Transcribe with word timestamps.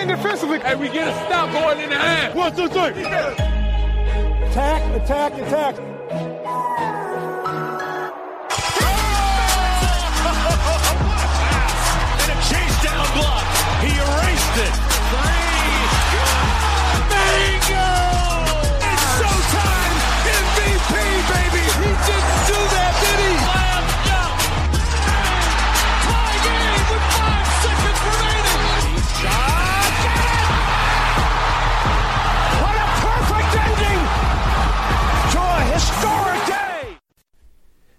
In 0.00 0.08
defensively. 0.08 0.58
Hey, 0.60 0.74
we 0.74 0.88
get 0.88 1.08
a 1.08 1.12
stop 1.26 1.50
going 1.52 1.80
in 1.80 1.88
the 1.88 1.96
half. 1.96 2.34
One, 2.34 2.54
two, 2.54 2.68
three. 2.68 3.02
Attack, 4.50 5.02
attack, 5.02 5.32
attack. 5.38 7.05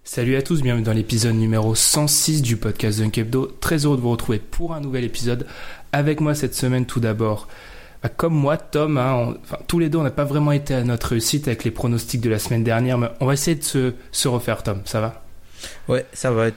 Salut 0.09 0.37
à 0.37 0.41
tous, 0.41 0.61
bienvenue 0.61 0.85
dans 0.85 0.93
l'épisode 0.93 1.35
numéro 1.35 1.75
106 1.75 2.41
du 2.41 2.55
podcast 2.55 2.99
Dunk 2.99 3.17
Hebdo. 3.17 3.47
Très 3.59 3.83
heureux 3.85 3.97
de 3.97 4.01
vous 4.01 4.11
retrouver 4.11 4.39
pour 4.39 4.73
un 4.73 4.79
nouvel 4.79 5.03
épisode. 5.03 5.45
Avec 5.91 6.21
moi 6.21 6.33
cette 6.33 6.55
semaine, 6.55 6.85
tout 6.85 7.01
d'abord, 7.01 7.49
bah, 8.01 8.07
comme 8.09 8.33
moi, 8.33 8.55
Tom, 8.55 8.97
hein, 8.97 9.13
on- 9.15 9.37
enfin, 9.43 9.57
tous 9.67 9.79
les 9.79 9.89
deux, 9.89 9.97
on 9.97 10.03
n'a 10.03 10.11
pas 10.11 10.23
vraiment 10.23 10.53
été 10.53 10.73
à 10.73 10.83
notre 10.85 11.09
réussite 11.09 11.47
avec 11.49 11.65
les 11.65 11.71
pronostics 11.71 12.21
de 12.21 12.29
la 12.29 12.39
semaine 12.39 12.63
dernière, 12.63 12.97
mais 12.97 13.09
on 13.19 13.25
va 13.25 13.33
essayer 13.33 13.55
de 13.55 13.63
se, 13.65 13.93
se 14.13 14.27
refaire, 14.29 14.63
Tom. 14.63 14.81
Ça 14.85 15.01
va? 15.01 15.25
Ouais, 15.89 16.05
ça 16.13 16.31
va. 16.31 16.51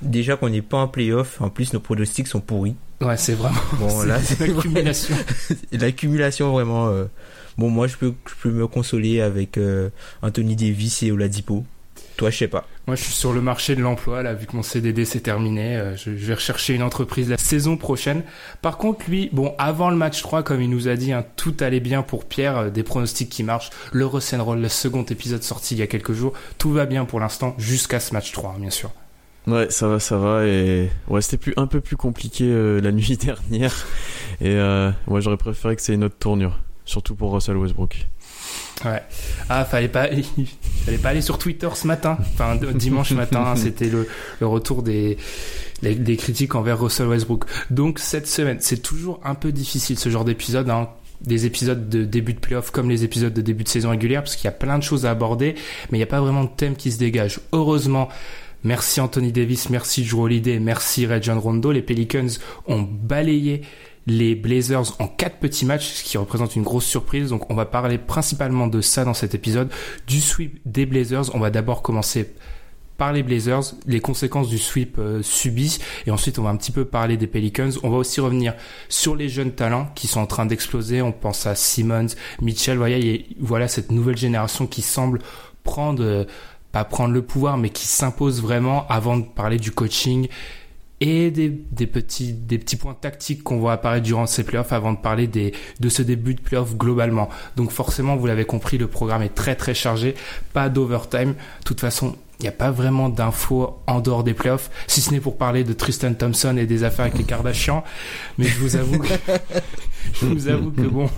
Déjà 0.00 0.36
qu'on 0.36 0.50
n'est 0.50 0.62
pas 0.62 0.76
en 0.78 0.86
playoff, 0.88 1.40
en 1.40 1.48
plus 1.50 1.72
nos 1.72 1.80
pronostics 1.80 2.28
sont 2.28 2.40
pourris. 2.40 2.76
Ouais, 3.00 3.16
c'est 3.16 3.34
vraiment. 3.34 3.58
Bon, 3.80 4.02
là, 4.06 4.20
c'est 4.22 4.40
accumulation. 4.42 5.16
L'accumulation 5.72 6.52
vraiment. 6.52 6.86
euh, 6.88 7.06
Bon, 7.58 7.68
moi 7.68 7.86
je 7.86 7.96
peux, 7.98 8.14
je 8.26 8.32
peux 8.42 8.50
me 8.50 8.66
consoler 8.66 9.20
avec 9.20 9.58
euh, 9.58 9.90
Anthony 10.22 10.54
Davis 10.56 11.02
et 11.02 11.10
Oladipo. 11.12 11.64
Toi, 12.16 12.30
je 12.30 12.38
sais 12.38 12.48
pas. 12.48 12.66
Moi, 12.88 12.96
je 12.96 13.04
suis 13.04 13.12
sur 13.12 13.32
le 13.32 13.40
marché 13.40 13.76
de 13.76 13.80
l'emploi, 13.80 14.24
là, 14.24 14.34
vu 14.34 14.46
que 14.46 14.56
mon 14.56 14.64
CDD 14.64 15.04
s'est 15.04 15.20
terminé. 15.20 15.76
euh, 15.76 15.96
je, 15.96 16.10
vais 16.10 16.34
rechercher 16.34 16.74
une 16.74 16.82
entreprise 16.82 17.30
la 17.30 17.38
saison 17.38 17.76
prochaine. 17.76 18.24
Par 18.60 18.76
contre, 18.76 19.08
lui, 19.08 19.30
bon, 19.32 19.54
avant 19.56 19.88
le 19.88 19.94
match 19.94 20.20
3, 20.20 20.42
comme 20.42 20.60
il 20.60 20.68
nous 20.68 20.88
a 20.88 20.96
dit, 20.96 21.12
hein, 21.12 21.24
tout 21.36 21.54
allait 21.60 21.78
bien 21.78 22.02
pour 22.02 22.24
Pierre, 22.24 22.58
euh, 22.58 22.70
des 22.70 22.82
pronostics 22.82 23.28
qui 23.28 23.44
marchent. 23.44 23.70
Le 23.92 24.04
Roll, 24.04 24.60
le 24.60 24.68
second 24.68 25.04
épisode 25.04 25.44
sorti 25.44 25.76
il 25.76 25.78
y 25.78 25.82
a 25.82 25.86
quelques 25.86 26.12
jours. 26.12 26.32
Tout 26.58 26.72
va 26.72 26.86
bien 26.86 27.04
pour 27.04 27.20
l'instant, 27.20 27.54
jusqu'à 27.56 28.00
ce 28.00 28.12
match 28.14 28.32
3, 28.32 28.54
hein, 28.56 28.60
bien 28.60 28.70
sûr. 28.70 28.90
Ouais, 29.46 29.70
ça 29.70 29.86
va, 29.86 30.00
ça 30.00 30.18
va. 30.18 30.44
Et 30.44 30.90
ouais, 31.06 31.22
c'était 31.22 31.36
plus, 31.36 31.54
un 31.56 31.68
peu 31.68 31.80
plus 31.80 31.96
compliqué 31.96 32.46
euh, 32.46 32.80
la 32.80 32.90
nuit 32.90 33.16
dernière. 33.24 33.86
Et 34.40 34.56
ouais, 35.06 35.20
j'aurais 35.20 35.36
préféré 35.36 35.76
que 35.76 35.82
c'est 35.82 35.94
une 35.94 36.02
autre 36.02 36.18
tournure. 36.18 36.58
Surtout 36.84 37.14
pour 37.14 37.32
Russell 37.32 37.56
Westbrook. 37.56 38.08
Ouais. 38.84 39.02
Ah, 39.48 39.64
fallait 39.64 39.88
pas, 39.88 40.08
fallait 40.84 40.98
pas 40.98 41.10
aller 41.10 41.20
sur 41.22 41.38
Twitter 41.38 41.68
ce 41.74 41.86
matin. 41.86 42.18
Enfin, 42.34 42.56
dimanche 42.74 43.12
matin, 43.12 43.44
hein, 43.46 43.56
c'était 43.56 43.88
le, 43.88 44.08
le 44.40 44.46
retour 44.46 44.82
des, 44.82 45.16
les- 45.82 45.94
des 45.94 46.16
critiques 46.16 46.54
envers 46.54 46.80
Russell 46.80 47.06
Westbrook. 47.06 47.44
Donc, 47.70 47.98
cette 47.98 48.26
semaine, 48.26 48.58
c'est 48.60 48.82
toujours 48.82 49.20
un 49.24 49.34
peu 49.34 49.52
difficile 49.52 49.98
ce 49.98 50.08
genre 50.08 50.24
d'épisode, 50.24 50.68
hein. 50.70 50.88
Des 51.20 51.46
épisodes 51.46 51.88
de 51.88 52.04
début 52.04 52.34
de 52.34 52.40
playoff 52.40 52.72
comme 52.72 52.90
les 52.90 53.04
épisodes 53.04 53.32
de 53.32 53.40
début 53.42 53.62
de 53.62 53.68
saison 53.68 53.90
régulière, 53.90 54.24
parce 54.24 54.34
qu'il 54.34 54.46
y 54.46 54.48
a 54.48 54.52
plein 54.52 54.76
de 54.76 54.82
choses 54.82 55.06
à 55.06 55.10
aborder, 55.12 55.54
mais 55.90 55.98
il 55.98 56.00
n'y 56.00 56.02
a 56.02 56.06
pas 56.08 56.20
vraiment 56.20 56.42
de 56.42 56.50
thème 56.50 56.74
qui 56.74 56.90
se 56.90 56.98
dégage. 56.98 57.38
Heureusement, 57.52 58.08
merci 58.64 59.00
Anthony 59.00 59.30
Davis, 59.30 59.70
merci 59.70 60.02
Drew 60.02 60.22
Holiday, 60.24 60.58
merci 60.58 61.06
Rajon 61.06 61.38
Rondo. 61.38 61.70
Les 61.70 61.80
Pelicans 61.82 62.26
ont 62.66 62.82
balayé 62.82 63.62
les 64.06 64.34
Blazers 64.34 65.00
en 65.00 65.06
quatre 65.06 65.36
petits 65.36 65.64
matchs, 65.64 65.88
ce 65.88 66.04
qui 66.04 66.18
représente 66.18 66.56
une 66.56 66.62
grosse 66.62 66.86
surprise. 66.86 67.30
Donc 67.30 67.50
on 67.50 67.54
va 67.54 67.66
parler 67.66 67.98
principalement 67.98 68.66
de 68.66 68.80
ça 68.80 69.04
dans 69.04 69.14
cet 69.14 69.34
épisode, 69.34 69.70
du 70.06 70.20
sweep 70.20 70.60
des 70.66 70.86
Blazers. 70.86 71.34
On 71.34 71.38
va 71.38 71.50
d'abord 71.50 71.82
commencer 71.82 72.34
par 72.98 73.12
les 73.12 73.22
Blazers, 73.22 73.62
les 73.86 74.00
conséquences 74.00 74.48
du 74.48 74.58
sweep 74.58 74.96
euh, 74.98 75.22
subi, 75.22 75.78
et 76.06 76.10
ensuite 76.10 76.38
on 76.38 76.42
va 76.42 76.50
un 76.50 76.56
petit 76.56 76.70
peu 76.70 76.84
parler 76.84 77.16
des 77.16 77.26
Pelicans. 77.26 77.70
On 77.82 77.90
va 77.90 77.96
aussi 77.96 78.20
revenir 78.20 78.54
sur 78.88 79.16
les 79.16 79.28
jeunes 79.28 79.52
talents 79.52 79.88
qui 79.94 80.06
sont 80.06 80.20
en 80.20 80.26
train 80.26 80.46
d'exploser. 80.46 81.02
On 81.02 81.12
pense 81.12 81.46
à 81.46 81.54
Simmons, 81.54 82.08
Mitchell, 82.40 82.76
voilà, 82.76 82.96
voilà 83.40 83.66
cette 83.66 83.90
nouvelle 83.90 84.16
génération 84.16 84.66
qui 84.66 84.82
semble 84.82 85.20
prendre, 85.64 86.04
euh, 86.04 86.24
pas 86.70 86.84
prendre 86.84 87.14
le 87.14 87.22
pouvoir, 87.22 87.56
mais 87.56 87.70
qui 87.70 87.86
s'impose 87.86 88.40
vraiment 88.40 88.86
avant 88.88 89.16
de 89.16 89.24
parler 89.24 89.58
du 89.58 89.72
coaching 89.72 90.28
et 91.02 91.32
des, 91.32 91.48
petits 91.48 92.32
des 92.32 92.58
petits 92.58 92.76
points 92.76 92.94
tactiques 92.94 93.42
qu'on 93.42 93.58
voit 93.58 93.72
apparaître 93.72 94.04
durant 94.04 94.26
ces 94.26 94.44
playoffs 94.44 94.72
avant 94.72 94.92
de 94.92 94.98
parler 94.98 95.26
de 95.26 95.88
ce 95.88 96.00
début 96.00 96.34
de 96.34 96.40
playoffs 96.40 96.76
globalement. 96.76 97.28
Donc 97.56 97.72
forcément, 97.72 98.14
vous 98.14 98.28
l'avez 98.28 98.44
compris, 98.44 98.78
le 98.78 98.86
programme 98.86 99.22
est 99.22 99.34
très 99.34 99.56
très 99.56 99.74
chargé, 99.74 100.14
pas 100.52 100.68
d'overtime. 100.68 101.30
De 101.30 101.64
toute 101.64 101.80
façon, 101.80 102.16
il 102.38 102.42
n'y 102.42 102.48
a 102.48 102.52
pas 102.52 102.70
vraiment 102.70 103.08
d'infos 103.08 103.80
en 103.86 104.00
dehors 104.00 104.24
des 104.24 104.34
playoffs, 104.34 104.70
si 104.88 105.00
ce 105.00 105.12
n'est 105.12 105.20
pour 105.20 105.36
parler 105.38 105.62
de 105.62 105.72
Tristan 105.72 106.12
Thompson 106.12 106.56
et 106.56 106.66
des 106.66 106.82
affaires 106.82 107.04
avec 107.04 107.18
les 107.18 107.24
Kardashians. 107.24 107.84
Mais 108.38 108.46
je 108.46 108.58
vous 108.58 108.76
avoue, 108.76 108.98
que, 108.98 109.08
je 110.20 110.26
vous 110.26 110.48
avoue 110.48 110.72
que 110.72 110.82
bon, 110.82 111.08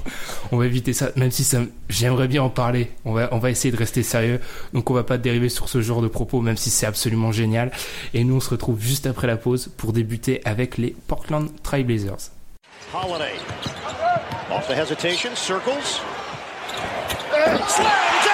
on 0.53 0.59
va 0.59 0.67
éviter 0.67 0.93
ça, 0.93 1.11
même 1.17 1.31
si 1.31 1.45
ça, 1.45 1.61
j'aimerais 1.89 2.29
bien 2.29 2.43
en 2.43 2.51
parler. 2.51 2.91
On 3.05 3.13
va, 3.13 3.29
on 3.33 3.39
va 3.39 3.51
essayer 3.51 3.73
de 3.73 3.77
rester 3.79 4.03
sérieux. 4.03 4.39
Donc 4.75 4.91
on 4.91 4.95
va 4.95 5.05
pas 5.05 5.17
dériver 5.17 5.49
sur 5.49 5.69
ce 5.69 5.81
genre 5.81 6.03
de 6.03 6.09
propos, 6.09 6.43
même 6.43 6.59
si 6.59 6.69
c'est 6.69 6.87
absolument 6.87 7.33
génial. 7.33 7.73
Et 8.13 8.23
nous, 8.23 8.37
on 8.37 8.41
se 8.41 8.51
retrouve 8.51 8.81
juste 8.81 9.07
après 9.07 9.27
la 9.27 9.37
pause 9.37 9.71
pour 9.77 9.95
débuter 9.95 10.43
avec 10.45 10.77
les 10.77 10.95
Portland 11.07 11.49
Trail 11.63 11.85
Blazers. 11.85 12.31
Holiday. 12.93 13.35
Off 14.51 14.69
the 14.69 14.75
hesitation, 14.75 15.31
circles. 15.35 16.01
Slam 17.67 18.34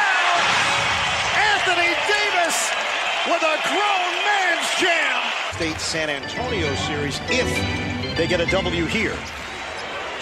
State 5.61 5.79
San 5.79 6.09
Antonio 6.09 6.75
series 6.89 7.21
if 7.29 8.17
they 8.17 8.27
get 8.27 8.41
a 8.41 8.47
W 8.47 8.87
here. 8.87 9.13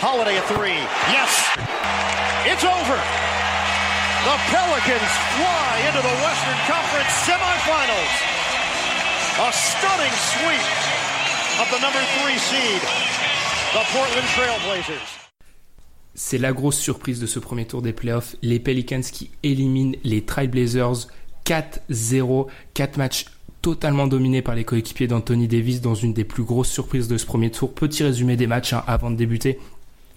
Holiday 0.02 0.36
a 0.36 0.42
three. 0.50 0.82
Yes! 1.14 1.30
It's 2.42 2.66
over. 2.66 2.98
The 4.26 4.36
Pelicans 4.50 5.14
fly 5.38 5.70
into 5.86 6.02
the 6.02 6.16
Western 6.26 6.58
Conference 6.66 7.12
semifinals. 7.22 8.14
A 9.38 9.50
stunning 9.54 10.16
sweep 10.34 10.66
of 11.62 11.70
the 11.70 11.78
number 11.86 12.02
three 12.18 12.38
seed, 12.38 12.82
the 13.78 13.84
Portland 13.94 14.26
Trailblazers. 14.34 15.30
C'est 16.16 16.38
la 16.38 16.52
grosse 16.52 16.80
surprise 16.80 17.20
de 17.20 17.28
ce 17.28 17.38
premier 17.38 17.64
tour 17.64 17.80
des 17.80 17.92
playoffs. 17.92 18.34
Les 18.42 18.58
Pelicans 18.58 19.02
qui 19.02 19.30
éliminent 19.44 19.94
les 20.02 20.24
Trailblazers 20.24 21.06
4-0. 21.44 22.48
4 22.74 22.96
matchs 22.96 23.26
totalement 23.62 24.06
dominés 24.06 24.42
par 24.42 24.54
les 24.54 24.64
coéquipiers 24.64 25.08
d'Anthony 25.08 25.48
Davis 25.48 25.80
dans 25.80 25.94
une 25.94 26.12
des 26.12 26.24
plus 26.24 26.44
grosses 26.44 26.70
surprises 26.70 27.08
de 27.08 27.16
ce 27.16 27.26
premier 27.26 27.50
tour. 27.50 27.72
Petit 27.72 28.02
résumé 28.02 28.36
des 28.36 28.46
matchs 28.46 28.72
hein, 28.72 28.84
avant 28.86 29.10
de 29.10 29.16
débuter. 29.16 29.58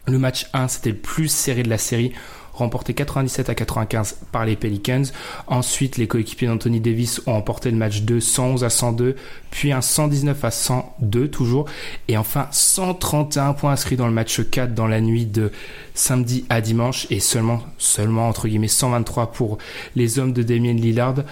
Le 0.07 0.17
match 0.17 0.47
1, 0.53 0.67
c'était 0.67 0.89
le 0.89 0.97
plus 0.97 1.27
serré 1.27 1.61
de 1.61 1.69
la 1.69 1.77
série, 1.77 2.11
remporté 2.53 2.95
97 2.95 3.49
à 3.49 3.55
95 3.55 4.17
par 4.31 4.45
les 4.45 4.55
Pelicans. 4.55 5.03
Ensuite, 5.45 5.97
les 5.97 6.07
coéquipiers 6.07 6.47
d'Anthony 6.47 6.79
Davis 6.79 7.21
ont 7.27 7.33
remporté 7.33 7.69
le 7.69 7.77
match 7.77 8.01
2 8.01 8.19
111 8.19 8.63
à 8.63 8.69
102, 8.69 9.15
puis 9.51 9.71
un 9.71 9.81
119 9.81 10.43
à 10.43 10.51
102 10.51 11.29
toujours, 11.29 11.65
et 12.07 12.17
enfin 12.17 12.47
131 12.51 13.53
points 13.53 13.73
inscrits 13.73 13.95
dans 13.95 14.07
le 14.07 14.13
match 14.13 14.41
4 14.41 14.73
dans 14.73 14.87
la 14.87 15.01
nuit 15.01 15.27
de 15.27 15.51
samedi 15.93 16.45
à 16.49 16.61
dimanche, 16.61 17.05
et 17.11 17.19
seulement, 17.19 17.61
seulement 17.77 18.27
entre 18.27 18.47
guillemets 18.47 18.67
123 18.67 19.31
pour 19.31 19.59
les 19.95 20.17
hommes 20.17 20.33
de 20.33 20.41
Damien 20.41 20.73
Lillard. 20.73 21.23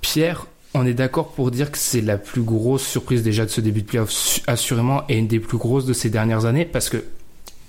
Pierre, 0.00 0.46
on 0.74 0.86
est 0.86 0.94
d'accord 0.94 1.28
pour 1.32 1.50
dire 1.50 1.70
que 1.70 1.78
c'est 1.78 2.00
la 2.00 2.16
plus 2.16 2.42
grosse 2.42 2.86
surprise 2.86 3.22
déjà 3.22 3.44
de 3.44 3.50
ce 3.50 3.60
début 3.60 3.82
de 3.82 3.86
playoff, 3.86 4.10
su- 4.10 4.40
assurément, 4.46 5.02
et 5.08 5.18
une 5.18 5.26
des 5.28 5.40
plus 5.40 5.58
grosses 5.58 5.86
de 5.86 5.92
ces 5.92 6.10
dernières 6.10 6.46
années, 6.46 6.64
parce 6.64 6.88
que 6.88 7.04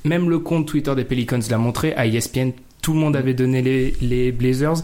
même 0.06 0.30
le 0.30 0.40
compte 0.40 0.68
Twitter 0.68 0.96
des 0.96 1.04
Pelicans 1.04 1.40
l'a 1.50 1.58
montré, 1.58 1.94
à 1.96 2.06
ESPN, 2.08 2.52
tout 2.82 2.94
le 2.94 3.00
monde 3.00 3.16
avait 3.16 3.34
donné 3.34 3.62
les, 3.62 4.32
Blazers, 4.32 4.82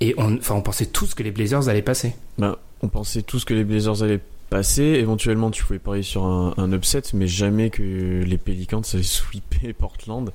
et 0.00 0.14
on, 0.18 0.38
on 0.50 0.60
pensait 0.60 0.86
tous 0.86 1.14
que 1.14 1.22
les 1.22 1.30
Blazers 1.30 1.68
allaient 1.68 1.82
passer. 1.82 2.14
Ben, 2.38 2.56
on 2.82 2.88
pensait 2.88 3.22
tous 3.22 3.44
que 3.44 3.54
les 3.54 3.64
Blazers 3.64 4.02
allaient 4.02 4.20
passer. 4.50 4.82
Éventuellement, 4.82 5.50
tu 5.50 5.64
pouvais 5.64 5.78
parier 5.78 6.02
sur 6.02 6.24
un, 6.24 6.72
upset, 6.72 7.02
mais 7.14 7.26
jamais 7.26 7.70
que 7.70 8.22
les 8.22 8.38
Pelicans 8.38 8.82
allaient 8.92 9.02
sweeper 9.02 9.74
Portland. 9.78 10.30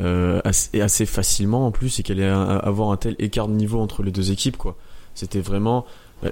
Euh, 0.00 0.40
assez, 0.44 0.80
assez 0.80 1.04
facilement 1.04 1.66
en 1.66 1.72
plus, 1.72 2.00
et 2.00 2.02
qu'elle 2.02 2.22
allait 2.22 2.30
avoir 2.30 2.90
un 2.90 2.96
tel 2.96 3.16
écart 3.18 3.48
de 3.48 3.52
niveau 3.52 3.80
entre 3.80 4.02
les 4.02 4.10
deux 4.10 4.32
équipes. 4.32 4.56
quoi. 4.56 4.76
C'était 5.14 5.40
vraiment 5.40 5.84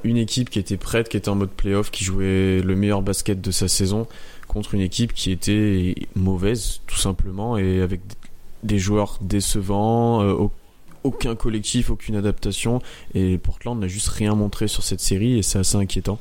une 0.05 0.17
équipe 0.17 0.51
qui 0.51 0.59
était 0.59 0.77
prête, 0.77 1.09
qui 1.09 1.17
était 1.17 1.29
en 1.29 1.35
mode 1.35 1.51
playoff, 1.51 1.91
qui 1.91 2.05
jouait 2.05 2.61
le 2.61 2.75
meilleur 2.77 3.03
basket 3.03 3.41
de 3.41 3.51
sa 3.51 3.69
saison, 3.69 4.07
contre 4.47 4.75
une 4.75 4.81
équipe 4.81 5.13
qui 5.15 5.31
était 5.31 5.95
mauvaise, 6.15 6.81
tout 6.87 6.97
simplement, 6.99 7.57
et 7.59 7.81
avec 7.81 8.01
des 8.63 8.79
joueurs 8.79 9.19
décevants, 9.21 10.23
euh, 10.23 10.33
au- 10.33 10.53
aucun 11.05 11.37
collectif, 11.37 11.91
aucune 11.91 12.17
adaptation, 12.17 12.83
et 13.15 13.39
Portland 13.39 13.79
n'a 13.79 13.89
juste 13.89 14.09
rien 14.09 14.35
montré 14.35 14.69
sur 14.69 14.83
cette 14.83 15.01
série, 15.01 15.39
et 15.39 15.43
c'est 15.43 15.59
assez 15.59 15.77
inquiétant. 15.77 16.19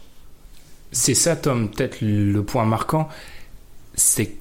C'est 0.91 1.15
ça, 1.15 1.35
Tom, 1.35 1.69
peut-être 1.69 1.97
le 2.01 2.41
point 2.43 2.65
marquant, 2.65 3.09
c'est 3.95 4.35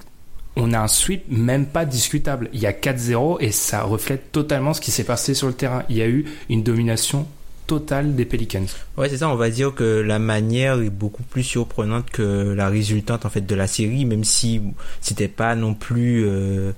qu'on 0.55 0.71
a 0.73 0.79
un 0.79 0.87
sweep 0.87 1.23
même 1.29 1.65
pas 1.65 1.85
discutable. 1.85 2.49
Il 2.53 2.59
y 2.59 2.65
a 2.65 2.71
4-0 2.73 3.37
et 3.41 3.51
ça 3.51 3.83
reflète 3.83 4.31
totalement 4.31 4.73
ce 4.73 4.79
qui 4.81 4.91
s'est 4.91 5.03
passé 5.03 5.33
sur 5.33 5.47
le 5.47 5.53
terrain. 5.53 5.83
Il 5.89 5.97
y 5.97 6.01
a 6.01 6.07
eu 6.07 6.25
une 6.49 6.63
domination 6.63 7.27
totale 7.67 8.15
des 8.15 8.25
Pelicans. 8.25 8.65
Ouais, 8.97 9.09
c'est 9.09 9.17
ça, 9.17 9.29
on 9.29 9.35
va 9.35 9.49
dire 9.49 9.75
que 9.75 9.83
la 9.83 10.19
manière 10.19 10.79
est 10.81 10.89
beaucoup 10.89 11.23
plus 11.23 11.43
surprenante 11.43 12.09
que 12.09 12.53
la 12.53 12.69
résultante 12.69 13.25
en 13.25 13.29
fait 13.29 13.45
de 13.45 13.55
la 13.55 13.67
série, 13.67 14.05
même 14.05 14.23
si 14.23 14.61
c'était 15.01 15.27
pas 15.27 15.55
non 15.55 15.73
plus 15.73 16.25
euh, 16.25 16.71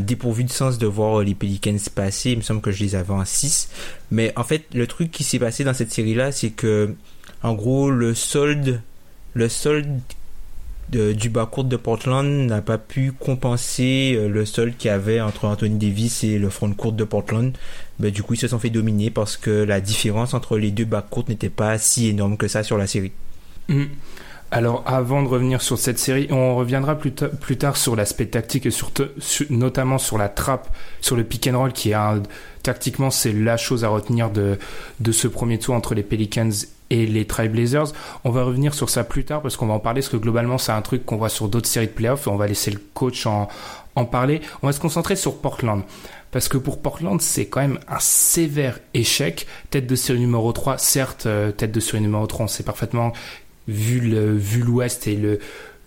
dépourvu 0.00 0.44
de 0.44 0.50
sens 0.50 0.78
de 0.78 0.86
voir 0.86 1.20
les 1.22 1.34
Pelicans 1.34 1.76
passer, 1.94 2.32
il 2.32 2.38
me 2.38 2.42
semble 2.42 2.60
que 2.60 2.72
je 2.72 2.82
les 2.82 2.94
avais 2.94 3.12
en 3.12 3.24
6. 3.24 3.68
Mais 4.10 4.32
en 4.36 4.44
fait, 4.44 4.64
le 4.74 4.86
truc 4.86 5.10
qui 5.10 5.22
s'est 5.22 5.38
passé 5.38 5.62
dans 5.62 5.74
cette 5.74 5.92
série 5.92 6.14
là, 6.14 6.32
c'est 6.32 6.50
que 6.50 6.94
en 7.42 7.54
gros, 7.54 7.90
le 7.90 8.14
solde 8.14 8.80
le 9.34 9.48
solde 9.48 10.00
du 10.90 11.28
bas 11.28 11.46
court 11.46 11.64
de 11.64 11.76
Portland 11.76 12.26
n'a 12.46 12.62
pas 12.62 12.78
pu 12.78 13.12
compenser 13.12 14.14
euh, 14.16 14.28
le 14.28 14.44
solde 14.46 14.76
qu'il 14.76 14.88
y 14.88 14.94
avait 14.94 15.20
entre 15.20 15.44
Anthony 15.46 15.76
Davis 15.76 16.24
et 16.24 16.38
le 16.38 16.48
front 16.50 16.72
court 16.72 16.92
de 16.92 17.04
Portland. 17.04 17.56
Ben, 17.98 18.10
du 18.10 18.22
coup, 18.22 18.34
ils 18.34 18.40
se 18.40 18.48
sont 18.48 18.58
fait 18.58 18.70
dominer 18.70 19.10
parce 19.10 19.36
que 19.36 19.50
la 19.50 19.80
différence 19.80 20.34
entre 20.34 20.56
les 20.56 20.70
deux 20.70 20.84
bas 20.84 21.02
courtes 21.02 21.28
n'était 21.28 21.50
pas 21.50 21.76
si 21.78 22.08
énorme 22.08 22.36
que 22.36 22.48
ça 22.48 22.62
sur 22.62 22.78
la 22.78 22.86
série. 22.86 23.12
Hmm. 23.68 23.84
Alors, 24.50 24.82
avant 24.86 25.22
de 25.22 25.28
revenir 25.28 25.60
sur 25.60 25.76
cette 25.76 25.98
série, 25.98 26.26
on 26.30 26.56
reviendra 26.56 26.96
plus, 26.96 27.12
plus 27.12 27.58
tard 27.58 27.76
sur 27.76 27.94
l'aspect 27.94 28.24
tactique 28.24 28.64
et 28.64 28.70
sur- 28.70 28.92
notamment 29.50 29.98
sur 29.98 30.16
la 30.16 30.30
trappe, 30.30 30.74
sur 31.02 31.16
le 31.16 31.24
pick 31.24 31.48
and 31.48 31.58
roll, 31.58 31.72
qui 31.74 31.90
est 31.90 31.94
un, 31.94 32.22
tactiquement, 32.62 33.10
c'est 33.10 33.32
la 33.32 33.58
chose 33.58 33.84
à 33.84 33.88
retenir 33.88 34.30
de, 34.30 34.58
de 35.00 35.12
ce 35.12 35.28
premier 35.28 35.58
tour 35.58 35.74
entre 35.74 35.94
les 35.94 36.02
Pelicans 36.02 36.50
et 36.90 37.06
les 37.06 37.26
Trailblazers. 37.26 37.92
On 38.24 38.30
va 38.30 38.44
revenir 38.44 38.74
sur 38.74 38.90
ça 38.90 39.04
plus 39.04 39.24
tard 39.24 39.42
parce 39.42 39.56
qu'on 39.56 39.66
va 39.66 39.74
en 39.74 39.80
parler, 39.80 40.00
parce 40.00 40.10
que 40.10 40.16
globalement, 40.16 40.58
c'est 40.58 40.72
un 40.72 40.82
truc 40.82 41.04
qu'on 41.04 41.16
voit 41.16 41.28
sur 41.28 41.48
d'autres 41.48 41.68
séries 41.68 41.86
de 41.86 41.92
playoffs 41.92 42.26
on 42.26 42.36
va 42.36 42.46
laisser 42.46 42.70
le 42.70 42.80
coach 42.94 43.26
en, 43.26 43.48
en 43.94 44.04
parler. 44.04 44.40
On 44.62 44.66
va 44.66 44.72
se 44.72 44.80
concentrer 44.80 45.16
sur 45.16 45.38
Portland. 45.38 45.82
Parce 46.30 46.48
que 46.48 46.58
pour 46.58 46.80
Portland, 46.80 47.20
c'est 47.20 47.46
quand 47.46 47.60
même 47.60 47.78
un 47.88 48.00
sévère 48.00 48.80
échec. 48.92 49.46
Tête 49.70 49.86
de 49.86 49.96
série 49.96 50.20
numéro 50.20 50.52
3, 50.52 50.76
certes, 50.78 51.26
euh, 51.26 51.52
tête 51.52 51.72
de 51.72 51.80
série 51.80 52.02
numéro 52.02 52.26
3, 52.26 52.44
on 52.44 52.48
sait 52.48 52.64
parfaitement 52.64 53.12
vu 53.66 54.00
le 54.00 54.34
vu 54.34 54.62
l'Ouest 54.62 55.06
et 55.06 55.16
le 55.16 55.38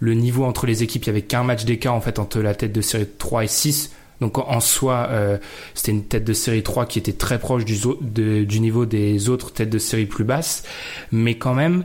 le 0.01 0.15
niveau 0.15 0.45
entre 0.45 0.65
les 0.65 0.81
équipes, 0.81 1.03
il 1.03 1.07
y 1.07 1.09
avait 1.12 1.21
qu'un 1.21 1.44
match 1.44 1.63
d'écart 1.63 1.94
en 1.94 2.01
fait 2.01 2.18
entre 2.18 2.39
la 2.39 2.56
tête 2.56 2.74
de 2.74 2.81
série 2.81 3.07
3 3.07 3.44
et 3.44 3.48
6. 3.48 3.92
Donc 4.21 4.38
en- 4.38 4.59
soi, 4.59 5.07
euh, 5.09 5.38
c'était 5.73 5.91
une 5.91 6.06
tête 6.06 6.23
de 6.23 6.33
série 6.33 6.63
3 6.63 6.85
qui 6.85 7.00
était 7.00 7.13
très 7.13 7.39
proche 7.39 7.65
du, 7.65 7.75
niveau 8.59 8.85
des 8.85 9.29
autres 9.29 9.51
têtes 9.51 9.69
de 9.69 9.79
série 9.79 10.06
plus 10.06 10.23
basses. 10.23 10.63
Mais 11.12 11.35
quand 11.35 11.56
même, 11.56 11.83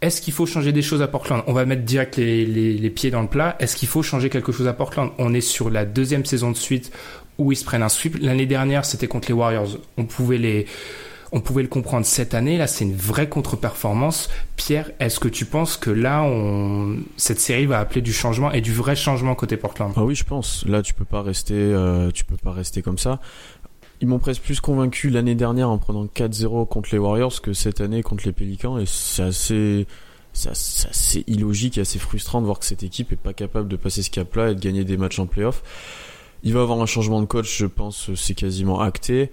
est-ce 0.00 0.20
qu'il 0.20 0.32
faut 0.32 0.46
changer 0.46 0.72
des 0.72 0.82
choses 0.82 1.02
à 1.02 1.08
Portland? 1.08 1.42
On 1.46 1.52
va 1.52 1.64
mettre 1.66 1.82
direct 1.82 2.16
les 2.16 2.90
pieds 2.90 3.10
dans 3.10 3.22
le 3.22 3.28
plat. 3.28 3.56
Est-ce 3.60 3.76
qu'il 3.76 3.88
faut 3.88 4.02
changer 4.02 4.30
quelque 4.30 4.50
chose 4.52 4.66
à 4.66 4.72
Portland? 4.72 5.10
On 5.18 5.34
est 5.34 5.40
sur 5.42 5.70
la 5.70 5.84
deuxième 5.84 6.24
saison 6.24 6.50
de 6.50 6.56
suite 6.56 6.90
où 7.36 7.52
ils 7.52 7.56
se 7.56 7.64
prennent 7.64 7.82
un 7.82 7.88
sweep. 7.88 8.16
L'année 8.20 8.46
dernière, 8.46 8.84
c'était 8.84 9.06
contre 9.08 9.28
les 9.28 9.34
Warriors. 9.34 9.78
On 9.96 10.04
pouvait 10.04 10.38
les 10.38 10.66
on 11.32 11.40
pouvait 11.40 11.62
le 11.62 11.68
comprendre 11.68 12.06
cette 12.06 12.34
année. 12.34 12.56
Là, 12.58 12.66
c'est 12.66 12.84
une 12.84 12.96
vraie 12.96 13.28
contre-performance. 13.28 14.28
Pierre, 14.56 14.90
est-ce 15.00 15.20
que 15.20 15.28
tu 15.28 15.44
penses 15.44 15.76
que 15.76 15.90
là, 15.90 16.22
on... 16.22 16.98
cette 17.16 17.40
série 17.40 17.66
va 17.66 17.78
appeler 17.78 18.00
du 18.00 18.12
changement 18.12 18.52
et 18.52 18.60
du 18.60 18.72
vrai 18.72 18.96
changement 18.96 19.34
côté 19.34 19.56
Portland? 19.56 19.92
Ah 19.96 20.04
oui, 20.04 20.14
je 20.14 20.24
pense. 20.24 20.64
Là, 20.66 20.82
tu 20.82 20.94
peux 20.94 21.04
pas 21.04 21.22
rester, 21.22 21.54
euh, 21.54 22.10
tu 22.10 22.24
peux 22.24 22.36
pas 22.36 22.52
rester 22.52 22.82
comme 22.82 22.98
ça. 22.98 23.20
Ils 24.00 24.08
m'ont 24.08 24.18
presque 24.18 24.42
plus 24.42 24.60
convaincu 24.60 25.10
l'année 25.10 25.34
dernière 25.34 25.70
en 25.70 25.78
prenant 25.78 26.04
4-0 26.04 26.68
contre 26.68 26.90
les 26.92 26.98
Warriors 26.98 27.40
que 27.42 27.52
cette 27.52 27.80
année 27.80 28.02
contre 28.02 28.26
les 28.26 28.32
Pélicans 28.32 28.78
et 28.78 28.84
c'est 28.86 29.22
assez, 29.24 29.86
c'est 30.32 31.28
illogique 31.28 31.78
et 31.78 31.80
assez 31.80 31.98
frustrant 31.98 32.40
de 32.40 32.46
voir 32.46 32.60
que 32.60 32.64
cette 32.64 32.84
équipe 32.84 33.12
est 33.12 33.16
pas 33.16 33.32
capable 33.32 33.68
de 33.68 33.74
passer 33.76 34.04
ce 34.04 34.10
cap-là 34.10 34.50
et 34.50 34.54
de 34.54 34.60
gagner 34.60 34.84
des 34.84 34.96
matchs 34.96 35.18
en 35.18 35.26
playoff. 35.26 35.62
Il 36.44 36.54
va 36.54 36.62
avoir 36.62 36.80
un 36.80 36.86
changement 36.86 37.20
de 37.20 37.26
coach, 37.26 37.58
je 37.58 37.66
pense, 37.66 38.14
c'est 38.14 38.34
quasiment 38.34 38.80
acté. 38.80 39.32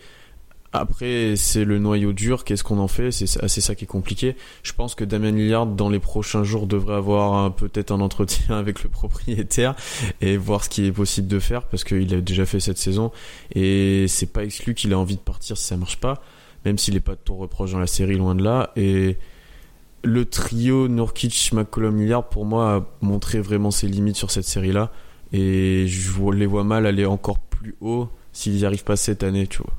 Après, 0.79 1.35
c'est 1.35 1.65
le 1.65 1.79
noyau 1.79 2.13
dur. 2.13 2.43
Qu'est-ce 2.43 2.63
qu'on 2.63 2.79
en 2.79 2.87
fait? 2.87 3.11
C'est 3.11 3.27
c'est 3.27 3.61
ça 3.61 3.75
qui 3.75 3.85
est 3.85 3.87
compliqué. 3.87 4.35
Je 4.63 4.73
pense 4.73 4.95
que 4.95 5.03
Damien 5.03 5.31
Lillard, 5.31 5.65
dans 5.65 5.89
les 5.89 5.99
prochains 5.99 6.43
jours, 6.43 6.67
devrait 6.67 6.95
avoir 6.95 7.53
peut-être 7.55 7.91
un 7.91 8.01
entretien 8.01 8.57
avec 8.57 8.83
le 8.83 8.89
propriétaire 8.89 9.75
et 10.21 10.37
voir 10.37 10.63
ce 10.63 10.69
qui 10.69 10.85
est 10.85 10.91
possible 10.91 11.27
de 11.27 11.39
faire 11.39 11.63
parce 11.63 11.83
qu'il 11.83 12.13
a 12.13 12.21
déjà 12.21 12.45
fait 12.45 12.59
cette 12.59 12.77
saison 12.77 13.11
et 13.53 14.05
c'est 14.07 14.31
pas 14.31 14.43
exclu 14.43 14.73
qu'il 14.73 14.91
ait 14.91 14.95
envie 14.95 15.15
de 15.15 15.21
partir 15.21 15.57
si 15.57 15.65
ça 15.65 15.77
marche 15.77 15.99
pas, 15.99 16.21
même 16.65 16.77
s'il 16.77 16.95
est 16.95 17.01
pas 17.01 17.13
de 17.13 17.19
tout 17.23 17.35
reproche 17.35 17.71
dans 17.71 17.79
la 17.79 17.87
série, 17.87 18.17
loin 18.17 18.35
de 18.35 18.43
là. 18.43 18.71
Et 18.75 19.17
le 20.03 20.25
trio 20.25 20.87
Nurkic, 20.87 21.51
McCollum, 21.53 21.97
Lillard, 21.99 22.29
pour 22.29 22.45
moi, 22.45 22.75
a 22.75 22.85
montré 23.01 23.39
vraiment 23.39 23.71
ses 23.71 23.87
limites 23.87 24.15
sur 24.15 24.31
cette 24.31 24.45
série-là 24.45 24.91
et 25.31 25.85
je 25.87 26.11
les 26.31 26.45
vois 26.45 26.63
mal 26.63 26.85
aller 26.85 27.05
encore 27.05 27.39
plus 27.39 27.75
haut 27.81 28.09
s'ils 28.31 28.57
y 28.57 28.65
arrivent 28.65 28.83
pas 28.83 28.95
cette 28.95 29.23
année, 29.23 29.47
tu 29.47 29.59
vois. 29.59 29.73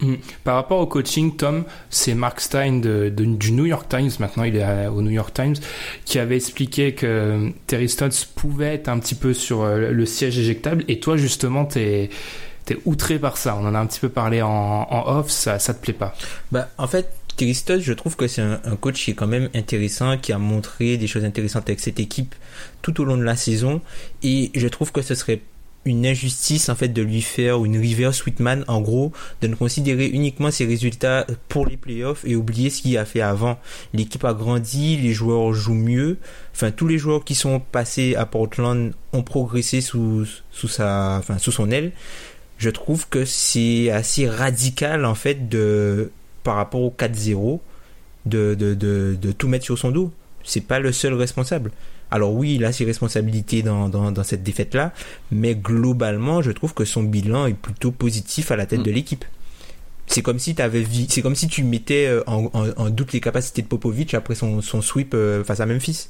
Mm. 0.00 0.14
Par 0.44 0.56
rapport 0.56 0.80
au 0.80 0.86
coaching, 0.86 1.36
Tom, 1.36 1.64
c'est 1.88 2.14
Mark 2.14 2.40
Stein 2.40 2.80
du 2.80 3.52
New 3.52 3.66
York 3.66 3.88
Times, 3.88 4.10
maintenant 4.20 4.44
il 4.44 4.56
est 4.56 4.86
au 4.88 5.00
New 5.00 5.10
York 5.10 5.32
Times, 5.32 5.56
qui 6.04 6.18
avait 6.18 6.36
expliqué 6.36 6.92
que 6.92 7.50
Terry 7.66 7.88
Stotts 7.88 8.28
pouvait 8.34 8.74
être 8.74 8.88
un 8.88 8.98
petit 8.98 9.14
peu 9.14 9.32
sur 9.32 9.62
euh, 9.62 9.90
le 9.90 10.06
siège 10.06 10.38
éjectable. 10.38 10.84
Et 10.88 11.00
toi, 11.00 11.16
justement, 11.16 11.64
t'es 11.64 12.10
es 12.68 12.76
outré 12.84 13.18
par 13.18 13.36
ça. 13.36 13.56
On 13.56 13.64
en 13.64 13.74
a 13.74 13.78
un 13.78 13.86
petit 13.86 14.00
peu 14.00 14.08
parlé 14.08 14.42
en, 14.42 14.48
en 14.50 15.18
off, 15.18 15.30
ça, 15.30 15.58
ça 15.58 15.72
te 15.72 15.80
plaît 15.80 15.92
pas. 15.92 16.14
Bah, 16.50 16.68
en 16.78 16.88
fait, 16.88 17.08
Terry 17.36 17.54
Stotts, 17.54 17.80
je 17.80 17.92
trouve 17.92 18.16
que 18.16 18.26
c'est 18.26 18.42
un, 18.42 18.60
un 18.64 18.76
coach 18.76 19.04
qui 19.04 19.12
est 19.12 19.14
quand 19.14 19.26
même 19.26 19.48
intéressant, 19.54 20.18
qui 20.18 20.32
a 20.32 20.38
montré 20.38 20.96
des 20.96 21.06
choses 21.06 21.24
intéressantes 21.24 21.68
avec 21.68 21.80
cette 21.80 22.00
équipe 22.00 22.34
tout 22.82 23.00
au 23.00 23.04
long 23.04 23.16
de 23.16 23.22
la 23.22 23.36
saison. 23.36 23.80
Et 24.22 24.50
je 24.54 24.68
trouve 24.68 24.90
que 24.90 25.00
ce 25.00 25.14
serait 25.14 25.42
une 25.86 26.04
injustice 26.04 26.68
en 26.68 26.74
fait 26.74 26.88
de 26.88 27.00
lui 27.00 27.22
faire 27.22 27.64
une 27.64 27.78
reverse 27.78 28.26
Whitman 28.26 28.64
en 28.68 28.80
gros 28.80 29.12
de 29.40 29.46
ne 29.46 29.54
considérer 29.54 30.06
uniquement 30.06 30.50
ses 30.50 30.66
résultats 30.66 31.26
pour 31.48 31.66
les 31.66 31.76
playoffs 31.76 32.24
et 32.26 32.36
oublier 32.36 32.68
ce 32.68 32.82
qu'il 32.82 32.98
a 32.98 33.04
fait 33.04 33.22
avant. 33.22 33.58
L'équipe 33.94 34.24
a 34.24 34.34
grandi 34.34 34.96
les 34.96 35.12
joueurs 35.12 35.54
jouent 35.54 35.74
mieux. 35.74 36.18
Enfin 36.52 36.72
tous 36.72 36.88
les 36.88 36.98
joueurs 36.98 37.24
qui 37.24 37.34
sont 37.34 37.60
passés 37.60 38.14
à 38.16 38.26
Portland 38.26 38.92
ont 39.12 39.22
progressé 39.22 39.80
sous 39.80 40.26
sous 40.50 40.68
sa 40.68 41.16
enfin 41.18 41.38
sous 41.38 41.52
son 41.52 41.70
aile. 41.70 41.92
Je 42.58 42.70
trouve 42.70 43.08
que 43.08 43.24
c'est 43.24 43.90
assez 43.90 44.28
radical 44.28 45.04
en 45.04 45.14
fait 45.14 45.48
de 45.48 46.10
par 46.42 46.56
rapport 46.56 46.82
au 46.82 46.94
4-0 46.96 47.60
de, 48.26 48.54
de, 48.54 48.74
de, 48.74 49.16
de 49.20 49.32
tout 49.32 49.48
mettre 49.48 49.64
sur 49.64 49.78
son 49.78 49.90
dos. 49.90 50.12
C'est 50.42 50.60
pas 50.60 50.78
le 50.78 50.92
seul 50.92 51.14
responsable 51.14 51.70
alors 52.10 52.32
oui, 52.32 52.54
il 52.54 52.64
a 52.64 52.72
ses 52.72 52.84
responsabilités 52.84 53.62
dans, 53.62 53.88
dans, 53.88 54.12
dans 54.12 54.22
cette 54.24 54.42
défaite-là, 54.42 54.92
mais 55.32 55.54
globalement, 55.54 56.42
je 56.42 56.50
trouve 56.52 56.72
que 56.74 56.84
son 56.84 57.02
bilan 57.02 57.46
est 57.46 57.54
plutôt 57.54 57.90
positif 57.90 58.50
à 58.50 58.56
la 58.56 58.66
tête 58.66 58.80
Mm. 58.80 58.84
de 58.84 58.90
l'équipe. 58.90 59.24
C'est 60.06 60.22
comme 60.22 60.38
si 60.38 60.54
t'avais 60.54 60.82
vi- 60.82 61.06
c'est 61.08 61.20
comme 61.20 61.34
si 61.34 61.48
tu 61.48 61.64
mettais 61.64 62.06
euh, 62.06 62.22
en, 62.28 62.48
en, 62.54 62.68
en 62.76 62.90
doute 62.90 63.12
les 63.12 63.20
capacités 63.20 63.62
de 63.62 63.66
Popovic 63.66 64.14
après 64.14 64.36
son, 64.36 64.60
son 64.62 64.80
sweep 64.80 65.14
euh, 65.14 65.42
face 65.42 65.58
à 65.58 65.66
Memphis. 65.66 66.08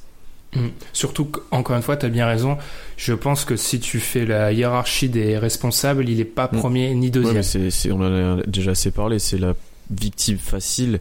Mm. 0.55 0.67
Surtout, 0.93 1.29
encore 1.51 1.75
une 1.75 1.81
fois, 1.81 1.97
tu 1.97 2.05
as 2.05 2.09
bien 2.09 2.27
raison. 2.27 2.57
Je 2.95 3.13
pense 3.13 3.43
que 3.43 3.55
si 3.55 3.79
tu 3.79 3.99
fais 3.99 4.25
la 4.25 4.51
hiérarchie 4.53 5.09
des 5.09 5.37
responsables, 5.37 6.07
il 6.07 6.19
est 6.19 6.25
pas 6.25 6.47
Mm. 6.53 6.57
premier 6.59 6.93
ni 6.93 7.07
Ouais, 7.07 7.11
deuxième. 7.11 7.69
on 7.97 8.01
en 8.01 8.37
a 8.39 8.43
déjà 8.45 8.71
assez 8.71 8.91
parlé, 8.91 9.17
c'est 9.17 9.39
la 9.39 9.55
victime 9.89 10.37
facile. 10.37 10.99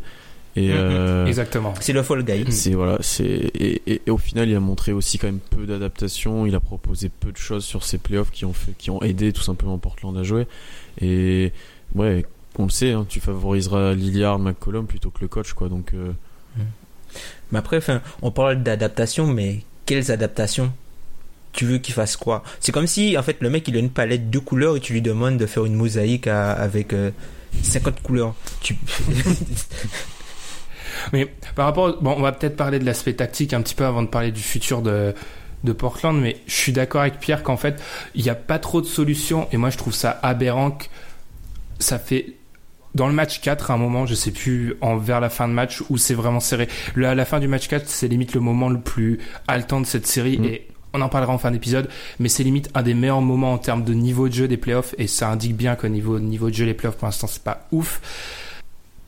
Et 0.56 0.68
Mm, 0.68 0.72
mm. 0.72 0.74
euh, 0.74 1.26
Exactement. 1.26 1.74
C'est 1.80 1.92
le 1.92 2.02
fall 2.02 2.24
guy. 2.24 2.50
c'est 2.50 2.72
voilà, 2.72 2.96
c'est 3.02 3.24
et, 3.24 3.82
et- 3.86 4.02
et 4.06 4.10
au 4.10 4.16
final, 4.18 4.48
il 4.48 4.56
a 4.56 4.60
montré 4.60 4.92
aussi 4.92 5.18
quand 5.18 5.26
même 5.28 5.38
peu 5.38 5.66
d'adaptation. 5.66 6.46
Il 6.46 6.54
a 6.54 6.60
proposé 6.60 7.08
peu 7.10 7.30
de 7.30 7.36
choses 7.36 7.64
sur 7.64 7.84
ses 7.84 7.98
playoffs 7.98 8.30
qui 8.30 8.44
ont 8.46 8.52
fait, 8.54 8.72
qui 8.78 8.90
ont 8.90 9.02
aidé 9.02 9.32
tout 9.32 9.42
simplement 9.42 9.76
Portland 9.78 10.16
à 10.16 10.22
jouer. 10.22 10.46
Et 11.00 11.52
ouais, 11.94 12.24
on 12.58 12.64
le 12.64 12.70
sait, 12.70 12.92
hein, 12.92 13.04
tu 13.08 13.20
favoriseras 13.20 13.92
Lillard, 13.94 14.38
McCollum 14.38 14.86
plutôt 14.86 15.10
que 15.10 15.20
le 15.20 15.28
coach, 15.28 15.52
quoi. 15.52 15.68
Donc 15.68 15.92
euh, 15.92 16.12
Mais 17.52 17.58
après, 17.58 17.76
enfin, 17.76 18.00
on 18.22 18.30
parle 18.30 18.62
d'adaptation, 18.62 19.26
mais 19.26 19.60
quelles 19.84 20.10
adaptations 20.10 20.72
tu 21.52 21.64
veux 21.66 21.78
qu'il 21.78 21.94
fasse 21.94 22.16
quoi? 22.16 22.42
C'est 22.60 22.72
comme 22.72 22.86
si, 22.86 23.16
en 23.18 23.22
fait, 23.22 23.36
le 23.40 23.50
mec, 23.50 23.66
il 23.68 23.76
a 23.76 23.78
une 23.78 23.90
palette 23.90 24.30
de 24.30 24.38
couleurs 24.38 24.76
et 24.76 24.80
tu 24.80 24.92
lui 24.94 25.02
demandes 25.02 25.36
de 25.36 25.46
faire 25.46 25.64
une 25.66 25.74
mosaïque 25.74 26.26
à- 26.26 26.52
avec 26.52 26.92
euh, 26.94 27.10
50 27.62 28.02
couleurs. 28.02 28.34
Tu... 28.62 28.76
Mais 31.12 31.26
par 31.54 31.66
rapport, 31.66 32.00
bon, 32.02 32.14
on 32.16 32.22
va 32.22 32.32
peut-être 32.32 32.56
parler 32.56 32.78
de 32.78 32.84
l'aspect 32.84 33.14
tactique 33.14 33.52
un 33.52 33.62
petit 33.62 33.74
peu 33.74 33.84
avant 33.84 34.02
de 34.02 34.08
parler 34.08 34.32
du 34.32 34.42
futur 34.42 34.82
de 34.82 35.14
de 35.64 35.72
Portland, 35.72 36.20
mais 36.20 36.36
je 36.46 36.54
suis 36.54 36.72
d'accord 36.72 37.00
avec 37.00 37.18
Pierre 37.18 37.42
qu'en 37.42 37.56
fait, 37.56 37.82
il 38.14 38.22
n'y 38.22 38.30
a 38.30 38.34
pas 38.34 38.58
trop 38.58 38.80
de 38.80 38.86
solutions 38.86 39.48
et 39.52 39.56
moi 39.56 39.70
je 39.70 39.78
trouve 39.78 39.94
ça 39.94 40.18
aberrant 40.22 40.70
que 40.70 40.84
ça 41.78 41.98
fait 41.98 42.34
dans 42.94 43.08
le 43.08 43.12
match 43.12 43.40
4 43.40 43.70
à 43.70 43.74
un 43.74 43.76
moment, 43.76 44.06
je 44.06 44.14
sais 44.14 44.30
plus, 44.30 44.76
en 44.80 44.96
vers 44.96 45.20
la 45.20 45.28
fin 45.28 45.48
de 45.48 45.52
match 45.52 45.82
où 45.90 45.98
c'est 45.98 46.14
vraiment 46.14 46.40
serré. 46.40 46.68
À 46.96 47.14
la 47.14 47.24
fin 47.24 47.40
du 47.40 47.48
match 47.48 47.68
4, 47.68 47.86
c'est 47.86 48.08
limite 48.08 48.32
le 48.32 48.40
moment 48.40 48.70
le 48.70 48.80
plus 48.80 49.18
haletant 49.48 49.80
de 49.80 49.86
cette 49.86 50.06
série 50.06 50.38
Mm. 50.38 50.44
et 50.44 50.68
on 50.94 51.02
en 51.02 51.10
parlera 51.10 51.34
en 51.34 51.38
fin 51.38 51.50
d'épisode, 51.50 51.88
mais 52.18 52.30
c'est 52.30 52.42
limite 52.42 52.70
un 52.74 52.82
des 52.82 52.94
meilleurs 52.94 53.20
moments 53.20 53.52
en 53.52 53.58
termes 53.58 53.84
de 53.84 53.92
niveau 53.92 54.28
de 54.28 54.34
jeu 54.34 54.48
des 54.48 54.56
playoffs 54.56 54.94
et 54.96 55.06
ça 55.06 55.28
indique 55.28 55.54
bien 55.54 55.74
qu'au 55.76 55.88
niveau, 55.88 56.18
niveau 56.18 56.48
de 56.48 56.54
jeu 56.54 56.64
les 56.64 56.72
playoffs 56.72 56.96
pour 56.96 57.06
l'instant 57.06 57.26
c'est 57.26 57.42
pas 57.42 57.66
ouf. 57.70 58.00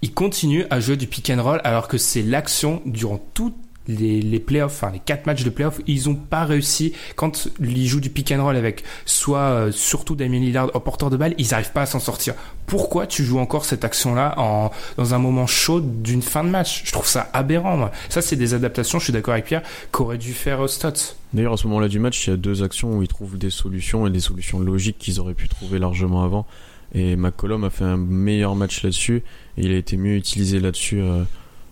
Il 0.03 0.15
continue 0.15 0.65
à 0.71 0.81
jouer 0.81 0.97
du 0.97 1.07
pick 1.07 1.31
and 1.31 1.43
roll 1.43 1.61
alors 1.65 1.89
que 1.89 1.99
c'est 1.99 2.23
l'action 2.23 2.83
durant 2.87 3.21
toutes 3.35 3.57
les, 3.89 4.39
playoffs, 4.39 4.83
enfin 4.83 4.93
les 4.93 4.99
quatre 4.99 5.27
matchs 5.27 5.45
de 5.45 5.51
playoffs, 5.51 5.81
ils 5.87 6.09
ont 6.09 6.15
pas 6.15 6.45
réussi 6.45 6.93
quand 7.17 7.49
ils 7.59 7.87
jouent 7.87 8.01
du 8.01 8.11
pick 8.11 8.31
and 8.33 8.43
roll 8.43 8.57
avec 8.57 8.85
soit 9.07 9.39
euh, 9.39 9.73
surtout 9.73 10.15
Damien 10.15 10.41
Lillard 10.41 10.71
au 10.75 10.81
porteur 10.81 11.09
de 11.11 11.17
balle, 11.17 11.35
ils 11.39 11.55
arrivent 11.55 11.73
pas 11.73 11.83
à 11.83 11.87
s'en 11.87 11.99
sortir. 11.99 12.35
Pourquoi 12.67 13.07
tu 13.07 13.25
joues 13.25 13.39
encore 13.39 13.65
cette 13.65 13.85
action-là 13.85 14.35
en 14.37 14.71
dans 14.99 15.15
un 15.15 15.19
moment 15.19 15.47
chaud 15.47 15.81
d'une 15.81 16.23
fin 16.23 16.45
de 16.45 16.51
match? 16.51 16.83
Je 16.85 16.93
trouve 16.93 17.07
ça 17.07 17.31
aberrant. 17.33 17.91
Ça 18.11 18.21
c'est 18.21 18.37
des 18.37 18.53
adaptations, 18.53 18.99
je 18.99 19.05
suis 19.05 19.13
d'accord 19.13 19.33
avec 19.33 19.47
Pierre, 19.47 19.63
qu'aurait 19.91 20.19
dû 20.19 20.35
faire 20.35 20.65
euh, 20.65 20.69
Stotts. 20.69 21.17
D'ailleurs, 21.33 21.55
à 21.55 21.57
ce 21.57 21.67
moment-là 21.67 21.89
du 21.89 21.99
match, 21.99 22.27
il 22.27 22.31
y 22.31 22.33
a 22.33 22.37
deux 22.37 22.63
actions 22.63 22.99
où 22.99 23.03
ils 23.03 23.09
trouvent 23.09 23.39
des 23.39 23.51
solutions 23.51 24.07
et 24.07 24.11
des 24.11 24.21
solutions 24.21 24.61
logiques 24.61 24.99
qu'ils 24.99 25.21
auraient 25.21 25.35
pu 25.35 25.49
trouver 25.49 25.79
largement 25.79 26.25
avant. 26.25 26.47
Et 26.95 27.17
McCollum 27.17 27.65
a 27.65 27.71
fait 27.71 27.85
un 27.85 27.99
meilleur 27.99 28.55
match 28.55 28.83
là-dessus 28.83 29.23
il 29.61 29.73
a 29.73 29.77
été 29.77 29.97
mieux 29.97 30.17
utilisé 30.17 30.61
là-dessus 30.61 31.01
euh, 31.01 31.25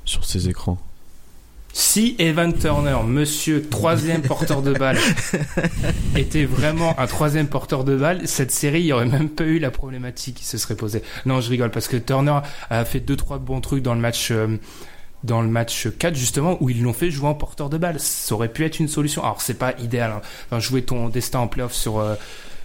sur 0.04 0.24
ses 0.24 0.48
écrans. 0.48 0.78
Si 1.72 2.16
Evan 2.18 2.54
Turner, 2.56 2.96
monsieur 3.06 3.68
troisième 3.68 4.22
porteur 4.22 4.62
de 4.62 4.72
balle, 4.72 4.98
était 6.16 6.46
vraiment 6.46 6.98
un 6.98 7.06
troisième 7.06 7.48
porteur 7.48 7.84
de 7.84 7.94
balle, 7.96 8.26
cette 8.26 8.50
série, 8.50 8.80
il 8.80 8.84
n'y 8.86 8.92
aurait 8.92 9.04
même 9.04 9.28
pas 9.28 9.44
eu 9.44 9.58
la 9.58 9.70
problématique 9.70 10.36
qui 10.36 10.44
se 10.46 10.56
serait 10.56 10.74
posée. 10.74 11.02
Non, 11.26 11.42
je 11.42 11.50
rigole 11.50 11.70
parce 11.70 11.86
que 11.86 11.98
Turner 11.98 12.40
a 12.70 12.84
fait 12.86 13.00
deux 13.00 13.16
trois 13.16 13.38
bons 13.38 13.60
trucs 13.60 13.82
dans 13.82 13.94
le 13.94 14.00
match. 14.00 14.30
euh, 14.30 14.56
dans 15.24 15.42
le 15.42 15.48
match 15.48 15.88
4 15.98 16.14
justement 16.14 16.56
où 16.60 16.70
ils 16.70 16.82
l'ont 16.82 16.92
fait 16.92 17.10
jouer 17.10 17.28
en 17.28 17.34
porteur 17.34 17.68
de 17.70 17.78
balle 17.78 17.98
ça 17.98 18.34
aurait 18.34 18.52
pu 18.52 18.64
être 18.64 18.78
une 18.78 18.86
solution 18.86 19.24
alors 19.24 19.40
c'est 19.40 19.58
pas 19.58 19.74
idéal 19.80 20.12
hein. 20.12 20.20
enfin, 20.46 20.60
jouer 20.60 20.82
ton 20.82 21.08
destin 21.08 21.40
en 21.40 21.48
playoff 21.48 21.72
sur 21.72 21.98
euh, 21.98 22.14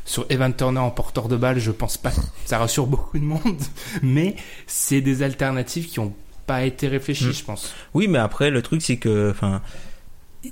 sur 0.05 0.25
Evan 0.29 0.53
Turner 0.53 0.79
en 0.79 0.91
porteur 0.91 1.27
de 1.27 1.37
balle 1.37 1.59
je 1.59 1.71
pense 1.71 1.97
pas 1.97 2.11
que 2.11 2.21
ça 2.45 2.57
rassure 2.57 2.87
beaucoup 2.87 3.17
de 3.19 3.23
monde 3.23 3.61
mais 4.01 4.35
c'est 4.67 5.01
des 5.01 5.23
alternatives 5.23 5.87
qui 5.87 5.99
ont 5.99 6.13
pas 6.45 6.63
été 6.65 6.87
réfléchies 6.87 7.25
Mm. 7.25 7.33
je 7.33 7.43
pense 7.43 7.73
Oui, 7.93 8.07
mais 8.07 8.19
après, 8.19 8.49
le 8.49 8.61
truc, 8.61 8.81
c'est 8.81 8.97
que, 8.97 9.31
enfin, 9.31 9.61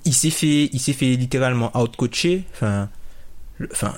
il 0.06 0.14
s'est 0.14 0.30
fait, 0.30 0.70
il 0.72 0.80
s'est 0.80 0.94
fait 0.94 1.16
littéralement 1.16 1.76
outcoacher, 1.78 2.44
enfin, 2.54 2.90
enfin, 3.72 3.94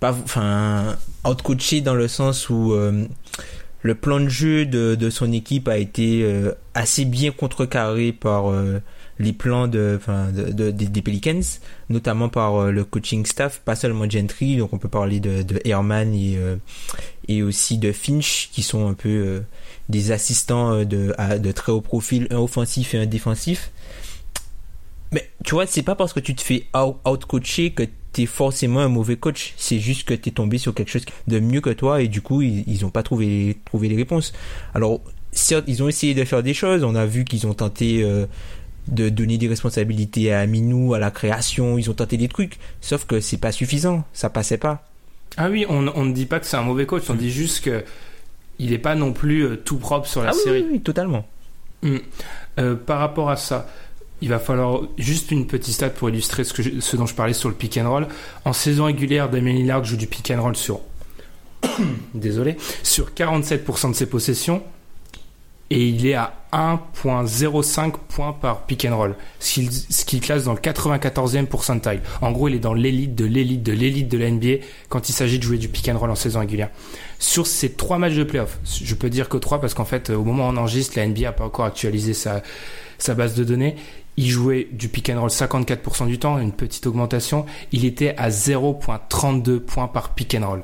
pas, 0.00 0.12
enfin, 0.12 0.96
outcoacher 1.24 1.80
dans 1.80 1.94
le 1.94 2.08
sens 2.08 2.48
où 2.48 2.72
euh, 2.72 3.06
le 3.82 3.94
plan 3.94 4.20
de 4.20 4.28
jeu 4.28 4.66
de, 4.66 4.94
de 4.94 5.10
son 5.10 5.32
équipe 5.32 5.68
a 5.68 5.78
été 5.78 6.22
euh, 6.22 6.52
assez 6.74 7.04
bien 7.04 7.30
contrecarré 7.30 8.12
par 8.12 8.50
euh, 8.50 8.80
les 9.22 9.32
plans 9.32 9.68
de, 9.68 9.98
des- 10.70 11.02
Pelicans, 11.02 11.40
notamment 11.88 12.28
par 12.28 12.56
euh, 12.56 12.70
le 12.70 12.84
coaching 12.84 13.24
staff, 13.24 13.60
pas 13.64 13.74
seulement 13.76 14.08
Gentry, 14.08 14.56
donc 14.56 14.72
on 14.72 14.78
peut 14.78 14.88
parler 14.88 15.20
de, 15.20 15.42
de 15.42 15.60
Herman 15.64 16.12
et, 16.14 16.36
euh, 16.36 16.56
et 17.28 17.42
aussi 17.42 17.78
de 17.78 17.92
Finch, 17.92 18.50
qui 18.52 18.62
sont 18.62 18.88
un 18.88 18.94
peu 18.94 19.08
euh, 19.08 19.40
des 19.88 20.12
assistants 20.12 20.84
de, 20.84 21.14
de 21.38 21.52
très 21.52 21.72
haut 21.72 21.80
profil, 21.80 22.26
un 22.30 22.36
offensif 22.38 22.94
et 22.94 22.98
un 22.98 23.06
défensif. 23.06 23.70
Mais 25.12 25.28
tu 25.44 25.54
vois, 25.54 25.66
c'est 25.66 25.82
pas 25.82 25.94
parce 25.94 26.12
que 26.12 26.20
tu 26.20 26.34
te 26.34 26.42
fais 26.42 26.66
out- 26.74 26.96
out-coacher 27.06 27.70
que 27.72 27.82
t'es 28.12 28.26
forcément 28.26 28.80
un 28.80 28.88
mauvais 28.88 29.16
coach. 29.16 29.54
C'est 29.56 29.78
juste 29.78 30.04
que 30.08 30.14
t'es 30.14 30.30
tombé 30.30 30.58
sur 30.58 30.74
quelque 30.74 30.90
chose 30.90 31.04
de 31.28 31.38
mieux 31.38 31.60
que 31.60 31.70
toi 31.70 32.00
et 32.02 32.08
du 32.08 32.22
coup, 32.22 32.40
ils, 32.42 32.64
ils 32.66 32.84
ont 32.86 32.90
pas 32.90 33.02
trouvé, 33.02 33.58
trouvé 33.66 33.88
les 33.88 33.96
réponses. 33.96 34.32
Alors, 34.74 35.00
certes, 35.32 35.64
ils 35.66 35.82
ont 35.82 35.88
essayé 35.88 36.14
de 36.14 36.24
faire 36.24 36.42
des 36.42 36.54
choses. 36.54 36.82
On 36.84 36.94
a 36.94 37.04
vu 37.04 37.24
qu'ils 37.24 37.46
ont 37.46 37.54
tenté 37.54 38.02
de 38.88 39.08
donner 39.08 39.38
des 39.38 39.48
responsabilités 39.48 40.32
à 40.32 40.40
Aminou, 40.40 40.94
à 40.94 40.98
la 40.98 41.10
création. 41.10 41.78
Ils 41.78 41.88
ont 41.90 41.94
tenté 41.94 42.16
des 42.16 42.28
trucs. 42.28 42.58
Sauf 42.80 43.04
que 43.06 43.20
c'est 43.20 43.36
pas 43.38 43.52
suffisant. 43.52 44.04
Ça 44.12 44.28
passait 44.30 44.58
pas. 44.58 44.88
Ah 45.36 45.48
oui, 45.48 45.64
on, 45.68 45.86
on 45.94 46.04
ne 46.04 46.12
dit 46.12 46.26
pas 46.26 46.40
que 46.40 46.46
c'est 46.46 46.56
un 46.56 46.62
mauvais 46.62 46.84
coach, 46.86 47.04
on 47.08 47.14
dit 47.14 47.30
juste 47.30 47.64
que 47.64 47.84
il 48.58 48.70
n'est 48.70 48.78
pas 48.78 48.94
non 48.94 49.12
plus 49.12 49.42
euh, 49.46 49.56
tout 49.56 49.78
propre 49.78 50.06
sur 50.06 50.22
la 50.22 50.30
ah 50.30 50.32
série. 50.34 50.60
oui, 50.62 50.68
oui, 50.72 50.80
totalement. 50.80 51.26
Mm. 51.82 51.96
Euh, 52.58 52.74
par 52.76 52.98
rapport 52.98 53.30
à 53.30 53.36
ça, 53.36 53.66
il 54.20 54.28
va 54.28 54.38
falloir 54.38 54.82
juste 54.98 55.30
une 55.30 55.46
petite 55.46 55.74
stat 55.74 55.88
pour 55.90 56.10
illustrer 56.10 56.44
ce, 56.44 56.52
que 56.52 56.62
je- 56.62 56.80
ce 56.80 56.96
dont 56.96 57.06
je 57.06 57.14
parlais 57.14 57.32
sur 57.32 57.48
le 57.48 57.54
pick 57.54 57.78
and 57.78 57.88
roll. 57.90 58.06
En 58.44 58.52
saison 58.52 58.84
régulière, 58.84 59.30
Damien 59.30 59.52
Lillard 59.54 59.84
joue 59.84 59.96
du 59.96 60.06
pick 60.06 60.30
and 60.30 60.42
roll 60.42 60.54
sur 60.54 60.80
désolé 62.14 62.56
sur 62.82 63.10
47% 63.12 63.90
de 63.90 63.94
ses 63.94 64.06
possessions 64.06 64.62
et 65.72 65.88
il 65.88 66.06
est 66.06 66.12
à 66.14 66.34
1.05 66.52 67.94
points 68.06 68.34
par 68.34 68.66
pick 68.66 68.84
and 68.84 68.94
roll, 68.94 69.16
ce 69.40 69.54
qui, 69.54 69.70
ce 69.72 70.04
qui 70.04 70.16
le 70.16 70.22
classe 70.22 70.44
dans 70.44 70.52
le 70.52 70.58
94e 70.58 71.46
pourcentile. 71.46 72.02
En 72.20 72.30
gros, 72.30 72.48
il 72.48 72.56
est 72.56 72.58
dans 72.58 72.74
l'élite 72.74 73.14
de 73.14 73.24
l'élite 73.24 73.62
de 73.62 73.72
l'élite 73.72 74.08
de 74.08 74.18
la 74.18 74.30
NBA 74.30 74.64
quand 74.90 75.08
il 75.08 75.14
s'agit 75.14 75.38
de 75.38 75.44
jouer 75.44 75.56
du 75.56 75.68
pick 75.68 75.88
and 75.88 75.98
roll 75.98 76.10
en 76.10 76.14
saison 76.14 76.40
régulière. 76.40 76.68
Sur 77.18 77.46
ces 77.46 77.72
trois 77.72 77.96
matchs 77.96 78.16
de 78.16 78.24
playoff, 78.24 78.58
je 78.64 78.94
peux 78.94 79.08
dire 79.08 79.30
que 79.30 79.38
trois 79.38 79.62
parce 79.62 79.72
qu'en 79.72 79.86
fait, 79.86 80.10
au 80.10 80.24
moment 80.24 80.46
où 80.46 80.52
on 80.52 80.56
enregistre, 80.58 80.98
la 80.98 81.06
NBA 81.06 81.30
a 81.30 81.32
pas 81.32 81.44
encore 81.44 81.64
actualisé 81.64 82.12
sa, 82.12 82.42
sa 82.98 83.14
base 83.14 83.34
de 83.34 83.44
données. 83.44 83.76
Il 84.18 84.28
jouait 84.28 84.68
du 84.72 84.90
pick 84.90 85.08
and 85.08 85.18
roll 85.18 85.30
54% 85.30 86.06
du 86.06 86.18
temps, 86.18 86.38
une 86.38 86.52
petite 86.52 86.86
augmentation. 86.86 87.46
Il 87.72 87.86
était 87.86 88.14
à 88.18 88.28
0.32 88.28 89.58
points 89.60 89.88
par 89.88 90.10
pick 90.10 90.34
and 90.34 90.46
roll. 90.46 90.62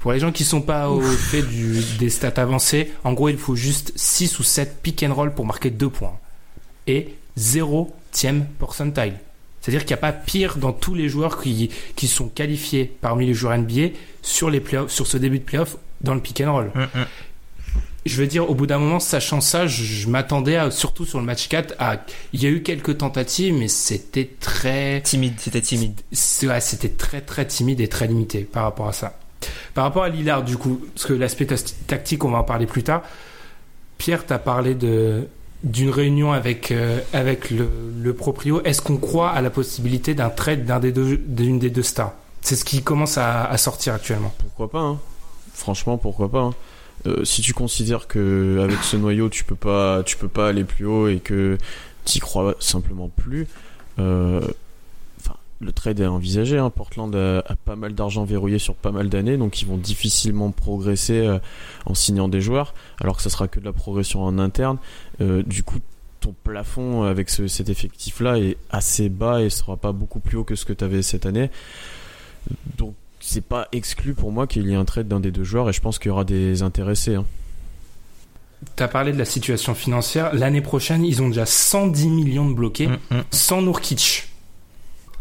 Pour 0.00 0.12
les 0.12 0.20
gens 0.20 0.30
qui 0.30 0.44
sont 0.44 0.60
pas 0.62 0.88
au 0.90 1.00
fait 1.00 1.42
du, 1.42 1.82
des 1.98 2.08
stats 2.10 2.32
avancées, 2.40 2.92
en 3.04 3.12
gros, 3.14 3.28
il 3.28 3.36
faut 3.38 3.56
juste 3.56 3.92
6 3.96 4.38
ou 4.38 4.42
7 4.44 4.80
pick 4.82 5.02
and 5.02 5.12
roll 5.14 5.34
pour 5.34 5.44
marquer 5.44 5.70
2 5.70 5.88
points. 5.90 6.16
Et 6.86 7.14
0 7.36 7.92
tième 8.12 8.44
percentile. 8.46 9.14
C'est-à-dire 9.60 9.80
qu'il 9.84 9.90
n'y 9.94 9.98
a 9.98 10.02
pas 10.02 10.12
pire 10.12 10.56
dans 10.56 10.72
tous 10.72 10.94
les 10.94 11.08
joueurs 11.08 11.42
qui, 11.42 11.70
qui 11.96 12.06
sont 12.08 12.28
qualifiés 12.28 12.96
parmi 13.00 13.26
les 13.26 13.34
joueurs 13.34 13.58
NBA 13.58 13.88
sur, 14.22 14.50
les 14.50 14.60
playoffs, 14.60 14.90
sur 14.90 15.06
ce 15.06 15.16
début 15.16 15.40
de 15.40 15.44
playoff 15.44 15.76
dans 16.00 16.14
le 16.14 16.20
pick 16.20 16.40
and 16.40 16.52
roll. 16.52 16.70
Je 18.06 18.16
veux 18.16 18.26
dire, 18.28 18.48
au 18.48 18.54
bout 18.54 18.66
d'un 18.66 18.78
moment, 18.78 19.00
sachant 19.00 19.40
ça, 19.42 19.66
je, 19.66 19.82
je 19.82 20.08
m'attendais, 20.08 20.56
à- 20.56 20.70
surtout 20.70 21.04
sur 21.04 21.18
le 21.18 21.24
match 21.26 21.48
4, 21.48 21.74
à... 21.78 21.98
Il 22.32 22.42
y 22.42 22.46
a 22.46 22.48
eu 22.48 22.62
quelques 22.62 22.98
tentatives, 22.98 23.52
mais 23.52 23.68
c'était 23.68 24.30
très... 24.40 25.02
Timide, 25.02 25.34
c'était 25.38 25.60
timide. 25.60 26.00
Ouais, 26.44 26.60
c'était 26.60 26.88
très 26.88 27.20
très 27.20 27.46
timide 27.46 27.80
et 27.80 27.88
très 27.88 28.06
limité 28.06 28.44
par 28.44 28.62
rapport 28.62 28.88
à 28.88 28.92
ça. 28.92 29.18
Par 29.74 29.84
rapport 29.84 30.04
à 30.04 30.08
Lillard, 30.08 30.42
du 30.42 30.56
coup, 30.56 30.80
parce 30.94 31.06
que 31.06 31.12
l'aspect 31.12 31.46
tactique, 31.46 32.24
on 32.24 32.30
va 32.30 32.38
en 32.38 32.44
parler 32.44 32.66
plus 32.66 32.82
tard. 32.82 33.02
Pierre, 33.98 34.26
t'as 34.26 34.38
parlé 34.38 34.74
de 34.74 35.28
d'une 35.64 35.90
réunion 35.90 36.32
avec 36.32 36.70
euh, 36.70 37.00
avec 37.12 37.50
le, 37.50 38.12
proprio. 38.14 38.62
Est-ce 38.62 38.80
qu'on 38.80 38.96
croit 38.96 39.30
à 39.30 39.42
la 39.42 39.50
possibilité 39.50 40.14
d'un 40.14 40.30
trade 40.30 40.64
d'un 40.64 40.78
des 40.78 40.92
deux 40.92 41.16
d'une 41.16 41.58
des 41.58 41.70
deux 41.70 41.82
stars? 41.82 42.12
C'est 42.40 42.56
ce 42.56 42.64
qui 42.64 42.82
commence 42.82 43.18
à, 43.18 43.56
sortir 43.58 43.94
actuellement. 43.94 44.32
Pourquoi 44.38 44.70
pas 44.70 44.80
hein 44.80 44.98
Franchement, 45.52 45.98
pourquoi 45.98 46.30
pas 46.30 46.40
hein 46.40 46.54
Euh, 47.06 47.24
Si 47.24 47.42
tu 47.42 47.52
considères 47.52 48.06
que 48.06 48.60
avec 48.62 48.78
ce 48.82 48.96
noyau, 48.96 49.28
tu 49.28 49.42
peux 49.42 49.56
pas, 49.56 50.02
tu 50.04 50.16
peux 50.16 50.28
pas 50.28 50.48
aller 50.48 50.64
plus 50.64 50.86
haut 50.86 51.08
et 51.08 51.18
que 51.18 51.58
t'y 52.04 52.20
crois 52.20 52.54
simplement 52.60 53.08
plus, 53.08 53.48
euh, 53.98 54.40
le 55.60 55.72
trade 55.72 55.98
est 56.00 56.06
envisagé. 56.06 56.56
Hein. 56.58 56.70
Portland 56.70 57.14
a, 57.16 57.38
a 57.40 57.56
pas 57.56 57.74
mal 57.76 57.94
d'argent 57.94 58.24
verrouillé 58.24 58.58
sur 58.58 58.74
pas 58.74 58.92
mal 58.92 59.08
d'années, 59.08 59.36
donc 59.36 59.60
ils 59.62 59.66
vont 59.66 59.76
difficilement 59.76 60.50
progresser 60.52 61.18
euh, 61.26 61.38
en 61.86 61.94
signant 61.94 62.28
des 62.28 62.40
joueurs, 62.40 62.74
alors 63.00 63.16
que 63.16 63.22
ça 63.22 63.30
sera 63.30 63.48
que 63.48 63.58
de 63.60 63.64
la 63.64 63.72
progression 63.72 64.22
en 64.22 64.38
interne. 64.38 64.78
Euh, 65.20 65.42
du 65.42 65.62
coup, 65.64 65.78
ton 66.20 66.34
plafond 66.44 67.02
avec 67.02 67.28
ce- 67.30 67.48
cet 67.48 67.68
effectif-là 67.68 68.38
est 68.38 68.56
assez 68.70 69.08
bas 69.08 69.42
et 69.42 69.50
sera 69.50 69.76
pas 69.76 69.92
beaucoup 69.92 70.20
plus 70.20 70.36
haut 70.36 70.44
que 70.44 70.54
ce 70.56 70.64
que 70.64 70.72
tu 70.72 70.84
avais 70.84 71.02
cette 71.02 71.26
année. 71.26 71.50
Donc 72.76 72.94
c'est 73.20 73.44
pas 73.44 73.66
exclu 73.72 74.14
pour 74.14 74.30
moi 74.32 74.46
qu'il 74.46 74.66
y 74.68 74.72
ait 74.72 74.76
un 74.76 74.84
trade 74.84 75.08
d'un 75.08 75.20
des 75.20 75.30
deux 75.32 75.44
joueurs 75.44 75.68
et 75.68 75.72
je 75.72 75.80
pense 75.80 75.98
qu'il 75.98 76.08
y 76.08 76.12
aura 76.12 76.24
des 76.24 76.62
intéressés. 76.62 77.16
hein. 77.16 77.24
T'as 78.74 78.88
parlé 78.88 79.12
de 79.12 79.18
la 79.18 79.24
situation 79.24 79.74
financière. 79.74 80.34
L'année 80.34 80.60
prochaine, 80.60 81.04
ils 81.04 81.22
ont 81.22 81.28
déjà 81.28 81.46
110 81.46 82.08
millions 82.08 82.48
de 82.48 82.54
bloqués. 82.54 82.88
Mm, 82.88 82.98
mm. 83.10 83.22
sans 83.30 83.62
Nourkic. 83.62 84.27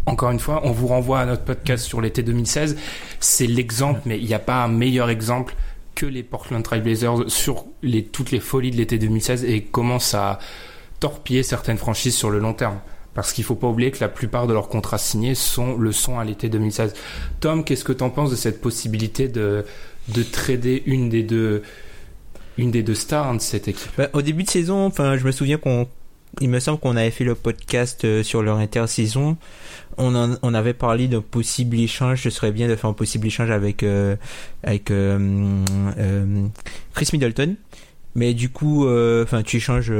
Encore 0.07 0.31
une 0.31 0.39
fois, 0.39 0.61
on 0.63 0.71
vous 0.71 0.87
renvoie 0.87 1.19
à 1.19 1.25
notre 1.25 1.43
podcast 1.43 1.83
sur 1.85 1.99
l'été 1.99 2.23
2016. 2.23 2.77
C'est 3.19 3.45
l'exemple, 3.45 3.99
mais 4.05 4.17
il 4.17 4.25
n'y 4.25 4.33
a 4.33 4.39
pas 4.39 4.63
un 4.63 4.69
meilleur 4.69 5.09
exemple 5.09 5.53
que 5.95 6.05
les 6.05 6.23
Portland 6.23 6.63
Trail 6.63 6.79
Blazers 6.79 7.29
sur 7.29 7.65
toutes 8.13 8.31
les 8.31 8.39
folies 8.39 8.71
de 8.71 8.77
l'été 8.77 8.97
2016 8.99 9.43
et 9.43 9.63
comment 9.63 9.99
ça 9.99 10.29
a 10.29 10.39
torpillé 11.01 11.43
certaines 11.43 11.77
franchises 11.77 12.15
sur 12.15 12.29
le 12.29 12.39
long 12.39 12.53
terme. 12.53 12.79
Parce 13.15 13.33
qu'il 13.33 13.43
faut 13.43 13.55
pas 13.55 13.67
oublier 13.67 13.91
que 13.91 13.99
la 13.99 14.07
plupart 14.07 14.47
de 14.47 14.53
leurs 14.53 14.69
contrats 14.69 14.97
signés 14.97 15.35
sont, 15.35 15.75
le 15.75 15.91
sont 15.91 16.19
à 16.19 16.23
l'été 16.23 16.47
2016. 16.47 16.93
Tom, 17.41 17.65
qu'est-ce 17.65 17.83
que 17.83 17.93
tu 17.93 18.03
en 18.03 18.09
penses 18.09 18.31
de 18.31 18.35
cette 18.37 18.61
possibilité 18.61 19.27
de, 19.27 19.65
de 20.07 20.23
trader 20.23 20.83
une 20.85 21.09
des 21.09 21.23
deux, 21.23 21.63
une 22.57 22.71
des 22.71 22.83
deux 22.83 22.95
stars 22.95 23.27
hein, 23.27 23.35
de 23.35 23.41
cette 23.41 23.67
équipe? 23.67 23.91
Bah, 23.97 24.09
au 24.13 24.21
début 24.21 24.43
de 24.43 24.49
saison, 24.49 24.85
enfin, 24.85 25.17
je 25.17 25.25
me 25.25 25.31
souviens 25.31 25.57
qu'on, 25.57 25.87
il 26.41 26.49
me 26.49 26.59
semble 26.59 26.79
qu'on 26.79 26.95
avait 26.95 27.11
fait 27.11 27.23
le 27.23 27.35
podcast 27.35 28.03
euh, 28.05 28.23
sur 28.23 28.41
leur 28.43 28.57
intersaison. 28.57 29.37
On, 29.97 30.15
en- 30.15 30.37
on 30.43 30.53
avait 30.53 30.73
parlé 30.73 31.07
d'un 31.07 31.21
possible 31.21 31.79
échange. 31.79 32.21
Ce 32.23 32.29
serait 32.29 32.51
bien 32.51 32.67
de 32.67 32.75
faire 32.75 32.89
un 32.89 32.93
possible 32.93 33.27
échange 33.27 33.49
avec 33.51 33.83
euh, 33.83 34.15
avec 34.63 34.91
euh, 34.91 35.63
euh, 35.97 36.45
Chris 36.93 37.09
Middleton. 37.13 37.55
Mais 38.15 38.33
du 38.33 38.49
coup, 38.49 38.87
euh, 38.87 39.23
enfin, 39.23 39.43
tu 39.43 39.57
échanges, 39.57 39.91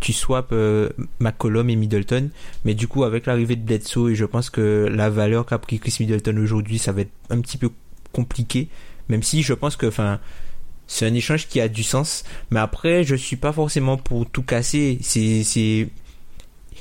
tu 0.00 0.12
swaps 0.14 0.54
McCollum 1.20 1.68
et 1.68 1.76
Middleton. 1.76 2.30
Mais 2.64 2.72
du 2.74 2.88
coup, 2.88 3.04
avec 3.04 3.26
l'arrivée 3.26 3.56
de 3.56 3.62
Bledsoe, 3.62 4.08
et 4.10 4.14
je 4.14 4.24
pense 4.24 4.48
que 4.48 4.88
la 4.90 5.10
valeur 5.10 5.44
qu'a 5.44 5.58
pris 5.58 5.78
Chris 5.78 5.96
Middleton 6.00 6.36
aujourd'hui, 6.38 6.78
ça 6.78 6.92
va 6.92 7.02
être 7.02 7.10
un 7.28 7.40
petit 7.42 7.58
peu 7.58 7.68
compliqué. 8.12 8.68
Même 9.10 9.22
si 9.22 9.42
je 9.42 9.52
pense 9.52 9.76
que, 9.76 9.84
enfin, 9.86 10.18
c'est 10.86 11.06
un 11.06 11.14
échange 11.14 11.48
qui 11.48 11.60
a 11.60 11.68
du 11.68 11.82
sens. 11.82 12.24
Mais 12.50 12.60
après, 12.60 13.04
je 13.04 13.14
suis 13.14 13.36
pas 13.36 13.52
forcément 13.52 13.96
pour 13.96 14.28
tout 14.28 14.42
casser. 14.42 14.98
C'est, 15.00 15.88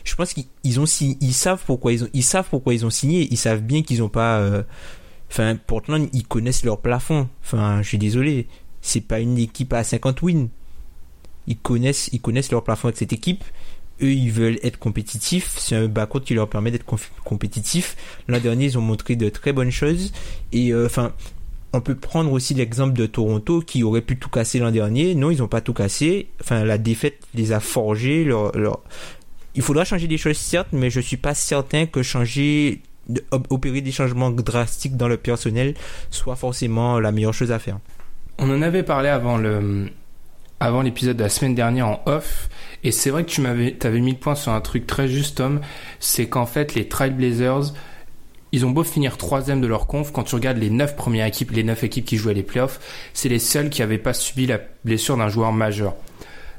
je 0.03 0.15
pense 0.15 0.34
qu'ils 0.34 0.46
ils 0.63 0.79
ont 0.79 0.86
signé, 0.86 1.17
ils 1.22 1.34
savent 1.34 1.63
pourquoi 1.65 1.93
ils 1.93 2.86
ont, 2.86 2.89
signé. 2.89 3.27
Ils 3.31 3.38
savent 3.38 3.62
bien 3.62 3.84
qu'ils 3.84 4.03
ont 4.03 4.10
pas, 4.10 4.39
euh, 4.39 4.63
enfin, 5.29 5.55
Portland, 5.55 6.10
ils 6.13 6.27
connaissent 6.27 6.65
leur 6.65 6.81
plafond. 6.81 7.29
Enfin, 7.43 7.81
je 7.81 7.88
suis 7.88 7.98
désolé. 7.98 8.48
C'est 8.81 9.01
pas 9.01 9.20
une 9.20 9.38
équipe 9.38 9.74
à 9.74 9.84
50 9.84 10.22
wins. 10.24 10.50
Ils 11.48 11.58
connaissent, 11.58 12.10
ils 12.12 12.22
connaissent 12.22 12.51
leur 12.51 12.63
plafond 12.63 12.88
avec 12.88 12.98
cette 12.98 13.13
équipe. 13.13 13.43
Eux, 14.01 14.12
ils 14.12 14.31
veulent 14.31 14.60
être 14.63 14.79
compétitifs. 14.79 15.53
C'est 15.58 15.75
un 15.75 15.88
backcourt 15.88 16.24
qui 16.24 16.34
leur 16.34 16.50
permet 16.50 16.72
d'être 16.72 16.86
compétitifs. 17.24 17.96
L'an 18.27 18.39
dernier, 18.39 18.65
ils 18.65 18.77
ont 18.77 18.81
montré 18.81 19.15
de 19.15 19.29
très 19.29 19.53
bonnes 19.53 19.72
choses. 19.72 20.12
Et, 20.51 20.74
euh, 20.74 20.88
enfin, 20.88 21.13
on 21.74 21.82
peut 21.82 21.96
prendre 21.96 22.32
aussi 22.32 22.54
l'exemple 22.54 22.94
de 22.94 23.06
Toronto 23.06 23.62
qui 23.62 23.84
aurait 23.84 24.01
pu 24.01 24.18
tout 24.18 24.30
casser 24.30 24.60
l'an 24.60 24.72
dernier. 24.72 25.16
Non, 25.16 25.32
ils 25.32 25.40
n'ont 25.40 25.48
pas 25.48 25.62
tout 25.62 25.74
cassé. 25.74 26.28
Enfin, 26.42 26.66
la 26.66 26.78
défaite 26.78 27.20
les 27.34 27.54
a 27.54 27.60
forgés. 27.60 28.24
Leur, 28.24 28.58
leur... 28.58 28.82
Il 29.56 29.62
faudra 29.62 29.86
changer 29.86 30.08
des 30.08 30.18
choses, 30.18 30.38
certes, 30.38 30.70
mais 30.72 30.90
je 30.90 31.00
suis 31.00 31.18
pas 31.18 31.34
certain 31.34 31.86
que 31.86 32.04
changer, 32.04 32.82
opérer 33.50 33.82
des 33.82 33.92
changements 33.92 34.32
drastiques 34.32 34.98
dans 34.98 35.08
le 35.08 35.18
personnel 35.18 35.75
soit 36.10 36.36
forcément 36.36 37.00
la 37.00 37.12
meilleure 37.12 37.34
chose 37.34 37.51
à 37.51 37.60
faire. 37.60 37.80
On 38.38 38.50
en 38.50 38.62
avait 38.62 38.84
parlé 38.84 39.10
avant 39.10 39.38
le 39.38 39.90
avant 40.60 40.84
l'épisode 40.84 41.18
de 41.18 41.24
la 41.24 41.30
semaine 41.30 41.56
dernière 41.56 41.88
en 41.88 42.04
off 42.06 42.48
et 42.84 42.92
c'est 42.92 43.10
vrai 43.10 43.24
que 43.25 43.32
tu 43.32 43.42
m'avais 43.42 43.74
t'avais 43.74 44.00
mis 44.00 44.12
le 44.12 44.18
point 44.18 44.36
sur 44.36 44.51
un 44.51 44.62
truc 44.62 44.86
très 44.86 45.08
juste 45.08 45.38
Tom, 45.38 45.60
c'est 46.00 46.28
qu'en 46.28 46.46
fait 46.46 46.75
les 46.75 46.88
Trailblazers 46.88 47.74
ils 48.51 48.65
ont 48.65 48.72
beau 48.72 48.84
finir 48.84 49.17
troisième 49.17 49.62
de 49.62 49.67
leur 49.67 49.88
conf, 49.88 50.12
quand 50.12 50.24
tu 50.24 50.36
regardes 50.36 50.58
les 50.58 50.70
neuf 50.70 50.96
premières 50.96 51.25
équipes, 51.25 51.51
les 51.51 51.63
neuf 51.63 51.84
équipes 51.84 52.05
qui 52.05 52.17
jouaient 52.17 52.34
les 52.34 52.43
playoffs, 52.43 52.79
c'est 53.13 53.29
les 53.29 53.39
seuls 53.39 53.70
qui 53.70 53.81
n'avaient 53.81 53.98
pas 53.98 54.13
subi 54.13 54.46
la 54.46 54.60
blessure 54.84 55.17
d'un 55.17 55.29
joueur 55.29 55.51
majeur. 55.53 55.96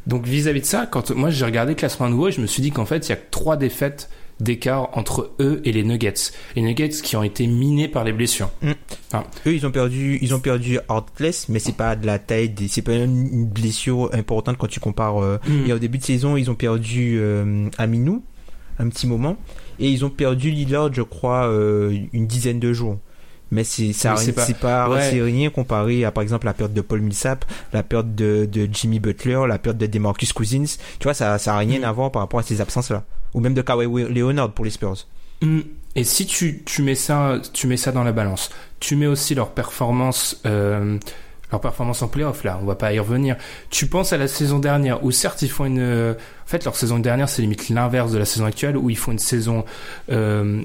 Donc 0.06 0.26
vis-à-vis 0.26 0.62
de 0.62 0.66
ça, 0.66 0.87
quand 0.90 1.11
moi 1.12 1.30
j'ai 1.30 1.44
regardé 1.44 1.72
le 1.72 1.76
classement 1.76 2.08
nouveau, 2.08 2.30
je 2.30 2.40
me 2.40 2.46
suis 2.46 2.62
dit 2.62 2.70
qu'en 2.72 2.87
fait 2.87 3.06
il 3.06 3.11
y 3.11 3.12
a 3.12 3.16
que 3.16 3.30
trois 3.30 3.56
défaites 3.56 4.11
d'écart 4.40 4.88
entre 4.99 5.30
eux 5.38 5.61
et 5.64 5.70
les 5.70 5.84
Nuggets. 5.84 6.32
Les 6.56 6.62
Nuggets 6.62 6.88
qui 6.88 7.14
ont 7.14 7.22
été 7.22 7.46
minés 7.46 7.87
par 7.87 8.02
les 8.02 8.12
blessures. 8.12 8.50
Eux, 9.46 9.54
ils 9.54 9.64
ont 9.64 9.70
perdu, 9.70 10.18
ils 10.20 10.34
ont 10.34 10.40
perdu 10.40 10.80
Harkless, 10.88 11.49
mais 11.49 11.61
c'est 11.61 11.76
pas 11.76 11.94
de 11.94 12.06
la 12.06 12.18
taille, 12.18 12.52
c'est 12.68 12.82
pas 12.82 12.94
une 12.94 13.28
une 13.32 13.46
blessure 13.46 14.11
importante 14.12 14.56
quand 14.56 14.66
tu 14.66 14.80
compares. 14.80 15.22
euh, 15.22 15.38
Mm. 15.46 15.66
Et 15.70 15.72
au 15.72 15.78
début 15.78 15.99
de 15.99 16.02
saison, 16.04 16.37
ils 16.37 16.50
ont 16.50 16.56
perdu 16.56 17.18
euh, 17.20 17.68
Aminou, 17.78 18.25
un 18.80 18.88
petit 18.88 19.06
moment, 19.06 19.37
et 19.79 19.88
ils 19.91 20.05
ont 20.05 20.11
perdu 20.11 20.50
Lillard, 20.50 20.93
je 20.93 21.02
crois, 21.02 21.47
euh, 21.49 21.97
une 22.12 22.26
dizaine 22.26 22.61
de 22.61 22.73
jours. 22.73 22.99
Mais 23.50 23.64
c'est 23.64 23.93
ça, 23.93 24.17
c'est 24.17 24.33
pas- 24.33 24.47
pas, 24.55 24.88
ouais. 24.88 25.21
rien 25.23 25.50
comparé 25.50 26.07
à 26.07 26.11
par 26.11 26.23
exemple 26.23 26.47
la 26.47 26.55
perte 26.55 26.73
de 26.73 26.81
Paul 26.81 27.02
Millsap, 27.02 27.45
la 27.75 27.83
perte 27.83 28.14
de, 28.14 28.49
de 28.50 28.67
Jimmy 28.73 28.99
Butler, 28.99 29.41
la 29.47 29.59
perte 29.59 29.76
de 29.76 29.85
DeMarcus 29.85 30.33
Cousins. 30.33 30.64
Tu 30.99 31.05
vois, 31.05 31.12
ça, 31.12 31.37
ça 31.38 31.55
a 31.55 31.59
rien 31.59 31.81
Mm. 31.81 31.85
à 31.85 31.93
voir 31.93 32.11
par 32.11 32.23
rapport 32.23 32.41
à 32.41 32.43
ces 32.43 32.62
absences-là, 32.62 33.05
ou 33.35 33.41
même 33.41 33.52
de 33.52 33.61
Kawhi 33.61 33.87
Leonard 34.09 34.52
pour 34.52 34.64
les 34.64 34.71
Spurs. 34.71 35.07
Hmm. 35.43 35.61
Et 35.95 36.05
si 36.05 36.25
tu, 36.25 36.62
tu 36.64 36.81
mets 36.83 36.95
ça, 36.95 37.41
tu 37.52 37.66
mets 37.66 37.77
ça 37.77 37.92
dans 37.92 38.05
la 38.05 38.12
balance, 38.12 38.49
tu 38.81 38.96
mets 38.96 39.07
aussi 39.07 39.35
leur 39.35 39.51
performance, 39.51 40.40
euh, 40.46 40.96
leur 41.53 41.61
performance 41.61 42.03
en 42.03 42.09
playoff 42.09 42.45
là, 42.45 42.59
on 42.61 42.65
va 42.65 42.75
pas 42.75 42.93
y 42.93 42.99
revenir. 42.99 43.37
Tu 43.71 43.87
penses 43.87 44.12
à 44.12 44.17
la 44.17 44.27
saison 44.27 44.59
dernière 44.59 45.05
où 45.05 45.11
certes 45.11 45.43
ils 45.43 45.51
font 45.51 45.67
une, 45.67 45.79
euh, 45.81 46.15
en 46.15 46.47
fait 46.47 46.65
leur 46.65 46.75
saison 46.75 46.99
dernière 46.99 47.29
c'est 47.29 47.43
limite 47.43 47.69
l'inverse 47.69 48.11
de 48.11 48.19
la 48.19 48.25
saison 48.25 48.47
actuelle 48.47 48.77
où 48.77 48.91
ils 48.91 48.99
font 48.99 49.12
une 49.12 49.19
saison, 49.19 49.65
euh, 50.11 50.62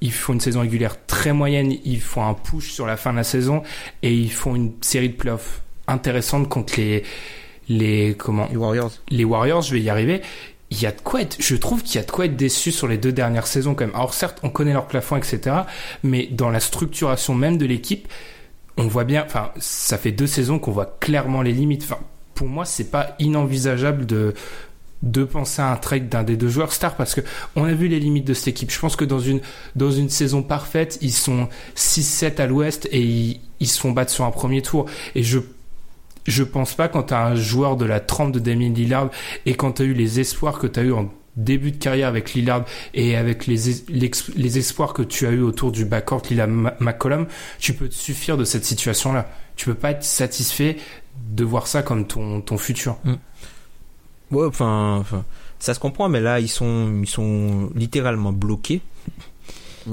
ils 0.00 0.12
font 0.12 0.32
une 0.32 0.40
saison 0.40 0.60
régulière 0.60 0.96
très 1.06 1.32
moyenne, 1.32 1.74
ils 1.84 2.00
font 2.00 2.24
un 2.24 2.34
push 2.34 2.70
sur 2.70 2.86
la 2.86 2.96
fin 2.96 3.12
de 3.12 3.16
la 3.18 3.24
saison 3.24 3.62
et 4.02 4.14
ils 4.14 4.32
font 4.32 4.54
une 4.54 4.72
série 4.80 5.10
de 5.10 5.14
playoffs 5.14 5.62
intéressante 5.88 6.48
contre 6.48 6.74
les, 6.76 7.02
les 7.68 8.14
comment, 8.16 8.46
Les 8.50 8.56
Warriors. 8.56 8.92
les 9.10 9.24
Warriors, 9.24 9.62
je 9.62 9.74
vais 9.74 9.80
y 9.80 9.90
arriver. 9.90 10.22
Il 10.70 10.80
y 10.80 10.86
a 10.86 10.92
de 10.92 11.00
quoi 11.00 11.22
être, 11.22 11.36
je 11.40 11.56
trouve 11.56 11.82
qu'il 11.82 11.96
y 11.96 11.98
a 11.98 12.06
de 12.06 12.10
quoi 12.10 12.26
être 12.26 12.36
déçu 12.36 12.72
sur 12.72 12.86
les 12.88 12.98
deux 12.98 13.10
dernières 13.10 13.46
saisons 13.46 13.74
quand 13.74 13.86
même. 13.86 13.94
Alors 13.94 14.12
certes, 14.12 14.38
on 14.42 14.50
connaît 14.50 14.74
leur 14.74 14.86
plafond, 14.86 15.16
etc. 15.16 15.56
Mais 16.02 16.28
dans 16.30 16.50
la 16.50 16.60
structuration 16.60 17.34
même 17.34 17.56
de 17.56 17.64
l'équipe, 17.64 18.06
on 18.78 18.86
voit 18.86 19.04
bien, 19.04 19.24
enfin, 19.26 19.50
ça 19.58 19.98
fait 19.98 20.12
deux 20.12 20.26
saisons 20.26 20.58
qu'on 20.58 20.70
voit 20.70 20.96
clairement 21.00 21.42
les 21.42 21.52
limites. 21.52 21.82
Enfin, 21.82 21.98
pour 22.34 22.46
moi, 22.46 22.64
c'est 22.64 22.90
pas 22.90 23.16
inenvisageable 23.18 24.06
de, 24.06 24.34
de 25.02 25.24
penser 25.24 25.60
à 25.60 25.72
un 25.72 25.76
trade 25.76 26.08
d'un 26.08 26.22
des 26.22 26.36
deux 26.36 26.48
joueurs 26.48 26.72
stars 26.72 26.96
parce 26.96 27.14
que 27.14 27.20
on 27.56 27.64
a 27.64 27.72
vu 27.72 27.88
les 27.88 27.98
limites 27.98 28.26
de 28.26 28.34
cette 28.34 28.48
équipe. 28.48 28.70
Je 28.70 28.78
pense 28.78 28.94
que 28.94 29.04
dans 29.04 29.18
une, 29.18 29.40
dans 29.74 29.90
une 29.90 30.08
saison 30.08 30.42
parfaite, 30.42 30.98
ils 31.02 31.12
sont 31.12 31.48
6-7 31.76 32.40
à 32.40 32.46
l'ouest 32.46 32.88
et 32.92 33.00
ils, 33.00 33.40
ils 33.58 33.66
se 33.66 33.80
font 33.80 33.90
battre 33.90 34.12
sur 34.12 34.24
un 34.24 34.30
premier 34.30 34.62
tour. 34.62 34.86
Et 35.16 35.24
je, 35.24 35.40
je 36.26 36.44
pense 36.44 36.74
pas 36.74 36.86
quand 36.88 37.04
t'as 37.04 37.26
un 37.26 37.34
joueur 37.34 37.76
de 37.76 37.84
la 37.84 37.98
trempe 37.98 38.32
de 38.32 38.38
Damien 38.38 38.70
Lillard 38.72 39.10
et 39.44 39.54
quand 39.54 39.72
t'as 39.72 39.84
eu 39.84 39.92
les 39.92 40.20
espoirs 40.20 40.58
que 40.58 40.68
t'as 40.68 40.82
eu 40.82 40.92
en 40.92 41.10
début 41.38 41.72
de 41.72 41.76
carrière 41.78 42.08
avec 42.08 42.34
Lillard 42.34 42.64
et 42.94 43.16
avec 43.16 43.46
les, 43.46 43.70
es- 43.70 43.84
les 44.36 44.58
espoirs 44.58 44.92
que 44.92 45.02
tu 45.02 45.26
as 45.26 45.30
eu 45.30 45.40
autour 45.40 45.72
du 45.72 45.84
backcourt 45.84 46.22
Lillard 46.28 46.48
McCollum, 46.80 47.26
tu 47.58 47.72
peux 47.74 47.88
te 47.88 47.94
suffire 47.94 48.36
de 48.36 48.44
cette 48.44 48.64
situation-là. 48.64 49.30
Tu 49.56 49.64
peux 49.66 49.74
pas 49.74 49.92
être 49.92 50.04
satisfait 50.04 50.76
de 51.30 51.44
voir 51.44 51.66
ça 51.66 51.82
comme 51.82 52.06
ton, 52.06 52.40
ton 52.40 52.58
futur. 52.58 52.98
Ouais, 54.30 54.46
enfin, 54.46 54.96
enfin, 55.00 55.24
ça 55.58 55.72
se 55.74 55.80
comprend, 55.80 56.08
mais 56.08 56.20
là, 56.20 56.38
ils 56.40 56.48
sont, 56.48 57.00
ils 57.02 57.08
sont 57.08 57.70
littéralement 57.74 58.32
bloqués. 58.32 58.82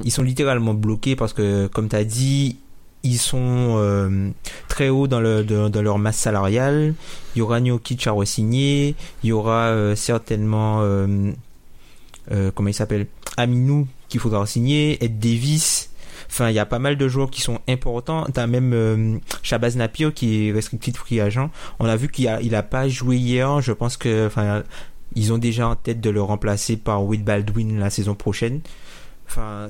Ils 0.04 0.12
sont 0.12 0.24
littéralement 0.24 0.74
bloqués 0.74 1.16
parce 1.16 1.32
que, 1.32 1.68
comme 1.68 1.88
tu 1.88 1.96
as 1.96 2.04
dit, 2.04 2.58
ils 3.06 3.20
sont 3.20 3.76
euh, 3.78 4.30
très 4.68 4.90
hauts 4.90 5.08
dans, 5.08 5.20
le, 5.22 5.44
dans 5.44 5.82
leur 5.82 6.00
masse 6.00 6.18
salariale. 6.18 6.96
Il 7.36 7.40
y 7.40 7.42
aura 7.42 7.62
Njokic 7.62 8.08
à 8.08 8.12
re-signer. 8.12 8.96
Il 9.24 9.30
y 9.30 9.32
aura 9.32 9.68
euh, 9.68 9.96
certainement, 9.96 10.80
euh, 10.82 11.32
comment 12.56 12.70
il 12.70 12.74
s'appelle? 12.74 13.06
Aminou 13.38 13.88
qu'il 14.10 14.20
faudra 14.20 14.46
signer. 14.48 15.04
Ed 15.04 15.20
Davis. 15.20 15.92
Enfin, 16.28 16.50
il 16.50 16.56
y 16.56 16.60
a 16.60 16.66
pas 16.66 16.80
mal 16.80 16.98
de 16.98 17.08
joueurs 17.08 17.30
qui 17.30 17.42
sont 17.42 17.60
importants. 17.68 18.26
T'as 18.34 18.48
même 18.48 19.22
Shabazz 19.44 19.78
Napier 19.78 20.12
qui 20.12 20.48
est 20.48 20.52
restricted 20.52 20.98
free 20.98 21.22
agent. 21.22 21.52
On 21.80 21.86
a 21.86 21.96
vu 21.96 22.10
qu'il 22.10 22.28
a, 22.28 22.42
il 22.42 22.56
a 22.56 22.64
pas 22.64 22.90
joué 22.90 23.18
hier. 23.18 23.62
Je 23.62 23.72
pense 23.72 23.98
que, 23.98 24.26
enfin, 24.26 24.64
ils 25.14 25.32
ont 25.32 25.38
déjà 25.38 25.68
en 25.68 25.76
tête 25.76 26.02
de 26.02 26.10
le 26.10 26.24
remplacer 26.24 26.78
par 26.78 27.04
Will 27.06 27.24
Baldwin 27.24 27.80
la 27.80 27.92
saison 27.92 28.16
prochaine. 28.16 28.62
Enfin, 29.28 29.70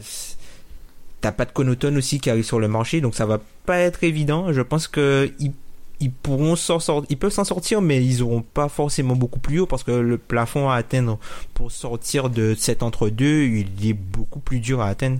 t'as 1.25 1.31
pas 1.31 1.45
de 1.45 1.51
Connaughton 1.51 1.95
aussi 1.95 2.19
qui 2.19 2.29
arrive 2.29 2.43
sur 2.45 2.59
le 2.59 2.67
marché, 2.67 3.01
donc 3.01 3.15
ça 3.15 3.25
va 3.25 3.39
pas 3.65 3.79
être 3.79 4.03
évident. 4.03 4.53
Je 4.53 4.61
pense 4.61 4.87
que 4.87 5.31
ils, 5.39 5.53
ils 5.99 6.11
pourront 6.11 6.55
s'en 6.55 6.79
sortir, 6.79 7.07
ils 7.09 7.17
peuvent 7.17 7.31
s'en 7.31 7.43
sortir, 7.45 7.81
mais 7.81 8.05
ils 8.05 8.21
auront 8.21 8.43
pas 8.43 8.69
forcément 8.69 9.15
beaucoup 9.15 9.39
plus 9.39 9.59
haut 9.59 9.65
parce 9.65 9.83
que 9.83 9.89
le 9.91 10.19
plafond 10.19 10.69
à 10.69 10.75
atteindre 10.75 11.17
pour 11.55 11.71
sortir 11.71 12.29
de 12.29 12.53
cet 12.55 12.83
entre 12.83 13.09
deux, 13.09 13.43
il 13.45 13.65
est 13.89 13.93
beaucoup 13.93 14.39
plus 14.39 14.59
dur 14.59 14.81
à 14.81 14.87
atteindre. 14.89 15.17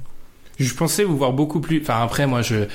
Je 0.60 0.72
pensais 0.76 1.04
vous 1.04 1.18
voir 1.18 1.34
beaucoup 1.34 1.60
plus. 1.60 1.82
Enfin, 1.82 2.02
après, 2.04 2.28
moi, 2.28 2.44
je. 2.44 2.68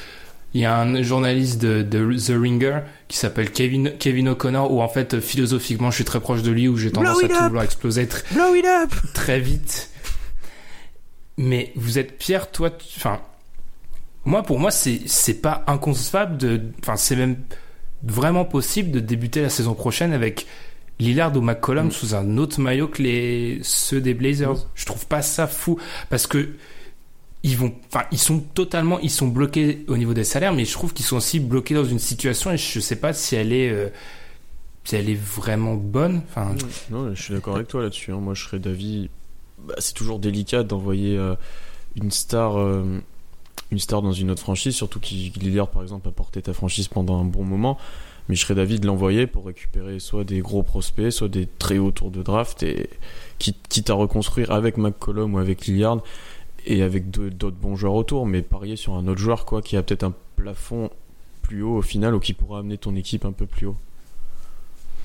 Il 0.53 0.61
y 0.61 0.64
a 0.64 0.77
un 0.81 1.01
journaliste 1.05 1.62
de, 1.62 1.83
de 1.83 2.12
The 2.12 2.33
Ringer 2.37 2.81
qui 3.07 3.16
s'appelle 3.16 3.53
Kevin, 3.53 3.93
Kevin 4.01 4.31
O'Connor, 4.31 4.73
où 4.73 4.83
en 4.83 4.88
fait, 4.88 5.21
philosophiquement, 5.21 5.93
je 5.93 5.95
suis 5.95 6.05
très 6.05 6.19
proche 6.19 6.43
de 6.43 6.51
lui, 6.51 6.66
où 6.66 6.77
j'ai 6.77 6.90
tendance 6.90 7.19
à 7.23 7.47
vouloir 7.47 7.62
exploser 7.62 8.07
tr- 8.07 8.25
Blow 8.35 8.57
it 8.57 8.64
up! 8.66 8.90
très 9.14 9.38
vite. 9.38 9.89
Mais 11.42 11.72
vous 11.74 11.98
êtes 11.98 12.18
Pierre, 12.18 12.50
toi, 12.50 12.70
enfin, 12.96 13.18
moi, 14.26 14.42
pour 14.42 14.59
moi, 14.59 14.70
c'est 14.70 15.00
c'est 15.07 15.40
pas 15.40 15.64
inconcevable 15.66 16.37
de, 16.37 16.61
enfin, 16.83 16.96
c'est 16.96 17.16
même 17.16 17.37
vraiment 18.03 18.44
possible 18.44 18.90
de 18.90 19.00
débuter 19.00 19.40
la 19.40 19.48
saison 19.48 19.72
prochaine 19.74 20.12
avec 20.12 20.46
Lillard 20.98 21.35
ou 21.35 21.40
McCollum 21.40 21.90
sous 21.90 22.14
un 22.14 22.37
autre 22.37 22.61
maillot 22.61 22.88
que 22.88 23.03
les 23.03 23.59
ceux 23.62 24.03
des 24.03 24.12
Blazers. 24.12 24.66
Je 24.74 24.85
trouve 24.85 25.07
pas 25.07 25.22
ça 25.22 25.46
fou 25.46 25.79
parce 26.11 26.26
que 26.26 26.50
ils 27.42 27.57
vont, 27.57 27.72
enfin, 27.90 28.05
ils 28.12 28.18
sont 28.18 28.40
totalement, 28.40 28.98
ils 29.00 29.09
sont 29.11 29.29
bloqués 29.29 29.87
au 29.88 29.96
niveau 29.96 30.12
des 30.12 30.24
salaires, 30.24 30.53
mais 30.53 30.66
je 30.66 30.72
trouve 30.72 30.92
qu'ils 30.92 31.07
sont 31.07 31.16
aussi 31.16 31.40
bloqués 31.40 31.72
dans 31.74 31.87
une 31.87 31.98
situation 31.98 32.53
et 32.53 32.59
je 32.59 32.81
sais 32.81 32.96
pas 32.96 33.14
si 33.14 33.35
elle 33.35 33.55
est, 33.55 33.70
euh, 33.70 33.88
si 34.85 34.96
elle 34.96 35.09
est 35.09 35.18
vraiment 35.18 35.74
bonne. 35.74 36.20
Enfin, 36.29 36.55
Non, 36.90 37.14
je 37.14 37.22
suis 37.22 37.33
d'accord 37.33 37.57
avec 37.57 37.68
toi 37.68 37.83
là-dessus. 37.83 38.12
hein. 38.12 38.18
Moi, 38.20 38.35
je 38.35 38.44
serais 38.44 38.59
d'avis. 38.59 39.09
Bah, 39.66 39.75
c'est 39.79 39.94
toujours 39.94 40.18
délicat 40.18 40.62
d'envoyer 40.62 41.16
euh, 41.16 41.35
une 41.96 42.11
star, 42.11 42.59
euh, 42.59 43.01
star 43.77 44.03
dans 44.03 44.12
une 44.12 44.31
autre 44.31 44.42
franchise, 44.42 44.75
surtout 44.75 45.01
qui 45.01 45.33
Lillard 45.37 45.68
par 45.68 45.83
exemple 45.83 46.09
a 46.09 46.12
porté 46.12 46.42
ta 46.42 46.53
franchise 46.53 46.88
pendant 46.88 47.20
un 47.20 47.25
bon 47.25 47.44
moment. 47.44 47.79
mais 48.29 48.35
je 48.35 48.42
serais 48.42 48.55
d'avis 48.55 48.81
de 48.81 48.87
l'envoyer 48.87 49.27
pour 49.27 49.46
récupérer 49.46 49.99
soit 49.99 50.25
des 50.25 50.40
gros 50.40 50.62
prospects, 50.62 51.11
soit 51.11 51.29
des 51.29 51.46
très 51.59 51.79
hauts 51.79 51.90
tours 51.90 52.11
de 52.11 52.23
draft 52.23 52.62
et 52.62 52.90
quitte, 53.38 53.90
à 53.90 53.94
reconstruire 53.94 54.51
avec 54.53 54.77
McCollum 54.77 55.35
ou 55.35 55.38
avec 55.38 55.66
Lillard 55.66 55.99
et 56.66 56.83
avec 56.83 57.11
d'autres 57.11 57.57
bons 57.57 57.77
joueurs 57.77 57.94
autour, 57.94 58.27
mais 58.27 58.42
parier 58.42 58.77
sur 58.77 58.94
un 58.94 59.07
autre 59.09 59.20
joueur 59.20 59.46
quoi 59.46 59.62
qui 59.62 59.77
a 59.77 59.83
peut-être 59.83 60.05
un 60.05 60.14
plafond 60.37 60.90
plus 61.42 61.62
haut 61.62 61.77
au 61.77 61.83
final 61.83 62.14
ou 62.14 62.20
qui 62.20 62.35
pourra 62.35 62.61
amener 62.61 62.79
ton 62.79 62.94
équipe 62.94 63.25
un 63.25 63.33
peu 63.33 63.46
plus 63.46 63.66
haut. 63.66 63.77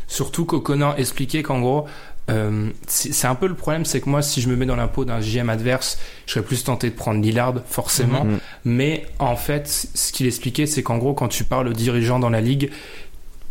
Surtout 0.07 0.45
qu'O'Connor 0.45 0.95
expliquait 0.97 1.43
qu'en 1.43 1.59
gros, 1.59 1.85
euh, 2.29 2.69
c'est 2.87 3.27
un 3.27 3.35
peu 3.35 3.47
le 3.47 3.53
problème, 3.53 3.85
c'est 3.85 4.01
que 4.01 4.09
moi, 4.09 4.21
si 4.21 4.41
je 4.41 4.49
me 4.49 4.55
mets 4.55 4.65
dans 4.65 4.75
la 4.75 4.87
peau 4.87 5.05
d'un 5.05 5.19
GM 5.19 5.49
adverse, 5.49 5.99
je 6.25 6.33
serais 6.33 6.45
plus 6.45 6.63
tenté 6.63 6.89
de 6.89 6.95
prendre 6.95 7.21
Lillard, 7.21 7.55
forcément. 7.67 8.25
Mhm. 8.25 8.39
Mais 8.65 9.05
en 9.19 9.35
fait, 9.35 9.67
ce 9.67 10.11
qu'il 10.11 10.25
expliquait, 10.25 10.65
c'est 10.65 10.81
qu'en 10.81 10.97
gros, 10.97 11.13
quand 11.13 11.27
tu 11.27 11.43
parles 11.43 11.67
aux 11.67 11.73
dirigeants 11.73 12.19
dans 12.19 12.31
la 12.31 12.41
ligue, 12.41 12.71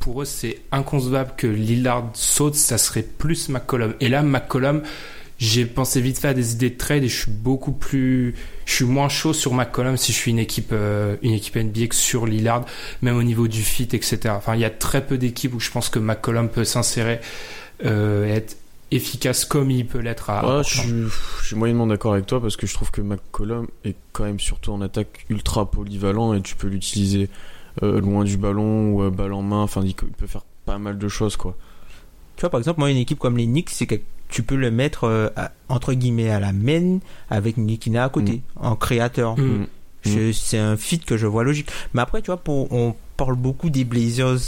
pour 0.01 0.23
eux, 0.23 0.27
c'est 0.27 0.59
inconcevable 0.73 1.33
que 1.37 1.47
Lillard 1.47 2.11
saute, 2.15 2.57
ça 2.57 2.77
serait 2.77 3.03
plus 3.03 3.49
McCollum. 3.49 3.95
Et 4.01 4.09
là, 4.09 4.23
McCollum, 4.23 4.83
j'ai 5.45 5.67
pensé 5.67 6.01
vite 6.01 6.19
fait 6.19 6.29
à 6.29 6.35
des 6.35 6.53
idées 6.53 6.71
de 6.71 6.77
trade 6.77 7.03
et 7.05 7.09
je 7.09 7.23
suis 7.23 7.31
beaucoup 7.31 7.73
plus, 7.73 8.35
je 8.67 8.73
suis 8.75 8.85
moins 8.85 9.09
chaud 9.09 9.33
sur 9.33 9.53
McCollum 9.55 9.97
si 9.97 10.13
je 10.13 10.17
suis 10.17 10.31
une 10.31 10.39
équipe, 10.39 10.71
euh, 10.73 11.17
une 11.23 11.33
équipe 11.33 11.57
NBA 11.57 11.89
que 11.89 11.95
sur 11.95 12.27
Lillard, 12.27 12.65
même 13.03 13.17
au 13.17 13.23
niveau 13.23 13.49
du 13.49 13.63
fit, 13.63 13.89
etc. 13.93 14.19
Enfin, 14.31 14.55
il 14.55 14.61
y 14.61 14.65
a 14.65 14.71
très 14.71 15.05
peu 15.07 15.19
d'équipes 15.19 15.55
où 15.55 15.61
je 15.61 15.71
pense 15.71 15.89
que 15.89 15.99
McCollum 15.99 16.49
peut 16.49 16.65
s'insérer 16.65 17.21
euh, 17.85 18.27
et 18.27 18.31
être 18.31 18.57
efficace 18.91 19.45
comme 19.45 19.71
il 19.71 19.87
peut 19.87 19.99
l'être 19.99 20.31
à. 20.31 20.59
Ouais, 20.59 20.63
je, 20.65 20.81
suis- 20.81 20.89
je 21.43 21.47
suis 21.47 21.57
moyennement 21.57 21.87
d'accord 21.87 22.13
avec 22.13 22.27
toi 22.27 22.41
parce 22.41 22.57
que 22.57 22.67
je 22.67 22.75
trouve 22.75 22.91
que 22.91 23.01
McCollum 23.01 23.67
est 23.85 23.97
quand 24.13 24.25
même 24.25 24.39
surtout 24.41 24.73
en 24.73 24.81
attaque 24.81 25.25
ultra 25.31 25.69
polyvalent 25.71 26.35
et 26.35 26.43
tu 26.43 26.55
peux 26.55 26.69
l'utiliser 26.69 27.29
euh, 27.83 28.01
loin 28.01 28.23
du 28.25 28.37
ballon 28.37 28.93
ou 28.93 29.03
à 29.03 29.11
balle 29.11 29.33
en 29.33 29.43
main. 29.43 29.63
Enfin, 29.63 29.83
il 29.85 29.95
peut 29.95 30.27
faire 30.29 30.45
pas 30.65 30.79
mal 30.79 30.97
de 30.99 31.09
choses 31.09 31.37
quoi. 31.37 31.57
Tu 32.37 32.41
vois, 32.43 32.51
par 32.51 32.59
exemple, 32.61 32.81
moi, 32.81 32.91
une 32.91 32.97
équipe 32.97 33.19
comme 33.19 33.37
les 33.37 33.47
Knicks, 33.47 33.71
c'est 33.71 33.87
tu 34.35 34.43
peux 34.43 34.57
le 34.57 34.73
mettre, 34.73 35.05
euh, 35.05 35.29
à- 35.37 35.53
entre 35.69 35.93
guillemets, 35.95 36.29
à 36.31 36.41
la 36.41 36.53
main 36.53 36.99
avec 37.31 37.57
Nikina 37.57 38.03
à 38.05 38.09
côté, 38.09 38.41
en 38.57 38.75
créateur. 38.75 39.39
Mm. 39.39 39.67
Je- 40.05 40.33
C'est 40.33 40.59
un 40.59 40.77
fit 40.77 40.99
que 40.99 41.17
je 41.17 41.27
vois 41.29 41.45
logique. 41.45 41.69
Mais 41.95 42.03
après, 42.03 42.21
tu 42.21 42.27
vois, 42.27 42.37
pour, 42.37 42.71
on 42.73 42.95
parle 43.17 43.37
beaucoup 43.37 43.71
des 43.71 43.85
Blazers. 43.85 44.39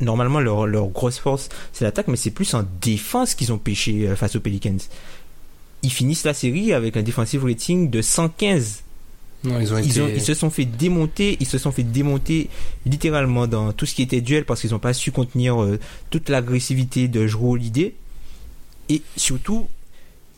Normalement, 0.00 0.40
leur, 0.40 0.66
leur 0.66 0.88
grosse 0.88 1.18
force, 1.18 1.48
c'est 1.72 1.84
l'attaque, 1.84 2.08
mais 2.08 2.16
c'est 2.16 2.32
plus 2.32 2.52
en 2.54 2.64
défense 2.82 3.34
qu'ils 3.36 3.52
ont 3.52 3.58
pêché 3.58 4.08
euh, 4.08 4.16
face 4.16 4.34
aux 4.34 4.40
Pelicans. 4.40 4.76
Ils 5.84 5.92
finissent 5.92 6.24
la 6.24 6.34
série 6.34 6.72
avec 6.72 6.96
un 6.96 7.02
defensive 7.02 7.44
rating 7.44 7.88
de 7.90 8.02
115. 8.02 8.82
Non, 9.44 9.60
ils 9.60 9.72
ont 9.72 9.78
Ils, 9.78 9.90
été. 9.92 10.00
ont- 10.02 10.08
ils 10.08 10.20
se 10.20 10.34
sont 10.34 10.50
fait 10.50 10.64
démonter, 10.64 11.36
ils 11.38 11.46
se 11.46 11.58
sont 11.58 11.70
fait 11.70 11.84
démonter 11.84 12.50
littéralement 12.84 13.46
dans 13.46 13.72
tout 13.72 13.86
ce 13.86 13.94
qui 13.94 14.02
était 14.02 14.20
duel 14.20 14.44
parce 14.44 14.60
qu'ils 14.62 14.72
n'ont 14.72 14.80
pas 14.80 14.92
su 14.92 15.12
contenir 15.12 15.62
euh, 15.62 15.78
toute 16.10 16.28
l'agressivité 16.28 17.06
de 17.06 17.26
Holiday. 17.40 17.94
Et 18.88 19.02
surtout, 19.16 19.68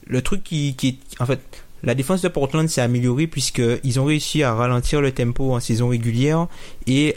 le 0.06 0.22
truc 0.22 0.42
qui, 0.42 0.74
qui 0.74 0.98
en 1.18 1.26
fait, 1.26 1.40
la 1.82 1.94
défense 1.94 2.22
de 2.22 2.28
Portland 2.28 2.68
s'est 2.68 2.80
améliorée 2.80 3.26
puisqu'ils 3.26 4.00
ont 4.00 4.04
réussi 4.04 4.42
à 4.42 4.54
ralentir 4.54 5.00
le 5.00 5.12
tempo 5.12 5.54
en 5.54 5.60
saison 5.60 5.88
régulière 5.88 6.46
et 6.86 7.16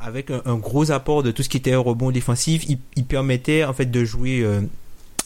avec 0.00 0.30
un, 0.30 0.56
gros 0.56 0.90
apport 0.90 1.22
de 1.22 1.30
tout 1.30 1.42
ce 1.42 1.48
qui 1.48 1.56
était 1.56 1.74
rebond 1.74 2.10
défensif, 2.10 2.64
ils, 2.68 2.78
ils 2.96 3.04
permettaient 3.04 3.64
en 3.64 3.72
fait 3.72 3.86
de 3.86 4.04
jouer 4.04 4.40
euh, 4.40 4.60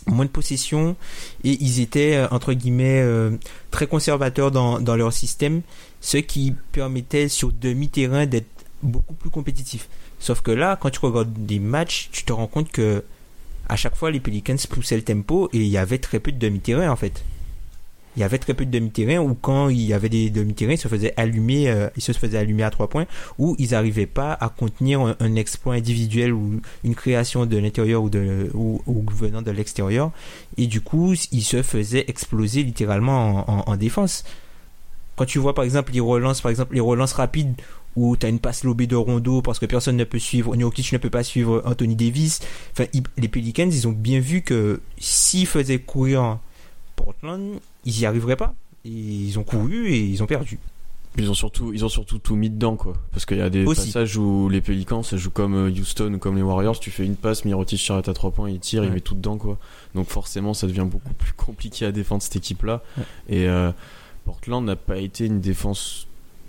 moins 0.07 0.25
de 0.25 0.31
possession 0.31 0.97
et 1.45 1.57
ils 1.61 1.81
étaient 1.81 2.17
euh, 2.17 2.29
entre 2.31 2.53
guillemets 2.53 3.01
euh, 3.03 3.33
très 3.71 3.87
conservateurs 3.87 4.51
dans, 4.51 4.81
dans 4.81 4.97
leur 4.97 5.13
système, 5.13 5.63
ce 6.01 6.19
qui 6.19 6.55
permettait 6.73 7.29
sur 7.29 7.53
demi-terrain 7.53 8.27
d'être 8.27 8.47
beaucoup 8.83 9.15
plus 9.15 9.31
compétitif. 9.31 9.89
Sauf 10.19 10.41
que 10.41 10.51
là, 10.51 10.79
quand 10.81 10.91
tu 10.91 11.01
regardes 11.01 11.33
des 11.33 11.59
matchs, 11.59 12.09
tu 12.13 12.25
te 12.25 12.33
rends 12.33 12.47
compte 12.47 12.71
que 12.71 13.03
à 13.69 13.77
chaque 13.77 13.97
fois 13.97 14.11
les 14.11 14.21
Pelicans 14.21 14.57
poussaient 14.71 14.97
le 14.97 15.03
tempo 15.03 15.49
et 15.53 15.59
il 15.59 15.67
y 15.69 15.79
avait 15.79 15.99
très 15.99 16.21
peu 16.21 16.33
de 16.33 16.39
demi-terrain 16.39 16.91
en 16.91 16.97
fait. 16.97 17.23
Il 18.17 18.21
y 18.21 18.23
avait 18.23 18.39
très 18.39 18.55
peu 18.55 18.65
de 18.65 18.71
demi-terrain 18.71 19.19
ou 19.21 19.35
quand 19.35 19.69
il 19.69 19.83
y 19.83 19.93
avait 19.93 20.09
des 20.09 20.31
demi-terrains, 20.31 20.73
ils 20.73 20.79
se 20.79 20.89
faisaient 20.89 21.13
allumer, 21.19 21.69
euh, 21.69 21.89
ils 21.97 22.03
se 22.03 22.13
faisaient 22.13 22.39
allumer 22.39 22.63
à 22.63 22.71
trois 22.71 22.89
points 22.89 23.05
ou 23.39 23.55
ils 23.59 23.73
n'arrivaient 23.73 24.07
pas 24.07 24.33
à 24.33 24.49
contenir 24.49 25.15
un, 25.21 25.35
exploit 25.37 25.75
individuel 25.75 26.33
ou 26.33 26.63
une 26.83 26.95
création 26.95 27.45
de 27.45 27.59
l'intérieur 27.59 28.03
ou, 28.03 28.09
venant 29.13 29.43
de 29.43 29.51
l'extérieur. 29.51 30.13
Et 30.57 30.67
du 30.67 30.81
coup, 30.81 31.13
ils 31.31 31.43
se 31.45 31.63
faisaient 31.63 32.07
exploser 32.09 32.63
littéralement 32.63 33.47
en, 33.51 33.59
en- 33.59 33.65
en 33.67 33.77
défense. 33.77 34.25
Quand 35.17 35.27
tu 35.27 35.39
vois 35.39 35.55
par 35.55 35.65
exemple 35.65 35.93
les 35.93 36.01
relances, 36.01 36.41
par 36.41 36.51
exemple 36.51 36.75
les 36.75 36.81
relances 36.81 37.13
rapides 37.13 37.55
où 37.97 38.17
tu 38.17 38.27
as 38.27 38.29
une 38.29 38.39
passe 38.39 38.63
lobée 38.65 38.87
de 38.87 38.95
Rondo 38.97 39.43
parce 39.43 39.59
que 39.59 39.67
personne 39.67 39.97
ne 39.97 40.05
peut 40.05 40.19
suivre, 40.19 40.55
Nurkic 40.55 40.93
ne 40.93 40.99
peut 40.99 41.11
pas 41.11 41.23
suivre 41.25 41.63
Anthony 41.65 41.97
Davis. 41.97 42.41
Enfin, 42.73 42.85
ils- 42.93 43.03
les 43.17 43.29
Pelicans, 43.29 43.69
ils 43.71 43.89
ont 43.89 43.93
bien 43.93 44.21
vu 44.21 44.43
que 44.43 44.81
s'ils 44.99 45.47
faisaient 45.47 45.79
courir 45.79 46.39
Portland, 46.95 47.59
ils 47.85 48.01
y 48.01 48.07
arriveraient 48.07 48.37
pas. 48.37 48.55
Et 48.85 48.91
ils 48.91 49.39
ont 49.39 49.45
couru 49.45 49.89
et 49.89 49.99
ils 50.01 50.23
ont 50.23 50.27
perdu. 50.27 50.59
Ils 51.19 51.31
ont 51.31 51.35
surtout, 51.35 51.73
ils 51.73 51.83
ont 51.85 51.89
surtout 51.89 52.19
tout 52.19 52.37
mis 52.37 52.51
dedans, 52.51 52.77
quoi. 52.77 52.93
Parce 53.11 53.25
qu'il 53.25 53.39
y 53.39 53.41
a 53.41 53.49
des 53.49 53.65
Aussi. 53.65 53.87
passages 53.87 54.19
où 54.19 54.51
les 54.51 54.61
Pelicans, 54.61 55.03
ça 55.03 55.17
joue 55.17 55.31
comme 55.31 55.55
euh, 55.55 55.71
Houston 55.71 56.13
ou 56.15 56.19
comme 56.19 56.37
les 56.37 56.43
Warriors. 56.43 56.79
Tu 56.79 56.91
fais 56.91 57.07
une 57.07 57.17
passe, 57.17 57.47
Mirotic 57.47 57.81
s'arrête 57.81 58.09
à 58.09 58.13
3 58.13 58.33
points, 58.33 58.51
il 58.51 58.61
tire, 58.61 58.85
il 58.85 58.93
met 58.93 59.01
tout 59.01 59.15
dedans, 59.15 59.39
quoi. 59.39 59.57
Donc 59.95 60.09
forcément, 60.09 60.53
ça 60.53 60.67
devient 60.67 60.87
beaucoup 60.87 61.15
plus 61.15 61.33
compliqué 61.33 61.87
à 61.87 61.93
défendre 61.93 62.23
cette 62.23 62.37
équipe-là. 62.37 62.83
Ouais. 62.99 63.05
Et 63.31 63.49
euh, 63.49 63.73
Portland 64.27 64.63
n'a 64.65 64.77
pas 64.77 64.99
été 64.99 65.25
une 65.25 65.41
défense. 65.41 66.07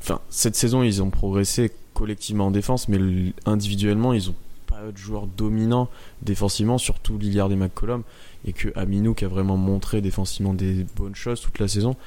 Enfin, 0.10 0.22
cette 0.30 0.56
saison, 0.56 0.84
ils 0.84 1.04
ont 1.04 1.10
progressé 1.10 1.70
collectivement 1.94 2.48
en 2.48 2.52
défense, 2.52 2.88
mais 2.88 2.98
individuellement, 3.46 4.14
ils 4.14 4.30
ont 4.30 4.36
pas 4.68 4.80
de 4.90 4.98
joueurs 4.98 5.28
dominants 5.28 5.90
défensivement, 6.22 6.78
surtout 6.78 7.18
Lillard 7.18 7.52
et 7.52 7.58
McCollum, 7.58 8.04
et 8.46 8.54
que 8.54 8.70
Aminou 8.78 9.14
qui 9.14 9.26
a 9.26 9.28
vraiment 9.28 9.58
montré 9.58 10.00
défensivement 10.00 10.54
des 10.54 10.86
bonnes 10.96 11.16
choses 11.16 11.42
toute 11.42 11.60
la 11.60 11.68
saison. 11.68 11.98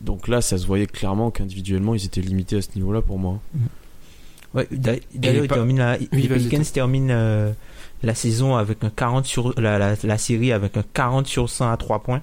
Donc 0.00 0.26
là, 0.26 0.40
ça 0.40 0.58
se 0.58 0.66
voyait 0.66 0.86
clairement 0.88 1.30
qu'individuellement, 1.30 1.94
ils 1.94 2.04
étaient 2.04 2.20
limités 2.20 2.56
à 2.56 2.62
ce 2.62 2.70
niveau-là 2.74 3.02
pour 3.02 3.18
moi. 3.20 3.38
Ouais, 4.52 4.66
d'a- 4.72 4.94
d'ailleurs, 5.14 5.44
ils 5.44 5.48
pas- 5.48 5.54
terminent 5.54 5.78
la- 5.84 5.98
les 5.98 6.06
Pelicans 6.28 6.64
terminent 6.72 7.12
euh, 7.14 7.52
la 8.02 8.14
saison 8.16 8.56
avec 8.56 8.82
un 8.82 8.90
40 8.90 9.26
sur 9.26 9.54
la, 9.60 9.78
la, 9.78 9.94
la 10.02 10.18
série 10.18 10.50
avec 10.50 10.76
un 10.76 10.84
40 10.92 11.28
sur 11.28 11.48
100 11.48 11.70
à 11.70 11.76
3 11.76 12.00
points 12.02 12.20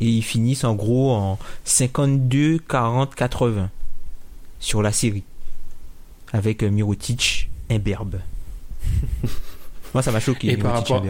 et 0.00 0.06
ils 0.06 0.22
finissent 0.22 0.64
en 0.64 0.74
gros 0.74 1.12
en 1.12 1.38
52 1.64 2.58
40 2.68 3.14
80 3.14 3.70
sur 4.60 4.82
la 4.82 4.92
série 4.92 5.24
avec 6.32 6.62
euh, 6.62 6.68
Mirotic 6.70 7.50
imberbe. 7.70 8.16
Moi 9.94 10.02
ça 10.02 10.12
m'a 10.12 10.20
choqué 10.20 10.50
Et 10.52 10.56
par 10.56 10.72
rapport-. 10.74 11.02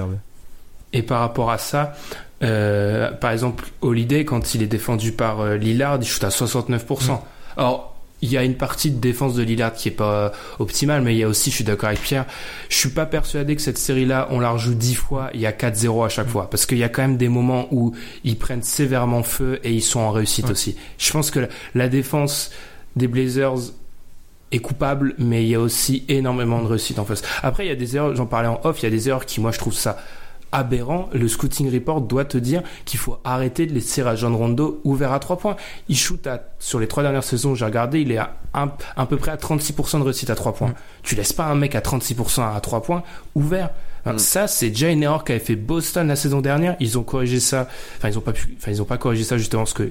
Et 0.92 1.02
par 1.02 1.20
rapport 1.20 1.50
à 1.50 1.59
ça, 1.59 1.94
euh, 2.42 3.11
par 3.12 3.32
exemple, 3.32 3.66
Holiday, 3.80 4.24
quand 4.24 4.54
il 4.54 4.62
est 4.62 4.66
défendu 4.68 5.12
par 5.12 5.40
euh, 5.40 5.56
Lillard, 5.56 5.98
il 6.00 6.06
shoot 6.06 6.22
à 6.24 6.28
69%. 6.28 7.18
Alors, 7.56 7.96
il 8.22 8.30
y 8.30 8.38
a 8.38 8.44
une 8.44 8.54
partie 8.56 8.90
de 8.90 8.98
défense 8.98 9.35
de 9.35 9.42
Lillard 9.42 9.74
qui 9.74 9.88
est 9.88 9.92
pas 9.92 10.32
optimale, 10.59 11.02
mais 11.02 11.14
il 11.14 11.18
y 11.18 11.22
a 11.22 11.28
aussi, 11.28 11.50
je 11.50 11.56
suis 11.56 11.64
d'accord 11.64 11.88
avec 11.88 12.00
Pierre, 12.00 12.24
je 12.70 12.76
suis 12.76 12.88
pas 12.88 13.04
persuadé 13.04 13.56
que 13.56 13.61
cette 13.62 13.76
série-là, 13.78 14.28
on 14.30 14.40
la 14.40 14.50
rejoue 14.50 14.74
10 14.74 14.94
fois, 14.94 15.30
il 15.35 15.40
y 15.40 15.46
a 15.46 15.52
4-0 15.52 16.06
à 16.06 16.09
chaque 16.09 16.28
fois. 16.28 16.48
Parce 16.48 16.64
qu'il 16.64 16.78
y 16.78 16.85
a 16.85 16.88
quand 16.88 17.02
même 17.02 17.18
des 17.18 17.28
moments 17.28 17.66
où 17.72 17.94
ils 18.24 18.38
prennent 18.38 18.62
sévèrement 18.62 19.22
feu 19.22 19.61
et 19.64 19.72
ils 19.72 19.82
sont 19.82 20.00
en 20.00 20.12
réussite 20.12 20.46
Ouais. 20.46 20.52
aussi. 20.52 20.76
Je 20.98 21.12
pense 21.12 21.30
que 21.30 21.40
la, 21.40 21.48
la 21.74 21.88
défense 21.88 22.52
des 22.96 23.09
Blazers 23.09 23.72
est 24.52 24.59
coupable, 24.59 25.14
mais 25.18 25.44
il 25.44 25.48
y 25.48 25.54
a 25.54 25.61
aussi 25.61 26.04
énormément 26.09 26.62
de 26.62 26.66
réussite 26.66 26.98
en 26.98 27.04
face. 27.04 27.22
Après, 27.42 27.66
il 27.66 27.68
y 27.68 27.72
a 27.72 27.76
des 27.76 27.96
erreurs, 27.96 28.14
j'en 28.14 28.26
parlais 28.26 28.48
en 28.48 28.61
off, 28.64 28.80
il 28.80 28.85
y 28.85 28.87
a 28.87 28.90
des 28.90 29.09
erreurs 29.09 29.26
qui, 29.26 29.40
moi, 29.40 29.50
je 29.50 29.59
trouve 29.59 29.74
ça 29.74 29.98
aberrant. 30.52 31.09
Le 31.12 31.28
scouting 31.28 31.72
report 31.72 32.00
doit 32.00 32.24
te 32.24 32.38
dire 32.38 32.62
qu'il 32.85 32.98
faut 32.98 33.18
arrêter 33.24 33.66
de 33.66 33.72
laisser 33.72 34.02
Rajon 34.02 34.37
Rondo 34.37 34.80
ouvert 34.85 35.12
à 35.12 35.18
3 35.18 35.38
points. 35.38 35.56
Il 35.88 35.96
shoot 35.96 36.24
à, 36.26 36.42
sur 36.59 36.78
les 36.78 36.87
trois 36.87 37.02
dernières 37.02 37.24
saisons, 37.24 37.54
j'ai 37.54 37.64
regardé, 37.64 38.00
il 38.00 38.12
est 38.12 38.18
à, 38.18 38.37
un, 38.54 38.70
à 38.96 39.06
peu 39.06 39.16
près 39.16 39.32
à 39.32 39.37
36% 39.37 39.98
de 39.98 40.04
réussite 40.04 40.30
à 40.30 40.35
3 40.35 40.54
points. 40.54 40.74
Tu 41.02 41.14
laisses 41.14 41.32
pas 41.32 41.46
un 41.46 41.54
mec 41.54 41.74
à 41.74 41.80
36% 41.80 42.54
à 42.54 42.61
3 42.61 42.82
points 42.82 43.02
ouvert. 43.35 43.70
Enfin, 44.06 44.14
Mm. 44.14 44.18
Ça, 44.20 44.46
c'est 44.46 44.68
déjà 44.70 44.88
une 44.88 45.02
erreur 45.02 45.24
qu'avait 45.24 45.40
fait 45.40 45.56
Boston 45.56 46.06
la 46.06 46.14
saison 46.16 46.40
dernière. 46.40 46.76
Ils 46.78 46.96
ont 46.96 47.02
corrigé 47.02 47.40
ça. 47.40 47.68
Enfin, 47.98 48.08
ils 48.08 48.16
ont 48.16 48.20
pas 48.22 48.32
pu. 48.32 48.54
Enfin, 48.56 48.70
ils 48.70 48.80
ont 48.80 48.84
pas 48.86 48.98
corrigé 48.98 49.24
ça 49.24 49.36
justement 49.36 49.62
parce 49.62 49.72
que 49.74 49.90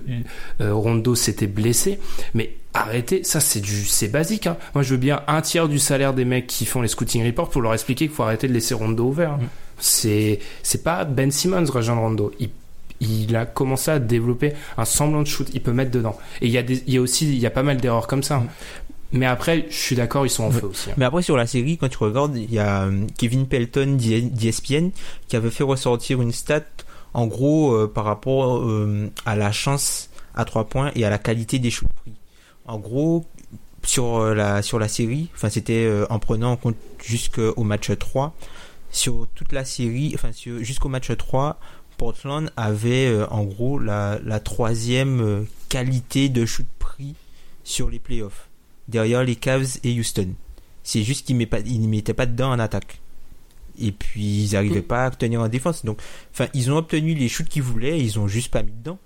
euh, 0.61 0.73
Rondo 0.73 1.15
s'était 1.15 1.47
blessé. 1.47 1.99
Mais 2.33 2.55
arrêtez, 2.73 3.23
ça 3.25 3.39
c'est 3.41 3.59
du, 3.59 3.85
c'est 3.85 4.07
basique. 4.07 4.47
Hein. 4.47 4.55
Moi, 4.73 4.83
je 4.83 4.91
veux 4.91 4.99
bien 4.99 5.21
un 5.27 5.41
tiers 5.41 5.67
du 5.67 5.79
salaire 5.79 6.13
des 6.13 6.23
mecs 6.25 6.47
qui 6.47 6.65
font 6.65 6.81
les 6.81 6.87
scouting 6.87 7.25
reports 7.25 7.49
pour 7.49 7.61
leur 7.61 7.73
expliquer 7.73 8.07
qu'il 8.07 8.15
faut 8.15 8.23
arrêter 8.23 8.47
de 8.47 8.53
laisser 8.53 8.73
Rondo 8.73 9.05
ouvert. 9.05 9.31
hein. 9.31 9.39
C'est, 9.77 10.39
c'est 10.63 10.83
pas 10.83 11.03
Ben 11.03 11.29
Simmons, 11.31 11.65
Rajon 11.65 11.99
Rondo. 11.99 12.31
Il, 12.39 12.49
il 13.01 13.35
a 13.35 13.45
commencé 13.45 13.91
à 13.91 13.99
développer 13.99 14.53
un 14.77 14.85
semblant 14.85 15.21
de 15.21 15.27
shoot. 15.27 15.49
Il 15.53 15.61
peut 15.61 15.73
mettre 15.73 15.91
dedans. 15.91 16.17
Et 16.41 16.45
il 16.47 16.51
y 16.53 16.57
a 16.57 16.63
des, 16.63 16.81
il 16.87 16.93
y 16.93 16.97
a 16.97 17.01
aussi, 17.01 17.27
il 17.27 17.37
y 17.39 17.45
a 17.45 17.49
pas 17.49 17.63
mal 17.63 17.75
d'erreurs 17.77 18.07
comme 18.07 18.23
ça. 18.23 18.41
Mais 19.15 19.25
après, 19.25 19.65
je 19.69 19.75
suis 19.75 19.95
d'accord, 19.95 20.25
ils 20.25 20.29
sont 20.29 20.43
en 20.43 20.51
feu 20.51 20.67
aussi. 20.67 20.91
hein. 20.91 20.93
Mais 20.97 21.05
après, 21.05 21.21
sur 21.23 21.37
la 21.37 21.47
série, 21.47 21.77
quand 21.77 21.89
tu 21.89 21.97
regardes, 21.97 22.35
il 22.37 22.53
y 22.53 22.59
a 22.59 22.83
euh, 22.83 23.05
Kevin 23.17 23.47
Pelton 23.47 23.95
d'E- 23.97 24.29
d'ESPN 24.29 24.89
qui 25.27 25.35
avait 25.35 25.49
fait 25.49 25.63
ressortir 25.63 26.21
une 26.21 26.31
stat, 26.33 26.61
en 27.13 27.25
gros, 27.27 27.73
euh, 27.73 27.87
par 27.87 28.03
rapport 28.05 28.57
euh, 28.59 29.09
à 29.25 29.35
la 29.35 29.51
chance 29.51 30.09
à 30.35 30.45
3 30.45 30.65
points 30.65 30.91
et 30.95 31.05
à 31.05 31.09
la 31.09 31.17
qualité 31.17 31.59
des 31.59 31.71
shoots 31.71 31.87
pris. 32.03 32.13
En 32.67 32.77
gros, 32.77 33.25
sur 33.83 34.33
la 34.35 34.61
sur 34.61 34.79
la 34.79 34.87
série. 34.87 35.29
Enfin, 35.35 35.49
c'était 35.49 35.85
euh, 35.85 36.05
en 36.09 36.19
prenant 36.19 36.51
en 36.51 36.57
compte 36.57 36.75
jusqu'au 37.03 37.63
match 37.63 37.91
3 37.97 38.35
sur 38.91 39.27
toute 39.35 39.51
la 39.53 39.63
série. 39.63 40.11
Enfin, 40.15 40.31
sur- 40.33 40.59
jusqu'au 40.63 40.89
match 40.89 41.09
3, 41.15 41.59
Portland 41.97 42.49
avait 42.57 43.15
en 43.29 43.43
gros 43.43 43.79
la, 43.79 44.19
la 44.25 44.39
troisième 44.41 45.45
qualité 45.69 46.27
de 46.29 46.45
shoot 46.45 46.65
pris 46.79 47.15
sur 47.63 47.89
les 47.89 47.99
playoffs, 47.99 48.49
derrière 48.87 49.23
les 49.23 49.35
Cavs 49.35 49.77
et 49.83 49.99
Houston. 49.99 50.29
C'est 50.83 51.03
juste 51.03 51.25
qu'ils 51.25 51.37
ne 51.37 51.87
mettaient 51.87 52.13
pas 52.13 52.25
dedans 52.25 52.51
en 52.51 52.59
attaque. 52.59 52.99
Et 53.79 53.91
puis 53.91 54.43
ils 54.43 54.53
n'arrivaient 54.53 54.81
pas 54.81 55.05
à 55.05 55.11
tenir 55.11 55.41
en 55.41 55.47
défense. 55.47 55.83
Donc, 55.83 55.99
enfin, 56.31 56.47
ils 56.53 56.71
ont 56.71 56.77
obtenu 56.77 57.13
les 57.13 57.27
shoots 57.27 57.49
qu'ils 57.49 57.63
voulaient, 57.63 57.99
ils 57.99 58.19
ont 58.19 58.27
juste 58.27 58.51
pas 58.51 58.63
mis 58.63 58.71
dedans. 58.71 58.97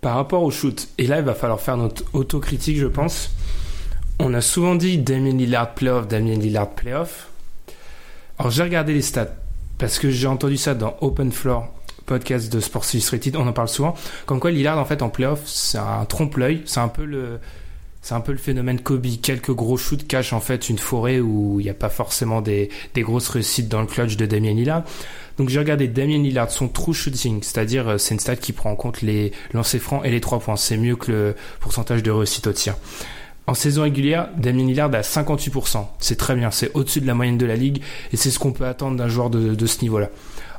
Par 0.00 0.16
rapport 0.16 0.42
au 0.42 0.50
shoot, 0.50 0.88
et 0.98 1.06
là 1.06 1.18
il 1.18 1.24
va 1.24 1.34
falloir 1.34 1.60
faire 1.60 1.76
notre 1.76 2.04
autocritique, 2.12 2.76
je 2.76 2.86
pense. 2.86 3.30
On 4.18 4.34
a 4.34 4.40
souvent 4.40 4.74
dit 4.74 4.98
Damien 4.98 5.36
Lillard 5.36 5.74
playoff, 5.74 6.06
Damien 6.06 6.34
Lillard 6.34 6.70
playoff. 6.70 7.28
Alors 8.38 8.50
j'ai 8.50 8.62
regardé 8.62 8.94
les 8.94 9.02
stats 9.02 9.34
parce 9.78 9.98
que 9.98 10.10
j'ai 10.10 10.26
entendu 10.26 10.56
ça 10.56 10.74
dans 10.74 10.96
Open 11.00 11.32
Floor, 11.32 11.72
podcast 12.06 12.52
de 12.52 12.60
Sports 12.60 12.84
Illustrated, 12.92 13.36
on 13.36 13.46
en 13.46 13.52
parle 13.52 13.68
souvent. 13.68 13.94
Comme 14.26 14.40
quoi 14.40 14.50
Lillard 14.50 14.78
en 14.78 14.84
fait 14.84 15.02
en 15.02 15.08
playoff, 15.08 15.40
c'est 15.46 15.78
un 15.78 16.04
trompe-l'œil, 16.04 16.62
c'est 16.66 16.80
un 16.80 16.88
peu 16.88 17.04
le 17.04 17.40
c'est 18.02 18.14
un 18.14 18.20
peu 18.20 18.32
le 18.32 18.38
phénomène 18.38 18.80
Kobe. 18.80 19.06
Quelques 19.22 19.52
gros 19.52 19.76
shoots 19.76 20.06
cachent 20.06 20.32
en 20.32 20.40
fait 20.40 20.68
une 20.68 20.78
forêt 20.78 21.20
où 21.20 21.60
il 21.60 21.62
n'y 21.62 21.70
a 21.70 21.74
pas 21.74 21.88
forcément 21.88 22.42
des, 22.42 22.68
grosses 22.96 23.28
réussites 23.28 23.68
dans 23.68 23.80
le 23.80 23.86
clutch 23.86 24.16
de 24.16 24.26
Damien 24.26 24.54
Lillard. 24.54 24.82
Donc 25.38 25.48
j'ai 25.48 25.60
regardé 25.60 25.86
Damien 25.86 26.18
Lillard, 26.18 26.50
son 26.50 26.68
true 26.68 26.92
shooting, 26.92 27.42
c'est-à-dire 27.42 27.88
euh, 27.88 27.98
c'est 27.98 28.12
une 28.12 28.20
stat 28.20 28.36
qui 28.36 28.52
prend 28.52 28.72
en 28.72 28.76
compte 28.76 29.00
les 29.00 29.32
lancers 29.54 29.80
francs 29.80 30.04
et 30.04 30.10
les 30.10 30.20
trois 30.20 30.40
points. 30.40 30.56
C'est 30.56 30.76
mieux 30.76 30.96
que 30.96 31.10
le 31.12 31.34
pourcentage 31.60 32.02
de 32.02 32.10
réussite 32.10 32.46
au 32.48 32.52
tir. 32.52 32.74
En 33.46 33.54
saison 33.54 33.82
régulière, 33.82 34.28
Damien 34.36 34.66
Lillard 34.66 34.94
a 34.94 35.00
58%. 35.00 35.86
C'est 36.00 36.16
très 36.16 36.34
bien, 36.34 36.50
c'est 36.50 36.72
au-dessus 36.74 37.00
de 37.00 37.06
la 37.06 37.14
moyenne 37.14 37.38
de 37.38 37.46
la 37.46 37.56
ligue 37.56 37.82
et 38.12 38.16
c'est 38.16 38.30
ce 38.30 38.38
qu'on 38.38 38.52
peut 38.52 38.66
attendre 38.66 38.96
d'un 38.96 39.08
joueur 39.08 39.30
de, 39.30 39.54
de 39.54 39.66
ce 39.66 39.80
niveau-là. 39.82 40.10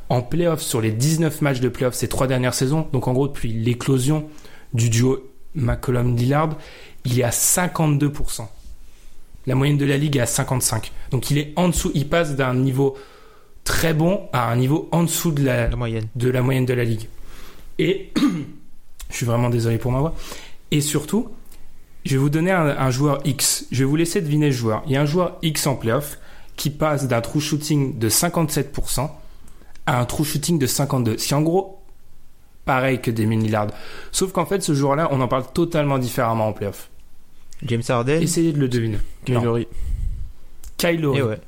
En 0.08 0.22
playoff, 0.22 0.60
sur 0.60 0.80
les 0.80 0.92
19 0.92 1.42
matchs 1.42 1.60
de 1.60 1.68
playoff 1.68 1.94
ces 1.94 2.08
trois 2.08 2.26
dernières 2.26 2.54
saisons, 2.54 2.88
donc 2.92 3.06
en 3.06 3.12
gros 3.12 3.28
depuis 3.28 3.52
l'éclosion 3.52 4.28
du 4.72 4.90
duo 4.90 5.30
McCollum-Lillard, 5.56 6.56
il 7.04 7.20
est 7.20 7.24
à 7.24 7.30
52%. 7.30 8.46
La 9.46 9.54
moyenne 9.54 9.76
de 9.76 9.84
la 9.84 9.96
ligue 9.96 10.16
est 10.16 10.20
à 10.20 10.26
55. 10.26 10.92
Donc 11.10 11.30
il 11.30 11.38
est 11.38 11.52
en 11.56 11.68
dessous, 11.68 11.90
il 11.94 12.08
passe 12.08 12.34
d'un 12.34 12.54
niveau 12.54 12.96
très 13.64 13.94
bon 13.94 14.28
à 14.32 14.50
un 14.50 14.56
niveau 14.56 14.88
en 14.92 15.02
dessous 15.02 15.32
de 15.32 15.44
la, 15.44 15.68
La 15.68 15.76
moyenne. 15.76 16.06
de 16.14 16.30
la 16.30 16.42
moyenne 16.42 16.66
de 16.66 16.74
la 16.74 16.84
ligue. 16.84 17.08
Et 17.78 18.12
je 19.10 19.16
suis 19.16 19.26
vraiment 19.26 19.50
désolé 19.50 19.78
pour 19.78 19.92
ma 19.92 20.00
voix. 20.00 20.14
Et 20.70 20.80
surtout, 20.80 21.28
je 22.04 22.12
vais 22.12 22.18
vous 22.18 22.30
donner 22.30 22.50
un, 22.50 22.66
un 22.66 22.90
joueur 22.90 23.20
X. 23.24 23.66
Je 23.70 23.80
vais 23.80 23.84
vous 23.84 23.96
laisser 23.96 24.20
deviner 24.20 24.46
le 24.46 24.52
joueur. 24.52 24.82
Il 24.86 24.92
y 24.92 24.96
a 24.96 25.02
un 25.02 25.06
joueur 25.06 25.38
X 25.42 25.66
en 25.66 25.76
playoff 25.76 26.18
qui 26.56 26.70
passe 26.70 27.08
d'un 27.08 27.20
true 27.20 27.40
shooting 27.40 27.98
de 27.98 28.08
57% 28.08 29.10
à 29.86 30.00
un 30.00 30.04
true 30.04 30.24
shooting 30.24 30.58
de 30.58 30.66
52. 30.66 31.18
C'est 31.18 31.34
en 31.34 31.42
gros 31.42 31.82
pareil 32.64 33.00
que 33.00 33.10
Damien 33.10 33.38
Lillard. 33.38 33.68
Sauf 34.12 34.32
qu'en 34.32 34.46
fait, 34.46 34.62
ce 34.62 34.74
joueur-là, 34.74 35.08
on 35.10 35.20
en 35.20 35.28
parle 35.28 35.44
totalement 35.52 35.98
différemment 35.98 36.48
en 36.48 36.52
playoff. 36.52 36.88
James 37.64 37.82
Harden. 37.88 38.20
Essayez 38.20 38.52
de 38.52 38.58
le 38.58 38.68
deviner. 38.68 38.98
Kyle 39.24 39.34
Lowry. 39.34 39.66
Et 41.18 41.22
ouais. 41.22 41.40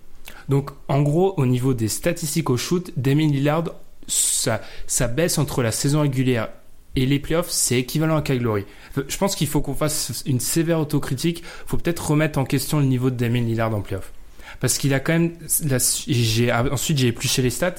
Donc, 0.49 0.71
en 0.89 1.03
gros, 1.03 1.35
au 1.37 1.47
niveau 1.47 1.75
des 1.75 1.89
statistiques 1.89 2.51
au 2.51 2.57
shoot, 2.57 2.93
Damien 2.97 3.27
Lillard, 3.29 3.65
ça, 4.07 4.61
ça 4.87 5.09
baisse 5.09 5.39
entre 5.39 5.63
la 5.63 5.73
saison 5.73 6.03
régulière 6.03 6.49
et 6.95 7.05
les 7.05 7.19
playoffs, 7.19 7.51
c'est 7.51 7.79
équivalent 7.79 8.17
à 8.17 8.23
Kyle 8.23 8.41
Lowry. 8.41 8.65
Je 9.09 9.17
pense 9.19 9.35
qu'il 9.35 9.49
faut 9.49 9.61
qu'on 9.61 9.75
fasse 9.75 10.23
une 10.25 10.41
sévère 10.41 10.81
autocritique. 10.81 11.43
faut 11.67 11.77
peut-être 11.77 12.11
remettre 12.11 12.39
en 12.39 12.45
question 12.45 12.79
le 12.79 12.87
niveau 12.87 13.11
de 13.11 13.17
Damien 13.17 13.41
Lillard 13.43 13.75
en 13.75 13.81
playoff. 13.83 14.13
Parce 14.61 14.79
qu'il 14.79 14.95
a 14.95 15.01
quand 15.01 15.13
même... 15.13 15.33
la- 15.65 15.79
j'ai, 16.09 16.51
ensuite, 16.53 16.97
j'ai 16.99 17.09
épluché 17.09 17.43
les 17.43 17.51
stats. 17.51 17.75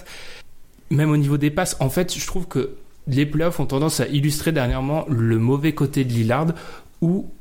Même 0.92 1.10
au 1.10 1.18
niveau 1.18 1.38
des 1.38 1.50
passes, 1.50 1.76
en 1.80 1.90
fait, 1.90 2.16
je 2.16 2.28
trouve 2.28 2.48
que 2.48 2.76
les 3.08 3.26
playoffs 3.26 3.60
ont 3.60 3.66
tendance 3.66 4.00
à 4.02 4.08
illustrer 4.08 4.52
dernièrement 4.52 5.06
le 5.10 5.40
mauvais 5.40 5.74
côté 5.74 6.04
de 6.04 6.12
Lillard 6.14 6.48
où 7.02 7.32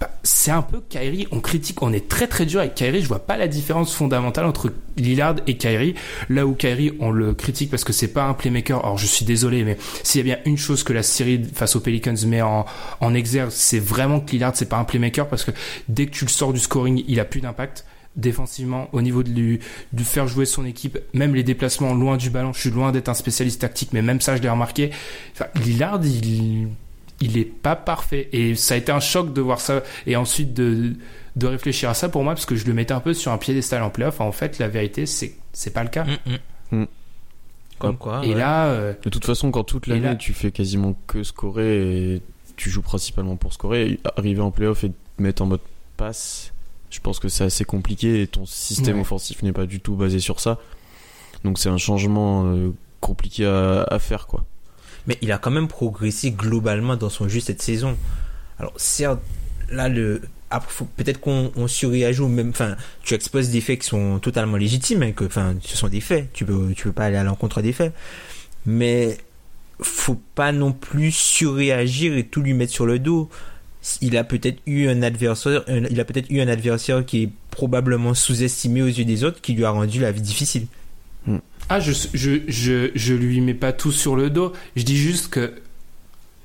bah, 0.00 0.10
c'est 0.22 0.52
un 0.52 0.62
peu 0.62 0.80
Kyrie, 0.88 1.26
on 1.32 1.40
critique, 1.40 1.82
on 1.82 1.92
est 1.92 2.08
très 2.08 2.28
très 2.28 2.46
dur 2.46 2.60
avec 2.60 2.76
Kyrie, 2.76 3.02
je 3.02 3.08
vois 3.08 3.26
pas 3.26 3.36
la 3.36 3.48
différence 3.48 3.92
fondamentale 3.94 4.44
entre 4.44 4.72
Lillard 4.96 5.36
et 5.48 5.56
Kyrie, 5.56 5.96
là 6.28 6.46
où 6.46 6.54
Kyrie 6.54 6.92
on 7.00 7.10
le 7.10 7.34
critique 7.34 7.68
parce 7.68 7.82
que 7.82 7.92
c'est 7.92 8.12
pas 8.12 8.24
un 8.24 8.34
playmaker, 8.34 8.78
alors 8.84 8.96
je 8.96 9.06
suis 9.06 9.24
désolé 9.24 9.64
mais 9.64 9.76
s'il 10.04 10.24
y 10.24 10.30
a 10.30 10.36
bien 10.36 10.42
une 10.44 10.56
chose 10.56 10.84
que 10.84 10.92
la 10.92 11.02
série 11.02 11.42
face 11.52 11.74
aux 11.74 11.80
Pelicans 11.80 12.14
met 12.26 12.42
en, 12.42 12.64
en 13.00 13.14
exergue, 13.14 13.50
c'est 13.50 13.80
vraiment 13.80 14.20
que 14.20 14.30
Lillard 14.30 14.52
c'est 14.54 14.68
pas 14.68 14.78
un 14.78 14.84
playmaker 14.84 15.28
parce 15.28 15.44
que 15.44 15.50
dès 15.88 16.06
que 16.06 16.12
tu 16.12 16.24
le 16.24 16.30
sors 16.30 16.52
du 16.52 16.60
scoring, 16.60 17.02
il 17.08 17.18
a 17.18 17.24
plus 17.24 17.40
d'impact. 17.40 17.84
Défensivement 18.16 18.88
au 18.92 19.00
niveau 19.00 19.22
de 19.22 19.30
lui 19.30 19.60
faire 19.98 20.26
jouer 20.26 20.44
son 20.44 20.64
équipe 20.64 20.98
même 21.12 21.36
les 21.36 21.44
déplacements 21.44 21.94
loin 21.94 22.16
du 22.16 22.30
ballon 22.30 22.52
je 22.52 22.58
suis 22.58 22.70
loin 22.70 22.90
d'être 22.90 23.08
un 23.08 23.14
spécialiste 23.14 23.60
tactique 23.60 23.90
mais 23.92 24.02
même 24.02 24.20
ça 24.20 24.34
je 24.34 24.42
l'ai 24.42 24.48
remarqué. 24.48 24.90
Lillard 25.64 26.00
il 26.04 26.68
il 27.20 27.36
est 27.38 27.44
pas 27.44 27.76
parfait 27.76 28.28
et 28.32 28.54
ça 28.54 28.74
a 28.74 28.76
été 28.76 28.92
un 28.92 29.00
choc 29.00 29.32
de 29.32 29.40
voir 29.40 29.60
ça 29.60 29.82
et 30.06 30.16
ensuite 30.16 30.54
de 30.54 30.94
de 31.36 31.46
réfléchir 31.46 31.88
à 31.90 31.94
ça 31.94 32.08
pour 32.08 32.24
moi 32.24 32.34
parce 32.34 32.46
que 32.46 32.56
je 32.56 32.64
le 32.66 32.74
mettais 32.74 32.92
un 32.94 33.00
peu 33.00 33.14
sur 33.14 33.30
un 33.32 33.38
piédestal 33.38 33.82
en 33.82 33.90
playoff 33.90 34.20
en 34.20 34.32
fait 34.32 34.58
la 34.58 34.68
vérité 34.68 35.06
c'est 35.06 35.34
c'est 35.52 35.72
pas 35.72 35.82
le 35.84 35.88
cas 35.90 36.04
Mm, 36.04 36.30
mm. 36.72 36.78
Mm. 36.82 36.86
Comme 37.78 37.96
quoi. 37.96 38.22
et 38.24 38.30
ouais. 38.30 38.34
là 38.34 38.66
euh, 38.66 38.92
De 39.04 39.08
toute 39.10 39.24
façon, 39.24 39.50
quand 39.52 39.62
toute 39.64 39.86
l'année 39.86 40.00
là- 40.02 40.16
tu 40.16 40.32
fais 40.32 40.50
quasiment 40.50 40.96
que 41.06 41.22
scorer 41.22 42.14
et 42.14 42.22
tu 42.56 42.70
joues 42.70 42.82
principalement 42.82 43.36
pour 43.36 43.52
scorer, 43.52 44.00
arriver 44.16 44.40
en 44.40 44.50
playoff 44.50 44.82
et 44.82 44.90
te 44.90 45.22
mettre 45.22 45.42
en 45.42 45.46
mode 45.46 45.60
passe, 45.96 46.52
je 46.90 46.98
pense 46.98 47.20
que 47.20 47.28
c'est 47.28 47.44
assez 47.44 47.64
compliqué 47.64 48.22
et 48.22 48.26
ton 48.26 48.46
système 48.46 48.96
Ouais. 48.96 49.02
offensif 49.02 49.42
n'est 49.44 49.52
pas 49.52 49.66
du 49.66 49.78
tout 49.80 49.94
basé 49.94 50.18
sur 50.18 50.40
ça. 50.40 50.58
Donc 51.44 51.58
c'est 51.60 51.68
un 51.68 51.78
changement 51.78 52.46
euh, 52.46 52.70
compliqué 53.00 53.46
à, 53.46 53.82
à 53.84 53.98
faire 54.00 54.26
quoi. 54.26 54.44
Mais 55.08 55.18
il 55.22 55.32
a 55.32 55.38
quand 55.38 55.50
même 55.50 55.66
progressé 55.68 56.30
globalement 56.30 56.94
dans 56.96 57.08
son 57.08 57.28
jeu 57.28 57.40
cette 57.40 57.62
saison. 57.62 57.96
Alors 58.60 58.74
certes, 58.76 59.20
là 59.70 59.88
le 59.88 60.22
peut-être 60.96 61.20
qu'on 61.20 61.52
on 61.56 61.66
ou 61.66 62.28
même 62.28 62.50
enfin 62.50 62.76
tu 63.02 63.12
exposes 63.14 63.50
des 63.50 63.60
faits 63.60 63.80
qui 63.80 63.86
sont 63.88 64.18
totalement 64.18 64.56
légitimes 64.56 65.02
hein, 65.02 65.12
que 65.12 65.24
enfin 65.24 65.54
ce 65.62 65.76
sont 65.76 65.88
des 65.88 66.00
faits. 66.00 66.32
Tu 66.32 66.44
peux 66.44 66.72
tu 66.76 66.84
peux 66.84 66.92
pas 66.92 67.06
aller 67.06 67.16
à 67.16 67.24
l'encontre 67.24 67.62
des 67.62 67.72
faits. 67.72 67.92
Mais 68.66 69.18
faut 69.80 70.20
pas 70.34 70.52
non 70.52 70.72
plus 70.72 71.10
surréagir 71.12 72.16
et 72.16 72.24
tout 72.26 72.42
lui 72.42 72.52
mettre 72.54 72.72
sur 72.72 72.86
le 72.86 72.98
dos. 72.98 73.28
Il 74.02 74.16
a 74.16 74.24
peut-être 74.24 74.60
eu 74.66 74.88
un 74.88 75.02
adversaire 75.02 75.62
un- 75.68 75.84
il 75.84 76.00
a 76.00 76.04
peut-être 76.04 76.30
eu 76.30 76.40
un 76.40 76.48
adversaire 76.48 77.04
qui 77.06 77.22
est 77.24 77.30
probablement 77.50 78.12
sous-estimé 78.14 78.82
aux 78.82 78.86
yeux 78.88 79.04
des 79.04 79.24
autres 79.24 79.40
qui 79.40 79.54
lui 79.54 79.64
a 79.64 79.70
rendu 79.70 80.00
la 80.00 80.12
vie 80.12 80.20
difficile 80.20 80.66
ah 81.68 81.80
je, 81.80 81.92
je 82.14 82.40
je 82.48 82.90
je 82.94 83.14
lui 83.14 83.40
mets 83.40 83.54
pas 83.54 83.72
tout 83.72 83.92
sur 83.92 84.16
le 84.16 84.30
dos. 84.30 84.52
Je 84.76 84.82
dis 84.84 84.96
juste 84.96 85.28
que 85.28 85.52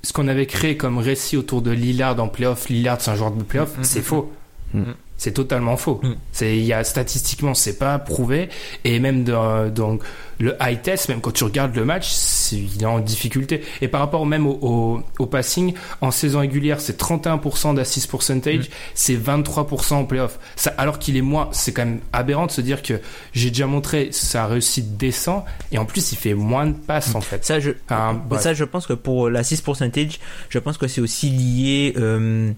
ce 0.03 0.11
qu'on 0.13 0.27
avait 0.27 0.45
créé 0.47 0.75
comme 0.75 0.97
récit 0.97 1.37
autour 1.37 1.61
de 1.61 1.71
Lillard 1.71 2.19
en 2.19 2.27
playoff 2.27 2.67
Lillard 2.69 2.99
c'est 2.99 3.11
un 3.11 3.15
joueur 3.15 3.31
de 3.31 3.43
playoff 3.43 3.77
Mm, 3.77 3.83
c'est 3.83 4.01
faux. 4.01 4.31
Mm. 4.73 4.83
C'est 5.17 5.31
totalement 5.31 5.77
faux. 5.77 5.99
Mm. 6.03 6.13
c'est 6.31 6.57
il 6.57 6.65
y 6.65 6.73
a 6.73 6.83
statistiquement 6.83 7.53
c'est 7.53 7.77
pas 7.77 7.99
prouvé. 7.99 8.49
Et 8.83 8.99
même 8.99 9.23
dans, 9.23 9.69
dans 9.69 9.97
le 10.39 10.55
high 10.61 10.81
test 10.81 11.09
même 11.09 11.21
quand 11.21 11.31
tu 11.31 11.43
regardes 11.43 11.75
le 11.75 11.85
match 11.85 12.11
il 12.51 12.81
est 12.81 12.85
en 12.85 12.99
difficulté. 12.99 13.61
Et 13.81 13.87
par 13.87 14.01
rapport 14.01 14.25
même 14.25 14.47
au, 14.47 14.57
au, 14.61 15.03
au 15.19 15.25
passing 15.25 15.73
en 16.01 16.11
saison 16.11 16.39
régulière 16.39 16.81
c'est 16.81 16.99
31% 16.99 17.75
d'assist 17.75 18.09
percentage 18.09 18.53
Mm. 18.53 18.71
c'est 18.93 19.15
23% 19.15 19.93
en 19.93 20.05
playoff. 20.05 20.39
Ça 20.55 20.73
alors 20.77 20.99
qu'il 20.99 21.17
est 21.17 21.21
moins 21.21 21.49
c'est 21.51 21.71
quand 21.71 21.85
même 21.85 21.99
aberrant 22.11 22.45
de 22.45 22.51
se 22.51 22.61
dire 22.61 22.81
que 22.81 22.99
j'ai 23.33 23.49
déjà 23.49 23.67
montré 23.67 24.09
sa 24.11 24.47
réussite 24.47 24.97
descend 24.97 25.43
et 25.71 25.77
en 25.77 25.85
plus 25.85 26.11
il 26.11 26.17
fait 26.17 26.33
moins 26.33 26.67
de 26.67 26.73
passes 26.73 27.15
en 27.15 27.21
fait. 27.21 27.45
Ça, 27.45 27.59
je, 27.59 27.71
Enfin, 27.89 28.21
ça, 28.39 28.53
je 28.53 28.63
pense 28.63 28.87
que 28.87 28.93
pour 28.93 29.29
l'assist 29.29 29.63
percentage, 29.63 30.19
je 30.49 30.59
pense 30.59 30.77
que 30.77 30.87
c'est 30.87 31.01
aussi 31.01 31.29
lié 31.29 31.93
euh, 31.97 32.51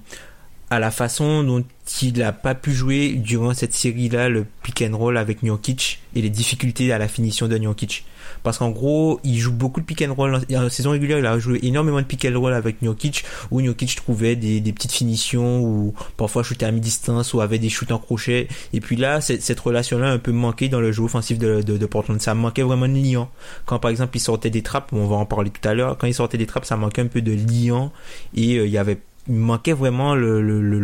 à 0.69 0.79
la 0.79 0.91
façon 0.91 1.43
dont 1.43 1.63
il 2.01 2.23
a 2.23 2.31
pas 2.31 2.55
pu 2.55 2.73
jouer 2.73 3.13
durant 3.13 3.53
cette 3.53 3.73
série-là 3.73 4.29
le 4.29 4.45
pick 4.63 4.81
and 4.81 4.97
roll 4.97 5.17
avec 5.17 5.43
Nurkic 5.43 5.99
et 6.15 6.21
les 6.21 6.29
difficultés 6.29 6.91
à 6.91 6.97
la 6.97 7.07
finition 7.07 7.47
de 7.47 7.57
Nurkic. 7.57 8.05
Parce 8.41 8.57
qu'en 8.57 8.69
gros, 8.69 9.19
il 9.23 9.37
joue 9.37 9.51
beaucoup 9.51 9.79
de 9.79 9.85
pick 9.85 10.01
and 10.01 10.13
roll. 10.13 10.35
En, 10.35 10.69
saison 10.69 10.91
régulière, 10.91 11.19
il 11.19 11.25
a 11.25 11.37
joué 11.37 11.59
énormément 11.63 11.99
de 11.99 12.05
pick 12.05 12.25
and 12.25 12.39
roll 12.39 12.53
avec 12.53 12.81
Nurkic, 12.81 13.23
où 13.51 13.61
Nurkic 13.61 13.95
trouvait 13.95 14.35
des, 14.35 14.61
petites 14.73 14.91
finitions, 14.91 15.61
ou 15.61 15.93
parfois 16.17 16.41
shootait 16.43 16.65
à 16.65 16.71
mi-distance, 16.71 17.33
ou 17.33 17.41
avait 17.41 17.59
des 17.59 17.69
shoots 17.69 17.91
en 17.91 17.99
crochet. 17.99 18.47
Et 18.73 18.81
puis 18.81 18.95
là, 18.95 19.21
cette, 19.21 19.59
relation-là 19.59 20.11
un 20.11 20.17
peu 20.17 20.31
manqué 20.31 20.69
dans 20.69 20.79
le 20.79 20.91
jeu 20.91 21.03
offensif 21.03 21.37
de 21.37 21.85
Portland. 21.85 22.19
Ça 22.21 22.33
manquait 22.33 22.63
vraiment 22.63 22.87
de 22.87 22.93
liant. 22.93 23.29
Quand 23.65 23.79
par 23.79 23.91
exemple, 23.91 24.17
il 24.17 24.19
sortait 24.19 24.49
des 24.49 24.63
trappes, 24.63 24.91
on 24.93 25.05
va 25.05 25.15
en 25.15 25.25
parler 25.25 25.51
tout 25.51 25.67
à 25.67 25.73
l'heure, 25.73 25.97
quand 25.97 26.07
il 26.07 26.13
sortait 26.13 26.37
des 26.37 26.47
trappes, 26.47 26.65
ça 26.65 26.77
manquait 26.77 27.01
un 27.01 27.07
peu 27.07 27.21
de 27.21 27.33
liant, 27.33 27.91
et 28.35 28.57
euh, 28.57 28.65
il 28.65 28.71
y 28.71 28.77
avait, 28.77 28.99
il 29.27 29.35
manquait 29.35 29.73
vraiment 29.73 30.15
le, 30.15 30.41
le, 30.41 30.61
le, 30.61 30.79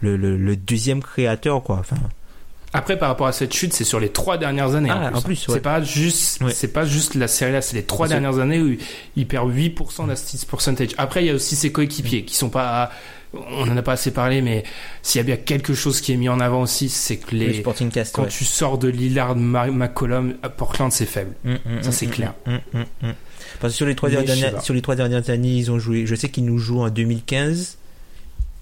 le, 0.00 0.16
le, 0.36 0.56
deuxième 0.56 1.02
créateur, 1.02 1.62
quoi. 1.62 1.76
Enfin, 1.80 1.96
Après, 2.72 2.98
par 2.98 3.08
rapport 3.08 3.26
à 3.26 3.32
cette 3.32 3.52
chute, 3.54 3.72
c'est 3.72 3.84
sur 3.84 4.00
les 4.00 4.08
trois 4.10 4.38
dernières 4.38 4.74
années. 4.74 4.90
Ah, 4.90 5.08
en 5.08 5.10
plus, 5.10 5.18
en 5.18 5.22
plus, 5.22 5.36
c'est 5.48 5.60
pas 5.60 5.82
juste, 5.82 6.40
Ouais. 6.42 6.52
c'est 6.52 6.72
pas 6.72 6.84
juste 6.84 7.14
la 7.14 7.28
série 7.28 7.52
là, 7.52 7.60
c'est 7.62 7.76
les 7.76 7.82
trois 7.84 8.08
dernières 8.08 8.38
années 8.38 8.60
où 8.60 8.74
il 9.16 9.26
perd 9.28 9.50
8% 9.50 10.06
d'assist 10.08 10.48
percentage. 10.48 10.90
Après, 10.98 11.22
il 11.22 11.26
y 11.26 11.30
a 11.30 11.34
aussi 11.34 11.54
ses 11.56 11.70
coéquipiers 11.72 12.24
qui 12.24 12.34
sont 12.34 12.48
pas, 12.48 12.90
on 13.34 13.68
en 13.70 13.76
a 13.76 13.82
pas 13.82 13.92
assez 13.92 14.10
parlé, 14.12 14.40
mais 14.42 14.62
s'il 15.02 15.18
y 15.18 15.22
a 15.22 15.24
bien 15.24 15.36
quelque 15.36 15.74
chose 15.74 16.00
qui 16.00 16.12
est 16.12 16.16
mis 16.16 16.28
en 16.28 16.40
avant 16.40 16.62
aussi, 16.62 16.88
c'est 16.88 17.16
que 17.18 17.32
Le 17.34 17.46
les, 17.46 17.60
Sporting 17.60 17.90
Cast. 17.90 18.14
quand 18.14 18.22
ouais. 18.22 18.28
tu 18.28 18.44
sors 18.44 18.78
de 18.78 18.88
Lillard, 18.88 19.36
McCollum, 19.36 20.34
Portland, 20.56 20.90
c'est 20.92 21.06
faible. 21.06 21.34
Mm, 21.44 21.52
mm, 21.52 21.58
Ça, 21.82 21.88
mm, 21.88 21.92
c'est 21.92 22.06
mm, 22.06 22.10
clair. 22.10 22.34
Mm, 23.62 23.66
mm, 23.66 23.68
mm. 23.68 23.70
Parce 23.70 23.72
que 23.74 23.76
sur 23.78 23.86
les 23.86 23.94
trois 23.94 24.08
Mais 24.10 24.22
dernières, 24.22 24.54
pas. 24.54 24.60
sur 24.60 24.74
les 24.74 24.82
trois 24.82 24.94
dernières 24.96 25.30
années, 25.30 25.54
ils 25.56 25.70
ont 25.70 25.78
joué. 25.78 26.04
Je 26.06 26.14
sais 26.14 26.28
qu'ils 26.28 26.44
nous 26.44 26.58
jouent 26.58 26.80
en 26.82 26.90
2015. 26.90 27.78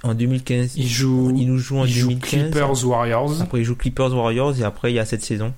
En 0.03 0.15
2015, 0.15 0.77
Il 0.77 0.89
joue, 0.89 1.35
ils 1.37 1.47
nous 1.47 1.59
jouent 1.59 1.79
en 1.81 1.85
il 1.85 1.93
joue 1.93 2.09
2015. 2.09 2.41
Clippers 2.53 2.87
Warriors. 2.87 3.43
Après, 3.43 3.61
ils 3.61 3.65
jouent 3.65 3.77
Clippers 3.77 4.15
Warriors 4.15 4.59
et 4.59 4.63
après, 4.65 4.93
il 4.93 4.95
y 4.95 4.99
a 4.99 5.05
cette 5.05 5.23
saison. 5.23 5.53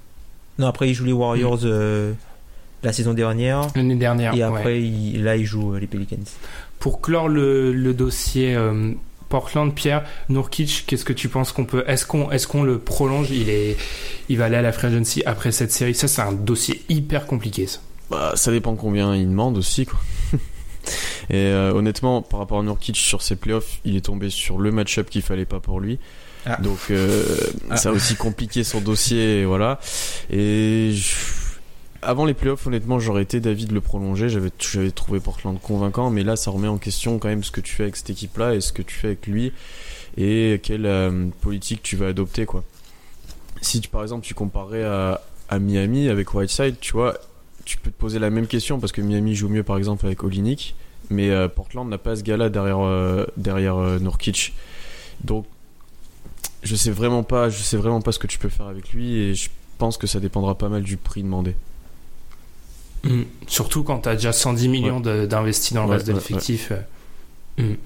Non, 0.58 0.66
après, 0.66 0.88
ils 0.90 0.94
jouent 0.94 1.04
les 1.04 1.12
Warriors 1.12 1.60
euh, 1.64 2.12
la 2.82 2.92
saison 2.92 3.14
dernière. 3.14 3.68
L'année 3.76 3.94
dernière. 3.94 4.34
Et 4.34 4.38
ouais. 4.38 4.42
après, 4.42 4.82
ils- 4.82 5.22
là, 5.22 5.36
ils 5.36 5.44
jouent 5.46 5.74
euh, 5.74 5.78
les 5.78 5.86
Pelicans. 5.86 6.16
Pour 6.80 7.00
clore 7.00 7.28
le, 7.28 7.72
le 7.72 7.94
dossier 7.94 8.56
euh, 8.56 8.90
Portland, 9.28 9.72
Pierre 9.72 10.02
Nourkic, 10.28 10.84
qu'est-ce 10.88 11.04
que 11.04 11.12
tu 11.12 11.28
penses 11.28 11.52
qu'on 11.52 11.64
peut 11.64 11.84
Est-ce 11.86 12.04
qu'on 12.04 12.32
est-ce 12.32 12.48
qu'on 12.48 12.64
le 12.64 12.78
prolonge? 12.80 13.30
Il 13.30 13.48
est, 13.48 13.76
il 14.28 14.38
va 14.38 14.46
aller 14.46 14.56
à 14.56 14.62
la 14.62 14.72
free 14.72 14.88
agency 14.88 15.22
après 15.24 15.52
cette 15.52 15.70
série. 15.70 15.94
Ça, 15.94 16.08
c'est 16.08 16.20
un 16.22 16.32
dossier 16.32 16.82
hyper 16.88 17.26
compliqué. 17.28 17.68
Ça. 17.68 17.78
Bah, 18.12 18.32
ça 18.36 18.50
dépend 18.52 18.76
combien 18.76 19.16
il 19.16 19.28
demande 19.28 19.56
aussi, 19.58 19.86
quoi. 19.86 19.98
Et 21.30 21.36
euh, 21.36 21.72
honnêtement, 21.72 22.20
par 22.22 22.40
rapport 22.40 22.58
à 22.60 22.62
Nurkic 22.62 22.96
sur 22.96 23.22
ses 23.22 23.36
playoffs, 23.36 23.78
il 23.84 23.96
est 23.96 24.02
tombé 24.02 24.28
sur 24.30 24.58
le 24.58 24.70
match-up 24.70 25.08
qu'il 25.08 25.22
fallait 25.22 25.46
pas 25.46 25.60
pour 25.60 25.80
lui. 25.80 25.98
Ah. 26.44 26.56
Donc, 26.60 26.78
euh, 26.90 27.24
Ah. 27.70 27.76
ça 27.76 27.88
a 27.88 27.92
aussi 27.92 28.14
compliqué 28.16 28.64
son 28.64 28.80
dossier, 28.80 29.40
et 29.40 29.44
voilà. 29.44 29.80
Et 30.30 30.90
je- 30.92 31.14
avant 32.02 32.24
les 32.26 32.34
playoffs, 32.34 32.66
honnêtement, 32.66 32.98
j'aurais 32.98 33.22
été 33.22 33.38
d'avis 33.40 33.64
de 33.66 33.72
le 33.74 33.80
prolonger. 33.80 34.28
J'avais, 34.28 34.50
j'avais 34.58 34.90
trouvé 34.90 35.20
Portland 35.20 35.58
convaincant, 35.60 36.10
mais 36.10 36.24
là, 36.24 36.36
ça 36.36 36.50
remet 36.50 36.68
en 36.68 36.78
question 36.78 37.18
quand 37.18 37.28
même 37.28 37.44
ce 37.44 37.50
que 37.52 37.60
tu 37.60 37.74
fais 37.74 37.84
avec 37.84 37.96
cette 37.96 38.10
équipe-là 38.10 38.54
et 38.56 38.60
ce 38.60 38.72
que 38.72 38.82
tu 38.82 38.94
fais 38.94 39.06
avec 39.08 39.26
lui 39.26 39.52
et 40.18 40.60
quelle 40.62 40.84
euh, 40.84 41.26
politique 41.40 41.82
tu 41.82 41.96
vas 41.96 42.08
adopter, 42.08 42.44
quoi. 42.44 42.64
Si 43.62 43.80
tu, 43.80 43.88
par 43.88 44.02
exemple, 44.02 44.26
tu 44.26 44.34
comparais 44.34 44.82
à, 44.84 45.22
à 45.48 45.58
Miami 45.60 46.08
avec 46.08 46.34
Whiteside, 46.34 46.74
tu 46.80 46.92
vois, 46.92 47.16
tu 47.64 47.76
peux 47.78 47.90
te 47.90 47.98
poser 47.98 48.18
la 48.18 48.30
même 48.30 48.46
question 48.46 48.78
parce 48.80 48.92
que 48.92 49.00
Miami 49.00 49.34
joue 49.34 49.48
mieux 49.48 49.62
par 49.62 49.76
exemple 49.76 50.06
avec 50.06 50.22
Olinik, 50.24 50.74
mais 51.10 51.30
euh, 51.30 51.48
Portland 51.48 51.88
n'a 51.88 51.98
pas 51.98 52.16
ce 52.16 52.22
gars-là 52.22 52.48
derrière 52.48 52.80
euh, 52.80 53.26
derrière 53.36 53.76
euh, 53.76 53.98
Nurkic. 53.98 54.54
Donc 55.24 55.46
je 56.62 56.76
sais 56.76 56.90
vraiment 56.90 57.22
pas, 57.22 57.48
je 57.48 57.62
sais 57.62 57.76
vraiment 57.76 58.00
pas 58.00 58.12
ce 58.12 58.18
que 58.18 58.26
tu 58.26 58.38
peux 58.38 58.48
faire 58.48 58.66
avec 58.66 58.92
lui 58.92 59.16
et 59.16 59.34
je 59.34 59.48
pense 59.78 59.96
que 59.96 60.06
ça 60.06 60.20
dépendra 60.20 60.56
pas 60.56 60.68
mal 60.68 60.82
du 60.82 60.96
prix 60.96 61.22
demandé. 61.22 61.54
Mm. 63.04 63.22
Surtout 63.48 63.82
quand 63.82 64.00
tu 64.00 64.08
as 64.08 64.14
déjà 64.14 64.32
110 64.32 64.68
millions 64.68 65.00
d'investis 65.00 65.72
dans 65.72 65.84
le 65.84 65.88
Ouais, 65.90 65.94
reste 65.96 66.06
de 66.06 66.12
l'effectif. 66.12 66.72
euh. 67.58 67.72
Mm. 67.72 67.76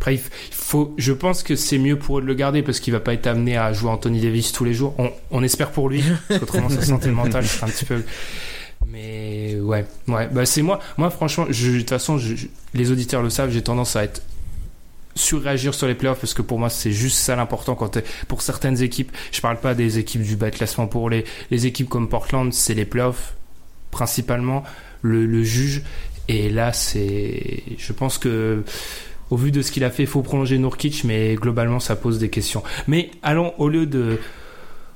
Après, 0.00 0.16
il 0.16 0.20
faut, 0.50 0.94
je 0.98 1.12
pense 1.12 1.42
que 1.42 1.56
c'est 1.56 1.78
mieux 1.78 1.98
pour 1.98 2.18
eux 2.18 2.20
de 2.22 2.26
le 2.26 2.34
garder 2.34 2.62
parce 2.62 2.78
qu'il 2.78 2.92
va 2.92 3.00
pas 3.00 3.14
être 3.14 3.26
amené 3.26 3.56
à 3.56 3.72
jouer 3.72 3.88
Anthony 3.88 4.20
Davis 4.20 4.52
tous 4.52 4.64
les 4.64 4.74
jours. 4.74 4.94
On, 4.98 5.10
on 5.30 5.42
espère 5.42 5.70
pour 5.70 5.88
lui, 5.88 6.02
parce 6.28 6.40
qu'autrement 6.40 6.68
sa 6.68 6.82
santé 6.82 7.08
mentale 7.10 7.46
sera 7.46 7.68
un 7.68 7.70
petit 7.70 7.86
peu. 7.86 8.02
Mais 8.86 9.56
ouais, 9.60 9.84
ouais, 10.08 10.28
bah 10.28 10.46
c'est 10.46 10.62
moi. 10.62 10.80
Moi, 10.96 11.10
franchement, 11.10 11.46
de 11.46 11.78
toute 11.78 11.88
façon, 11.88 12.18
les 12.74 12.90
auditeurs 12.90 13.22
le 13.22 13.30
savent, 13.30 13.50
j'ai 13.50 13.62
tendance 13.62 13.96
à 13.96 14.04
être 14.04 14.22
surréagir 15.14 15.74
sur 15.74 15.86
les 15.86 15.94
playoffs 15.94 16.20
parce 16.20 16.34
que 16.34 16.42
pour 16.42 16.58
moi 16.58 16.68
c'est 16.68 16.92
juste 16.92 17.18
ça 17.18 17.36
l'important 17.36 17.74
quand 17.74 17.98
pour 18.28 18.42
certaines 18.42 18.82
équipes. 18.82 19.12
Je 19.32 19.40
parle 19.40 19.58
pas 19.58 19.74
des 19.74 19.98
équipes 19.98 20.22
du 20.22 20.36
bas 20.36 20.50
de 20.50 20.56
classement 20.56 20.86
pour 20.86 21.08
les, 21.10 21.24
les 21.50 21.66
équipes 21.66 21.88
comme 21.88 22.08
Portland 22.08 22.52
c'est 22.52 22.74
les 22.74 22.84
playoffs 22.84 23.34
principalement. 23.90 24.64
Le, 25.02 25.26
le 25.26 25.42
juge 25.44 25.82
et 26.28 26.50
là 26.50 26.72
c'est 26.72 27.62
je 27.78 27.92
pense 27.92 28.18
que 28.18 28.64
au 29.30 29.36
vu 29.36 29.50
de 29.52 29.62
ce 29.62 29.70
qu'il 29.70 29.84
a 29.84 29.90
fait 29.90 30.04
il 30.04 30.08
faut 30.08 30.22
prolonger 30.22 30.58
Nurkic 30.58 31.04
mais 31.04 31.34
globalement 31.34 31.80
ça 31.80 31.94
pose 31.94 32.18
des 32.18 32.30
questions. 32.30 32.62
Mais 32.88 33.10
allons 33.22 33.54
au 33.58 33.68
lieu 33.68 33.86
de 33.86 34.18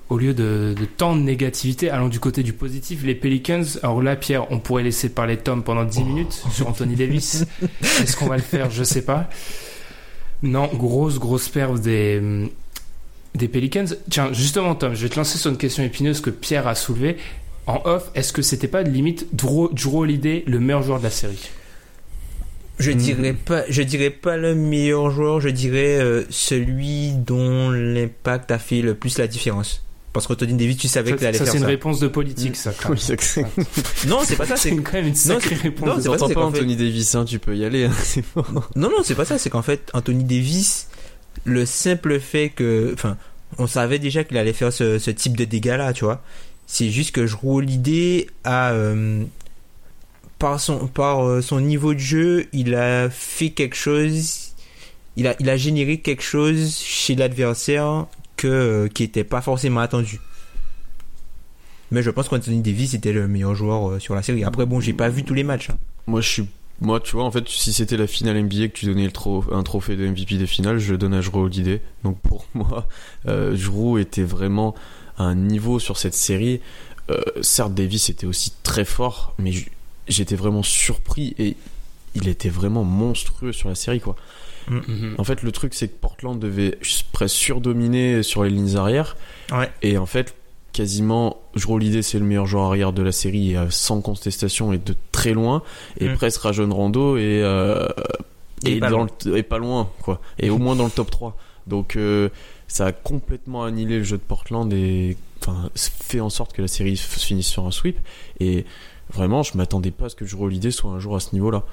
au 0.08 0.16
lieu 0.16 0.32
de, 0.34 0.74
de 0.78 0.84
tant 0.86 1.14
de 1.14 1.20
négativité, 1.20 1.90
allons 1.90 2.08
du 2.08 2.18
côté 2.20 2.42
du 2.42 2.52
positif. 2.52 3.02
Les 3.04 3.14
Pelicans, 3.14 3.62
alors 3.82 4.02
là, 4.02 4.16
Pierre, 4.16 4.50
on 4.50 4.58
pourrait 4.58 4.82
laisser 4.82 5.08
parler 5.10 5.36
Tom 5.36 5.62
pendant 5.62 5.84
10 5.84 6.02
minutes 6.04 6.42
sur 6.50 6.68
Anthony 6.68 6.94
Davis. 6.96 7.44
Est-ce 7.82 8.16
qu'on 8.16 8.26
va 8.26 8.36
le 8.36 8.42
faire? 8.42 8.70
Je 8.70 8.84
sais 8.84 9.02
pas. 9.02 9.28
Non, 10.42 10.70
grosse, 10.72 11.18
grosse 11.18 11.48
perte 11.48 11.80
des, 11.80 12.22
des 13.34 13.48
Pelicans. 13.48 13.86
Tiens, 14.10 14.32
justement, 14.32 14.74
Tom, 14.74 14.94
je 14.94 15.02
vais 15.02 15.08
te 15.08 15.16
lancer 15.16 15.36
sur 15.36 15.50
une 15.50 15.58
question 15.58 15.82
épineuse 15.82 16.20
que 16.20 16.30
Pierre 16.30 16.66
a 16.68 16.74
soulevée. 16.74 17.16
En 17.66 17.82
off, 17.84 18.10
est-ce 18.14 18.32
que 18.32 18.40
c'était 18.40 18.68
pas 18.68 18.82
limite 18.82 19.26
Drew, 19.34 19.68
Drew 19.74 19.98
Holiday 19.98 20.42
le 20.46 20.58
meilleur 20.58 20.82
joueur 20.82 20.98
de 21.00 21.04
la 21.04 21.10
série? 21.10 21.50
Je 22.78 22.92
Mm. 22.92 22.94
dirais 22.94 23.32
pas, 23.34 23.64
je 23.68 23.82
dirais 23.82 24.10
pas 24.10 24.36
le 24.36 24.54
meilleur 24.54 25.10
joueur, 25.10 25.40
je 25.40 25.48
dirais 25.48 25.98
euh, 25.98 26.22
celui 26.30 27.10
dont 27.12 27.70
l'impact 27.70 28.50
a 28.52 28.58
fait 28.58 28.80
le 28.80 28.94
plus 28.94 29.18
la 29.18 29.26
différence. 29.26 29.84
Parce 30.18 30.26
qu'Anthony 30.26 30.54
Davis, 30.54 30.76
tu 30.76 30.88
savais 30.88 31.10
Ça, 31.12 31.16
qu'il 31.16 31.26
allait 31.26 31.38
ça, 31.38 31.44
faire 31.44 31.52
c'est 31.52 31.58
une 31.58 31.64
ça. 31.64 31.68
réponse 31.70 32.00
de 32.00 32.08
politique, 32.08 32.56
ça. 32.56 32.72
que- 32.72 34.06
Non, 34.08 34.18
c'est 34.24 34.36
pas 34.36 34.46
ça, 34.46 34.56
C'est 34.56 34.74
quand 34.76 34.92
même 34.94 35.06
une 35.08 35.14
sacrée 35.14 35.54
réponse. 35.54 36.04
non, 36.04 36.12
pas 36.12 36.18
ça, 36.18 36.38
Anthony 36.40 36.76
Davis, 36.76 37.14
hein, 37.14 37.24
tu 37.24 37.38
peux 37.38 37.56
y 37.56 37.64
aller. 37.64 37.84
hein. 37.84 37.92
Non, 38.76 38.88
non, 38.90 39.02
c'est 39.04 39.14
pas 39.14 39.24
ça. 39.24 39.38
C'est 39.38 39.50
qu'en 39.50 39.62
fait, 39.62 39.90
Anthony 39.94 40.24
Davis, 40.24 40.88
le 41.44 41.64
simple 41.66 42.20
fait 42.20 42.50
que, 42.50 42.90
enfin, 42.94 43.16
on 43.58 43.66
savait 43.66 43.98
déjà 43.98 44.24
qu'il 44.24 44.36
allait 44.36 44.52
faire 44.52 44.72
ce, 44.72 44.98
ce 44.98 45.10
type 45.10 45.36
de 45.36 45.44
dégâts-là, 45.44 45.92
tu 45.92 46.04
vois. 46.04 46.22
C'est 46.66 46.90
juste 46.90 47.12
que 47.12 47.26
je 47.26 47.34
roule 47.36 47.64
l'idée 47.64 48.28
à, 48.44 48.72
euh, 48.72 49.22
par 50.38 50.60
son, 50.60 50.86
par 50.86 51.26
euh, 51.26 51.40
son 51.40 51.60
niveau 51.60 51.94
de 51.94 51.98
jeu, 51.98 52.46
il 52.52 52.74
a 52.74 53.08
fait 53.10 53.50
quelque 53.50 53.74
chose, 53.76 54.50
il 55.16 55.26
a, 55.26 55.34
il 55.40 55.48
a 55.48 55.56
généré 55.56 55.98
quelque 55.98 56.22
chose 56.22 56.76
chez 56.76 57.14
l'adversaire 57.14 58.06
que, 58.38 58.48
euh, 58.48 58.88
qui 58.88 59.02
était 59.02 59.24
pas 59.24 59.42
forcément 59.42 59.80
attendu. 59.80 60.18
Mais 61.90 62.02
je 62.02 62.10
pense 62.10 62.28
qu'Anthony 62.28 62.60
Davis 62.60 62.94
était 62.94 63.12
le 63.12 63.28
meilleur 63.28 63.54
joueur 63.54 63.90
euh, 63.90 63.98
sur 63.98 64.14
la 64.14 64.22
série. 64.22 64.44
Après, 64.44 64.66
bon, 64.66 64.80
j'ai 64.80 64.92
pas 64.92 65.08
vu 65.08 65.24
tous 65.24 65.34
les 65.34 65.44
matchs. 65.44 65.70
hein. 65.70 65.78
Moi, 66.06 66.20
je 66.20 66.28
suis. 66.28 66.46
Moi, 66.80 67.00
tu 67.00 67.12
vois, 67.16 67.24
en 67.24 67.30
fait, 67.30 67.48
si 67.48 67.72
c'était 67.72 67.96
la 67.96 68.06
finale 68.06 68.40
NBA 68.42 68.68
que 68.68 68.78
tu 68.78 68.86
donnais 68.86 69.06
le 69.06 69.54
un 69.54 69.62
trophée 69.62 69.96
de 69.96 70.06
MVP 70.06 70.36
des 70.36 70.46
finales, 70.46 70.78
je 70.78 70.92
le 70.92 70.98
donne 70.98 71.12
à 71.12 71.20
Jrue 71.20 71.40
Holiday. 71.40 71.80
Donc 72.04 72.20
pour 72.20 72.46
moi, 72.54 72.86
euh, 73.26 73.56
Jrue 73.56 74.00
était 74.00 74.22
vraiment 74.22 74.74
à 75.16 75.24
un 75.24 75.34
niveau 75.34 75.78
sur 75.80 75.98
cette 75.98 76.14
série. 76.14 76.60
Euh, 77.10 77.20
certes, 77.42 77.74
Davis 77.74 78.10
était 78.10 78.26
aussi 78.26 78.52
très 78.62 78.84
fort, 78.84 79.34
mais 79.38 79.52
j'étais 80.06 80.36
vraiment 80.36 80.62
surpris 80.62 81.34
et 81.38 81.56
il 82.14 82.28
était 82.28 82.48
vraiment 82.50 82.84
monstrueux 82.84 83.52
sur 83.52 83.68
la 83.68 83.74
série, 83.74 84.00
quoi. 84.00 84.14
Mhm. 84.70 85.14
En 85.18 85.24
fait, 85.24 85.42
le 85.42 85.52
truc, 85.52 85.74
c'est 85.74 85.88
que 85.88 85.96
Portland 85.98 86.38
devait 86.38 86.78
presque 87.12 87.34
surdominer 87.36 88.22
sur 88.22 88.44
les 88.44 88.50
lignes 88.50 88.76
arrière. 88.76 89.16
Ouais. 89.52 89.70
Et 89.82 89.98
en 89.98 90.06
fait, 90.06 90.34
quasiment, 90.72 91.38
Jrue 91.54 91.74
Holiday, 91.74 92.02
c'est 92.02 92.18
le 92.18 92.24
meilleur 92.24 92.46
joueur 92.46 92.64
arrière 92.64 92.92
de 92.92 93.02
la 93.02 93.12
série, 93.12 93.52
et, 93.52 93.56
euh, 93.56 93.70
sans 93.70 94.00
contestation 94.00 94.72
et 94.72 94.78
de 94.78 94.94
très 95.12 95.32
loin. 95.32 95.62
Et 95.98 96.08
Mm. 96.08 96.14
presque 96.16 96.40
Rajon 96.42 96.68
Rondo 96.72 97.16
et, 97.16 97.40
euh, 97.42 97.88
Et 98.64 98.74
et, 98.76 98.80
pas 98.80 98.90
dans 98.90 98.98
loin. 98.98 99.06
le- 99.24 99.36
et 99.36 99.42
pas 99.42 99.58
loin, 99.58 99.90
quoi. 100.02 100.20
Et 100.38 100.50
au 100.50 100.58
moins 100.58 100.76
dans 100.76 100.84
le 100.84 100.90
top 100.90 101.10
3. 101.10 101.36
Donc, 101.66 101.96
euh, 101.96 102.28
ça 102.66 102.86
a 102.86 102.92
complètement 102.92 103.64
annihilé 103.64 103.98
le 103.98 104.04
jeu 104.04 104.16
de 104.18 104.22
Portland 104.22 104.72
et 104.72 105.16
enfin, 105.40 105.70
fait 105.74 106.20
en 106.20 106.30
sorte 106.30 106.52
que 106.52 106.62
la 106.62 106.68
série 106.68 106.96
se 106.96 107.06
finisse 107.18 107.46
sur 107.48 107.66
un 107.66 107.70
sweep. 107.70 107.98
Et 108.40 108.64
vraiment, 109.12 109.42
je 109.42 109.56
m'attendais 109.56 109.90
pas 109.90 110.06
à 110.06 110.08
ce 110.10 110.16
que 110.16 110.26
Jrue 110.26 110.44
Holiday 110.44 110.70
soit 110.70 110.90
un 110.90 110.98
jour 110.98 111.16
à 111.16 111.20
ce 111.20 111.34
niveau-là. 111.34 111.64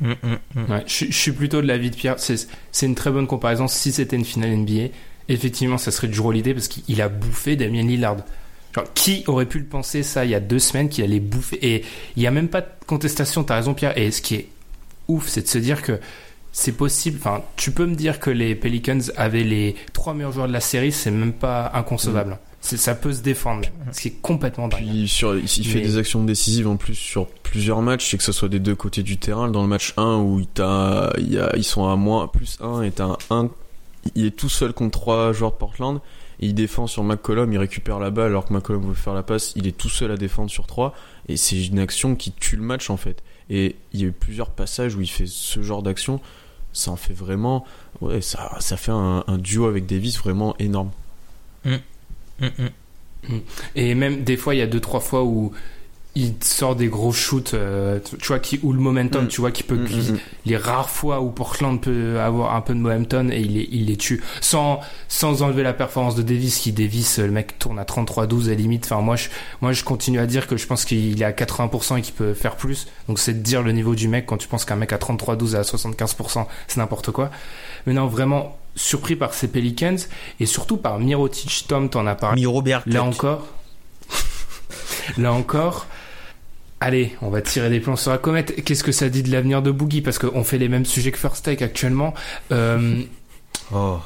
Mm, 0.00 0.10
mm, 0.10 0.38
mm. 0.54 0.70
Ouais, 0.70 0.84
je, 0.86 1.06
je 1.06 1.12
suis 1.16 1.32
plutôt 1.32 1.60
de 1.60 1.66
l'avis 1.66 1.90
de 1.90 1.96
Pierre. 1.96 2.16
C'est 2.18 2.86
une 2.86 2.94
très 2.94 3.10
bonne 3.10 3.26
comparaison. 3.26 3.68
Si 3.68 3.92
c'était 3.92 4.16
une 4.16 4.24
finale 4.24 4.56
NBA, 4.56 4.88
effectivement, 5.28 5.78
ça 5.78 5.90
serait 5.90 6.08
du 6.08 6.18
Holiday 6.20 6.54
parce 6.54 6.68
qu'il 6.68 7.02
a 7.02 7.08
bouffé 7.08 7.56
Damien 7.56 7.82
Lillard. 7.82 8.16
Genre, 8.74 8.84
qui 8.94 9.24
aurait 9.26 9.46
pu 9.46 9.58
le 9.58 9.64
penser 9.64 10.02
ça 10.02 10.24
il 10.24 10.30
y 10.30 10.34
a 10.34 10.40
deux 10.40 10.58
semaines 10.58 10.88
qu'il 10.88 11.02
allait 11.04 11.20
bouffer? 11.20 11.58
Et 11.62 11.84
il 12.16 12.20
n'y 12.20 12.26
a 12.26 12.30
même 12.30 12.48
pas 12.48 12.60
de 12.60 12.68
contestation. 12.86 13.42
T'as 13.44 13.56
raison, 13.56 13.74
Pierre. 13.74 13.96
Et 13.98 14.10
ce 14.10 14.22
qui 14.22 14.34
est 14.36 14.48
ouf, 15.08 15.28
c'est 15.28 15.42
de 15.42 15.48
se 15.48 15.58
dire 15.58 15.82
que 15.82 15.98
c'est 16.52 16.72
possible. 16.72 17.18
Enfin, 17.20 17.42
tu 17.56 17.70
peux 17.70 17.86
me 17.86 17.94
dire 17.94 18.20
que 18.20 18.30
les 18.30 18.54
Pelicans 18.54 19.00
avaient 19.16 19.44
les 19.44 19.74
trois 19.92 20.14
meilleurs 20.14 20.32
joueurs 20.32 20.48
de 20.48 20.52
la 20.52 20.60
série, 20.60 20.92
c'est 20.92 21.10
même 21.10 21.32
pas 21.32 21.70
inconcevable. 21.74 22.38
Ça 22.60 22.94
peut 22.94 23.12
se 23.12 23.22
défendre, 23.22 23.68
ce 23.92 24.00
qui 24.00 24.08
est 24.08 24.20
complètement 24.20 24.68
dingue. 24.68 24.80
Puis 24.80 25.08
sur, 25.08 25.36
il 25.36 25.46
fait 25.48 25.78
Mais- 25.78 25.80
des 25.84 25.96
actions 25.96 26.24
décisives 26.24 26.66
en 26.66 26.76
plus 26.76 26.96
sur 26.96 27.26
plusieurs 27.28 27.80
matchs, 27.82 28.12
et 28.12 28.18
que 28.18 28.24
ce 28.24 28.32
soit 28.32 28.48
des 28.48 28.58
deux 28.58 28.74
côtés 28.74 29.02
du 29.02 29.16
terrain. 29.16 29.48
Dans 29.48 29.62
le 29.62 29.68
match 29.68 29.94
1 29.96 30.16
où 30.18 30.40
il 30.40 30.46
t'a, 30.48 31.12
il 31.18 31.32
y 31.32 31.38
a, 31.38 31.54
ils 31.56 31.64
sont 31.64 31.88
à 31.88 31.94
moins 31.96 32.26
plus 32.26 32.58
1 32.60 32.82
et 32.82 32.90
t'as 32.90 33.04
un 33.04 33.16
1, 33.44 33.48
il 34.16 34.26
est 34.26 34.32
tout 34.36 34.48
seul 34.48 34.72
contre 34.72 34.98
trois 34.98 35.32
joueurs 35.32 35.52
de 35.52 35.56
Portland. 35.56 36.00
Et 36.40 36.46
il 36.46 36.54
défend 36.54 36.86
sur 36.86 37.02
McCollum, 37.04 37.52
il 37.52 37.58
récupère 37.58 37.98
la 37.98 38.10
balle 38.10 38.28
alors 38.30 38.44
que 38.44 38.52
McCollum 38.52 38.86
veut 38.88 38.94
faire 38.94 39.14
la 39.14 39.22
passe. 39.24 39.52
Il 39.56 39.66
est 39.66 39.76
tout 39.76 39.88
seul 39.88 40.10
à 40.12 40.16
défendre 40.16 40.50
sur 40.50 40.66
3 40.66 40.94
et 41.28 41.36
c'est 41.36 41.64
une 41.66 41.78
action 41.80 42.14
qui 42.16 42.32
tue 42.32 42.56
le 42.56 42.62
match 42.62 42.90
en 42.90 42.96
fait. 42.96 43.22
Et 43.50 43.76
il 43.92 44.00
y 44.00 44.04
a 44.04 44.08
eu 44.08 44.12
plusieurs 44.12 44.50
passages 44.50 44.94
où 44.94 45.00
il 45.00 45.08
fait 45.10 45.26
ce 45.26 45.62
genre 45.62 45.82
d'action. 45.82 46.20
Ça 46.72 46.90
en 46.92 46.96
fait 46.96 47.12
vraiment, 47.14 47.64
ouais, 48.02 48.20
ça, 48.20 48.56
ça 48.60 48.76
fait 48.76 48.92
un, 48.92 49.24
un 49.26 49.38
duo 49.38 49.66
avec 49.66 49.86
Davis 49.86 50.18
vraiment 50.18 50.54
énorme. 50.60 50.90
Mm, 51.64 51.76
mm. 52.40 53.38
Et 53.76 53.94
même 53.94 54.22
des 54.24 54.36
fois, 54.36 54.54
il 54.54 54.58
y 54.58 54.62
a 54.62 54.66
deux 54.66 54.80
trois 54.80 55.00
fois 55.00 55.24
où 55.24 55.52
il 56.14 56.34
sort 56.42 56.74
des 56.74 56.88
gros 56.88 57.12
shoots, 57.12 57.54
euh, 57.54 58.00
tu 58.20 58.26
vois, 58.26 58.40
qui 58.40 58.58
ou 58.64 58.72
le 58.72 58.80
momentum, 58.80 59.26
Mm. 59.26 59.28
tu 59.28 59.40
vois, 59.40 59.52
qui 59.52 59.62
peut 59.62 59.76
Mm, 59.76 59.84
mm, 59.84 60.12
mm. 60.14 60.18
les 60.46 60.56
rares 60.56 60.90
fois 60.90 61.20
où 61.20 61.30
Portland 61.30 61.80
peut 61.80 62.18
avoir 62.18 62.56
un 62.56 62.60
peu 62.60 62.74
de 62.74 62.80
momentum 62.80 63.30
et 63.30 63.38
il 63.38 63.54
les, 63.54 63.68
il 63.70 63.86
les 63.86 63.96
tue 63.96 64.20
sans 64.40 64.80
sans 65.06 65.42
enlever 65.42 65.62
la 65.62 65.72
performance 65.74 66.16
de 66.16 66.22
Davis 66.22 66.58
qui 66.58 66.72
Davis 66.72 67.18
le 67.20 67.30
mec 67.30 67.58
tourne 67.60 67.78
à 67.78 67.84
33-12 67.84 68.50
à 68.50 68.54
limite 68.54 68.86
enfin 68.86 69.00
moi 69.00 69.14
je 69.14 69.28
moi 69.60 69.72
je 69.72 69.84
continue 69.84 70.18
à 70.18 70.26
dire 70.26 70.48
que 70.48 70.56
je 70.56 70.66
pense 70.66 70.84
qu'il 70.84 71.20
est 71.22 71.24
à 71.24 71.30
80% 71.30 71.98
et 71.98 72.02
qu'il 72.02 72.14
peut 72.14 72.34
faire 72.34 72.56
plus 72.56 72.88
donc 73.06 73.20
c'est 73.20 73.34
de 73.34 73.42
dire 73.42 73.62
le 73.62 73.70
niveau 73.70 73.94
du 73.94 74.08
mec 74.08 74.26
quand 74.26 74.38
tu 74.38 74.48
penses 74.48 74.64
qu'un 74.64 74.76
mec 74.76 74.92
à 74.92 74.96
33-12 74.96 75.54
à 75.54 75.62
75% 75.62 76.46
c'est 76.66 76.78
n'importe 76.78 77.12
quoi 77.12 77.30
mais 77.86 77.92
non 77.92 78.06
vraiment 78.08 78.58
surpris 78.78 79.16
par 79.16 79.34
ces 79.34 79.48
Pelicans 79.48 79.96
et 80.40 80.46
surtout 80.46 80.76
par 80.76 80.98
Mirotic 80.98 81.64
Tom 81.68 81.90
t'en 81.90 82.06
as 82.06 82.14
parlé 82.14 82.40
Miro 82.40 82.62
Là 82.86 83.02
encore, 83.02 83.46
là 85.18 85.32
encore, 85.32 85.86
allez, 86.80 87.16
on 87.20 87.28
va 87.28 87.42
tirer 87.42 87.70
des 87.70 87.80
plans 87.80 87.96
sur 87.96 88.10
la 88.10 88.18
comète. 88.18 88.64
Qu'est-ce 88.64 88.84
que 88.84 88.92
ça 88.92 89.08
dit 89.08 89.22
de 89.22 89.30
l'avenir 89.30 89.62
de 89.62 89.70
Boogie? 89.70 90.00
Parce 90.00 90.18
qu'on 90.18 90.44
fait 90.44 90.58
les 90.58 90.68
mêmes 90.68 90.86
sujets 90.86 91.10
que 91.10 91.18
First 91.18 91.44
Take 91.44 91.62
actuellement. 91.64 92.14
Euh, 92.52 93.02
Oh. 93.70 93.98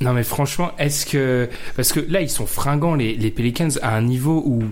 non 0.00 0.12
mais 0.12 0.22
franchement, 0.22 0.70
est-ce 0.78 1.04
que... 1.04 1.48
Parce 1.74 1.92
que 1.92 1.98
là, 1.98 2.20
ils 2.20 2.30
sont 2.30 2.46
fringants, 2.46 2.94
les, 2.94 3.16
les 3.16 3.30
Pelicans, 3.30 3.70
à 3.82 3.96
un 3.96 4.02
niveau 4.02 4.42
où... 4.46 4.62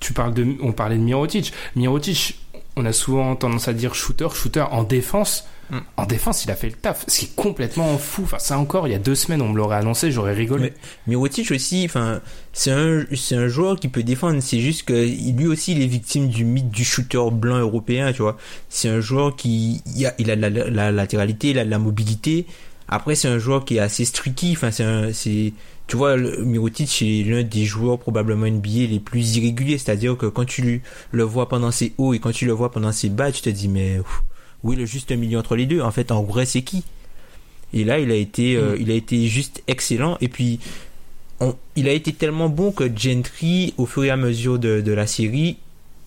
Tu 0.00 0.12
parles 0.12 0.34
de... 0.34 0.56
On 0.60 0.72
parlait 0.72 0.96
de 0.96 1.02
Mirotic. 1.02 1.52
Mirotic, 1.76 2.40
on 2.76 2.84
a 2.84 2.92
souvent 2.92 3.36
tendance 3.36 3.68
à 3.68 3.72
dire 3.72 3.94
shooter, 3.94 4.28
shooter 4.34 4.64
en 4.70 4.82
défense. 4.82 5.46
Mm. 5.70 5.78
En 5.96 6.06
défense, 6.06 6.44
il 6.44 6.50
a 6.50 6.56
fait 6.56 6.68
le 6.68 6.74
taf. 6.74 7.04
Ce 7.08 7.20
qui 7.20 7.24
est 7.26 7.34
complètement 7.34 7.96
fou. 7.98 8.22
Enfin, 8.24 8.38
ça 8.38 8.58
encore, 8.58 8.86
il 8.88 8.90
y 8.92 8.94
a 8.94 8.98
deux 8.98 9.14
semaines, 9.14 9.42
on 9.42 9.48
me 9.48 9.56
l'aurait 9.56 9.76
annoncé, 9.76 10.10
j'aurais 10.12 10.34
rigolé. 10.34 10.62
Mais 10.64 10.72
Mirotic 11.06 11.50
aussi, 11.50 11.84
enfin, 11.86 12.20
c'est 12.52 12.70
un, 12.70 13.04
c'est 13.14 13.36
un 13.36 13.48
joueur 13.48 13.78
qui 13.80 13.88
peut 13.88 14.02
défendre. 14.02 14.40
C'est 14.42 14.60
juste 14.60 14.84
que 14.84 14.92
lui 14.92 15.46
aussi, 15.46 15.72
il 15.72 15.82
est 15.82 15.86
victime 15.86 16.28
du 16.28 16.44
mythe 16.44 16.70
du 16.70 16.84
shooter 16.84 17.30
blanc 17.32 17.58
européen, 17.58 18.12
tu 18.12 18.22
vois. 18.22 18.36
C'est 18.68 18.88
un 18.88 19.00
joueur 19.00 19.36
qui, 19.36 19.82
a, 20.04 20.12
il 20.18 20.30
a 20.30 20.36
la, 20.36 20.50
la- 20.50 20.70
la 20.70 20.92
latéralité, 20.92 21.50
il 21.50 21.58
a 21.58 21.64
de 21.64 21.70
la 21.70 21.78
mobilité. 21.78 22.46
Après, 22.88 23.14
c'est 23.14 23.28
un 23.28 23.38
joueur 23.38 23.64
qui 23.64 23.76
est 23.76 23.80
assez 23.80 24.04
streaky. 24.04 24.52
Enfin, 24.56 24.70
c'est 24.70 25.52
tu 25.86 25.96
vois, 25.96 26.16
Mirotic 26.16 27.02
est 27.02 27.24
l'un 27.24 27.42
des 27.42 27.64
joueurs 27.66 27.98
probablement 27.98 28.46
NBA 28.46 28.86
les 28.90 29.00
plus 29.00 29.36
irréguliers. 29.36 29.76
C'est-à-dire 29.78 30.16
que 30.16 30.26
quand 30.26 30.44
tu 30.46 30.82
le 31.10 31.22
vois 31.24 31.48
pendant 31.48 31.70
ses 31.70 31.92
hauts 31.98 32.14
et 32.14 32.18
quand 32.20 32.32
tu 32.32 32.46
le 32.46 32.52
vois 32.52 32.70
pendant 32.70 32.90
ses 32.92 33.10
bas, 33.10 33.30
tu 33.32 33.42
te 33.42 33.50
dis, 33.50 33.68
mais, 33.68 34.00
où 34.64 34.72
est 34.72 34.76
le 34.76 34.86
juste 34.86 35.12
milieu 35.12 35.38
entre 35.38 35.54
les 35.54 35.66
deux? 35.66 35.80
En 35.80 35.90
fait, 35.92 36.10
en 36.10 36.22
vrai, 36.24 36.46
c'est 36.46 36.62
qui? 36.62 36.82
Et 37.72 37.84
là, 37.84 37.98
il 38.00 38.10
a 38.10 38.14
été, 38.16 38.56
euh, 38.56 38.76
il 38.80 38.90
a 38.90 38.94
été 38.94 39.26
juste 39.28 39.62
excellent. 39.68 40.16
Et 40.20 40.28
puis, 40.28 40.58
on- 41.40 41.54
il 41.76 41.88
a 41.88 41.92
été 41.92 42.12
tellement 42.12 42.48
bon 42.48 42.72
que 42.72 42.84
Gentry, 42.96 43.74
au 43.76 43.86
fur 43.86 44.04
et 44.04 44.10
à 44.10 44.16
mesure 44.16 44.58
de, 44.58 44.80
de 44.80 44.92
la 44.92 45.06
série, 45.06 45.56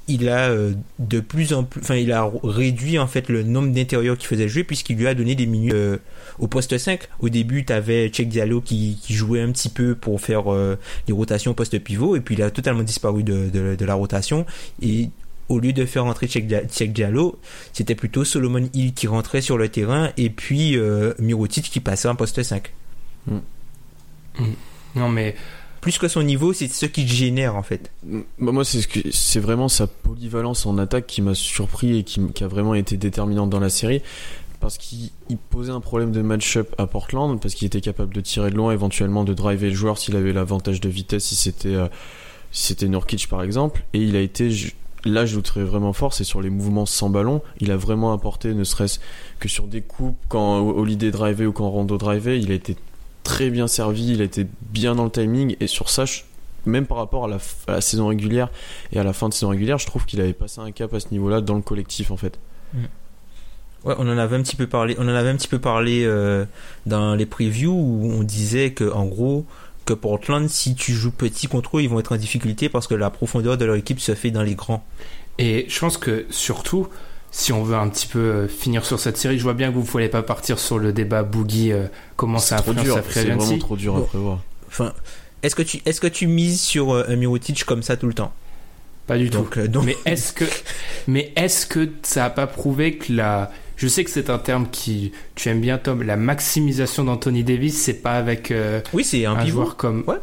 il 0.10 0.30
a 0.30 0.48
euh, 0.52 0.72
de 1.00 1.20
plus 1.20 1.52
en 1.52 1.66
plus, 1.66 1.82
enfin, 1.82 1.96
il 1.96 2.14
a 2.14 2.32
réduit 2.42 2.98
en 2.98 3.08
fait 3.08 3.28
le 3.28 3.44
nombre 3.44 3.74
d'intérieurs 3.74 4.18
qu'il 4.18 4.30
faisait 4.30 4.48
jouer 4.48 4.64
puisqu'il 4.64 4.96
lui 4.96 5.06
a 5.06 5.14
donné 5.14 5.36
des 5.36 5.46
minutes 5.46 5.74
euh, 5.74 5.98
au 6.40 6.48
poste 6.48 6.78
5. 6.78 7.02
Au 7.20 7.28
début, 7.28 7.66
tu 7.66 7.74
avais 7.74 8.10
Cheikh 8.14 8.30
Diallo 8.30 8.62
qui, 8.62 8.98
qui 9.04 9.14
jouait 9.14 9.42
un 9.42 9.52
petit 9.52 9.68
peu 9.68 9.96
pour 9.96 10.22
faire 10.22 10.54
euh, 10.54 10.78
les 11.10 11.14
rotations 11.14 11.52
au 11.52 11.54
poste 11.56 11.78
pivot 11.80 12.16
et 12.16 12.22
puis 12.22 12.36
il 12.36 12.42
a 12.42 12.50
totalement 12.52 12.84
disparu 12.84 13.24
de, 13.24 13.50
de, 13.50 13.76
de 13.76 13.86
la 13.86 13.96
rotation 13.96 14.46
et 14.82 15.10
au 15.50 15.60
lieu 15.60 15.74
de 15.74 15.86
faire 15.86 16.06
Dia- 16.06 16.64
Cheikh 16.70 16.94
Diallo, 16.94 17.40
c'était 17.74 17.96
plutôt 17.96 18.24
Solomon 18.24 18.70
Hill 18.74 18.94
qui 18.94 19.08
rentrait 19.08 19.42
sur 19.42 19.58
le 19.58 19.70
terrain 19.70 20.12
et 20.18 20.30
puis 20.30 20.78
euh, 20.78 21.14
Mirotic 21.20 21.70
qui 21.70 21.80
passait 21.80 22.08
en 22.08 22.16
poste 22.16 22.42
5. 22.44 22.72
Non 24.96 25.10
mais... 25.10 25.36
Plus 25.82 26.00
que 26.00 26.08
son 26.08 26.24
niveau, 26.24 26.54
c'est 26.54 26.68
ce 26.68 26.86
qui 26.86 27.08
génère 27.08 27.56
en 27.56 27.64
fait. 27.64 27.92
Bah, 28.04 28.52
moi, 28.52 28.66
c'est 28.66 28.82
ce 28.82 29.40
vraiment 29.40 29.70
sa 29.70 29.88
polyvalence 29.88 30.66
en 30.66 30.78
attaque 30.80 31.08
qui 31.08 31.22
m'a 31.22 31.36
surpris 31.36 32.00
et 32.00 32.04
qui, 32.04 32.20
a 32.42 32.48
vraiment 32.48 32.74
été 32.74 32.98
déterminante 32.98 33.50
dans 33.50 33.60
la 33.60 33.70
série. 33.70 34.02
Parce 34.60 34.80
qu'il 34.80 35.12
il 35.30 35.38
posait 35.38 35.72
un 35.72 35.80
problème 35.80 36.12
de 36.12 36.22
match-up 36.24 36.74
à 36.80 36.88
Portland, 36.88 37.40
parce 37.40 37.54
qu'il 37.54 37.68
était 37.68 37.80
capable 37.80 38.14
de 38.14 38.22
tirer 38.22 38.50
de 38.50 38.56
loin, 38.56 38.74
éventuellement 38.74 39.24
de 39.24 39.36
driver 39.36 39.70
le 39.70 39.76
joueur 39.76 40.00
s'il 40.00 40.16
avait 40.16 40.34
l'avantage 40.34 40.82
de 40.82 40.90
vitesse, 40.90 41.26
si 41.26 41.36
c'était 41.36 41.76
euh, 41.76 41.88
si 42.52 42.68
c'était 42.68 42.88
Nurkic 42.88 43.28
par 43.30 43.44
exemple. 43.44 43.84
Et 43.94 44.00
il 44.00 44.16
a 44.16 44.22
été, 44.22 44.50
là 45.08 45.26
je 45.26 45.36
le 45.36 45.42
trouve 45.42 45.64
vraiment 45.64 45.94
fort, 45.94 46.14
c'est 46.14 46.24
sur 46.24 46.42
les 46.42 46.50
mouvements 46.50 46.86
sans 46.86 47.10
ballon. 47.10 47.42
Il 47.60 47.72
a 47.72 47.78
vraiment 47.78 48.14
apporté, 48.14 48.54
ne 48.54 48.64
serait-ce 48.64 49.00
que 49.40 49.48
sur 49.48 49.68
des 49.68 49.82
coupes, 49.82 50.18
quand 50.30 50.60
Holiday 50.60 51.12
drivait 51.12 51.46
ou 51.46 51.52
quand 51.52 51.70
Rondo 51.70 51.98
drivait, 51.98 52.40
il 52.40 52.52
a 52.52 52.56
été 52.56 52.76
très 53.24 53.50
bien 53.50 53.68
servi, 53.68 54.14
il 54.14 54.22
a 54.22 54.24
été 54.24 54.48
bien 54.62 54.96
dans 54.96 55.04
le 55.04 55.12
timing, 55.12 55.56
et 55.60 55.68
sur 55.68 55.90
ça, 55.90 56.06
même 56.66 56.86
par 56.86 56.98
rapport 56.98 57.26
à 57.26 57.40
la, 57.68 57.82
saison 57.82 58.08
régulière 58.08 58.50
et 58.92 59.00
à 59.00 59.04
la 59.04 59.14
fin 59.14 59.30
de 59.30 59.34
saison 59.34 59.50
régulière, 59.50 59.78
je 59.78 59.86
trouve 59.86 60.06
qu'il 60.06 60.22
avait 60.22 60.34
passé 60.34 60.62
un 60.62 60.72
cap 60.72 60.94
à 60.94 61.00
ce 61.00 61.08
niveau-là 61.12 61.42
dans 61.42 61.56
le 61.56 61.62
collectif 61.62 62.12
en 62.12 62.18
fait. 62.18 62.40
Ouais, 63.84 63.96
on 63.98 64.08
en 64.10 64.18
avait 64.18 64.36
un 64.36 64.42
petit 64.42 64.56
peu 64.56 64.68
parlé. 64.68 64.96
On 65.00 65.04
en 65.04 65.16
avait 65.16 65.30
un 65.30 65.36
petit 65.36 65.48
peu 65.48 65.60
parlé 65.60 66.04
euh, 66.04 66.46
dans 66.86 67.16
les 67.16 67.26
previews 67.26 67.74
où 67.74 68.12
on 68.12 68.24
disait 68.24 68.72
que 68.72 68.92
en 68.92 69.06
gros 69.06 69.46
que 69.88 69.94
Portland, 69.94 70.48
si 70.50 70.76
tu 70.76 70.94
joues 70.94 71.12
petit 71.12 71.48
contre 71.48 71.78
eux, 71.78 71.82
ils 71.82 71.90
vont 71.90 72.00
être 72.00 72.14
en 72.14 72.18
difficulté 72.18 72.70
parce 72.70 72.86
que 72.86 72.94
la 72.94 73.10
profondeur 73.10 73.58
de 73.58 73.66
leur 73.66 73.76
équipe 73.76 74.00
se 74.00 74.14
fait 74.14 74.30
dans 74.30 74.44
les 74.44 74.56
grands. 74.56 74.86
Et 75.40 75.66
je 75.70 75.80
pense 75.80 75.98
que 75.98 76.26
surtout, 76.30 76.88
si 77.32 77.54
on 77.54 77.64
veut 77.64 77.76
un 77.76 77.88
petit 77.90 78.08
peu 78.08 78.20
euh, 78.20 78.48
finir 78.48 78.86
sur 78.86 79.00
cette 79.00 79.18
série, 79.18 79.38
je 79.38 79.44
vois 79.44 79.54
bien 79.54 79.70
que 79.70 79.76
vous 79.76 79.82
ne 79.82 79.86
voulez 79.86 80.10
pas 80.10 80.24
partir 80.24 80.60
sur 80.60 80.78
le 80.78 80.94
débat 80.94 81.24
Boogie, 81.24 81.72
euh, 81.72 81.88
comment 82.16 82.40
ça 82.40 82.58
influence 82.58 82.88
sa 82.88 83.04
c'est 83.10 83.24
vraiment 83.26 83.58
trop 83.58 83.76
dur 83.76 83.96
à 83.96 84.06
prévoir. 84.06 84.42
Enfin, 84.68 84.94
est-ce 85.44 85.56
que 85.56 85.62
tu 85.62 85.82
est-ce 85.86 86.02
que 86.02 86.08
tu 86.08 86.28
mises 86.28 86.62
sur 86.62 86.94
euh, 86.94 87.06
un 87.08 87.16
Mirotic 87.16 87.64
comme 87.64 87.84
ça 87.84 87.98
tout 87.98 88.08
le 88.08 88.14
temps? 88.14 88.34
Pas 89.06 89.18
du 89.18 89.30
tout. 89.30 89.38
Donc, 89.38 89.58
euh, 89.58 89.68
donc 89.68 89.86
Mais 89.86 89.96
est-ce 90.06 90.34
que, 90.34 90.46
mais 91.08 91.32
est-ce 91.36 91.66
que 91.66 91.90
ça 92.04 92.26
a 92.26 92.30
pas 92.30 92.48
prouvé 92.48 92.98
que 92.98 93.14
la, 93.14 93.52
je 93.78 93.88
sais 93.88 94.04
que 94.04 94.10
c'est 94.10 94.30
un 94.30 94.38
terme 94.40 94.68
qui, 94.70 95.14
tu 95.36 95.48
aimes 95.50 95.62
bien 95.62 95.78
Tom, 95.78 96.02
la 96.04 96.18
maximisation 96.18 97.04
d'Anthony 97.06 97.44
Davis, 97.44 97.80
c'est 97.82 98.02
pas 98.02 98.14
avec 98.18 98.52
euh, 98.52 98.82
oui, 98.94 99.04
c'est 99.06 99.26
un, 99.26 99.34
un, 99.38 99.44
pivot. 99.46 99.62
joueur 99.64 99.76
comme, 99.78 100.04
Ouais. 100.08 100.18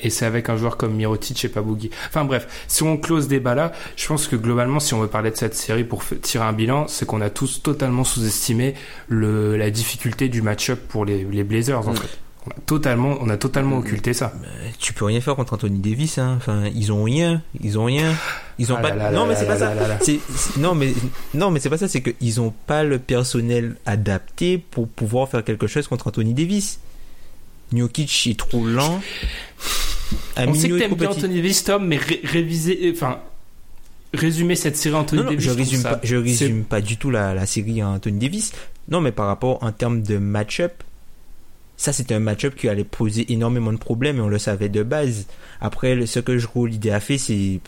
et 0.00 0.10
c'est 0.10 0.24
avec 0.26 0.48
un 0.48 0.56
joueur 0.56 0.76
comme 0.76 0.94
Mirotic 0.94 1.44
et 1.44 1.48
pas 1.48 1.60
Boogie. 1.60 1.90
Enfin 2.08 2.24
bref, 2.24 2.64
si 2.68 2.82
on 2.82 2.96
close 2.96 3.28
débat 3.28 3.54
là, 3.54 3.72
je 3.96 4.06
pense 4.06 4.26
que 4.26 4.34
globalement, 4.36 4.80
si 4.80 4.94
on 4.94 5.00
veut 5.00 5.08
parler 5.08 5.30
de 5.30 5.36
cette 5.36 5.54
série 5.54 5.84
pour 5.84 6.02
tirer 6.22 6.44
un 6.44 6.52
bilan, 6.54 6.88
c'est 6.88 7.04
qu'on 7.06 7.20
a 7.20 7.30
tous 7.30 7.62
totalement 7.62 8.04
sous-estimé 8.04 8.74
le, 9.08 9.56
la 9.56 9.70
difficulté 9.70 10.28
du 10.28 10.40
match-up 10.42 10.80
pour 10.88 11.04
les, 11.04 11.24
les 11.24 11.44
Blazers, 11.44 11.86
en 11.86 11.92
Mm. 11.92 11.96
fait. 11.96 12.18
On 12.44 12.50
a 12.50 12.54
totalement, 12.66 13.16
on 13.20 13.28
a 13.28 13.36
totalement 13.36 13.78
occulté 13.78 14.12
ça. 14.14 14.32
Tu 14.80 14.92
peux 14.92 15.04
rien 15.04 15.20
faire 15.20 15.36
contre 15.36 15.52
Anthony 15.54 15.78
Davis. 15.78 16.18
Hein. 16.18 16.34
Enfin, 16.38 16.64
ils 16.74 16.90
ont 16.90 17.04
rien. 17.04 17.40
Ils 17.60 17.78
ont 17.78 17.84
rien. 17.84 18.14
Ils 18.58 18.72
ont 18.72 18.76
Ah 18.78 18.82
pas. 18.82 18.88
là 18.94 19.10
là 19.10 19.16
non, 19.16 19.26
mais 19.26 19.36
c'est 19.36 19.46
pas 19.46 19.56
là 19.58 19.98
ça. 20.00 20.12
non, 20.58 20.74
mais 20.74 20.92
non, 21.34 21.50
mais 21.52 21.60
c'est 21.60 21.70
pas 21.70 21.78
ça. 21.78 21.86
C'est 21.86 22.00
que 22.00 22.10
ils 22.20 22.40
ont 22.40 22.52
pas 22.66 22.82
le 22.82 22.98
personnel 22.98 23.76
adapté 23.86 24.58
pour 24.58 24.88
pouvoir 24.88 25.28
faire 25.28 25.44
quelque 25.44 25.68
chose 25.68 25.86
contre 25.86 26.08
Anthony 26.08 26.34
Davis. 26.34 26.80
Jokic 27.72 28.26
est 28.26 28.38
trop 28.38 28.66
lent. 28.66 29.00
On 30.36 30.52
sait 30.54 30.68
que 30.68 30.78
t'aimes 30.78 30.94
bien. 30.94 31.10
Anthony 31.10 31.36
Davis, 31.36 31.62
Tom, 31.64 31.86
mais 31.86 31.96
ré- 31.96 32.20
réviser, 32.24 32.92
enfin, 32.94 33.20
résumer 34.12 34.56
cette 34.56 34.76
série 34.76 34.94
Anthony 34.96 35.20
Non, 35.22 35.26
non, 35.26 35.30
Davis. 35.30 35.46
je 35.46 35.50
résume 35.50 35.82
pas, 35.82 36.00
je 36.02 36.16
résume 36.16 36.64
pas 36.64 36.80
du 36.80 36.96
tout 36.96 37.10
la, 37.10 37.34
la 37.34 37.46
série 37.46 37.82
Anthony 37.82 38.18
Davis. 38.18 38.52
Non, 38.88 39.00
mais 39.00 39.12
par 39.12 39.26
rapport 39.28 39.62
en 39.62 39.70
termes 39.72 40.02
de 40.02 40.18
match-up, 40.18 40.82
ça 41.76 41.92
c'était 41.92 42.14
un 42.14 42.20
match-up 42.20 42.54
qui 42.54 42.68
allait 42.68 42.84
poser 42.84 43.32
énormément 43.32 43.72
de 43.72 43.78
problèmes 43.78 44.18
et 44.18 44.20
on 44.20 44.28
le 44.28 44.38
savait 44.38 44.68
de 44.68 44.82
base. 44.82 45.26
Après, 45.60 46.06
ce 46.06 46.18
que 46.20 46.38
je 46.38 46.46
l'idée 46.66 46.90
a 46.90 47.00
fait, 47.00 47.18
c'est 47.18 47.60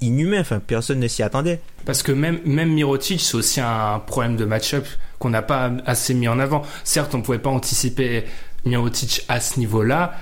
inhumain. 0.00 0.40
Enfin, 0.40 0.60
personne 0.60 1.00
ne 1.00 1.08
s'y 1.08 1.22
attendait. 1.22 1.60
Parce 1.84 2.02
que 2.02 2.12
même, 2.12 2.40
même 2.44 2.72
Mirotic, 2.72 3.20
c'est 3.20 3.34
aussi 3.36 3.60
un 3.60 3.98
problème 3.98 4.36
de 4.36 4.44
match-up 4.44 4.86
qu'on 5.18 5.30
n'a 5.30 5.42
pas 5.42 5.72
assez 5.86 6.14
mis 6.14 6.28
en 6.28 6.38
avant. 6.38 6.62
Certes, 6.84 7.14
on 7.14 7.22
pouvait 7.22 7.38
pas 7.38 7.50
anticiper 7.50 8.24
Mirotic 8.64 9.24
à 9.28 9.40
ce 9.40 9.58
niveau-là, 9.58 10.14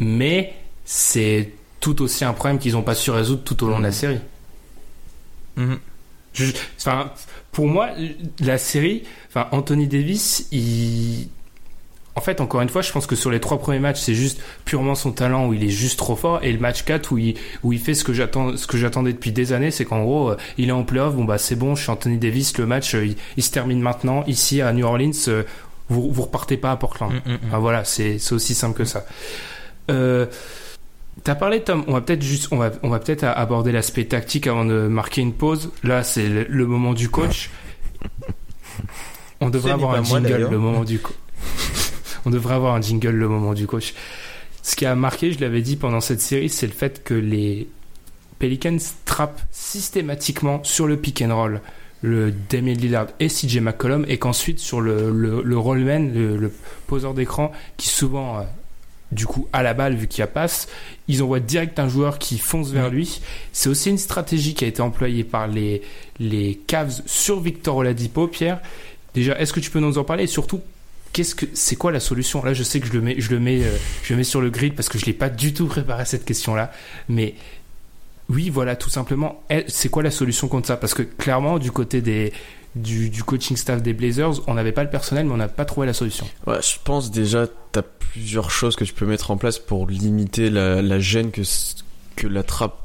mais 0.00 0.54
c'est 0.84 1.50
tout 1.80 2.00
aussi 2.02 2.24
un 2.24 2.32
problème 2.32 2.58
qu'ils 2.58 2.72
n'ont 2.72 2.82
pas 2.82 2.94
su 2.94 3.10
résoudre 3.10 3.42
tout 3.44 3.62
au 3.64 3.68
long 3.68 3.78
de 3.78 3.84
la 3.84 3.92
série. 3.92 4.18
Mhm. 5.56 5.78
Je- 6.32 6.52
enfin, 6.78 7.12
pour 7.52 7.66
moi, 7.68 7.90
la 8.40 8.58
série, 8.58 9.04
enfin, 9.28 9.46
Anthony 9.52 9.86
Davis, 9.86 10.48
il. 10.52 11.28
En 12.16 12.20
fait, 12.20 12.40
encore 12.40 12.60
une 12.60 12.68
fois, 12.68 12.80
je 12.82 12.92
pense 12.92 13.06
que 13.06 13.16
sur 13.16 13.30
les 13.30 13.40
trois 13.40 13.58
premiers 13.58 13.80
matchs, 13.80 14.00
c'est 14.00 14.14
juste 14.14 14.40
purement 14.64 14.94
son 14.94 15.10
talent 15.10 15.48
où 15.48 15.54
il 15.54 15.64
est 15.64 15.68
juste 15.68 15.98
trop 15.98 16.14
fort. 16.14 16.38
Et 16.42 16.52
le 16.52 16.60
match 16.60 16.84
4 16.84 17.10
où 17.10 17.18
il, 17.18 17.34
où 17.64 17.72
il 17.72 17.80
fait 17.80 17.94
ce 17.94 18.04
que 18.04 18.12
j'attends, 18.12 18.56
ce 18.56 18.68
que 18.68 18.76
j'attendais 18.76 19.12
depuis 19.12 19.32
des 19.32 19.52
années, 19.52 19.72
c'est 19.72 19.84
qu'en 19.84 20.02
gros, 20.02 20.30
euh, 20.30 20.36
il 20.56 20.68
est 20.68 20.72
en 20.72 20.84
playoff. 20.84 21.14
Bon, 21.14 21.24
bah, 21.24 21.38
c'est 21.38 21.56
bon, 21.56 21.74
je 21.74 21.82
suis 21.82 21.90
Anthony 21.90 22.18
Davis. 22.18 22.56
Le 22.56 22.66
match, 22.66 22.94
euh, 22.94 23.04
il, 23.04 23.16
il 23.36 23.42
se 23.42 23.50
termine 23.50 23.80
maintenant. 23.80 24.22
Ici, 24.28 24.60
à 24.60 24.72
New 24.72 24.86
Orleans, 24.86 25.10
euh, 25.26 25.42
vous, 25.88 26.08
vous 26.12 26.22
repartez 26.22 26.56
pas 26.56 26.70
à 26.70 26.76
Portland. 26.76 27.12
Mm, 27.12 27.16
mm, 27.16 27.32
mm. 27.32 27.38
Enfin, 27.48 27.58
voilà, 27.58 27.84
c'est 27.84 28.18
c'est 28.18 28.34
aussi 28.34 28.54
simple 28.54 28.78
que 28.78 28.84
ça. 28.84 29.04
Euh, 29.90 30.26
T'as 31.22 31.34
parlé, 31.36 31.62
Tom. 31.62 31.84
On 31.86 31.92
va 31.92 32.00
peut-être 32.00 32.22
juste, 32.22 32.48
on 32.50 32.56
va, 32.58 32.70
on 32.82 32.90
va 32.90 32.98
peut-être 32.98 33.24
aborder 33.24 33.72
l'aspect 33.72 34.04
tactique 34.04 34.46
avant 34.46 34.64
de 34.64 34.88
marquer 34.88 35.20
une 35.20 35.32
pause. 35.32 35.70
Là, 35.82 36.02
c'est 36.02 36.28
le, 36.28 36.44
le 36.48 36.66
moment 36.66 36.92
du 36.92 37.08
coach. 37.08 37.50
On 39.40 39.50
devrait 39.50 39.72
avoir 39.72 39.94
un 39.94 40.02
jingle 40.04 40.48
le 40.50 40.58
moment 40.58 40.84
du 40.84 40.98
coach. 40.98 41.14
on 42.26 42.30
devrait 42.30 42.54
avoir 42.54 42.74
un 42.74 42.80
jingle 42.80 43.10
le 43.10 43.28
moment 43.28 43.54
du 43.54 43.66
coach. 43.66 43.94
ce 44.62 44.76
qui 44.76 44.86
a 44.86 44.94
marqué, 44.94 45.32
je 45.32 45.40
l'avais 45.40 45.62
dit 45.62 45.76
pendant 45.76 46.00
cette 46.00 46.20
série, 46.20 46.48
c'est 46.48 46.66
le 46.66 46.72
fait 46.72 47.02
que 47.04 47.14
les 47.14 47.68
Pelicans 48.38 48.78
trappent 49.04 49.42
systématiquement 49.50 50.62
sur 50.64 50.86
le 50.86 50.96
pick 50.96 51.22
and 51.22 51.34
roll 51.34 51.60
le 52.04 52.34
Damien 52.50 52.74
Lillard 52.74 53.06
et 53.18 53.28
CJ 53.28 53.60
McCollum 53.60 54.04
et 54.08 54.18
qu'ensuite 54.18 54.58
sur 54.58 54.82
le, 54.82 55.10
le, 55.10 55.40
le 55.42 55.58
rollman, 55.58 56.12
le, 56.12 56.36
le 56.36 56.52
poseur 56.86 57.14
d'écran 57.14 57.50
qui 57.78 57.88
souvent 57.88 58.40
euh, 58.40 58.42
du 59.10 59.24
coup 59.24 59.48
à 59.54 59.62
la 59.62 59.72
balle 59.72 59.94
vu 59.94 60.06
qu'il 60.06 60.20
y 60.20 60.22
a 60.22 60.26
passe, 60.26 60.68
ils 61.08 61.22
envoient 61.22 61.40
direct 61.40 61.78
un 61.78 61.88
joueur 61.88 62.18
qui 62.18 62.36
fonce 62.36 62.72
vers 62.72 62.90
lui. 62.90 63.22
C'est 63.52 63.70
aussi 63.70 63.88
une 63.88 63.96
stratégie 63.96 64.52
qui 64.52 64.66
a 64.66 64.68
été 64.68 64.82
employée 64.82 65.24
par 65.24 65.46
les, 65.46 65.80
les 66.18 66.60
Cavs 66.66 67.00
sur 67.06 67.40
Victor 67.40 67.76
Oladipo, 67.76 68.28
Pierre. 68.28 68.60
Déjà, 69.14 69.38
est-ce 69.40 69.54
que 69.54 69.60
tu 69.60 69.70
peux 69.70 69.80
nous 69.80 69.96
en 69.96 70.04
parler? 70.04 70.24
Et 70.24 70.26
surtout 70.26 70.60
qu'est-ce 71.14 71.34
que 71.34 71.46
c'est 71.54 71.76
quoi 71.76 71.92
la 71.92 72.00
solution? 72.00 72.44
Là, 72.44 72.52
je 72.52 72.62
sais 72.62 72.80
que 72.80 72.86
je 72.86 72.92
le 72.92 73.00
mets 73.00 73.14
je 73.18 73.30
le 73.30 73.40
mets 73.40 73.64
euh, 73.64 73.74
je 74.02 74.12
le 74.12 74.18
mets 74.18 74.24
sur 74.24 74.42
le 74.42 74.50
grid 74.50 74.74
parce 74.74 74.90
que 74.90 74.98
je 74.98 75.06
l'ai 75.06 75.14
pas 75.14 75.30
du 75.30 75.54
tout 75.54 75.66
préparé 75.66 76.04
cette 76.04 76.26
question 76.26 76.54
là, 76.54 76.70
mais 77.08 77.34
oui, 78.30 78.50
voilà, 78.50 78.76
tout 78.76 78.90
simplement. 78.90 79.42
C'est 79.68 79.88
quoi 79.88 80.02
la 80.02 80.10
solution 80.10 80.48
contre 80.48 80.68
ça? 80.68 80.76
Parce 80.76 80.94
que 80.94 81.02
clairement, 81.02 81.58
du 81.58 81.70
côté 81.70 82.00
des, 82.00 82.32
du, 82.74 83.22
coaching 83.22 83.56
staff 83.56 83.82
des 83.82 83.92
Blazers, 83.92 84.40
on 84.46 84.54
n'avait 84.54 84.72
pas 84.72 84.82
le 84.82 84.90
personnel, 84.90 85.26
mais 85.26 85.32
on 85.32 85.36
n'a 85.36 85.48
pas 85.48 85.64
trouvé 85.64 85.86
la 85.86 85.92
solution. 85.92 86.26
Ouais, 86.46 86.60
je 86.62 86.76
pense 86.82 87.10
déjà, 87.10 87.46
t'as 87.72 87.82
plusieurs 87.82 88.50
choses 88.50 88.76
que 88.76 88.84
tu 88.84 88.94
peux 88.94 89.06
mettre 89.06 89.30
en 89.30 89.36
place 89.36 89.58
pour 89.58 89.86
limiter 89.86 90.50
la, 90.50 90.98
gêne 91.00 91.30
que, 91.30 91.42
que 92.16 92.26
la 92.26 92.42
trappe 92.42 92.83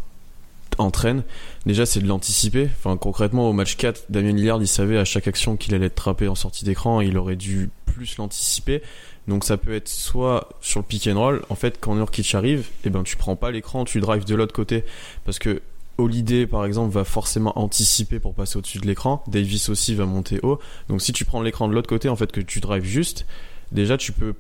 entraîne. 0.78 1.24
Déjà, 1.66 1.86
c'est 1.86 2.00
de 2.00 2.08
l'anticiper. 2.08 2.70
Enfin, 2.78 2.96
concrètement, 2.98 3.50
au 3.50 3.54
match 3.54 3.76
4, 3.78 4.06
Damien 4.10 4.32
Lillard, 4.34 4.62
il 4.62 4.68
savait 4.68 4.98
à 4.98 5.06
chaque 5.06 5.28
action 5.28 5.58
qu'il 5.58 5.74
allait 5.76 5.88
être 5.88 5.96
trappé 5.96 6.28
en 6.28 6.36
sortie 6.36 6.66
d'écran, 6.66 7.02
il 7.02 7.18
aurait 7.18 7.36
dû 7.36 7.70
plus 7.86 8.18
l'anticiper. 8.18 8.82
Donc 9.28 9.44
ça 9.44 9.58
peut 9.58 9.74
être 9.76 9.88
soit 9.90 10.50
sur 10.62 10.80
le 10.80 10.86
pick 10.86 11.08
and 11.08 11.20
roll, 11.20 11.44
en 11.50 11.56
fait, 11.56 11.78
quand 11.80 11.94
Nurkic 11.96 12.34
arrive, 12.34 12.68
eh 12.84 12.90
ben, 12.90 13.04
tu 13.04 13.16
prends 13.16 13.36
pas 13.36 13.52
l'écran, 13.52 13.86
tu 13.86 14.00
drives 14.00 14.26
de 14.26 14.34
l'autre 14.36 14.54
côté. 14.54 14.84
Parce 15.26 15.38
que 15.40 15.62
Holiday, 16.00 16.48
par 16.48 16.66
exemple, 16.66 16.94
va 16.94 17.04
forcément 17.04 17.60
anticiper 17.60 18.20
pour 18.20 18.34
passer 18.34 18.58
au-dessus 18.58 18.80
de 18.80 18.88
l'écran. 18.88 19.24
Davis 19.28 19.70
aussi 19.70 19.94
va 19.96 20.06
monter 20.06 20.40
haut. 20.44 20.58
Donc 20.88 21.02
si 21.02 21.12
tu 21.12 21.26
prends 21.26 21.42
l'écran 21.42 21.68
de 21.68 21.74
l'autre 21.74 21.90
côté, 21.90 22.08
en 22.10 22.16
fait, 22.16 22.32
que 22.32 22.40
tu 22.42 22.60
drives 22.62 22.86
juste, 22.86 23.26
déjà 23.72 23.98
tu 23.98 24.14
peux, 24.14 24.34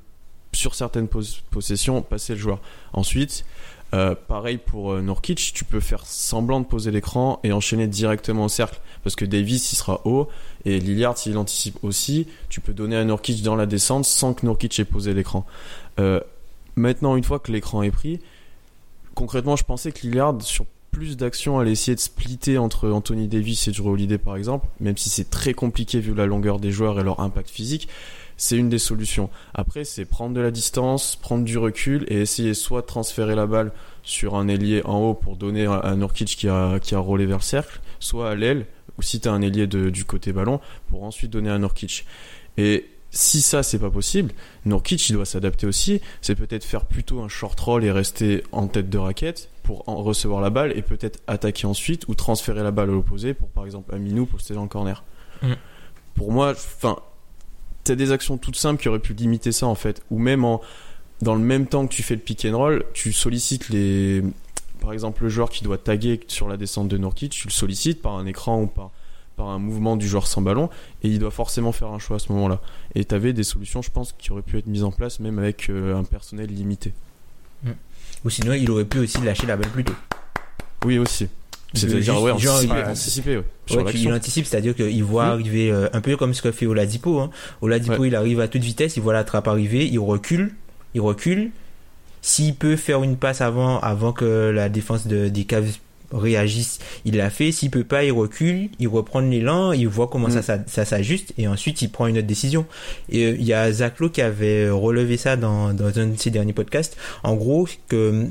sur 0.54 0.74
certaines 0.74 1.08
pos- 1.10 1.42
possessions, 1.52 2.02
passer 2.02 2.34
le 2.34 2.40
joueur. 2.40 2.60
Ensuite, 2.94 3.46
euh, 3.94 4.14
pareil 4.28 4.58
pour 4.58 4.94
euh, 4.94 5.02
Nurkic, 5.02 5.52
tu 5.54 5.64
peux 5.64 5.80
faire 5.80 6.06
semblant 6.06 6.60
de 6.60 6.66
poser 6.66 6.92
l'écran 6.92 7.40
et 7.44 7.52
enchaîner 7.52 7.88
directement 7.88 8.46
au 8.46 8.50
cercle. 8.50 8.80
Parce 9.04 9.16
que 9.16 9.26
Davis, 9.26 9.72
il 9.72 9.76
sera 9.76 10.02
haut, 10.06 10.28
et 10.66 10.80
Lillard, 10.80 11.18
s'il 11.18 11.38
anticipe 11.38 11.84
aussi, 11.84 12.28
tu 12.50 12.62
peux 12.62 12.74
donner 12.74 12.98
à 12.98 13.04
Nurkic 13.04 13.42
dans 13.42 13.56
la 13.56 13.66
descente 13.66 14.06
sans 14.06 14.34
que 14.34 14.46
Nurkic 14.46 14.80
ait 14.80 14.86
posé 14.86 15.14
l'écran. 15.14 15.46
Euh, 16.00 16.20
maintenant, 16.76 17.16
une 17.16 17.24
fois 17.24 17.40
que 17.40 17.52
l'écran 17.52 17.82
est 17.82 17.92
pris, 17.92 18.20
concrètement, 19.16 19.56
je 19.56 19.64
pensais 19.64 19.92
que 19.92 20.02
Lillard, 20.02 20.42
sur 20.42 20.66
plus 20.92 21.18
d'actions, 21.18 21.60
allait 21.60 21.72
essayer 21.72 21.96
de 21.96 22.02
splitter 22.02 22.58
entre 22.58 22.90
Anthony 22.90 23.28
Davis 23.28 23.68
et 23.68 23.72
Drew 23.72 23.90
Holiday, 23.90 24.18
par 24.18 24.36
exemple, 24.36 24.68
même 24.80 24.98
si 24.98 25.10
c'est 25.10 25.30
très 25.30 25.54
compliqué 25.54 26.00
vu 26.00 26.14
la 26.14 26.26
longueur 26.26 26.60
des 26.60 26.72
joueurs 26.72 27.00
et 27.00 27.04
leur 27.04 27.22
impact 27.22 27.50
physique. 27.50 27.88
C'est 28.42 28.56
une 28.56 28.70
des 28.70 28.80
solutions. 28.80 29.30
Après, 29.54 29.84
c'est 29.84 30.06
prendre 30.06 30.34
de 30.34 30.40
la 30.40 30.50
distance, 30.50 31.18
prendre 31.18 31.44
du 31.44 31.58
recul 31.58 32.06
et 32.08 32.22
essayer 32.22 32.54
soit 32.54 32.82
de 32.82 32.86
transférer 32.88 33.36
la 33.36 33.46
balle 33.46 33.72
sur 34.02 34.36
un 34.36 34.48
ailier 34.48 34.82
en 34.86 34.98
haut 35.00 35.14
pour 35.14 35.36
donner 35.36 35.66
à 35.66 35.94
Nurkic 35.98 36.30
qui 36.30 36.48
a, 36.48 36.80
qui 36.80 36.96
a 36.96 37.00
roulé 37.00 37.26
vers 37.26 37.38
le 37.40 37.44
cercle, 37.44 37.82
soit 38.00 38.30
à 38.32 38.36
l'aile, 38.36 38.66
ou 38.98 39.02
si 39.02 39.20
tu 39.20 39.28
as 39.28 39.34
un 39.34 39.42
ailier 39.42 39.68
de- 39.68 39.90
du 39.90 40.06
côté 40.06 40.32
ballon, 40.32 40.62
pour 40.88 41.04
ensuite 41.04 41.32
donner 41.32 41.50
à 41.50 41.58
Nurkic. 41.60 42.06
Et 42.58 42.86
si 43.12 43.42
ça, 43.42 43.62
c'est 43.62 43.80
pas 43.80 43.90
possible, 43.90 44.32
Nurkic, 44.66 45.10
il 45.10 45.14
doit 45.14 45.26
s'adapter 45.26 45.68
aussi. 45.68 46.00
C'est 46.22 46.36
peut-être 46.36 46.64
faire 46.64 46.86
plutôt 46.86 47.22
un 47.22 47.28
short 47.28 47.60
roll 47.60 47.84
et 47.84 47.92
rester 47.92 48.44
en 48.54 48.68
tête 48.68 48.90
de 48.90 48.98
raquette 48.98 49.50
pour 49.64 49.84
en 49.90 49.98
recevoir 50.02 50.40
la 50.42 50.50
balle 50.50 50.72
et 50.78 50.82
peut-être 50.82 51.20
attaquer 51.28 51.68
ensuite 51.68 52.08
ou 52.08 52.16
transférer 52.16 52.64
la 52.64 52.72
balle 52.72 52.90
à 52.90 52.94
l'opposé 52.94 53.34
pour, 53.34 53.50
par 53.50 53.66
exemple, 53.66 53.94
Aminou 53.94 54.26
poster 54.26 54.54
dans 54.54 54.64
le 54.64 54.70
corner. 54.70 55.04
Mm. 55.42 55.54
Pour 56.16 56.32
moi, 56.32 56.52
enfin, 56.52 56.98
t'as 57.90 57.96
des 57.96 58.12
actions 58.12 58.38
toutes 58.38 58.56
simples 58.56 58.82
qui 58.82 58.88
auraient 58.88 59.00
pu 59.00 59.14
limiter 59.14 59.52
ça, 59.52 59.66
en 59.66 59.76
fait. 59.76 60.04
Ou 60.12 60.20
même 60.20 60.46
en, 60.46 60.62
dans 61.22 61.34
le 61.34 61.42
même 61.42 61.66
temps 61.66 61.88
que 61.88 61.94
tu 61.94 62.04
fais 62.04 62.14
le 62.14 62.22
pick 62.22 62.46
and 62.46 62.56
roll, 62.56 62.86
tu 62.94 63.12
sollicites 63.12 63.70
les, 63.70 64.24
par 64.80 64.94
exemple, 64.94 65.24
le 65.24 65.30
joueur 65.30 65.50
qui 65.50 65.64
doit 65.64 65.80
taguer 65.80 66.20
sur 66.28 66.48
la 66.48 66.56
descente 66.56 66.88
de 66.88 66.98
Nurkic, 66.98 67.32
tu 67.32 67.48
le 67.48 67.52
sollicites 67.52 68.02
par 68.02 68.16
un 68.16 68.28
écran 68.28 68.62
ou 68.62 68.68
par, 68.68 68.92
par 69.36 69.48
un 69.48 69.58
mouvement 69.58 69.98
du 69.98 70.08
joueur 70.08 70.28
sans 70.28 70.42
ballon, 70.42 70.70
et 71.02 71.10
il 71.10 71.18
doit 71.18 71.32
forcément 71.32 71.72
faire 71.72 71.90
un 71.90 72.00
choix 72.00 72.18
à 72.18 72.20
ce 72.20 72.32
moment-là. 72.32 72.62
Et 72.94 73.06
t'avais 73.06 73.34
des 73.34 73.44
solutions, 73.44 73.82
je 73.82 73.90
pense, 73.90 74.14
qui 74.14 74.32
auraient 74.32 74.44
pu 74.44 74.60
être 74.60 74.68
mises 74.68 74.84
en 74.84 74.92
place, 74.92 75.20
même 75.20 75.40
avec 75.40 75.70
euh, 75.70 75.98
un 75.98 76.04
personnel 76.04 76.48
limité. 76.48 76.94
Ou 78.24 78.30
sinon, 78.30 78.54
il 78.54 78.70
aurait 78.70 78.86
pu 78.86 79.00
aussi 79.00 79.20
lâcher 79.22 79.48
la 79.48 79.56
balle 79.56 79.72
plus 79.72 79.84
tôt. 79.84 79.94
Oui, 80.86 80.98
aussi. 80.98 81.28
C'est-à-dire, 81.74 82.02
genre, 82.02 82.30
il- 82.40 82.72
anticiper, 82.72 83.38
ouais, 83.38 83.44
sur 83.68 83.78
Ouais, 83.78 83.84
qu'il 83.92 83.94
l'action. 84.02 84.12
anticipe, 84.12 84.46
c'est-à-dire 84.48 84.76
qu'il 84.76 85.04
voit 85.04 85.28
Mm. 85.28 85.30
arriver 85.32 85.72
euh, 85.72 85.88
un 85.94 86.02
peu 86.02 86.18
comme 86.18 86.34
ce 86.34 86.42
que 86.42 86.52
fait 86.52 86.66
Oladipo. 86.66 87.20
Hein. 87.20 87.30
Oladipo, 87.62 88.06
il 88.06 88.16
arrive 88.16 88.40
à 88.40 88.48
toute 88.48 88.64
vitesse, 88.64 88.98
il 88.98 89.04
voit 89.04 89.14
la 89.14 89.24
trappe 89.24 89.48
arriver, 89.48 89.86
il 89.88 90.00
recule, 90.00 90.54
il 90.96 91.02
recule. 91.02 91.52
S'il 92.22 92.56
peut 92.56 92.76
faire 92.76 93.04
une 93.04 93.16
passe 93.18 93.42
avant, 93.42 93.80
avant 93.80 94.12
que 94.14 94.50
la 94.54 94.68
défense 94.68 95.08
de, 95.08 95.30
des 95.30 95.44
Cavs 95.46 95.72
réagisse, 96.12 96.80
il 97.06 97.18
l'a 97.18 97.30
fait. 97.30 97.52
S'il 97.52 97.70
peut 97.70 97.84
pas, 97.84 98.04
il 98.04 98.12
recule, 98.12 98.70
il 98.80 98.88
reprend 98.88 99.20
l'élan, 99.20 99.72
il 99.72 99.88
voit 99.88 100.08
comment 100.08 100.28
Mm. 100.28 100.32
ça, 100.32 100.42
ça, 100.42 100.58
ça 100.66 100.86
s'ajuste 100.86 101.34
et 101.38 101.48
ensuite 101.48 101.82
il 101.84 101.90
prend 101.90 102.08
une 102.08 102.18
autre 102.18 102.26
décision. 102.28 102.66
Et 103.10 103.26
euh, 103.26 103.36
il 103.40 103.46
y 103.46 103.54
a 103.54 103.72
Zach 103.72 104.00
Lowe 104.00 104.10
qui 104.10 104.22
avait 104.24 104.70
relevé 104.72 105.18
ça 105.18 105.36
dans, 105.36 105.72
dans 105.74 105.98
un 106.00 106.08
de 106.08 106.18
ses 106.18 106.32
derniers 106.32 106.52
podcasts. 106.54 106.98
En 107.24 107.36
gros, 107.36 107.68
que 107.88 108.26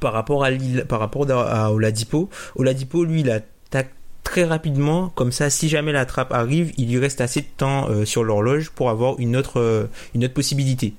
par 0.00 0.12
rapport 0.12 0.44
à 0.44 0.50
Lille- 0.50 0.84
par 0.88 1.00
rapport 1.00 1.30
à, 1.30 1.66
à 1.66 1.70
Oladipo, 1.70 2.28
Oladipo 2.56 3.04
lui 3.04 3.20
il 3.20 3.30
attaque 3.30 3.90
très 4.24 4.44
rapidement 4.44 5.08
comme 5.14 5.32
ça 5.32 5.50
si 5.50 5.68
jamais 5.68 5.92
la 5.92 6.06
trappe 6.06 6.32
arrive, 6.32 6.72
il 6.78 6.90
lui 6.90 6.98
reste 6.98 7.20
assez 7.20 7.40
de 7.40 7.46
temps 7.56 7.88
euh, 7.90 8.04
sur 8.04 8.22
l'horloge 8.24 8.70
pour 8.70 8.90
avoir 8.90 9.18
une 9.18 9.36
autre 9.36 9.58
euh, 9.60 9.86
une 10.14 10.24
autre 10.24 10.34
possibilité 10.34 10.94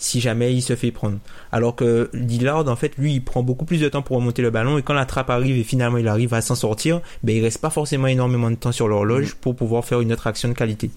si 0.00 0.20
jamais 0.20 0.54
il 0.54 0.62
se 0.62 0.76
fait 0.76 0.92
prendre. 0.92 1.18
Alors 1.50 1.74
que 1.74 2.08
Lillard 2.12 2.68
en 2.68 2.76
fait 2.76 2.92
lui 2.98 3.14
il 3.14 3.20
prend 3.20 3.42
beaucoup 3.42 3.64
plus 3.64 3.80
de 3.80 3.88
temps 3.88 4.02
pour 4.02 4.16
remonter 4.16 4.42
le 4.42 4.50
ballon 4.50 4.78
et 4.78 4.82
quand 4.82 4.94
la 4.94 5.06
trappe 5.06 5.28
arrive 5.30 5.56
et 5.58 5.64
finalement 5.64 5.98
il 5.98 6.06
arrive 6.06 6.34
à 6.34 6.40
s'en 6.40 6.54
sortir, 6.54 7.00
ben 7.24 7.34
il 7.34 7.42
reste 7.42 7.60
pas 7.60 7.70
forcément 7.70 8.06
énormément 8.06 8.50
de 8.50 8.54
temps 8.56 8.70
sur 8.70 8.86
l'horloge 8.86 9.34
pour 9.34 9.56
pouvoir 9.56 9.84
faire 9.84 10.00
une 10.00 10.12
autre 10.12 10.26
action 10.28 10.48
de 10.48 10.54
qualité. 10.54 10.90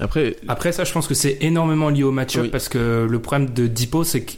Après, 0.00 0.36
Après 0.46 0.70
ça, 0.72 0.84
je 0.84 0.92
pense 0.92 1.08
que 1.08 1.14
c'est 1.14 1.38
énormément 1.40 1.90
lié 1.90 2.04
au 2.04 2.12
match-up 2.12 2.44
Oui. 2.44 2.48
parce 2.50 2.68
que 2.68 3.06
le 3.10 3.18
problème 3.18 3.50
de 3.50 3.66
Dipo, 3.66 4.04
c'est 4.04 4.22
que 4.22 4.32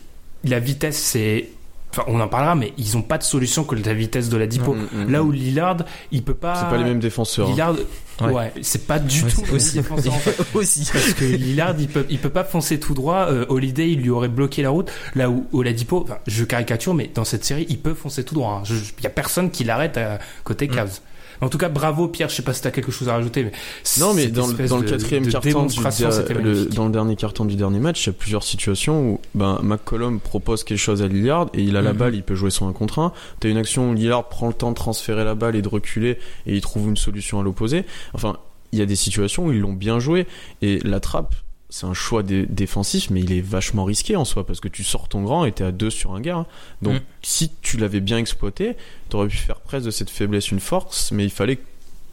la 0.45 0.59
vitesse, 0.59 0.97
c'est. 0.99 1.51
Enfin, 1.93 2.05
on 2.07 2.21
en 2.21 2.29
parlera, 2.29 2.55
mais 2.55 2.73
ils 2.79 2.97
ont 2.97 3.03
pas 3.03 3.19
de 3.19 3.25
solution 3.25 3.65
que 3.65 3.75
la 3.75 3.95
vitesse 3.95 4.29
de 4.29 4.37
la 4.37 4.47
Dipo. 4.47 4.75
Mm, 4.75 4.87
mm, 5.07 5.11
Là 5.11 5.23
mm. 5.23 5.27
où 5.27 5.33
Lillard, 5.33 5.77
il 6.13 6.23
peut 6.23 6.35
pas. 6.35 6.55
c'est 6.55 6.69
pas 6.71 6.77
les 6.79 6.85
mêmes 6.85 7.01
défenseurs. 7.01 7.47
hein. 7.49 7.51
Lillard, 7.51 7.75
Ouais. 8.21 8.33
ouais, 8.35 8.53
c'est 8.61 8.87
pas 8.87 8.99
du 8.99 9.23
Ouais, 9.25 9.31
tout 9.31 9.55
aussi- 9.55 9.79
en 9.81 9.83
fait. 10.13 10.37
aussi. 10.55 10.89
Parce 10.93 11.15
que 11.15 11.25
Lillard, 11.25 11.75
il 11.79 11.89
peut, 11.89 12.05
il 12.11 12.19
peut 12.19 12.29
pas 12.29 12.45
foncer 12.45 12.79
tout 12.79 12.93
droit. 12.95 13.27
Euh, 13.31 13.47
Holiday, 13.49 13.91
il 13.91 14.03
lui 14.03 14.11
aurait 14.11 14.29
bloqué 14.29 14.63
la 14.63 14.69
route. 14.71 14.91
Là 15.15 15.31
où 15.31 15.47
Oladipo, 15.53 16.03
enfin, 16.05 16.19
je 16.27 16.45
caricature, 16.45 16.93
mais 16.95 17.11
dans 17.15 17.25
cette 17.25 17.45
série, 17.45 17.67
il 17.71 17.79
peut 17.79 17.95
foncer 17.95 18.23
tout 18.23 18.35
droit. 18.35 18.63
hein. 18.63 18.75
Il 18.99 19.05
y 19.05 19.07
a 19.07 19.11
personne 19.11 19.51
qui 19.51 19.65
l'arrête 19.65 19.97
à 19.97 20.19
côté. 20.45 20.69
Cavs. 20.69 21.01
En 21.41 21.49
tout 21.49 21.59
cas, 21.59 21.69
bravo 21.69 22.09
Pierre. 22.09 22.29
Je 22.29 22.35
sais 22.35 22.43
pas 22.43 22.53
si 22.53 22.63
t'as 22.63 22.71
quelque 22.71 22.93
chose 22.93 23.09
à 23.09 23.15
rajouter, 23.15 23.45
mais 23.45 23.53
Non, 23.99 24.13
mais 24.15 24.27
dans, 24.27 24.47
le- 24.47 24.69
dans 24.69 24.83
quatrième 24.83 25.27
carton, 25.27 25.67
du, 25.67 25.77
le- 25.77 25.83
magnifique. 25.83 26.75
dans 26.75 26.87
le 26.87 26.93
dernier 26.93 27.17
carton 27.17 27.45
du 27.45 27.57
dernier 27.57 27.79
match, 27.79 28.05
il 28.05 28.07
y 28.09 28.11
a 28.11 28.13
plusieurs 28.13 28.43
situations 28.43 29.03
où 29.13 29.21
ben, 29.35 29.59
McCollum 29.63 30.21
propose 30.21 30.65
quelque 30.65 30.79
chose 30.79 31.03
à 31.03 31.09
Lillard 31.09 31.49
et 31.55 31.63
il 31.63 31.77
a 31.77 31.83
la 31.83 31.93
Mhm. 31.93 31.99
balle, 31.99 32.15
il 32.15 32.23
peut 32.23 32.35
jouer 32.35 32.51
son 32.51 32.69
1 32.69 32.73
contre 32.73 32.99
1. 32.99 33.13
T'as 33.41 33.49
une 33.49 33.57
action 33.57 33.91
où 33.91 33.95
Lillard 33.95 34.29
prend 34.29 34.49
le 34.49 34.55
temps 34.55 34.71
de 34.71 34.77
transférer 34.77 35.25
la 35.25 35.35
balle 35.35 35.57
et 35.57 35.63
de 35.63 35.69
reculer 35.69 36.19
et 36.47 36.55
il 36.55 36.61
trouve 36.61 36.89
une 36.89 36.97
solution 36.97 37.41
à 37.41 37.43
l'opposé. 37.43 37.85
Enfin, 38.13 38.37
il 38.73 38.79
y 38.79 38.83
a 38.83 38.87
des 38.87 38.97
situations 38.97 39.47
où 39.47 39.53
ils 39.53 39.61
l'ont 39.61 39.73
bien 39.73 39.99
joué 39.99 40.27
et 40.63 40.79
la 40.85 41.01
trappe, 41.01 41.35
c'est 41.71 41.87
un 41.87 41.95
choix 41.95 42.23
dé- 42.23 42.47
défensif, 42.49 43.11
mais 43.11 43.21
il 43.21 43.33
est 43.33 43.41
vachement 43.41 43.85
risqué 43.85 44.17
en 44.17 44.25
soi 44.25 44.45
parce 44.47 44.61
que 44.61 44.69
tu 44.69 44.85
sors 44.85 45.09
ton 45.09 45.23
grand 45.23 45.45
et 45.45 45.53
t'es 45.53 45.65
à 45.65 45.73
deux 45.73 45.89
sur 45.91 46.13
un 46.15 46.21
gars. 46.21 46.37
hein. 46.37 46.47
Donc, 46.83 46.95
Mhm. 46.95 47.01
si 47.23 47.51
tu 47.63 47.77
l'avais 47.79 48.01
bien 48.01 48.19
exploité, 48.19 48.77
t'aurais 49.09 49.29
pu 49.29 49.37
faire 49.37 49.61
presque 49.61 49.87
de 49.87 49.91
cette 49.91 50.11
faiblesse 50.11 50.51
une 50.51 50.61
force, 50.61 51.13
mais 51.13 51.25
il 51.25 51.31
fallait 51.31 51.59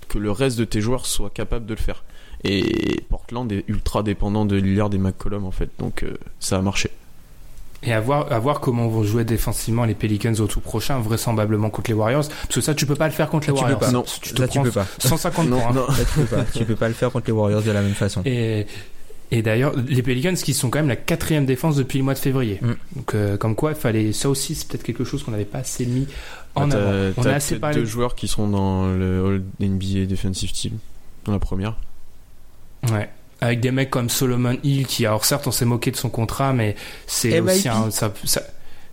que 0.07 0.17
le 0.19 0.31
reste 0.31 0.57
de 0.57 0.63
tes 0.63 0.79
joueurs 0.79 1.05
soient 1.05 1.29
capables 1.31 1.65
de 1.65 1.73
le 1.73 1.79
faire. 1.79 2.03
Et 2.43 3.01
Portland 3.09 3.51
est 3.51 3.65
ultra 3.67 4.03
dépendant 4.03 4.45
de 4.45 4.55
Lillard 4.55 4.89
et 4.93 4.97
McCollum 4.99 5.43
en 5.45 5.51
fait, 5.51 5.69
donc 5.79 6.03
euh, 6.03 6.15
ça 6.39 6.57
a 6.57 6.61
marché. 6.61 6.91
Et 7.83 7.93
à 7.93 7.99
voir, 7.99 8.31
à 8.31 8.39
voir 8.39 8.59
comment 8.59 8.87
vont 8.87 9.03
jouer 9.03 9.23
défensivement 9.23 9.85
les 9.85 9.93
Pelicans 9.95 10.33
au 10.39 10.47
tout 10.47 10.59
prochain, 10.61 10.99
vraisemblablement 10.99 11.69
contre 11.69 11.91
les 11.91 11.95
Warriors. 11.95 12.27
Parce 12.27 12.55
que 12.55 12.61
ça, 12.61 12.73
tu 12.73 12.85
peux 12.85 12.95
pas 12.95 13.05
le 13.07 13.13
faire 13.13 13.29
contre 13.29 13.47
les 13.47 13.53
Tu 13.53 13.59
peux 13.59 13.61
Warriors. 13.61 13.79
pas. 13.79 13.91
Non. 13.91 14.03
tu 14.21 14.33
te 14.33 14.59
peux 14.63 14.71
pas. 14.71 14.85
150 14.99 15.47
Non, 15.47 15.59
points. 15.59 15.73
non. 15.73 15.85
Tu 15.87 16.05
peux 16.21 16.25
pas. 16.25 16.43
Tu 16.55 16.65
peux 16.65 16.75
pas 16.75 16.87
le 16.87 16.93
faire 16.95 17.11
contre 17.11 17.27
les 17.27 17.33
Warriors 17.33 17.61
de 17.61 17.71
la 17.71 17.81
même 17.81 17.93
façon. 17.93 18.21
Et, 18.25 18.65
et 19.31 19.41
d'ailleurs, 19.41 19.73
les 19.87 20.01
Pelicans 20.01 20.33
qui 20.33 20.53
sont 20.53 20.69
quand 20.69 20.79
même 20.79 20.87
la 20.87 20.95
quatrième 20.95 21.45
défense 21.45 21.75
depuis 21.75 21.97
le 21.99 22.03
mois 22.05 22.13
de 22.13 22.19
février. 22.19 22.59
Mm. 22.61 22.71
Donc, 22.95 23.15
euh, 23.15 23.37
comme 23.37 23.55
quoi, 23.55 23.71
il 23.71 23.77
fallait 23.77 24.13
ça 24.13 24.29
aussi, 24.29 24.55
c'est 24.55 24.67
peut-être 24.67 24.83
quelque 24.83 25.03
chose 25.03 25.23
qu'on 25.23 25.31
n'avait 25.31 25.45
pas 25.45 25.59
assez 25.59 25.85
mis 25.85 26.07
en 26.55 26.67
Bah, 26.67 26.75
avant. 26.77 27.13
On 27.17 27.25
a 27.25 27.33
assez 27.33 27.59
parlé. 27.59 27.75
deux 27.77 27.85
joueurs 27.85 28.15
qui 28.15 28.27
sont 28.27 28.47
dans 28.47 28.87
le 28.87 29.25
All 29.25 29.67
NBA 29.67 30.05
Defensive 30.05 30.51
Team, 30.53 30.77
dans 31.25 31.33
la 31.33 31.39
première. 31.39 31.75
Ouais. 32.91 33.09
Avec 33.41 33.59
des 33.59 33.71
mecs 33.71 33.89
comme 33.91 34.09
Solomon 34.09 34.57
Hill, 34.63 34.87
qui, 34.87 35.05
alors 35.05 35.23
certes, 35.25 35.45
on 35.45 35.51
s'est 35.51 35.65
moqué 35.65 35.91
de 35.91 35.95
son 35.97 36.09
contrat, 36.09 36.53
mais 36.53 36.75
c'est 37.05 37.39
aussi 37.39 37.67
un. 37.69 37.91
Ça, 37.91 38.11
ça- 38.23 38.41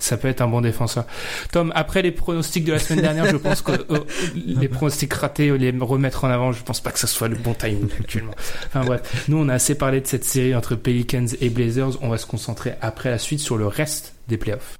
ça 0.04 0.16
peut 0.16 0.28
être 0.28 0.40
un 0.40 0.48
bon 0.48 0.60
défenseur. 0.60 1.06
Tom, 1.52 1.72
après 1.74 2.02
les 2.02 2.12
pronostics 2.12 2.64
de 2.64 2.72
la 2.72 2.78
semaine 2.78 3.02
dernière, 3.02 3.26
je 3.26 3.36
pense 3.36 3.62
que 3.62 3.72
euh, 3.72 4.00
les 4.34 4.68
pronostics 4.68 5.12
ratés, 5.12 5.56
les 5.56 5.74
remettre 5.80 6.24
en 6.24 6.28
avant, 6.28 6.52
je 6.52 6.62
pense 6.62 6.80
pas 6.80 6.90
que 6.90 6.98
ce 6.98 7.06
soit 7.06 7.28
le 7.28 7.36
bon 7.36 7.54
timing 7.54 7.88
actuellement. 7.98 8.34
Enfin 8.66 8.84
bref, 8.84 9.26
nous 9.28 9.38
on 9.38 9.48
a 9.48 9.54
assez 9.54 9.74
parlé 9.74 10.00
de 10.00 10.06
cette 10.06 10.24
série 10.24 10.54
entre 10.54 10.74
Pelicans 10.74 11.26
et 11.40 11.48
Blazers, 11.48 12.02
on 12.02 12.08
va 12.08 12.18
se 12.18 12.26
concentrer 12.26 12.74
après 12.80 13.10
la 13.10 13.18
suite 13.18 13.40
sur 13.40 13.56
le 13.56 13.66
reste 13.66 14.14
des 14.28 14.36
playoffs. 14.36 14.76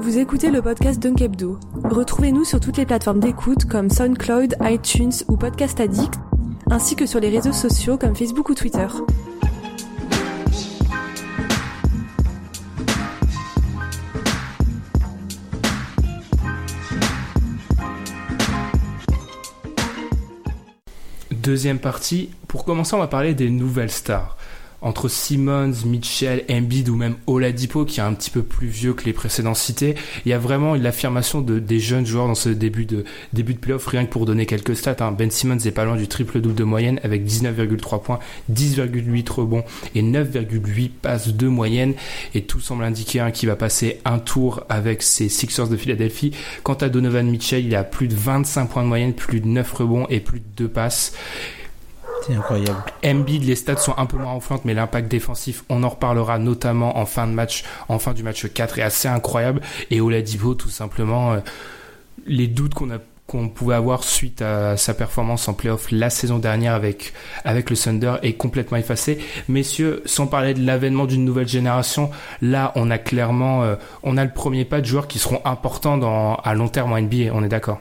Vous 0.00 0.18
écoutez 0.18 0.50
le 0.50 0.62
podcast 0.62 1.00
Dunkebdo. 1.00 1.58
Retrouvez-nous 1.84 2.44
sur 2.44 2.60
toutes 2.60 2.76
les 2.76 2.86
plateformes 2.86 3.18
d'écoute 3.18 3.64
comme 3.64 3.90
SoundCloud, 3.90 4.54
iTunes 4.62 5.12
ou 5.28 5.36
Podcast 5.36 5.80
Addict, 5.80 6.14
ainsi 6.70 6.94
que 6.94 7.06
sur 7.06 7.18
les 7.18 7.28
réseaux 7.28 7.52
sociaux 7.52 7.96
comme 7.98 8.14
Facebook 8.14 8.48
ou 8.48 8.54
Twitter. 8.54 8.86
Deuxième 21.32 21.80
partie, 21.80 22.30
pour 22.46 22.64
commencer 22.64 22.94
on 22.94 23.00
va 23.00 23.08
parler 23.08 23.34
des 23.34 23.50
nouvelles 23.50 23.90
stars 23.90 24.35
entre 24.82 25.08
Simmons, 25.08 25.72
Mitchell, 25.84 26.44
Embiid 26.50 26.88
ou 26.88 26.96
même 26.96 27.16
Oladipo 27.26 27.84
qui 27.84 28.00
est 28.00 28.02
un 28.02 28.14
petit 28.14 28.30
peu 28.30 28.42
plus 28.42 28.66
vieux 28.66 28.94
que 28.94 29.04
les 29.04 29.12
précédents 29.12 29.54
cités, 29.54 29.94
il 30.24 30.28
y 30.28 30.32
a 30.32 30.38
vraiment 30.38 30.74
l'affirmation 30.74 31.40
de, 31.40 31.58
des 31.58 31.80
jeunes 31.80 32.06
joueurs 32.06 32.26
dans 32.26 32.34
ce 32.34 32.48
début 32.48 32.86
de 32.86 33.04
début 33.32 33.54
de 33.54 33.58
playoff. 33.58 33.86
Rien 33.86 34.04
que 34.04 34.10
pour 34.10 34.26
donner 34.26 34.46
quelques 34.46 34.76
stats, 34.76 34.96
hein. 35.00 35.12
Ben 35.12 35.30
Simmons 35.30 35.58
est 35.58 35.70
pas 35.70 35.84
loin 35.84 35.96
du 35.96 36.08
triple 36.08 36.40
double 36.40 36.54
de 36.54 36.64
moyenne 36.64 37.00
avec 37.02 37.24
19,3 37.24 38.02
points, 38.02 38.18
10,8 38.52 39.30
rebonds 39.30 39.64
et 39.94 40.02
9,8 40.02 40.90
passes 40.90 41.28
de 41.28 41.48
moyenne. 41.48 41.94
Et 42.34 42.42
tout 42.42 42.60
semble 42.60 42.84
indiquer 42.84 43.20
hein, 43.20 43.30
qu'il 43.30 43.48
va 43.48 43.56
passer 43.56 44.00
un 44.04 44.18
tour 44.18 44.64
avec 44.68 45.02
ses 45.02 45.28
Sixers 45.28 45.68
de 45.68 45.76
Philadelphie. 45.76 46.32
Quant 46.62 46.74
à 46.74 46.88
Donovan 46.88 47.26
Mitchell, 47.28 47.64
il 47.64 47.74
a 47.74 47.84
plus 47.84 48.08
de 48.08 48.14
25 48.14 48.66
points 48.66 48.82
de 48.82 48.88
moyenne, 48.88 49.14
plus 49.14 49.40
de 49.40 49.46
9 49.46 49.72
rebonds 49.72 50.06
et 50.08 50.20
plus 50.20 50.40
de 50.40 50.46
2 50.56 50.68
passes. 50.68 51.12
C'est 52.26 52.34
incroyable. 52.34 52.82
Embiid, 53.04 53.44
les 53.44 53.54
stats 53.54 53.76
sont 53.76 53.94
un 53.96 54.06
peu 54.06 54.16
moins 54.16 54.32
enflantes, 54.32 54.64
mais 54.64 54.74
l'impact 54.74 55.08
défensif, 55.08 55.64
on 55.68 55.84
en 55.84 55.88
reparlera 55.88 56.38
notamment 56.38 56.98
en 56.98 57.06
fin 57.06 57.26
de 57.28 57.32
match, 57.32 57.64
en 57.88 58.00
fin 58.00 58.14
du 58.14 58.24
match 58.24 58.46
4, 58.52 58.80
est 58.80 58.82
assez 58.82 59.06
incroyable. 59.06 59.60
Et 59.90 60.00
Oladipo, 60.00 60.54
tout 60.54 60.68
simplement, 60.68 61.34
euh, 61.34 61.38
les 62.26 62.48
doutes 62.48 62.74
qu'on 62.74 63.48
pouvait 63.48 63.76
avoir 63.76 64.02
suite 64.02 64.42
à 64.42 64.76
sa 64.76 64.92
performance 64.94 65.46
en 65.46 65.54
playoff 65.54 65.92
la 65.92 66.10
saison 66.10 66.38
dernière 66.38 66.74
avec, 66.74 67.12
le 67.44 67.76
Thunder 67.76 68.14
est 68.22 68.32
complètement 68.32 68.78
effacé. 68.78 69.18
Messieurs, 69.48 70.02
sans 70.04 70.26
parler 70.26 70.54
de 70.54 70.66
l'avènement 70.66 71.06
d'une 71.06 71.24
nouvelle 71.24 71.48
génération, 71.48 72.10
là, 72.42 72.72
on 72.74 72.90
a 72.90 72.98
clairement, 72.98 73.62
euh, 73.62 73.76
on 74.02 74.16
a 74.16 74.24
le 74.24 74.32
premier 74.32 74.64
pas 74.64 74.80
de 74.80 74.86
joueurs 74.86 75.06
qui 75.06 75.20
seront 75.20 75.40
importants 75.44 76.40
à 76.42 76.54
long 76.54 76.68
terme 76.68 76.92
en 76.92 77.00
NBA, 77.00 77.32
on 77.32 77.44
est 77.44 77.48
d'accord? 77.48 77.80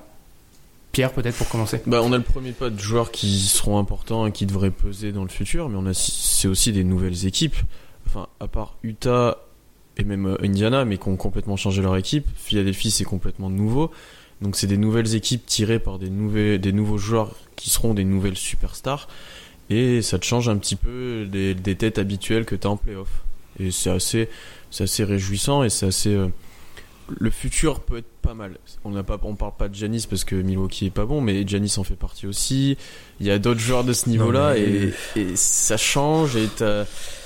Pierre, 0.95 1.11
peut-être 1.11 1.35
pour 1.35 1.49
commencer. 1.49 1.81
Bah, 1.87 1.99
on 2.01 2.13
a 2.13 2.17
le 2.17 2.23
premier 2.23 2.53
pas 2.53 2.69
de 2.69 2.79
joueurs 2.79 3.11
qui 3.11 3.41
seront 3.41 3.77
importants 3.79 4.27
et 4.27 4.31
qui 4.31 4.45
devraient 4.45 4.71
peser 4.71 5.11
dans 5.11 5.23
le 5.23 5.29
futur, 5.29 5.67
mais 5.67 5.75
on 5.77 5.85
a 5.87 5.93
c'est 5.93 6.47
aussi 6.47 6.71
des 6.71 6.85
nouvelles 6.85 7.25
équipes. 7.25 7.57
Enfin, 8.07 8.29
à 8.39 8.47
part 8.47 8.77
Utah 8.81 9.39
et 9.97 10.05
même 10.05 10.25
euh, 10.25 10.37
Indiana, 10.41 10.85
mais 10.85 10.97
qui 10.97 11.09
ont 11.09 11.17
complètement 11.17 11.57
changé 11.57 11.81
leur 11.81 11.97
équipe. 11.97 12.25
Philadelphie, 12.37 12.91
c'est 12.91 13.03
complètement 13.03 13.49
nouveau. 13.49 13.91
Donc, 14.39 14.55
c'est 14.55 14.67
des 14.67 14.77
nouvelles 14.77 15.15
équipes 15.15 15.45
tirées 15.45 15.79
par 15.79 15.99
des, 15.99 16.59
des 16.59 16.71
nouveaux 16.71 16.97
joueurs 16.97 17.35
qui 17.57 17.69
seront 17.69 17.93
des 17.93 18.05
nouvelles 18.05 18.37
superstars. 18.37 19.09
Et 19.69 20.01
ça 20.01 20.17
te 20.17 20.23
change 20.23 20.47
un 20.47 20.55
petit 20.55 20.77
peu 20.77 21.27
des, 21.29 21.75
têtes 21.75 21.99
habituelles 21.99 22.45
que 22.45 22.55
tu 22.55 22.67
as 22.67 22.69
en 22.69 22.77
playoff. 22.77 23.09
Et 23.59 23.69
c'est 23.69 23.89
assez, 23.89 24.29
assez 24.79 25.03
réjouissant 25.03 25.61
et 25.61 25.69
c'est 25.69 25.87
assez. 25.87 26.15
Euh, 26.15 26.29
le 27.09 27.29
futur 27.29 27.81
peut 27.81 27.97
être 27.97 28.11
pas 28.21 28.33
mal. 28.33 28.57
On 28.83 28.91
n'a 28.91 29.03
pas, 29.03 29.19
on 29.23 29.35
parle 29.35 29.55
pas 29.57 29.67
de 29.67 29.75
Janis 29.75 30.07
parce 30.09 30.23
que 30.23 30.35
Milwaukee 30.35 30.87
est 30.87 30.91
pas 30.91 31.05
bon, 31.05 31.21
mais 31.21 31.47
Janis 31.47 31.75
en 31.77 31.83
fait 31.83 31.95
partie 31.95 32.27
aussi. 32.27 32.77
Il 33.19 33.25
y 33.25 33.31
a 33.31 33.39
d'autres 33.39 33.59
joueurs 33.59 33.83
de 33.83 33.93
ce 33.93 34.09
niveau-là 34.09 34.57
et, 34.57 34.93
et, 35.15 35.35
ça 35.35 35.77
change 35.77 36.35
et, 36.35 36.49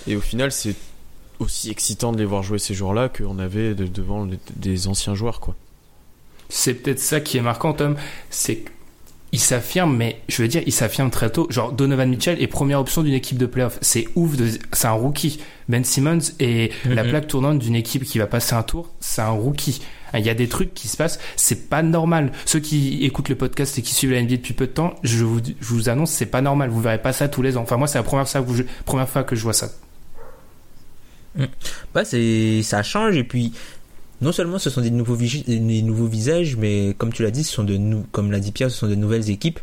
et 0.08 0.16
au 0.16 0.22
final 0.22 0.52
c'est 0.52 0.76
aussi 1.40 1.70
excitant 1.70 2.12
de 2.12 2.18
les 2.18 2.26
voir 2.26 2.44
jouer 2.44 2.60
ces 2.60 2.74
joueurs-là 2.74 3.10
qu'on 3.10 3.40
avait 3.40 3.74
devant 3.74 4.28
des 4.56 4.88
anciens 4.88 5.16
joueurs 5.16 5.40
quoi. 5.40 5.56
C'est 6.50 6.74
peut-être 6.74 7.00
ça 7.00 7.22
qui 7.22 7.38
est 7.38 7.42
marquant, 7.42 7.74
Tom. 7.74 7.96
C'est 8.32 8.66
il 9.32 9.40
s'affirme, 9.40 9.96
mais 9.96 10.22
je 10.28 10.42
veux 10.42 10.48
dire, 10.48 10.64
il 10.66 10.74
s'affirme 10.74 11.10
très 11.10 11.30
tôt. 11.30 11.48
Genre, 11.50 11.72
Donovan 11.72 12.10
Mitchell 12.10 12.42
est 12.42 12.48
première 12.48 12.80
option 12.80 13.04
d'une 13.04 13.14
équipe 13.14 13.38
de 13.38 13.46
playoff. 13.46 13.78
C'est 13.82 14.08
ouf, 14.16 14.36
de... 14.36 14.50
c'est 14.72 14.88
un 14.88 14.92
rookie. 14.92 15.40
Ben 15.68 15.84
Simmons 15.84 16.20
est 16.40 16.74
la 16.86 17.04
plaque 17.04 17.28
tournante 17.28 17.60
d'une 17.60 17.76
équipe 17.76 18.04
qui 18.04 18.18
va 18.18 18.26
passer 18.26 18.56
un 18.56 18.64
tour, 18.64 18.90
c'est 19.00 19.22
un 19.22 19.30
rookie. 19.30 19.82
Il 20.16 20.26
y 20.26 20.30
a 20.30 20.34
des 20.34 20.48
trucs 20.48 20.74
qui 20.74 20.88
se 20.88 20.98
passent, 20.98 21.20
c'est 21.36 21.70
pas 21.70 21.84
normal. 21.84 22.32
Ceux 22.46 22.60
qui 22.60 23.06
écoutent 23.06 23.30
le 23.30 23.36
podcast 23.36 23.78
et 23.78 23.84
qui 23.84 23.94
suivent 23.94 24.12
la 24.12 24.24
NBA 24.24 24.38
depuis 24.38 24.56
peu 24.56 24.66
de 24.66 24.72
temps, 24.72 24.96
je 25.04 25.24
vous, 25.24 25.40
je 25.46 25.68
vous 25.68 25.90
annonce, 25.90 26.10
c'est 26.10 26.26
pas 26.26 26.42
normal. 26.42 26.70
Vous 26.72 26.82
verrez 26.82 27.00
pas 27.00 27.14
ça 27.14 27.28
tous 27.28 27.44
les 27.44 27.58
ans. 27.58 27.62
Enfin, 27.62 27.78
moi, 27.78 27.88
c'est 27.88 28.00
la 28.00 28.04
première 28.04 28.28
fois, 28.28 28.42
que 28.42 28.54
je, 28.54 28.64
première 28.86 29.08
fois 29.08 29.24
que 29.24 29.36
je 29.36 29.44
vois 29.44 29.54
ça. 29.54 29.70
Bah, 31.94 32.04
c'est, 32.04 32.64
ça 32.64 32.82
change 32.84 33.16
et 33.16 33.24
puis, 33.24 33.54
non 34.22 34.32
seulement 34.32 34.60
ce 34.60 34.70
sont 34.70 34.82
des 34.82 34.92
nouveaux, 34.92 35.16
visages, 35.16 36.58
mais 36.58 36.94
comme 36.98 37.14
tu 37.14 37.24
l'as 37.24 37.32
dit, 37.32 37.44
ce 37.44 37.54
sont 37.54 37.64
de 37.64 37.78
nou 37.78 38.06
comme 38.12 38.32
l'a 38.32 38.40
dit 38.40 38.52
Pierre, 38.52 38.70
ce 38.70 38.78
sont 38.78 38.88
de 38.88 38.96
nouvelles 38.96 39.30
équipes 39.30 39.60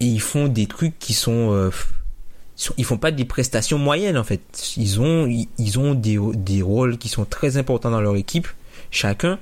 et 0.00 0.06
ils 0.06 0.20
font 0.20 0.48
des 0.48 0.66
trucs 0.66 0.98
qui 0.98 1.14
sont, 1.14 1.52
euh, 1.52 1.70
ils 2.76 2.84
font 2.84 2.98
pas 2.98 3.10
des 3.10 3.24
prestations 3.24 3.78
moyennes 3.78 4.18
en 4.18 4.24
fait. 4.24 4.40
Ils 4.76 5.00
ont, 5.00 5.26
ils 5.58 5.78
ont 5.78 5.94
des, 5.94 6.18
des 6.34 6.62
rôles 6.62 6.98
qui 6.98 7.08
sont 7.08 7.24
très 7.24 7.56
importants 7.56 7.90
dans 7.90 8.00
leur 8.00 8.16
équipe, 8.16 8.48
chacun, 8.90 9.38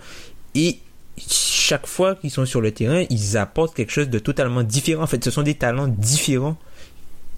et 0.54 0.78
chaque 1.18 1.86
fois 1.86 2.14
qu'ils 2.14 2.30
sont 2.30 2.46
sur 2.46 2.60
le 2.60 2.72
terrain, 2.72 3.04
ils 3.10 3.36
apportent 3.36 3.74
quelque 3.74 3.92
chose 3.92 4.08
de 4.08 4.18
totalement 4.18 4.62
différent. 4.62 5.02
En 5.02 5.06
fait, 5.06 5.22
ce 5.24 5.30
sont 5.30 5.42
des 5.42 5.54
talents 5.54 5.88
différents. 5.88 6.56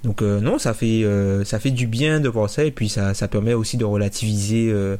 Donc 0.04 0.20
euh, 0.20 0.40
non, 0.40 0.58
ça 0.58 0.74
fait 0.74 1.02
euh, 1.02 1.44
ça 1.44 1.58
fait 1.58 1.70
du 1.70 1.86
bien 1.86 2.20
de 2.20 2.28
voir 2.28 2.50
ça 2.50 2.64
et 2.64 2.70
puis 2.70 2.90
ça, 2.90 3.14
ça 3.14 3.26
permet 3.26 3.54
aussi 3.54 3.78
de 3.78 3.86
relativiser 3.86 4.68
euh, 4.70 4.96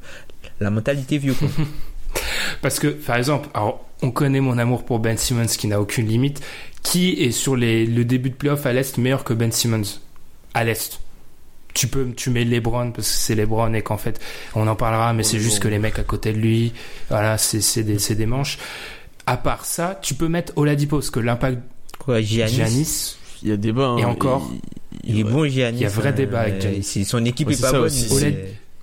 la 0.61 0.71
mentalité 0.71 1.19
vieux. 1.19 1.35
Quoi. 1.35 1.49
Parce 2.63 2.79
que, 2.79 2.89
par 2.89 3.17
exemple, 3.17 3.49
alors, 3.55 3.85
on 4.03 4.11
connaît 4.11 4.41
mon 4.41 4.59
amour 4.59 4.85
pour 4.85 4.99
Ben 4.99 5.17
Simmons 5.17 5.47
qui 5.47 5.67
n'a 5.67 5.81
aucune 5.81 6.07
limite. 6.07 6.41
Qui 6.83 7.13
est 7.13 7.31
sur 7.31 7.57
les, 7.57 7.87
le 7.87 8.05
début 8.05 8.31
de 8.31 8.35
playoff 8.35 8.67
à 8.67 8.73
l'Est 8.73 8.99
meilleur 8.99 9.25
que 9.25 9.33
Ben 9.33 9.51
Simmons? 9.51 10.01
À 10.53 10.65
l'Est. 10.65 11.01
Tu 11.73 11.89
peux, 11.89 12.13
tu 12.15 12.31
mets 12.31 12.45
LeBron 12.45 12.93
parce 12.93 13.09
que 13.09 13.15
c'est 13.17 13.35
LeBron 13.35 13.73
et 13.73 13.83
qu'en 13.83 13.97
fait, 13.97 14.21
on 14.55 14.69
en 14.69 14.77
parlera, 14.77 15.13
mais 15.13 15.25
c'est 15.25 15.41
juste 15.41 15.59
que 15.59 15.67
les 15.67 15.81
mecs 15.81 15.99
à 15.99 16.05
côté 16.05 16.33
de 16.33 16.39
lui, 16.39 16.73
voilà, 17.09 17.37
c'est 17.37 17.83
des, 17.83 18.15
des 18.15 18.27
manches. 18.27 18.59
À 19.27 19.37
part 19.37 19.65
ça, 19.65 19.99
tu 20.01 20.15
peux 20.15 20.29
mettre 20.29 20.53
Oladipo 20.57 20.99
parce 20.99 21.11
que 21.11 21.19
l'impact 21.19 21.59
Quoi, 21.99 22.21
Giannis, 22.21 22.55
Giannis 22.55 23.17
il 23.43 23.49
y 23.49 23.53
a 23.53 23.57
débat. 23.57 23.87
Hein, 23.87 23.99
et 23.99 24.05
encore, 24.05 24.51
il, 25.05 25.17
il 25.17 25.21
est 25.21 25.25
bon 25.25 25.47
Giannis. 25.49 25.79
Il 25.79 25.83
y 25.83 25.87
a 25.87 25.89
vrai 25.89 26.13
débat 26.13 26.41
avec 26.41 26.61
Giannis. 26.61 27.05
Son 27.05 27.25
équipe 27.25 27.49
ouais, 27.49 27.55
est, 27.55 27.59
est, 27.59 27.63
pas 27.63 27.73
bonne. 27.73 27.85
Aussi, 27.85 28.35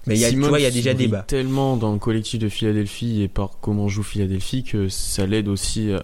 mais 0.08 0.16
il 0.16 0.22
y 0.22 0.26
a, 0.26 0.32
tu 0.32 0.40
vois, 0.40 0.60
il 0.60 0.64
y 0.64 0.66
a 0.66 0.72
déjà 0.72 0.94
débat. 0.94 1.22
tellement 1.22 1.78
dans 1.78 1.94
le 1.94 2.00
collectif 2.00 2.40
de 2.40 2.50
Philadelphie 2.50 3.22
et 3.22 3.28
par 3.28 3.52
comment 3.62 3.88
joue 3.88 4.04
Philadelphie 4.04 4.64
que 4.64 4.90
ça 4.90 5.26
l'aide 5.26 5.48
aussi 5.48 5.92
euh, 5.92 6.00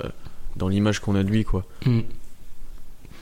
dans 0.55 0.67
l'image 0.67 0.99
qu'on 0.99 1.15
a 1.15 1.23
de 1.23 1.29
lui, 1.29 1.43
quoi. 1.43 1.65
Mm. 1.85 2.01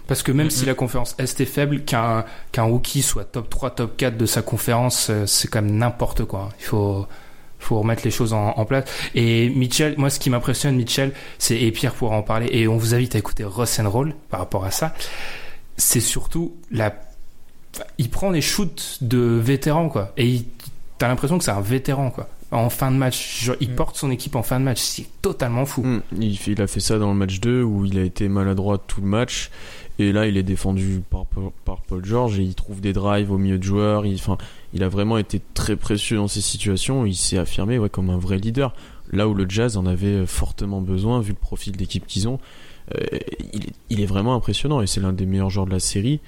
Parce 0.08 0.22
que 0.22 0.32
même 0.32 0.48
mm 0.48 0.50
-hmm. 0.50 0.54
si 0.54 0.66
la 0.66 0.74
conférence 0.76 1.16
Est 1.18 1.40
est 1.42 1.46
faible, 1.46 1.84
qu'un 1.84 2.26
qu'un 2.52 2.64
rookie 2.64 3.02
soit 3.02 3.26
top 3.26 3.50
3, 3.50 3.72
top 3.72 3.98
4 3.98 4.18
de 4.18 4.26
sa 4.26 4.42
conférence, 4.42 5.08
euh, 5.10 5.26
c'est 5.26 5.48
quand 5.48 5.62
même 5.62 5.78
n'importe 5.78 6.26
quoi. 6.26 6.50
Il 6.60 6.66
faut 6.66 7.08
faut 7.60 7.80
remettre 7.80 8.04
les 8.06 8.12
choses 8.12 8.34
en, 8.34 8.50
en, 8.50 8.66
place. 8.66 8.86
Et 9.16 9.50
Mitchell, 9.50 9.96
moi, 9.98 10.12
ce 10.12 10.20
qui 10.20 10.30
m'impressionne, 10.30 10.76
Mitchell, 10.76 11.14
c'est 11.40 11.60
et 11.60 11.72
Pierre 11.72 11.96
pourra 11.96 12.16
en 12.16 12.22
parler. 12.22 12.48
Et 12.52 12.68
on 12.68 12.78
vous 12.78 12.94
invite 12.94 13.16
à 13.16 13.18
écouter 13.18 13.44
Ross 13.44 13.80
and 13.80 13.90
Roll 13.90 14.14
par 14.30 14.40
rapport 14.42 14.66
à 14.66 14.72
ça. 14.72 14.94
C'est 15.78 16.02
surtout 16.02 16.56
la 16.70 16.94
il 17.98 18.10
prend 18.10 18.30
les 18.30 18.42
shoots 18.42 19.00
de 19.02 19.18
vétérans 19.18 19.90
quoi 19.90 20.14
et 20.18 20.28
il 20.28 20.46
t'as 20.98 21.08
l'impression 21.08 21.38
que 21.38 21.44
c'est 21.44 21.52
un 21.52 21.62
vétéran 21.62 22.10
quoi. 22.10 22.30
En 22.52 22.70
fin 22.70 22.92
de 22.92 22.96
match 22.96 23.44
genre, 23.44 23.56
il 23.60 23.72
mm. 23.72 23.76
porte 23.76 23.98
son 23.98 24.12
équipe 24.12 24.36
en 24.36 24.44
fin 24.44 24.60
de 24.60 24.66
match 24.66 24.80
c'est 24.80 25.08
totalement 25.22 25.66
fou. 25.66 25.84
Mm. 25.84 26.02
il, 26.20 26.40
il, 26.48 26.62
a 26.62 26.68
fait 26.68 26.80
ça 26.80 27.00
dans 27.00 27.10
le 27.10 27.18
match 27.18 27.40
2 27.40 27.64
où 27.64 27.86
il 27.86 27.98
a 27.98 28.04
été 28.04 28.28
maladroit 28.30 28.78
tout 28.78 29.02
le 29.02 29.08
match. 29.08 29.52
Et 29.98 30.12
là 30.12 30.28
il 30.28 30.38
est 30.38 30.44
défendu 30.44 31.02
par, 31.10 31.26
par 31.64 31.82
Paul 31.82 32.04
George 32.04 32.40
et 32.40 32.44
il 32.44 32.56
trouve 32.56 32.82
des 32.82 32.94
drives 32.94 33.32
au 33.32 33.38
milieu 33.38 33.58
de 33.58 33.64
joueurs. 33.64 34.06
Il, 34.06 34.20
il 34.74 34.84
a 34.84 34.90
vraiment 34.90 35.18
été 35.18 35.42
très 35.54 35.76
précieux 35.76 36.18
dans 36.18 36.28
ces 36.28 36.42
situations. 36.42 37.06
Il 37.06 37.16
s'est 37.16 37.38
affirmé 37.38 37.80
ouais, 37.80 37.90
comme 37.90 38.10
un 38.10 38.18
vrai 38.18 38.38
leader. 38.38 38.74
Là 39.12 39.28
où 39.28 39.34
le 39.34 39.46
Jazz 39.48 39.78
en 39.78 39.86
avait 39.86 40.26
fortement 40.26 40.82
besoin 40.82 41.22
vu 41.22 41.30
le 41.30 41.38
profil 41.38 41.78
d'équipe 41.78 42.08
qu'ils 42.08 42.28
ont 42.28 42.40
euh, 42.94 43.04
il, 43.54 43.66
est, 43.66 43.74
il 43.90 44.02
est 44.02 44.06
vraiment 44.06 44.36
impressionnant. 44.36 44.82
Et 44.82 44.88
c'est 44.88 45.02
l'un 45.02 45.14
des 45.14 45.26
meilleurs 45.26 45.50
joueurs 45.50 45.66
de 45.66 45.72
la 45.72 45.80
série 45.80 46.20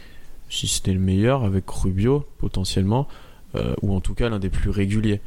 si 0.49 0.67
c'était 0.67 0.93
le 0.93 0.99
meilleur 0.99 1.43
avec 1.43 1.69
Rubio 1.69 2.25
potentiellement 2.37 3.07
euh, 3.55 3.75
ou 3.81 3.95
en 3.95 4.01
tout 4.01 4.13
cas 4.13 4.29
l'un 4.29 4.39
des 4.39 4.49
plus 4.49 4.69
réguliers. 4.69 5.21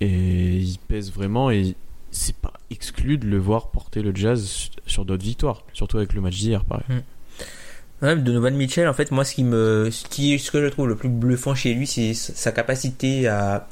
Et 0.00 0.58
il 0.58 0.78
pèse 0.88 1.12
vraiment 1.12 1.50
et 1.50 1.74
c'est 2.10 2.36
pas 2.36 2.52
exclu 2.70 3.18
de 3.18 3.26
le 3.26 3.38
voir 3.38 3.68
porter 3.68 4.02
le 4.02 4.14
Jazz 4.14 4.70
sur 4.86 5.04
d'autres 5.04 5.24
victoires 5.24 5.64
surtout 5.74 5.98
avec 5.98 6.14
le 6.14 6.22
match 6.22 6.38
d'hier 6.38 6.64
pareil 6.64 6.84
mmh. 6.88 8.04
ouais, 8.04 8.16
Donovan 8.16 8.56
Mitchell 8.56 8.88
en 8.88 8.94
fait 8.94 9.10
moi 9.10 9.26
ce 9.26 9.34
qui 9.34 9.44
me 9.44 9.90
ce 9.90 10.06
qui 10.06 10.38
ce 10.38 10.50
que 10.50 10.62
je 10.64 10.68
trouve 10.68 10.88
le 10.88 10.96
plus 10.96 11.10
bluffant 11.10 11.54
chez 11.54 11.74
lui 11.74 11.86
c'est 11.86 12.14
sa 12.14 12.50
capacité 12.50 13.28
à 13.28 13.68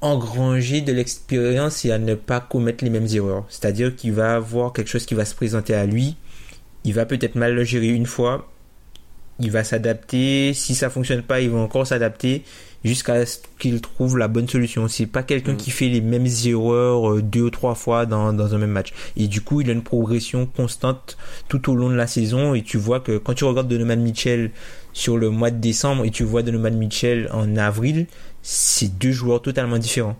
engranger 0.00 0.80
de 0.80 0.92
l'expérience 0.92 1.84
et 1.84 1.92
à 1.92 1.98
ne 1.98 2.14
pas 2.14 2.40
commettre 2.40 2.84
les 2.84 2.90
mêmes 2.90 3.08
erreurs. 3.12 3.44
C'est-à-dire 3.48 3.94
qu'il 3.94 4.12
va 4.12 4.36
avoir 4.36 4.72
quelque 4.72 4.88
chose 4.88 5.06
qui 5.06 5.14
va 5.14 5.24
se 5.24 5.34
présenter 5.34 5.74
à 5.74 5.86
lui, 5.86 6.16
il 6.84 6.94
va 6.94 7.06
peut-être 7.06 7.34
mal 7.34 7.54
le 7.54 7.64
gérer 7.64 7.88
une 7.88 8.06
fois, 8.06 8.48
il 9.40 9.50
va 9.50 9.64
s'adapter, 9.64 10.54
si 10.54 10.74
ça 10.74 10.90
fonctionne 10.90 11.22
pas, 11.22 11.40
il 11.40 11.50
va 11.50 11.58
encore 11.58 11.86
s'adapter 11.86 12.44
jusqu'à 12.84 13.26
ce 13.26 13.38
qu'il 13.58 13.80
trouve 13.80 14.16
la 14.18 14.28
bonne 14.28 14.48
solution. 14.48 14.86
C'est 14.88 15.06
pas 15.06 15.22
quelqu'un 15.22 15.54
Mm. 15.54 15.56
qui 15.56 15.70
fait 15.70 15.88
les 15.88 16.00
mêmes 16.00 16.26
erreurs 16.46 17.10
euh, 17.12 17.22
deux 17.22 17.42
ou 17.42 17.50
trois 17.50 17.74
fois 17.74 18.06
dans, 18.06 18.32
dans 18.32 18.54
un 18.54 18.58
même 18.58 18.70
match. 18.70 18.92
Et 19.16 19.26
du 19.28 19.40
coup, 19.40 19.60
il 19.60 19.68
a 19.70 19.72
une 19.72 19.82
progression 19.82 20.46
constante 20.46 21.16
tout 21.48 21.70
au 21.70 21.74
long 21.74 21.90
de 21.90 21.94
la 21.96 22.06
saison 22.06 22.54
et 22.54 22.62
tu 22.62 22.78
vois 22.78 23.00
que 23.00 23.18
quand 23.18 23.34
tu 23.34 23.44
regardes 23.44 23.68
Donovan 23.68 24.00
Mitchell 24.00 24.50
sur 24.92 25.16
le 25.18 25.30
mois 25.30 25.50
de 25.50 25.58
décembre 25.60 26.04
et 26.04 26.10
tu 26.10 26.22
vois 26.24 26.42
Donovan 26.42 26.76
Mitchell 26.76 27.28
en 27.32 27.56
avril, 27.56 28.06
c'est 28.42 28.98
deux 28.98 29.12
joueurs 29.12 29.42
totalement 29.42 29.78
différents. 29.78 30.16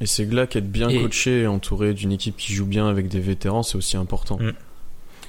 Et 0.00 0.06
c'est 0.06 0.24
là 0.32 0.48
qu'être 0.48 0.70
bien 0.70 0.88
Et- 0.88 1.00
coaché 1.00 1.42
et 1.42 1.46
entouré 1.46 1.94
d'une 1.94 2.10
équipe 2.10 2.36
qui 2.36 2.52
joue 2.54 2.66
bien 2.66 2.88
avec 2.88 3.06
des 3.08 3.20
vétérans, 3.20 3.62
c'est 3.62 3.76
aussi 3.76 3.96
important. 3.96 4.36
Mm. 4.40 4.50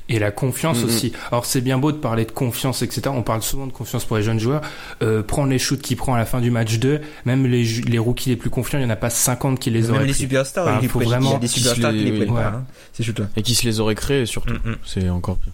Et 0.10 0.20
la 0.20 0.32
confiance 0.32 0.80
Mhm. 0.80 0.86
aussi. 0.86 1.14
Alors 1.32 1.45
c'est 1.45 1.62
bien 1.62 1.78
beau 1.78 1.91
de 1.93 1.97
parler 1.97 2.26
de 2.26 2.32
confiance, 2.32 2.82
etc. 2.82 3.04
On 3.14 3.22
parle 3.24 3.41
souvent 3.41 3.68
de 3.68 3.72
confiance 3.72 4.04
pour 4.04 4.18
les 4.18 4.24
jeunes 4.24 4.39
joueurs. 4.39 4.62
Euh, 5.01 5.24
prendre 5.24 5.49
les 5.49 5.60
shoots 5.60 5.82
qu'il 5.82 5.95
prend 5.95 6.14
à 6.14 6.18
la 6.18 6.26
fin 6.26 6.41
du 6.41 6.51
match 6.51 6.78
2, 6.78 6.99
même 7.26 7.45
les, 7.47 7.64
les 7.64 7.99
rookies 7.99 8.30
les 8.30 8.36
plus 8.36 8.49
confiants, 8.49 8.80
il 8.80 8.82
n'y 8.82 8.88
en 8.88 8.93
a 8.93 8.97
pas 8.97 9.10
50 9.10 9.60
qui 9.60 9.70
les 9.70 9.84
Même 9.84 9.91
auraient 9.91 9.99
les 10.06 10.12
pris. 10.12 10.20
superstars, 10.22 10.68
Enfin, 10.68 10.80
les 10.82 10.88
faut 10.89 10.99
prennent- 10.99 11.10
il 11.10 11.12
y 11.12 11.16
a 11.16 11.20
vraiment 11.20 11.38
des 11.39 11.47
superstars 11.47 11.91
qui 11.91 11.97
les- 11.99 12.12
les 12.12 12.18
prennent 12.26 12.36
ouais. 12.36 12.41
pas. 12.43 12.47
hein. 12.49 12.66
C'est 12.91 13.04
surtout. 13.04 13.24
Et 13.38 13.41
qui 13.43 13.56
se 13.56 13.66
les 13.66 13.80
aurait 13.80 13.95
créés 13.95 14.26
surtout. 14.26 14.54
Mm, 14.54 14.72
mm. 14.72 14.76
C'est 14.86 15.10
encore 15.10 15.38
pire. 15.38 15.54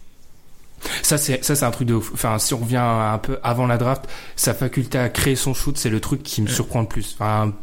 Ça 1.04 1.18
c'est 1.18 1.44
ça 1.44 1.56
c'est 1.56 1.66
un 1.66 1.72
truc 1.72 1.88
de 1.88 1.94
ouf. 1.96 2.10
Enfin 2.14 2.40
si 2.40 2.54
on 2.54 2.58
revient 2.60 2.78
un 2.78 3.18
peu 3.18 3.38
avant 3.44 3.68
la 3.68 3.78
draft, 3.78 4.06
sa 4.36 4.54
faculté 4.54 4.98
à 4.98 5.10
créer 5.10 5.36
son 5.36 5.54
shoot, 5.54 5.78
c'est 5.78 5.90
le 5.90 6.00
truc 6.00 6.24
qui 6.24 6.42
me 6.42 6.48
surprend 6.48 6.82
le 6.82 6.88
plus. 6.88 7.16
Enfin 7.20 7.54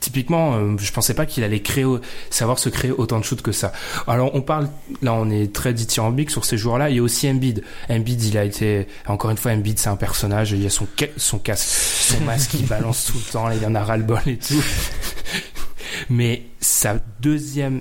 typiquement, 0.00 0.54
euh, 0.54 0.76
je 0.78 0.92
pensais 0.92 1.14
pas 1.14 1.26
qu'il 1.26 1.42
allait 1.44 1.60
créer 1.60 1.84
savoir 2.30 2.58
se 2.58 2.68
créer 2.68 2.90
autant 2.92 3.18
de 3.18 3.24
shoots 3.24 3.42
que 3.42 3.52
ça. 3.52 3.72
Alors 4.06 4.34
on 4.34 4.40
parle 4.42 4.68
là 5.02 5.12
on 5.14 5.28
est 5.30 5.52
très 5.52 5.72
dithyrambique 5.74 6.30
sur 6.30 6.44
ces 6.44 6.56
joueurs-là, 6.56 6.90
il 6.90 6.96
y 6.96 6.98
a 6.98 7.02
aussi 7.02 7.28
Embiid. 7.28 7.62
Embiid, 7.90 8.22
il 8.24 8.38
a 8.38 8.44
été 8.44 8.86
encore 9.06 9.30
une 9.30 9.36
fois 9.36 9.52
Embiid, 9.52 9.78
c'est 9.78 9.88
un 9.88 9.96
personnage, 9.96 10.52
il 10.52 10.62
y 10.62 10.66
a 10.66 10.70
son 10.70 10.86
ca- 10.98 11.08
son 11.16 11.38
casque, 11.38 11.68
son 11.68 12.20
masque 12.24 12.50
qui 12.52 12.62
balance 12.64 13.06
tout 13.06 13.18
le 13.18 13.32
temps, 13.32 13.50
il 13.50 13.62
y 13.62 13.66
en 13.66 13.74
a 13.74 13.82
ras 13.84 13.96
le 13.96 14.04
bol 14.04 14.20
et 14.26 14.36
tout. 14.38 14.54
Mais 16.10 16.42
sa 16.60 16.96
deuxième 17.20 17.80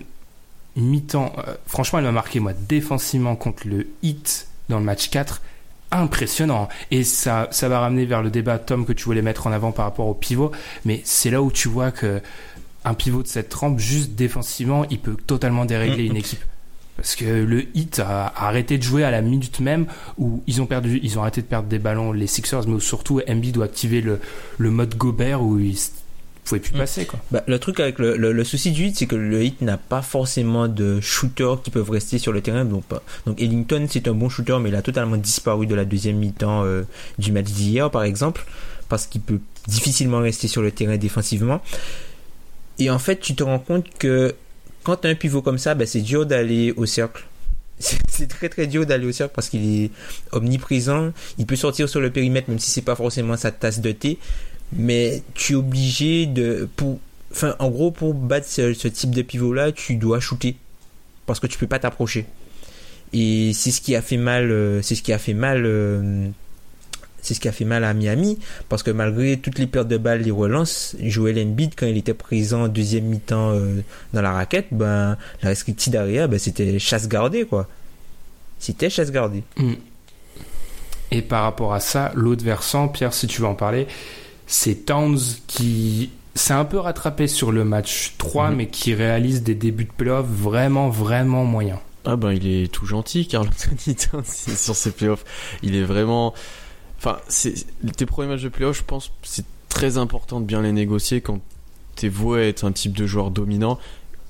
mi-temps, 0.76 1.34
euh, 1.47 1.55
franchement, 1.65 1.99
elle 1.99 2.05
m'a 2.05 2.11
marqué, 2.11 2.39
moi, 2.39 2.53
défensivement 2.53 3.36
contre 3.36 3.68
le 3.68 3.88
hit 4.03 4.47
dans 4.70 4.80
le 4.80 4.86
match 4.86 5.09
4. 5.09 5.41
Impressionnant. 5.91 6.67
Et 6.91 7.03
ça, 7.03 7.47
ça 7.51 7.69
va 7.69 7.79
ramener 7.79 8.05
vers 8.05 8.21
le 8.21 8.29
débat, 8.29 8.59
Tom, 8.59 8.85
que 8.85 8.93
tu 8.93 9.05
voulais 9.05 9.21
mettre 9.21 9.47
en 9.47 9.51
avant 9.51 9.71
par 9.71 9.85
rapport 9.85 10.07
au 10.07 10.13
pivot. 10.13 10.51
Mais 10.85 11.01
c'est 11.05 11.29
là 11.29 11.41
où 11.41 11.51
tu 11.51 11.69
vois 11.69 11.91
que 11.91 12.21
un 12.83 12.93
pivot 12.93 13.23
de 13.23 13.27
cette 13.27 13.49
trempe, 13.49 13.79
juste 13.79 14.11
défensivement, 14.11 14.85
il 14.89 14.99
peut 14.99 15.15
totalement 15.15 15.65
dérégler 15.65 16.05
une 16.05 16.15
équipe. 16.15 16.43
Parce 16.95 17.15
que 17.15 17.25
le 17.25 17.65
hit 17.77 17.99
a 17.99 18.33
arrêté 18.35 18.77
de 18.77 18.83
jouer 18.83 19.03
à 19.03 19.11
la 19.11 19.21
minute 19.21 19.59
même 19.59 19.85
où 20.17 20.41
ils 20.47 20.61
ont 20.61 20.65
perdu, 20.65 20.99
ils 21.03 21.19
ont 21.19 21.21
arrêté 21.21 21.41
de 21.41 21.45
perdre 21.45 21.67
des 21.67 21.77
ballons, 21.77 22.11
les 22.11 22.25
Sixers, 22.25 22.67
mais 22.67 22.79
surtout 22.79 23.21
Embiid 23.29 23.53
doit 23.53 23.65
activer 23.65 24.01
le, 24.01 24.19
le 24.57 24.71
mode 24.71 24.95
Gobert 24.95 25.43
où 25.43 25.59
il 25.59 25.77
pouvait 26.47 26.59
plus 26.61 26.73
Mm. 26.73 26.77
passer, 26.77 27.05
quoi. 27.05 27.19
Bah, 27.31 27.43
le 27.47 27.59
truc 27.59 27.79
avec 27.79 27.99
le, 27.99 28.17
le, 28.17 28.31
le 28.31 28.43
souci 28.43 28.71
du 28.71 28.85
hit, 28.87 28.97
c'est 28.97 29.05
que 29.07 29.15
le 29.15 29.43
hit 29.43 29.61
n'a 29.61 29.77
pas 29.77 30.01
forcément 30.01 30.67
de 30.67 30.99
shooters 31.01 31.61
qui 31.61 31.71
peuvent 31.71 31.89
rester 31.89 32.17
sur 32.17 32.31
le 32.31 32.41
terrain. 32.41 32.65
Donc, 32.65 32.83
pas- 32.85 33.03
donc 33.25 33.41
Ellington, 33.41 33.85
c'est 33.89 34.07
un 34.07 34.13
bon 34.13 34.29
shooter, 34.29 34.57
mais 34.61 34.69
il 34.69 34.75
a 34.75 34.81
totalement 34.81 35.17
disparu 35.17 35.67
de 35.67 35.75
la 35.75 35.85
deuxième 35.85 36.17
mi-temps 36.17 36.63
euh, 36.65 36.83
du 37.19 37.31
match 37.31 37.47
d'hier, 37.47 37.91
par 37.91 38.03
exemple, 38.03 38.45
parce 38.89 39.05
qu'il 39.07 39.21
peut 39.21 39.39
difficilement 39.67 40.19
rester 40.19 40.47
sur 40.47 40.61
le 40.61 40.71
terrain 40.71 40.97
défensivement. 40.97 41.61
Et 42.79 42.89
en 42.89 42.99
fait, 42.99 43.19
tu 43.19 43.35
te 43.35 43.43
rends 43.43 43.59
compte 43.59 43.85
que 43.97 44.35
quand 44.83 44.97
tu 44.97 45.07
as 45.07 45.11
un 45.11 45.15
pivot 45.15 45.41
comme 45.41 45.57
ça, 45.57 45.75
bah, 45.75 45.85
c'est 45.85 46.01
dur 46.01 46.25
d'aller 46.25 46.73
au 46.77 46.85
cercle. 46.85 47.25
C'est 47.79 47.99
c'est 48.09 48.27
très 48.27 48.49
très 48.49 48.65
dur 48.65 48.87
d'aller 48.87 49.05
au 49.05 49.11
cercle 49.11 49.33
parce 49.35 49.49
qu'il 49.49 49.83
est 49.83 49.91
omniprésent. 50.31 51.11
Il 51.37 51.45
peut 51.45 51.55
sortir 51.55 51.87
sur 51.87 51.99
le 51.99 52.09
périmètre 52.09 52.49
même 52.49 52.57
si 52.57 52.71
c'est 52.71 52.81
pas 52.81 52.95
forcément 52.95 53.37
sa 53.37 53.51
tasse 53.51 53.81
de 53.81 53.91
thé. 53.91 54.17
Mais 54.74 55.24
tu 55.34 55.53
es 55.53 55.55
obligé 55.55 56.26
de 56.26 56.68
pour 56.76 56.99
enfin 57.32 57.55
en 57.59 57.70
gros 57.70 57.91
pour 57.91 58.13
battre 58.13 58.47
ce, 58.47 58.88
type 58.88 59.11
de 59.11 59.22
pivot 59.22 59.53
là, 59.53 59.72
tu 59.72 59.95
dois 59.95 60.20
shooter 60.20 60.55
parce 61.26 61.39
que 61.39 61.47
tu 61.47 61.57
peux 61.57 61.68
pas 61.68 61.80
t'approcher. 61.80 62.26
Et 63.13 63.53
c'est 63.53 63.72
ce 63.72 63.80
qui 63.80 63.95
a 63.95 64.01
fait 64.01 64.18
mal 64.18 64.51
euh, 64.51 64.82
c'est 64.82 64.95
ce 64.95 65.01
qui 65.01 65.13
a 65.13 65.18
fait 65.18 65.34
mal 65.34 65.63
euh, 65.65 66.28
c'est 67.22 67.34
ce 67.34 67.39
qui 67.39 67.47
a 67.47 67.51
fait 67.51 67.65
mal 67.65 67.84
à 67.84 67.93
Miami 67.93 68.39
parce 68.68 68.84
que 68.84 68.91
malgré 68.91 69.38
toutes 69.38 69.59
les 69.59 69.68
pertes 69.68 69.88
de 69.88 69.97
balles, 69.97 70.22
les 70.22 70.32
relances, 70.32 70.95
Joel 71.01 71.39
Embiid 71.39 71.74
quand 71.76 71.86
il 71.86 71.97
était 71.97 72.13
présent 72.13 72.63
en 72.63 72.68
deuxième 72.68 73.05
mi-temps 73.05 73.51
euh, 73.51 73.82
dans 74.13 74.22
la 74.22 74.34
raquette, 74.34 74.68
ben 74.72 75.18
la 75.41 75.49
restricted 75.49 75.95
area, 75.95 76.28
ben 76.28 76.39
c'était 76.39 76.78
chasse 76.80 77.07
gardée 77.07 77.45
quoi. 77.45 77.68
C'était 78.59 78.89
chasse 78.89 79.11
gardée. 79.11 79.43
Mm. 79.57 79.74
Et 81.11 81.22
par 81.22 81.43
rapport 81.43 81.74
à 81.74 81.80
ça, 81.80 82.11
l'autre 82.15 82.43
versant, 82.43 82.88
Pierre, 82.88 83.13
si 83.13 83.28
tu 83.28 83.41
veux 83.41 83.47
en 83.47 83.55
parler, 83.55 83.88
c'est 84.47 84.85
Towns 84.85 85.19
qui 85.45 86.09
s'est 86.35 86.53
un 86.53 86.65
peu 86.65 86.77
rattrapé 86.79 87.27
sur 87.27 87.51
le 87.51 87.63
match 87.63 88.13
3, 88.17 88.49
Mhm. 88.49 88.55
mais 88.55 88.67
qui 88.67 88.93
réalise 88.93 89.43
des 89.43 89.55
débuts 89.55 89.85
de 89.85 89.91
playoff 89.91 90.25
vraiment, 90.27 90.89
vraiment 90.89 91.45
moyens. 91.45 91.79
Ah 92.05 92.15
ben 92.15 92.31
il 92.31 92.47
est 92.47 92.71
tout 92.71 92.85
gentil, 92.85 93.27
Carl 93.27 93.47
Anthony 93.47 93.95
Towns, 93.95 94.23
sur 94.55 94.75
ses 94.75 94.91
playoffs. 94.91 95.25
Il 95.63 95.75
est 95.75 95.83
vraiment... 95.83 96.33
Enfin, 96.99 97.17
c'est 97.27 97.53
tes 97.95 98.05
premiers 98.05 98.29
matchs 98.29 98.43
de 98.43 98.49
playoffs, 98.49 98.77
je 98.77 98.83
pense, 98.83 99.11
c'est 99.23 99.45
très 99.69 99.97
important 99.97 100.39
de 100.39 100.45
bien 100.45 100.61
les 100.61 100.71
négocier 100.71 101.21
quand 101.21 101.39
t'es 101.95 102.07
voué 102.09 102.41
à 102.41 102.47
être 102.47 102.63
un 102.63 102.71
type 102.71 102.95
de 102.95 103.05
joueur 103.05 103.29
dominant. 103.31 103.77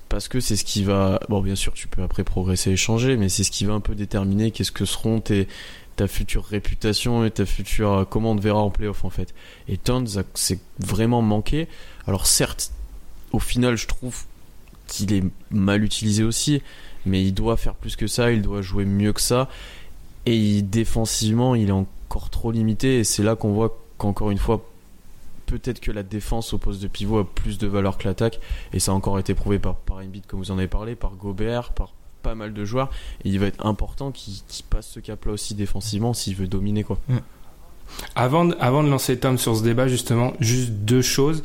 Parce 0.10 0.30
que 0.30 0.40
c'est 0.40 0.56
ce 0.56 0.64
qui 0.64 0.84
va... 0.84 1.20
Bon, 1.28 1.42
bien 1.42 1.56
sûr, 1.56 1.74
tu 1.74 1.88
peux 1.90 2.02
après 2.02 2.24
progresser 2.24 2.72
et 2.72 2.78
changer, 2.78 3.18
mais 3.18 3.28
c'est 3.28 3.44
ce 3.44 3.52
qui 3.52 3.66
va 3.66 3.74
un 3.74 3.82
peu 3.82 3.94
déterminer 3.94 4.52
qu'est-ce 4.52 4.72
que 4.72 4.86
seront 4.86 5.20
tes, 5.20 5.50
ta 5.98 6.08
future 6.08 6.46
réputation 6.46 7.26
et 7.26 7.32
ta 7.32 7.46
future... 7.46 8.06
Comment 8.10 8.32
on 8.32 8.36
te 8.38 8.42
verra 8.42 8.60
en 8.60 8.70
playoff, 8.70 9.04
en 9.04 9.10
fait. 9.10 9.34
Et 9.68 9.78
Towns, 9.78 10.18
a- 10.18 10.24
c'est 10.36 10.60
vraiment 10.80 11.22
manqué. 11.22 11.68
Alors 12.06 12.26
certes, 12.26 12.72
au 13.34 13.40
final, 13.40 13.76
je 13.76 13.88
trouve 13.88 14.24
qu'il 14.88 15.12
est 15.12 15.24
mal 15.52 15.84
utilisé 15.84 16.24
aussi, 16.24 16.62
mais 17.06 17.22
il 17.24 17.34
doit 17.34 17.58
faire 17.58 17.76
plus 17.76 17.98
que 17.98 18.08
ça, 18.08 18.32
il 18.32 18.42
doit 18.42 18.62
jouer 18.62 18.86
mieux 18.86 19.12
que 19.12 19.20
ça. 19.20 19.50
Et 20.26 20.62
défensivement, 20.62 21.56
il 21.56 21.70
est 21.70 21.72
encore 21.72 22.30
trop 22.30 22.52
limité. 22.52 23.00
Et 23.00 23.04
c'est 23.04 23.24
là 23.24 23.36
qu'on 23.36 23.52
voit 23.52 23.78
qu'encore 23.98 24.30
une 24.32 24.38
fois, 24.38 24.66
peut-être 25.48 25.80
que 25.80 25.92
la 25.92 26.04
défense 26.04 26.54
au 26.54 26.58
poste 26.58 26.82
de 26.82 26.88
pivot 26.88 27.20
a 27.20 27.26
plus 27.26 27.58
de 27.58 27.68
valeur 27.68 27.98
que 27.98 28.08
l'attaque. 28.08 28.40
Et 28.72 28.80
ça 28.80 28.92
a 28.92 28.96
encore 28.96 29.18
été 29.20 29.34
prouvé 29.34 29.58
par, 29.60 29.76
par 29.76 30.02
comme 30.28 30.40
vous 30.40 30.52
en 30.52 30.58
avez 30.58 30.68
parlé, 30.68 30.96
par 30.96 31.16
Gobert, 31.16 31.74
par 31.74 31.94
pas 32.28 32.36
mal 32.36 32.54
de 32.54 32.66
joueurs. 32.66 32.90
Et 33.24 33.30
il 33.30 33.40
va 33.40 33.46
être 33.48 33.66
important 33.66 34.12
qu'il 34.12 34.34
qu'il 34.50 34.66
passe 34.66 34.88
ce 34.88 35.00
cap-là 35.00 35.32
aussi 35.32 35.56
défensivement 35.56 36.14
s'il 36.14 36.36
veut 36.36 36.48
dominer. 36.48 36.84
quoi. 36.84 37.00
Avant 38.16 38.44
de, 38.44 38.56
avant 38.60 38.84
de 38.84 38.90
lancer 38.90 39.18
Tom 39.18 39.38
sur 39.38 39.56
ce 39.56 39.64
débat, 39.64 39.88
justement, 39.88 40.34
juste 40.42 40.72
deux 40.72 41.02
choses. 41.02 41.42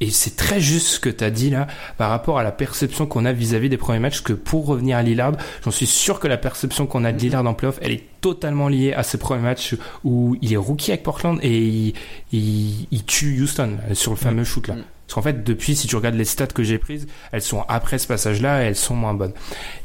Et 0.00 0.10
c'est 0.10 0.34
très 0.34 0.60
juste 0.60 0.88
ce 0.88 0.98
que 0.98 1.08
tu 1.08 1.22
as 1.22 1.30
dit 1.30 1.50
là, 1.50 1.68
par 1.98 2.10
rapport 2.10 2.36
à 2.36 2.42
la 2.42 2.50
perception 2.50 3.06
qu'on 3.06 3.24
a 3.24 3.32
vis-à-vis 3.32 3.68
des 3.68 3.76
premiers 3.76 4.00
matchs, 4.00 4.22
que 4.22 4.32
pour 4.32 4.66
revenir 4.66 4.96
à 4.96 5.02
Lillard, 5.04 5.34
j'en 5.64 5.70
suis 5.70 5.86
sûr 5.86 6.18
que 6.18 6.26
la 6.26 6.36
perception 6.36 6.86
qu'on 6.88 7.04
a 7.04 7.12
de 7.12 7.18
Lillard 7.18 7.46
en 7.46 7.54
playoff, 7.54 7.78
elle 7.80 7.92
est 7.92 8.04
totalement 8.20 8.66
liée 8.66 8.92
à 8.92 9.04
ces 9.04 9.18
premiers 9.18 9.42
matchs 9.42 9.76
où 10.02 10.36
il 10.42 10.52
est 10.52 10.56
rookie 10.56 10.90
avec 10.90 11.04
Portland 11.04 11.38
et 11.42 11.58
il, 11.58 11.94
il, 12.32 12.88
il 12.90 13.04
tue 13.04 13.40
Houston 13.40 13.78
sur 13.92 14.10
le 14.10 14.16
fameux 14.16 14.42
shoot 14.44 14.66
là. 14.66 14.74
Parce 15.06 15.14
qu'en 15.14 15.22
fait, 15.22 15.44
depuis, 15.44 15.76
si 15.76 15.86
tu 15.86 15.96
regardes 15.96 16.14
les 16.14 16.24
stats 16.24 16.46
que 16.46 16.62
j'ai 16.62 16.78
prises, 16.78 17.06
elles 17.32 17.42
sont 17.42 17.64
après 17.68 17.98
ce 17.98 18.06
passage-là 18.06 18.62
et 18.62 18.66
elles 18.66 18.76
sont 18.76 18.94
moins 18.94 19.14
bonnes. 19.14 19.34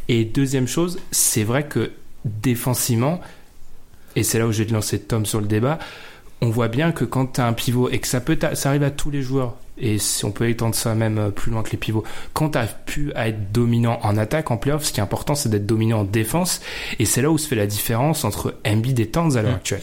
Et 0.07 0.23
deuxième 0.25 0.67
chose, 0.67 0.99
c'est 1.11 1.43
vrai 1.43 1.65
que 1.65 1.91
défensivement, 2.25 3.19
et 4.15 4.23
c'est 4.23 4.39
là 4.39 4.47
où 4.47 4.51
j'ai 4.51 4.65
lancé 4.65 4.99
Tom 4.99 5.25
sur 5.25 5.41
le 5.41 5.47
débat, 5.47 5.79
on 6.41 6.49
voit 6.49 6.69
bien 6.69 6.91
que 6.91 7.03
quand 7.05 7.33
tu 7.33 7.41
as 7.41 7.45
un 7.45 7.53
pivot 7.53 7.89
et 7.89 7.99
que 7.99 8.07
ça 8.07 8.21
peut 8.21 8.37
ça 8.53 8.69
arrive 8.69 8.83
à 8.83 8.91
tous 8.91 9.11
les 9.11 9.21
joueurs 9.21 9.55
et 9.77 9.97
si 9.97 10.23
on 10.23 10.31
peut 10.31 10.47
étendre 10.49 10.73
ça 10.73 10.95
même 10.95 11.17
euh, 11.17 11.29
plus 11.31 11.51
loin 11.51 11.63
que 11.63 11.71
les 11.71 11.77
pivots 11.77 12.03
quand 12.33 12.51
tu 12.51 12.57
as 12.57 12.65
pu 12.65 13.11
à 13.13 13.27
être 13.27 13.51
dominant 13.51 13.99
en 14.03 14.15
attaque 14.17 14.49
en 14.51 14.55
playoff 14.57 14.85
ce 14.85 14.93
qui 14.93 15.01
est 15.01 15.03
important 15.03 15.35
c'est 15.35 15.49
d'être 15.49 15.65
dominant 15.65 15.99
en 15.99 16.03
défense 16.05 16.61
et 16.97 17.03
c'est 17.05 17.21
là 17.21 17.29
où 17.29 17.37
se 17.37 17.45
fait 17.47 17.57
la 17.57 17.67
différence 17.67 18.23
entre 18.23 18.55
Embiid 18.65 18.99
et 19.01 19.07
Towns 19.07 19.35
à 19.35 19.41
l'heure 19.41 19.51
Mm. 19.51 19.55
actuelle 19.55 19.81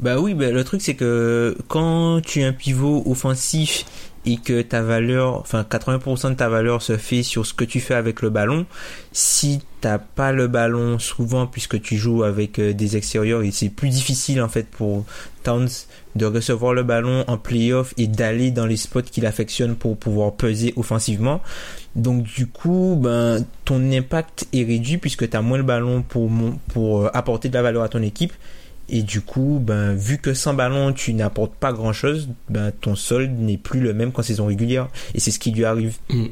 Bah 0.00 0.18
oui, 0.20 0.34
bah, 0.34 0.50
le 0.50 0.62
truc 0.64 0.82
c'est 0.82 0.94
que 0.94 1.56
quand 1.68 2.20
tu 2.20 2.40
es 2.40 2.44
un 2.44 2.52
pivot 2.52 3.02
offensif 3.06 3.86
et 4.26 4.36
que 4.36 4.62
ta 4.62 4.82
valeur, 4.82 5.38
enfin 5.38 5.66
80% 5.68 6.30
de 6.30 6.34
ta 6.34 6.48
valeur 6.48 6.82
se 6.82 6.96
fait 6.96 7.22
sur 7.22 7.46
ce 7.46 7.54
que 7.54 7.64
tu 7.64 7.80
fais 7.80 7.94
avec 7.94 8.22
le 8.22 8.30
ballon, 8.30 8.66
si 9.12 9.60
t'as 9.80 9.98
pas 9.98 10.32
le 10.32 10.48
ballon 10.48 10.98
souvent 10.98 11.46
puisque 11.46 11.80
tu 11.80 11.96
joues 11.96 12.22
avec 12.22 12.58
euh, 12.58 12.72
des 12.72 12.96
extérieurs 12.96 13.42
et 13.42 13.50
c'est 13.50 13.68
plus 13.68 13.90
difficile 13.90 14.40
en 14.40 14.48
fait 14.48 14.66
pour 14.66 15.04
Towns 15.42 15.68
de 16.16 16.24
recevoir 16.24 16.72
le 16.72 16.82
ballon 16.82 17.24
en 17.26 17.36
playoff 17.36 17.92
et 17.98 18.06
d'aller 18.06 18.50
dans 18.50 18.64
les 18.64 18.78
spots 18.78 19.02
qu'il 19.02 19.26
affectionne 19.26 19.76
pour 19.76 19.98
pouvoir 19.98 20.32
peser 20.32 20.72
offensivement. 20.76 21.42
Donc 21.96 22.22
du 22.22 22.46
coup, 22.46 22.98
ben 23.00 23.44
ton 23.64 23.92
impact 23.92 24.46
est 24.52 24.64
réduit 24.64 24.98
puisque 24.98 25.28
tu 25.28 25.36
as 25.36 25.42
moins 25.42 25.58
le 25.58 25.64
ballon 25.64 26.02
pour 26.02 26.30
pour 26.68 27.02
euh, 27.02 27.10
apporter 27.12 27.48
de 27.48 27.54
la 27.54 27.62
valeur 27.62 27.82
à 27.82 27.88
ton 27.88 28.02
équipe 28.02 28.32
Et 28.88 29.02
du 29.02 29.20
coup, 29.20 29.60
ben, 29.62 29.94
vu 29.94 30.18
que 30.18 30.34
sans 30.34 30.54
ballon, 30.54 30.92
tu 30.92 31.14
n'apportes 31.14 31.54
pas 31.54 31.72
grand 31.72 31.92
chose, 31.92 32.28
ben, 32.50 32.70
ton 32.80 32.94
solde 32.94 33.32
n'est 33.38 33.56
plus 33.56 33.80
le 33.80 33.94
même 33.94 34.12
qu'en 34.12 34.22
saison 34.22 34.46
régulière. 34.46 34.88
Et 35.14 35.20
c'est 35.20 35.30
ce 35.30 35.38
qui 35.38 35.50
lui 35.52 35.64
arrive. 35.64 35.96
Mm. 36.10 36.26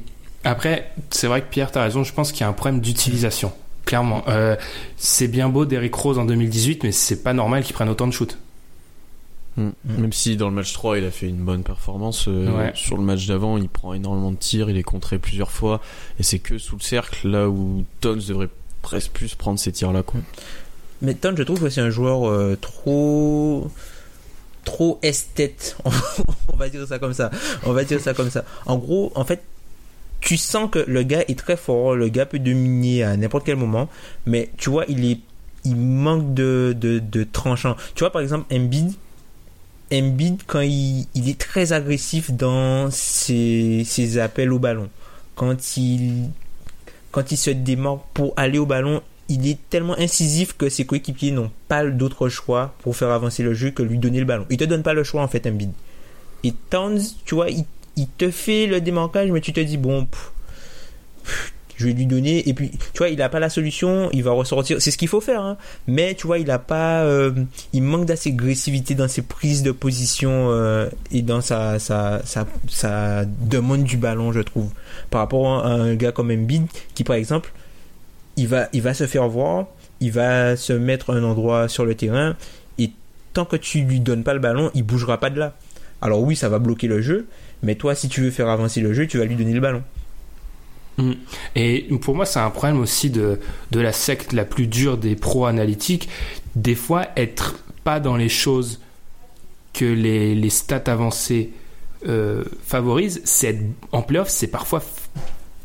Après, 0.44 0.90
c'est 1.10 1.26
vrai 1.28 1.40
que 1.42 1.48
Pierre, 1.50 1.70
t'as 1.70 1.82
raison, 1.82 2.02
je 2.04 2.12
pense 2.12 2.32
qu'il 2.32 2.40
y 2.40 2.44
a 2.44 2.48
un 2.48 2.52
problème 2.52 2.80
d'utilisation. 2.80 3.52
Clairement. 3.84 4.22
Euh, 4.28 4.56
c'est 4.96 5.28
bien 5.28 5.48
beau 5.48 5.64
d'Eric 5.64 5.94
Rose 5.94 6.18
en 6.18 6.24
2018, 6.24 6.84
mais 6.84 6.92
c'est 6.92 7.22
pas 7.22 7.32
normal 7.32 7.62
qu'il 7.64 7.74
prenne 7.74 7.88
autant 7.88 8.06
de 8.06 8.12
shoots. 8.12 8.36
Mm. 9.56 9.70
Même 9.84 10.12
si 10.12 10.36
dans 10.36 10.48
le 10.48 10.54
match 10.54 10.72
3 10.72 10.98
il 10.98 11.04
a 11.04 11.10
fait 11.10 11.28
une 11.28 11.44
bonne 11.44 11.62
performance, 11.62 12.26
euh, 12.28 12.50
Ouais. 12.50 12.72
sur 12.74 12.96
le 12.96 13.02
match 13.02 13.26
d'avant 13.26 13.58
il 13.58 13.68
prend 13.68 13.92
énormément 13.92 14.32
de 14.32 14.36
tirs, 14.36 14.70
il 14.70 14.78
est 14.78 14.82
contré 14.82 15.18
plusieurs 15.18 15.50
fois 15.50 15.82
et 16.18 16.22
c'est 16.22 16.38
que 16.38 16.56
sous 16.56 16.76
le 16.76 16.80
cercle 16.80 17.28
là 17.28 17.50
où 17.50 17.84
Tons 18.00 18.16
devrait 18.26 18.48
presque 18.80 19.10
plus 19.12 19.34
prendre 19.34 19.58
ces 19.58 19.70
tirs 19.70 19.92
là 19.92 20.02
quoi. 20.02 20.20
Mais 21.02 21.14
Ton, 21.14 21.34
je 21.36 21.42
trouve 21.42 21.60
que 21.60 21.68
c'est 21.68 21.80
un 21.80 21.90
joueur 21.90 22.28
euh, 22.28 22.56
trop 22.60 23.68
trop 24.64 25.00
esthète. 25.02 25.76
On 26.52 26.56
va 26.56 26.68
dire 26.68 26.86
ça 26.86 26.98
comme 26.98 27.12
ça. 27.12 27.30
On 27.64 27.72
va 27.72 27.84
dire 27.84 28.00
ça 28.00 28.14
comme 28.14 28.30
ça. 28.30 28.44
En 28.64 28.78
gros, 28.78 29.10
en 29.16 29.24
fait, 29.24 29.42
tu 30.20 30.36
sens 30.36 30.70
que 30.70 30.78
le 30.86 31.02
gars 31.02 31.24
est 31.26 31.36
très 31.36 31.56
fort, 31.56 31.96
le 31.96 32.08
gars 32.08 32.26
peut 32.26 32.38
dominer 32.38 33.02
à 33.02 33.16
n'importe 33.16 33.44
quel 33.44 33.56
moment, 33.56 33.88
mais 34.24 34.50
tu 34.56 34.70
vois, 34.70 34.84
il 34.88 35.04
est 35.04 35.18
il 35.64 35.76
manque 35.76 36.32
de 36.34 36.74
de, 36.78 37.00
de 37.00 37.24
tranchant. 37.24 37.76
Tu 37.94 38.00
vois 38.00 38.10
par 38.10 38.22
exemple 38.22 38.52
Embiid 38.54 38.94
Embiid 39.92 40.42
quand 40.46 40.60
il, 40.60 41.06
il 41.14 41.28
est 41.28 41.38
très 41.38 41.72
agressif 41.72 42.30
dans 42.30 42.90
ses, 42.90 43.82
ses 43.84 44.18
appels 44.18 44.52
au 44.52 44.58
ballon. 44.58 44.88
Quand 45.34 45.76
il 45.76 46.28
quand 47.10 47.32
il 47.32 47.36
se 47.36 47.50
démarque 47.50 48.02
pour 48.14 48.32
aller 48.36 48.58
au 48.58 48.66
ballon, 48.66 49.02
il 49.32 49.48
est 49.48 49.58
tellement 49.70 49.98
incisif 49.98 50.56
que 50.56 50.68
ses 50.68 50.84
coéquipiers 50.84 51.30
n'ont 51.30 51.50
pas 51.68 51.84
d'autre 51.84 52.28
choix 52.28 52.74
pour 52.82 52.96
faire 52.96 53.10
avancer 53.10 53.42
le 53.42 53.54
jeu 53.54 53.70
que 53.70 53.82
lui 53.82 53.98
donner 53.98 54.18
le 54.18 54.26
ballon. 54.26 54.46
Il 54.50 54.58
te 54.58 54.64
donne 54.64 54.82
pas 54.82 54.94
le 54.94 55.04
choix 55.04 55.22
en 55.22 55.28
fait, 55.28 55.46
Embiid. 55.46 55.70
Et 56.44 56.52
Towns, 56.70 57.00
tu 57.24 57.34
vois, 57.34 57.48
il, 57.48 57.64
te 58.18 58.30
fait 58.30 58.66
le 58.66 58.80
démarquage, 58.80 59.30
mais 59.30 59.40
tu 59.40 59.52
te 59.52 59.60
dis 59.60 59.76
bon, 59.78 60.06
je 61.76 61.86
vais 61.86 61.92
lui 61.92 62.06
donner. 62.06 62.46
Et 62.48 62.52
puis, 62.52 62.70
tu 62.92 62.98
vois, 62.98 63.08
il 63.08 63.22
a 63.22 63.28
pas 63.28 63.40
la 63.40 63.48
solution, 63.48 64.10
il 64.12 64.22
va 64.22 64.32
ressortir. 64.32 64.82
C'est 64.82 64.90
ce 64.90 64.98
qu'il 64.98 65.08
faut 65.08 65.20
faire, 65.20 65.42
hein. 65.42 65.56
Mais 65.86 66.14
tu 66.14 66.26
vois, 66.26 66.38
il 66.38 66.50
a 66.50 66.58
pas, 66.58 67.02
euh, 67.04 67.32
il 67.72 67.82
manque 67.82 68.04
d'assez 68.04 68.30
agressivité 68.30 68.94
dans 68.94 69.08
ses 69.08 69.22
prises 69.22 69.62
de 69.62 69.72
position 69.72 70.50
euh, 70.50 70.88
et 71.10 71.22
dans 71.22 71.40
sa, 71.40 71.78
sa 71.78 73.24
demande 73.24 73.84
du 73.84 73.96
ballon, 73.96 74.32
je 74.32 74.40
trouve. 74.40 74.70
Par 75.10 75.20
rapport 75.20 75.64
à 75.64 75.68
un 75.68 75.94
gars 75.94 76.12
comme 76.12 76.30
Embiid, 76.30 76.66
qui 76.94 77.04
par 77.04 77.16
exemple, 77.16 77.52
il 78.36 78.48
va, 78.48 78.68
il 78.72 78.82
va 78.82 78.94
se 78.94 79.06
faire 79.06 79.28
voir, 79.28 79.66
il 80.00 80.12
va 80.12 80.56
se 80.56 80.72
mettre 80.72 81.10
un 81.10 81.22
endroit 81.22 81.68
sur 81.68 81.84
le 81.84 81.94
terrain, 81.94 82.36
et 82.78 82.90
tant 83.32 83.44
que 83.44 83.56
tu 83.56 83.82
lui 83.82 84.00
donnes 84.00 84.24
pas 84.24 84.34
le 84.34 84.40
ballon, 84.40 84.70
il 84.74 84.82
bougera 84.82 85.18
pas 85.18 85.30
de 85.30 85.38
là. 85.38 85.54
Alors 86.00 86.22
oui, 86.22 86.34
ça 86.34 86.48
va 86.48 86.58
bloquer 86.58 86.88
le 86.88 87.00
jeu, 87.00 87.26
mais 87.62 87.76
toi, 87.76 87.94
si 87.94 88.08
tu 88.08 88.22
veux 88.22 88.30
faire 88.30 88.48
avancer 88.48 88.80
le 88.80 88.92
jeu, 88.92 89.06
tu 89.06 89.18
vas 89.18 89.24
lui 89.24 89.36
donner 89.36 89.52
le 89.52 89.60
ballon. 89.60 89.82
Mm. 90.98 91.12
Et 91.56 91.88
pour 92.00 92.14
moi, 92.14 92.26
c'est 92.26 92.40
un 92.40 92.50
problème 92.50 92.80
aussi 92.80 93.10
de, 93.10 93.38
de 93.70 93.80
la 93.80 93.92
secte 93.92 94.32
la 94.32 94.44
plus 94.44 94.66
dure 94.66 94.98
des 94.98 95.16
pros 95.16 95.46
analytiques. 95.46 96.08
Des 96.56 96.74
fois, 96.74 97.06
être 97.16 97.56
pas 97.84 98.00
dans 98.00 98.16
les 98.16 98.28
choses 98.28 98.80
que 99.72 99.84
les, 99.84 100.34
les 100.34 100.50
stats 100.50 100.82
avancées 100.86 101.50
euh, 102.08 102.44
favorisent, 102.64 103.22
c'est 103.24 103.60
en 103.92 104.02
playoff, 104.02 104.28
c'est 104.28 104.48
parfois 104.48 104.82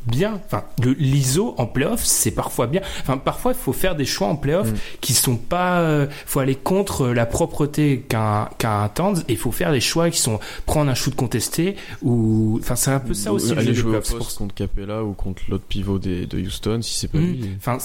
bien. 0.07 0.39
Enfin, 0.45 0.63
le 0.83 0.93
l'ISO 0.93 1.53
en 1.57 1.65
playoff, 1.67 2.03
c'est 2.03 2.31
parfois 2.31 2.67
bien. 2.67 2.81
Enfin, 3.01 3.17
parfois, 3.17 3.51
il 3.53 3.57
faut 3.57 3.73
faire 3.73 3.95
des 3.95 4.05
choix 4.05 4.27
en 4.27 4.35
playoff 4.35 4.69
qui 5.01 5.13
sont 5.13 5.35
pas. 5.35 5.79
euh, 5.81 6.07
faut 6.25 6.39
aller 6.39 6.55
contre 6.55 7.07
la 7.07 7.25
propreté 7.25 8.05
qu'un 8.07 8.49
qu'un 8.57 8.89
Towns 8.89 9.19
et 9.27 9.33
il 9.33 9.37
faut 9.37 9.51
faire 9.51 9.71
des 9.71 9.81
choix 9.81 10.09
qui 10.09 10.19
sont 10.19 10.39
prendre 10.65 10.89
un 10.89 10.95
shoot 10.95 11.15
contesté 11.15 11.75
ou. 12.01 12.59
Enfin, 12.61 12.75
c'est 12.75 12.91
un 12.91 12.99
peu 12.99 13.13
ça 13.13 13.33
aussi. 13.33 13.51
aller 13.53 13.73
jouer 13.73 13.97
au 13.97 14.01
poste 14.01 14.37
contre 14.37 14.55
Capella 14.55 15.03
ou 15.03 15.13
contre 15.13 15.43
l'autre 15.49 15.65
pivot 15.67 15.99
des, 15.99 16.25
de 16.25 16.39
Houston 16.39 16.79
si 16.81 16.93
c'est 16.97 17.07
pas 17.07 17.17
Mm. 17.17 17.31
lui. 17.31 17.49
Enfin, 17.57 17.77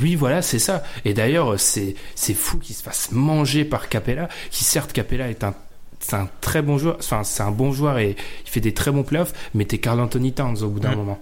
oui, 0.00 0.14
voilà, 0.14 0.42
c'est 0.42 0.58
ça. 0.58 0.82
Et 1.04 1.14
d'ailleurs, 1.14 1.58
c'est 1.58 1.94
c'est 2.14 2.34
fou 2.34 2.58
qu'il 2.58 2.76
se 2.76 2.82
fasse 2.82 3.10
manger 3.12 3.64
par 3.64 3.88
Capella, 3.88 4.28
qui 4.50 4.64
certes 4.64 4.92
Capella 4.92 5.28
est 5.30 5.42
un 5.44 5.54
c'est 6.08 6.16
un 6.16 6.28
très 6.40 6.62
bon 6.62 6.78
joueur, 6.78 6.96
enfin 6.98 7.22
c'est 7.24 7.42
un 7.42 7.50
bon 7.50 7.70
joueur 7.72 7.98
et 7.98 8.16
il 8.44 8.50
fait 8.50 8.60
des 8.60 8.72
très 8.74 8.90
bons 8.90 9.02
playoffs, 9.02 9.32
mais 9.54 9.64
t'es 9.66 9.78
Carl 9.78 10.00
Anthony 10.00 10.32
Towns 10.32 10.62
au 10.62 10.68
bout 10.68 10.80
d'un 10.80 10.90
Ouais. 10.90 10.96
moment. 10.96 11.18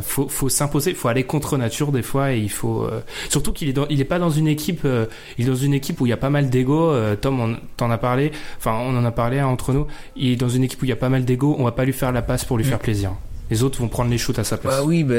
Faut, 0.00 0.26
faut 0.26 0.48
s'imposer, 0.48 0.94
faut 0.94 1.08
aller 1.08 1.24
contre 1.24 1.58
nature 1.58 1.92
des 1.92 2.00
fois 2.00 2.32
et 2.32 2.38
il 2.38 2.50
faut 2.50 2.82
euh, 2.84 3.02
surtout 3.28 3.52
qu'il 3.52 3.68
est 3.68 3.74
dans, 3.74 3.86
il 3.90 4.00
est 4.00 4.06
pas 4.06 4.18
dans 4.18 4.30
une 4.30 4.48
équipe, 4.48 4.86
euh, 4.86 5.04
il 5.36 5.44
est 5.46 5.50
dans 5.50 5.54
une 5.54 5.74
équipe 5.74 6.00
où 6.00 6.06
il 6.06 6.08
y 6.08 6.14
a 6.14 6.16
pas 6.16 6.30
mal 6.30 6.48
d'ego. 6.48 6.90
euh, 6.92 7.14
Tom, 7.14 7.38
on 7.40 7.56
t'en 7.76 7.90
a 7.90 7.98
parlé, 7.98 8.32
enfin 8.56 8.72
on 8.72 8.96
en 8.96 9.04
a 9.04 9.10
parlé 9.10 9.38
hein, 9.40 9.48
entre 9.48 9.74
nous. 9.74 9.86
Il 10.16 10.30
est 10.32 10.36
dans 10.36 10.48
une 10.48 10.64
équipe 10.64 10.80
où 10.80 10.86
il 10.86 10.88
y 10.88 10.92
a 10.92 10.96
pas 10.96 11.10
mal 11.10 11.26
d'ego. 11.26 11.54
On 11.58 11.64
va 11.64 11.72
pas 11.72 11.84
lui 11.84 11.92
faire 11.92 12.10
la 12.10 12.22
passe 12.22 12.46
pour 12.46 12.56
lui 12.56 12.64
Mm. 12.64 12.68
faire 12.68 12.78
plaisir. 12.78 13.12
Les 13.50 13.62
autres 13.62 13.80
vont 13.80 13.88
prendre 13.88 14.10
les 14.10 14.16
shoots 14.16 14.38
à 14.38 14.44
sa 14.44 14.56
place. 14.56 14.76
Bah 14.78 14.82
oui, 14.82 15.04
bah, 15.04 15.14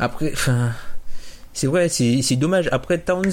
après, 0.00 0.32
enfin, 0.32 0.70
c'est 1.52 1.68
vrai, 1.68 1.88
c'est 1.88 2.20
c'est 2.22 2.34
dommage. 2.34 2.68
Après, 2.72 2.98
Towns, 2.98 3.30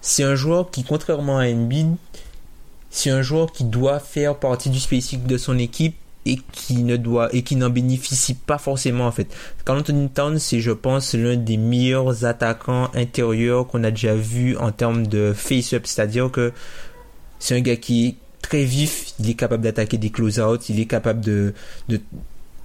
c'est 0.00 0.22
un 0.22 0.36
joueur 0.36 0.70
qui, 0.70 0.84
contrairement 0.84 1.36
à 1.38 1.44
Embiid, 1.50 1.96
c'est 2.90 3.10
un 3.10 3.22
joueur 3.22 3.52
qui 3.52 3.64
doit 3.64 4.00
faire 4.00 4.36
partie 4.36 4.70
du 4.70 4.80
spécifique 4.80 5.26
de 5.26 5.36
son 5.36 5.58
équipe 5.58 5.96
et 6.26 6.38
qui 6.52 6.82
ne 6.82 6.96
doit 6.96 7.34
et 7.34 7.42
qui 7.42 7.56
n'en 7.56 7.70
bénéficie 7.70 8.34
pas 8.34 8.58
forcément 8.58 9.06
en 9.06 9.12
fait. 9.12 9.28
Carl 9.64 9.78
Anthony 9.78 10.08
Towns, 10.08 10.38
c'est 10.38 10.60
je 10.60 10.72
pense 10.72 11.14
l'un 11.14 11.36
des 11.36 11.56
meilleurs 11.56 12.24
attaquants 12.24 12.90
intérieurs 12.94 13.66
qu'on 13.66 13.84
a 13.84 13.90
déjà 13.90 14.14
vu 14.14 14.56
en 14.56 14.72
termes 14.72 15.06
de 15.06 15.32
face-up, 15.32 15.86
c'est-à-dire 15.86 16.30
que 16.30 16.52
c'est 17.38 17.56
un 17.56 17.60
gars 17.60 17.76
qui 17.76 18.08
est 18.08 18.14
très 18.42 18.64
vif, 18.64 19.12
il 19.20 19.30
est 19.30 19.34
capable 19.34 19.62
d'attaquer 19.62 19.96
des 19.98 20.10
close-outs, 20.10 20.68
il 20.68 20.80
est 20.80 20.86
capable 20.86 21.20
de, 21.20 21.54
de 21.88 22.00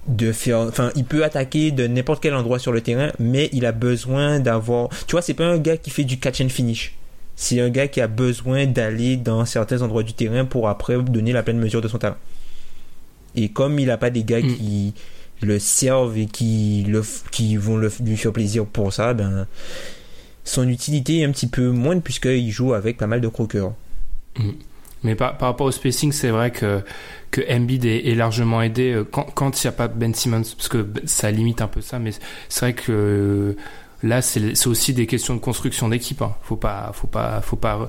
de 0.06 0.32
faire 0.32 0.58
enfin 0.58 0.90
il 0.96 1.04
peut 1.04 1.24
attaquer 1.24 1.70
de 1.70 1.86
n'importe 1.86 2.22
quel 2.22 2.34
endroit 2.34 2.58
sur 2.58 2.72
le 2.72 2.82
terrain 2.82 3.10
mais 3.18 3.48
il 3.54 3.64
a 3.64 3.72
besoin 3.72 4.38
d'avoir 4.38 4.90
tu 5.06 5.12
vois 5.12 5.22
c'est 5.22 5.32
pas 5.32 5.46
un 5.46 5.56
gars 5.56 5.78
qui 5.78 5.88
fait 5.88 6.04
du 6.04 6.18
catch 6.18 6.42
and 6.42 6.50
finish 6.50 6.94
c'est 7.36 7.60
un 7.60 7.70
gars 7.70 7.88
qui 7.88 8.00
a 8.00 8.06
besoin 8.06 8.66
d'aller 8.66 9.16
dans 9.16 9.44
certains 9.44 9.82
endroits 9.82 10.02
du 10.02 10.12
terrain 10.12 10.44
pour 10.44 10.68
après 10.68 11.02
donner 11.02 11.32
la 11.32 11.42
pleine 11.42 11.58
mesure 11.58 11.80
de 11.80 11.88
son 11.88 11.98
talent. 11.98 12.16
Et 13.34 13.48
comme 13.48 13.78
il 13.78 13.90
a 13.90 13.96
pas 13.96 14.10
des 14.10 14.24
gars 14.24 14.40
Mm. 14.40 14.54
qui 14.54 14.94
le 15.42 15.58
servent 15.58 16.16
et 16.16 16.26
qui 16.26 16.84
le 16.88 17.02
qui 17.32 17.56
vont 17.56 17.76
le, 17.76 17.90
lui 18.04 18.16
faire 18.16 18.32
plaisir 18.32 18.64
pour 18.66 18.92
ça 18.92 19.14
ben 19.14 19.46
son 20.44 20.68
utilité 20.68 21.20
est 21.20 21.24
un 21.24 21.32
petit 21.32 21.48
peu 21.48 21.70
moindre 21.70 22.02
puisqu'il 22.02 22.50
joue 22.50 22.72
avec 22.72 22.96
pas 22.98 23.06
mal 23.06 23.20
de 23.20 23.28
croqueurs 23.28 23.72
Mais 25.02 25.14
par, 25.16 25.36
par 25.36 25.50
rapport 25.50 25.66
au 25.66 25.70
spacing, 25.70 26.12
c'est 26.12 26.30
vrai 26.30 26.50
que, 26.50 26.82
que 27.30 27.42
Embiid 27.50 27.84
est, 27.84 28.06
est 28.08 28.14
largement 28.14 28.62
aidé 28.62 28.92
euh, 28.92 29.04
quand 29.04 29.26
quand 29.34 29.62
il 29.62 29.66
n'y 29.66 29.68
a 29.68 29.72
pas 29.72 29.88
Ben 29.88 30.14
Simmons, 30.14 30.44
parce 30.56 30.68
que 30.68 30.86
ça 31.04 31.30
limite 31.30 31.60
un 31.60 31.66
peu 31.66 31.82
ça, 31.82 31.98
mais 31.98 32.12
c'est 32.48 32.60
vrai 32.60 32.72
que 32.72 33.54
là, 34.04 34.22
c'est 34.22 34.66
aussi 34.66 34.92
des 34.94 35.06
questions 35.06 35.34
de 35.34 35.40
construction 35.40 35.88
d'équipe. 35.88 36.22
Hein. 36.22 36.34
Faut 36.42 36.56
pas, 36.56 36.92
faut 36.94 37.06
pas, 37.08 37.40
faut 37.40 37.56
pas, 37.56 37.88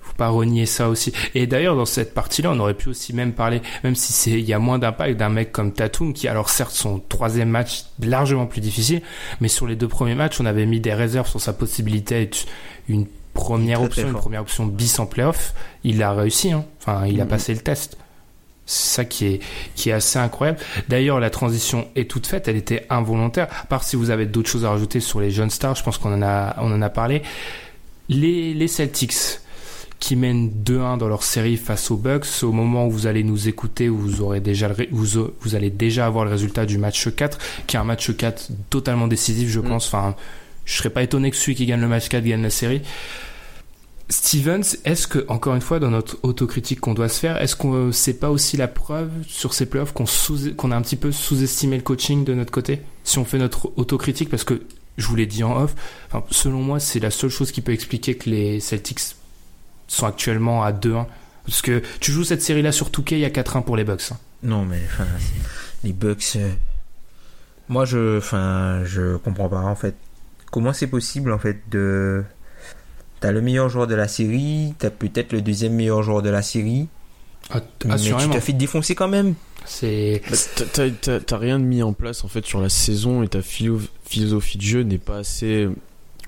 faut 0.00 0.14
pas 0.14 0.28
renier 0.28 0.64
ça 0.66 0.88
aussi. 0.88 1.12
Et 1.34 1.46
d'ailleurs, 1.46 1.76
dans 1.76 1.84
cette 1.84 2.14
partie-là, 2.14 2.50
on 2.52 2.58
aurait 2.60 2.74
pu 2.74 2.88
aussi 2.88 3.12
même 3.12 3.32
parler, 3.32 3.60
même 3.84 3.94
si 3.94 4.12
c'est 4.12 4.30
il 4.30 4.44
y 4.48 4.54
a 4.54 4.58
moins 4.58 4.78
d'impact 4.78 5.16
d'un 5.18 5.28
mec 5.28 5.52
comme 5.52 5.72
Tatum, 5.72 6.12
qui 6.14 6.28
alors 6.28 6.48
certes 6.48 6.72
son 6.72 6.98
troisième 7.00 7.50
match 7.50 7.84
largement 8.00 8.46
plus 8.46 8.60
difficile, 8.62 9.02
mais 9.40 9.48
sur 9.48 9.66
les 9.66 9.76
deux 9.76 9.88
premiers 9.88 10.14
matchs, 10.14 10.40
on 10.40 10.46
avait 10.46 10.64
mis 10.66 10.80
des 10.80 10.94
réserves 10.94 11.28
sur 11.28 11.40
sa 11.40 11.52
possibilité 11.52 12.20
d'être 12.20 12.46
une 12.88 13.06
première 13.34 13.82
option, 13.82 14.08
une 14.08 14.14
première 14.14 14.40
option 14.42 14.66
bis 14.66 14.98
en 14.98 15.06
playoff. 15.06 15.54
Il 15.84 16.02
a 16.02 16.12
réussi, 16.12 16.52
hein. 16.52 16.64
enfin 16.80 17.06
il 17.06 17.20
a 17.20 17.24
Mhm. 17.24 17.30
passé 17.30 17.52
le 17.54 17.60
test. 17.60 17.96
C'est 18.70 18.96
ça 18.96 19.04
qui 19.06 19.24
est, 19.26 19.40
qui 19.74 19.88
est 19.88 19.92
assez 19.94 20.18
incroyable. 20.18 20.58
D'ailleurs, 20.90 21.20
la 21.20 21.30
transition 21.30 21.88
est 21.96 22.08
toute 22.08 22.26
faite, 22.26 22.48
elle 22.48 22.56
était 22.56 22.84
involontaire. 22.90 23.48
À 23.62 23.64
part 23.64 23.82
si 23.82 23.96
vous 23.96 24.10
avez 24.10 24.26
d'autres 24.26 24.50
choses 24.50 24.66
à 24.66 24.70
rajouter 24.70 25.00
sur 25.00 25.20
les 25.20 25.30
jeunes 25.30 25.48
stars, 25.48 25.74
je 25.74 25.82
pense 25.82 25.96
qu'on 25.96 26.12
en 26.12 26.20
a, 26.22 26.54
on 26.60 26.70
en 26.70 26.82
a 26.82 26.90
parlé. 26.90 27.22
Les, 28.10 28.52
les 28.52 28.68
Celtics 28.68 29.40
qui 30.00 30.16
mènent 30.16 30.50
2-1 30.64 30.98
dans 30.98 31.08
leur 31.08 31.22
série 31.22 31.56
face 31.56 31.90
aux 31.90 31.96
Bucks, 31.96 32.26
au 32.42 32.52
moment 32.52 32.86
où 32.86 32.90
vous 32.90 33.06
allez 33.06 33.24
nous 33.24 33.48
écouter, 33.48 33.88
vous 33.88 34.20
aurez 34.20 34.40
déjà 34.40 34.68
le 34.68 34.74
vous, 34.92 35.30
vous 35.40 35.54
allez 35.54 35.70
déjà 35.70 36.04
avoir 36.06 36.24
le 36.26 36.30
résultat 36.30 36.66
du 36.66 36.76
match 36.78 37.08
4, 37.14 37.38
qui 37.66 37.76
est 37.76 37.80
un 37.80 37.84
match 37.84 38.14
4 38.14 38.50
totalement 38.70 39.08
décisif, 39.08 39.48
je 39.48 39.60
Mm. 39.60 39.64
pense. 39.68 39.86
Enfin, 39.86 40.14
je 40.66 40.76
serais 40.76 40.90
pas 40.90 41.02
étonné 41.02 41.30
que 41.30 41.36
celui 41.36 41.54
qui 41.54 41.64
gagne 41.66 41.80
le 41.80 41.88
match 41.88 42.08
4 42.10 42.22
gagne 42.22 42.42
la 42.42 42.50
série. 42.50 42.82
Stevens, 44.10 44.62
est-ce 44.84 45.06
que, 45.06 45.24
encore 45.28 45.54
une 45.54 45.60
fois, 45.60 45.78
dans 45.80 45.90
notre 45.90 46.16
autocritique 46.22 46.80
qu'on 46.80 46.94
doit 46.94 47.10
se 47.10 47.20
faire, 47.20 47.40
est-ce 47.42 47.54
qu'on 47.56 47.92
c'est 47.92 48.14
pas 48.14 48.30
aussi 48.30 48.56
la 48.56 48.66
preuve 48.68 49.10
sur 49.26 49.52
ces 49.52 49.66
playoffs 49.66 49.92
qu'on 49.92 50.70
a 50.70 50.76
un 50.76 50.82
petit 50.82 50.96
peu 50.96 51.12
sous-estimé 51.12 51.76
le 51.76 51.82
coaching 51.82 52.24
de 52.24 52.32
notre 52.32 52.50
côté 52.50 52.80
Si 53.04 53.18
on 53.18 53.24
fait 53.26 53.36
notre 53.38 53.70
autocritique, 53.76 54.30
parce 54.30 54.44
que 54.44 54.62
je 54.96 55.06
vous 55.06 55.14
l'ai 55.16 55.26
dit 55.26 55.44
en 55.44 55.62
off, 55.62 55.74
selon 56.30 56.62
moi, 56.62 56.80
c'est 56.80 57.00
la 57.00 57.10
seule 57.10 57.28
chose 57.30 57.52
qui 57.52 57.60
peut 57.60 57.72
expliquer 57.72 58.16
que 58.16 58.30
les 58.30 58.60
Celtics 58.60 59.00
sont 59.88 60.06
actuellement 60.06 60.64
à 60.64 60.72
2-1. 60.72 61.06
Parce 61.44 61.60
que 61.62 61.82
tu 62.00 62.10
joues 62.12 62.24
cette 62.24 62.42
série-là 62.42 62.72
sur 62.72 62.90
Touquet, 62.90 63.16
il 63.16 63.20
y 63.20 63.24
a 63.26 63.30
4-1 63.30 63.62
pour 63.62 63.76
les 63.76 63.84
Bucks. 63.84 64.10
hein. 64.12 64.16
Non, 64.42 64.64
mais 64.64 64.80
les 65.84 65.92
Bucks. 65.92 66.32
euh, 66.36 66.50
Moi, 67.68 67.84
je, 67.84 68.16
enfin, 68.18 68.82
je 68.84 69.16
comprends 69.18 69.48
pas 69.50 69.60
en 69.60 69.74
fait. 69.74 69.94
Comment 70.50 70.72
c'est 70.72 70.86
possible 70.86 71.30
en 71.32 71.38
fait 71.38 71.60
de 71.70 72.24
T'as 73.20 73.32
le 73.32 73.40
meilleur 73.40 73.68
joueur 73.68 73.86
de 73.86 73.94
la 73.94 74.06
série, 74.08 74.74
t'as 74.78 74.90
peut-être 74.90 75.32
le 75.32 75.42
deuxième 75.42 75.72
meilleur 75.74 76.02
joueur 76.02 76.22
de 76.22 76.30
la 76.30 76.42
série. 76.42 76.88
Ah, 77.50 77.60
Mais 77.86 77.96
tu 77.96 78.10
t'as 78.30 78.40
fait 78.40 78.52
défoncer 78.52 78.94
quand 78.94 79.08
même. 79.08 79.34
C'est 79.64 80.22
Bah, 80.30 80.36
t'as- 81.26 81.36
rien 81.36 81.58
de 81.58 81.64
mis 81.64 81.82
en 81.82 81.92
place 81.92 82.24
en 82.24 82.28
fait 82.28 82.44
sur 82.46 82.60
la 82.60 82.68
saison 82.68 83.22
et 83.22 83.28
ta 83.28 83.40
philo- 83.42 83.80
philosophie 84.04 84.56
de 84.58 84.62
jeu 84.62 84.82
n'est 84.82 84.98
pas 84.98 85.18
assez 85.18 85.68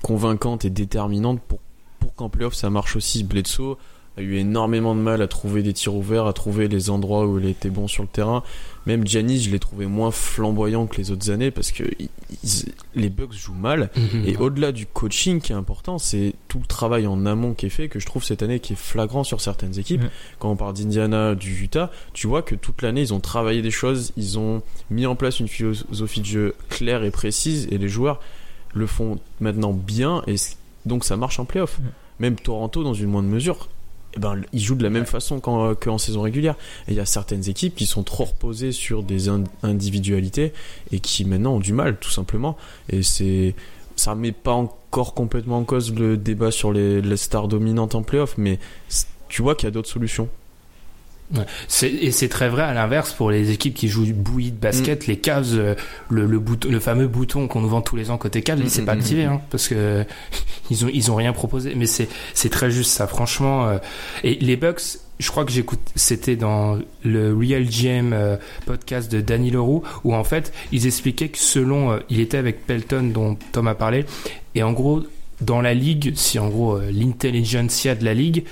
convaincante 0.01 0.65
et 0.65 0.69
déterminante 0.69 1.41
pour, 1.41 1.59
pour 1.99 2.13
qu'en 2.15 2.29
playoff 2.29 2.53
ça 2.55 2.69
marche 2.69 2.95
aussi. 2.95 3.23
Bledsoe 3.23 3.77
a 4.17 4.21
eu 4.21 4.35
énormément 4.35 4.93
de 4.93 4.99
mal 4.99 5.21
à 5.21 5.27
trouver 5.27 5.63
des 5.63 5.71
tirs 5.73 5.95
ouverts, 5.95 6.25
à 6.27 6.33
trouver 6.33 6.67
les 6.67 6.89
endroits 6.89 7.25
où 7.25 7.39
il 7.39 7.45
était 7.45 7.69
bon 7.69 7.87
sur 7.87 8.03
le 8.03 8.09
terrain. 8.09 8.43
Même 8.85 9.07
Giannis, 9.07 9.41
je 9.43 9.51
l'ai 9.51 9.59
trouvé 9.59 9.85
moins 9.85 10.11
flamboyant 10.11 10.87
que 10.87 10.97
les 10.97 11.11
autres 11.11 11.29
années 11.29 11.51
parce 11.51 11.71
que 11.71 11.83
ils- 11.99 12.09
ils- 12.43 12.73
les 12.95 13.09
Bucks 13.09 13.31
jouent 13.33 13.53
mal. 13.53 13.89
Mhm. 13.95 14.23
Et 14.27 14.35
au-delà 14.37 14.71
du 14.73 14.85
coaching 14.85 15.39
qui 15.39 15.51
est 15.53 15.55
important, 15.55 15.97
c'est 15.97 16.33
tout 16.49 16.59
le 16.59 16.65
travail 16.65 17.07
en 17.07 17.25
amont 17.25 17.53
qui 17.53 17.67
est 17.67 17.69
fait, 17.69 17.87
que 17.89 17.99
je 17.99 18.05
trouve 18.05 18.23
cette 18.23 18.41
année 18.43 18.59
qui 18.59 18.73
est 18.73 18.75
flagrant 18.75 19.23
sur 19.23 19.39
certaines 19.39 19.77
équipes. 19.79 20.01
Quand 20.39 20.49
on 20.51 20.55
parle 20.55 20.73
d'Indiana, 20.73 21.35
du 21.35 21.63
Utah, 21.63 21.89
tu 22.13 22.27
vois 22.27 22.41
que 22.41 22.55
toute 22.55 22.81
l'année, 22.81 23.01
ils 23.01 23.13
ont 23.13 23.19
travaillé 23.21 23.61
des 23.61 23.71
choses, 23.71 24.11
ils 24.17 24.37
ont 24.39 24.61
mis 24.89 25.05
en 25.05 25.15
place 25.15 25.39
une 25.39 25.47
philosophie 25.47 26.21
de 26.21 26.25
jeu 26.25 26.55
claire 26.69 27.03
et 27.03 27.11
précise, 27.11 27.67
et 27.71 27.77
les 27.77 27.87
joueurs 27.87 28.19
le 28.73 28.87
font 28.87 29.19
maintenant 29.39 29.73
bien, 29.73 30.21
et 30.27 30.35
donc 30.85 31.05
ça 31.05 31.15
marche 31.17 31.39
en 31.39 31.45
playoff. 31.45 31.79
Même 32.19 32.35
Toronto, 32.35 32.83
dans 32.83 32.93
une 32.93 33.07
moindre 33.09 33.29
mesure, 33.29 33.69
eh 34.15 34.19
ben, 34.19 34.41
ils 34.53 34.59
jouent 34.61 34.75
de 34.75 34.83
la 34.83 34.89
même 34.89 35.05
façon 35.05 35.39
qu'en 35.39 35.75
qu'en 35.75 35.97
saison 35.97 36.21
régulière. 36.21 36.55
Et 36.87 36.91
il 36.91 36.97
y 36.97 36.99
a 36.99 37.05
certaines 37.05 37.47
équipes 37.49 37.75
qui 37.75 37.85
sont 37.85 38.03
trop 38.03 38.25
reposées 38.25 38.71
sur 38.71 39.03
des 39.03 39.29
in- 39.29 39.43
individualités 39.63 40.53
et 40.91 40.99
qui 40.99 41.25
maintenant 41.25 41.53
ont 41.55 41.59
du 41.59 41.73
mal, 41.73 41.97
tout 41.97 42.09
simplement. 42.11 42.57
Et 42.89 43.03
c'est 43.03 43.55
ça 43.95 44.15
met 44.15 44.31
pas 44.31 44.53
encore 44.53 45.13
complètement 45.13 45.57
en 45.59 45.63
cause 45.63 45.93
le 45.93 46.17
débat 46.17 46.51
sur 46.51 46.71
les, 46.71 47.01
les 47.01 47.17
stars 47.17 47.47
dominantes 47.47 47.95
en 47.95 48.01
playoff, 48.01 48.35
mais 48.37 48.59
tu 49.27 49.41
vois 49.41 49.55
qu'il 49.55 49.67
y 49.67 49.69
a 49.69 49.71
d'autres 49.71 49.89
solutions. 49.89 50.27
Et 51.83 52.11
c'est 52.11 52.29
très 52.29 52.49
vrai 52.49 52.63
à 52.63 52.73
l'inverse 52.73 53.13
pour 53.13 53.31
les 53.31 53.51
équipes 53.51 53.73
qui 53.73 53.87
jouent 53.87 54.05
bouillie 54.13 54.51
de 54.51 54.55
Mm. 54.57 54.59
basket, 54.59 55.07
les 55.07 55.17
Cavs, 55.17 55.53
euh, 55.53 55.75
le, 56.09 56.25
le, 56.25 56.39
bouton, 56.39 56.69
le 56.69 56.79
fameux 56.79 57.07
bouton 57.07 57.47
qu'on 57.47 57.61
nous 57.61 57.69
vend 57.69 57.81
tous 57.81 57.95
les 57.95 58.09
ans 58.11 58.17
côté 58.17 58.41
Cavs, 58.41 58.59
il 58.61 58.69
s'est 58.69 58.81
Mm, 58.81 58.85
pas 58.85 58.95
mm, 58.95 58.99
activé, 58.99 59.25
mm. 59.25 59.29
hein, 59.29 59.41
parce 59.49 59.67
que 59.67 60.05
ils 60.71 60.85
ont 60.85 60.89
ils 60.93 61.11
ont 61.11 61.15
rien 61.15 61.33
proposé. 61.33 61.73
Mais 61.75 61.85
c'est 61.85 62.07
c'est 62.33 62.49
très 62.49 62.69
juste 62.71 62.91
ça, 62.91 63.07
franchement. 63.07 63.67
euh, 63.67 63.77
et 64.23 64.35
les 64.35 64.55
Bucks, 64.57 64.81
je 65.19 65.29
crois 65.29 65.45
que 65.45 65.51
j'écoute, 65.51 65.79
c'était 65.95 66.35
dans 66.35 66.79
le 67.03 67.35
Real 67.35 67.65
GM 67.65 68.11
euh, 68.13 68.37
podcast 68.65 69.11
de 69.11 69.21
Danny 69.21 69.51
Leroux, 69.51 69.83
où 70.03 70.13
en 70.15 70.23
fait 70.23 70.51
ils 70.71 70.87
expliquaient 70.87 71.29
que 71.29 71.37
selon, 71.37 71.91
euh, 71.91 71.99
il 72.09 72.19
était 72.19 72.37
avec 72.37 72.65
Pelton 72.65 73.11
dont 73.13 73.37
Tom 73.51 73.67
a 73.67 73.75
parlé, 73.75 74.05
et 74.55 74.63
en 74.63 74.71
gros 74.73 75.03
dans 75.41 75.61
la 75.61 75.73
ligue, 75.73 76.13
si 76.15 76.37
en 76.37 76.49
gros 76.49 76.79
l'intelligentsia 76.79 77.95
de 77.95 78.05
la 78.05 78.13
ligue, 78.13 78.43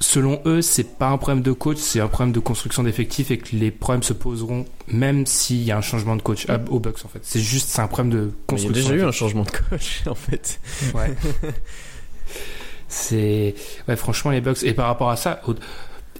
selon 0.00 0.40
eux, 0.46 0.62
c'est 0.62 0.96
pas 0.98 1.08
un 1.08 1.18
problème 1.18 1.42
de 1.42 1.52
coach, 1.52 1.76
c'est 1.78 2.00
un 2.00 2.08
problème 2.08 2.32
de 2.32 2.40
construction 2.40 2.82
d'effectifs 2.82 3.30
et 3.30 3.38
que 3.38 3.54
les 3.54 3.70
problèmes 3.70 4.02
se 4.02 4.12
poseront 4.14 4.64
même 4.88 5.26
s'il 5.26 5.62
y 5.62 5.70
a 5.70 5.76
un 5.76 5.82
changement 5.82 6.16
de 6.16 6.22
coach 6.22 6.48
à- 6.48 6.58
aux 6.70 6.80
Bucks 6.80 7.04
en 7.04 7.08
fait. 7.08 7.20
C'est 7.22 7.40
juste, 7.40 7.68
c'est 7.68 7.82
un 7.82 7.86
problème 7.86 8.10
de 8.12 8.18
Mais 8.18 8.24
il 8.24 8.28
y 8.28 8.32
a 8.32 8.46
construction. 8.46 8.90
déjà 8.90 8.94
eu 9.04 9.06
un 9.06 9.12
changement 9.12 9.42
de 9.44 9.50
coach, 9.50 10.02
en 10.08 10.14
fait. 10.14 10.58
Ouais. 10.94 11.14
c'est 12.88 13.54
ouais, 13.88 13.96
franchement 13.96 14.30
les 14.30 14.40
Bucks. 14.40 14.62
Et 14.62 14.72
par 14.74 14.86
rapport 14.86 15.10
à 15.10 15.16
ça, 15.16 15.40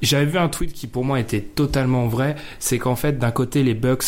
j'avais 0.03 0.27
vu 0.27 0.39
un 0.39 0.49
tweet 0.49 0.73
qui 0.73 0.87
pour 0.87 1.05
moi 1.05 1.19
était 1.21 1.41
totalement 1.41 2.07
vrai. 2.07 2.37
C'est 2.59 2.79
qu'en 2.79 2.97
fait, 2.97 3.19
d'un 3.19 3.31
côté, 3.33 3.63
les 3.63 3.75
Bucks 3.75 4.05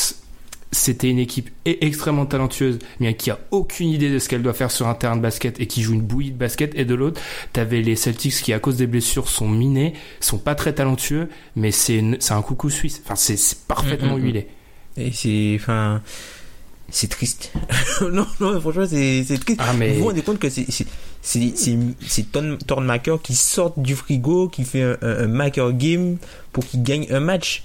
c'était 0.72 1.10
une 1.10 1.18
équipe 1.18 1.50
e- 1.68 1.76
extrêmement 1.82 2.24
talentueuse, 2.26 2.78
mais 2.98 3.14
qui 3.14 3.30
a 3.30 3.38
aucune 3.50 3.88
idée 3.88 4.10
de 4.10 4.18
ce 4.18 4.28
qu'elle 4.28 4.42
doit 4.42 4.54
faire 4.54 4.70
sur 4.70 4.88
un 4.88 4.94
terrain 4.94 5.16
de 5.16 5.20
basket 5.20 5.60
et 5.60 5.66
qui 5.66 5.82
joue 5.82 5.92
une 5.92 6.00
bouillie 6.00 6.30
de 6.32 6.38
basket. 6.38 6.72
Et 6.74 6.84
de 6.86 6.94
l'autre, 6.94 7.20
t'avais 7.52 7.82
les 7.82 7.94
Celtics 7.94 8.34
qui, 8.42 8.52
à 8.54 8.58
cause 8.58 8.76
des 8.76 8.86
blessures, 8.86 9.28
sont 9.28 9.48
minés, 9.48 9.92
sont 10.20 10.38
pas 10.38 10.54
très 10.54 10.72
talentueux, 10.72 11.28
mais 11.56 11.70
c'est 11.72 12.02
un 12.30 12.42
coucou 12.42 12.70
suisse. 12.70 13.02
Enfin, 13.04 13.16
c'est 13.16 13.36
parfaitement 13.68 14.16
Mm, 14.16 14.18
mm, 14.18 14.22
mm. 14.22 14.24
huilé. 14.24 14.46
Et 14.96 15.12
c'est, 15.12 15.52
enfin, 15.60 16.02
c'est 16.90 17.08
triste. 17.08 17.52
non, 18.00 18.26
non, 18.40 18.60
franchement, 18.60 18.86
c'est, 18.88 19.24
triste. 19.40 19.60
Ah, 19.62 19.72
mais- 19.74 19.92
Vous 19.92 20.00
vous 20.00 20.06
rendez 20.08 20.22
compte 20.22 20.38
que 20.38 20.48
c'est, 20.48 20.66
c'est, 21.22 22.26
Thornmaker 22.66 23.20
qui 23.22 23.34
sort 23.34 23.74
du 23.76 23.94
frigo, 23.94 24.48
qui 24.48 24.64
fait 24.64 24.82
un, 24.82 24.96
un, 25.02 25.24
un 25.24 25.28
maker 25.28 25.72
game 25.74 26.16
pour 26.52 26.64
qu'il 26.66 26.82
gagne 26.82 27.06
un 27.10 27.20
match. 27.20 27.62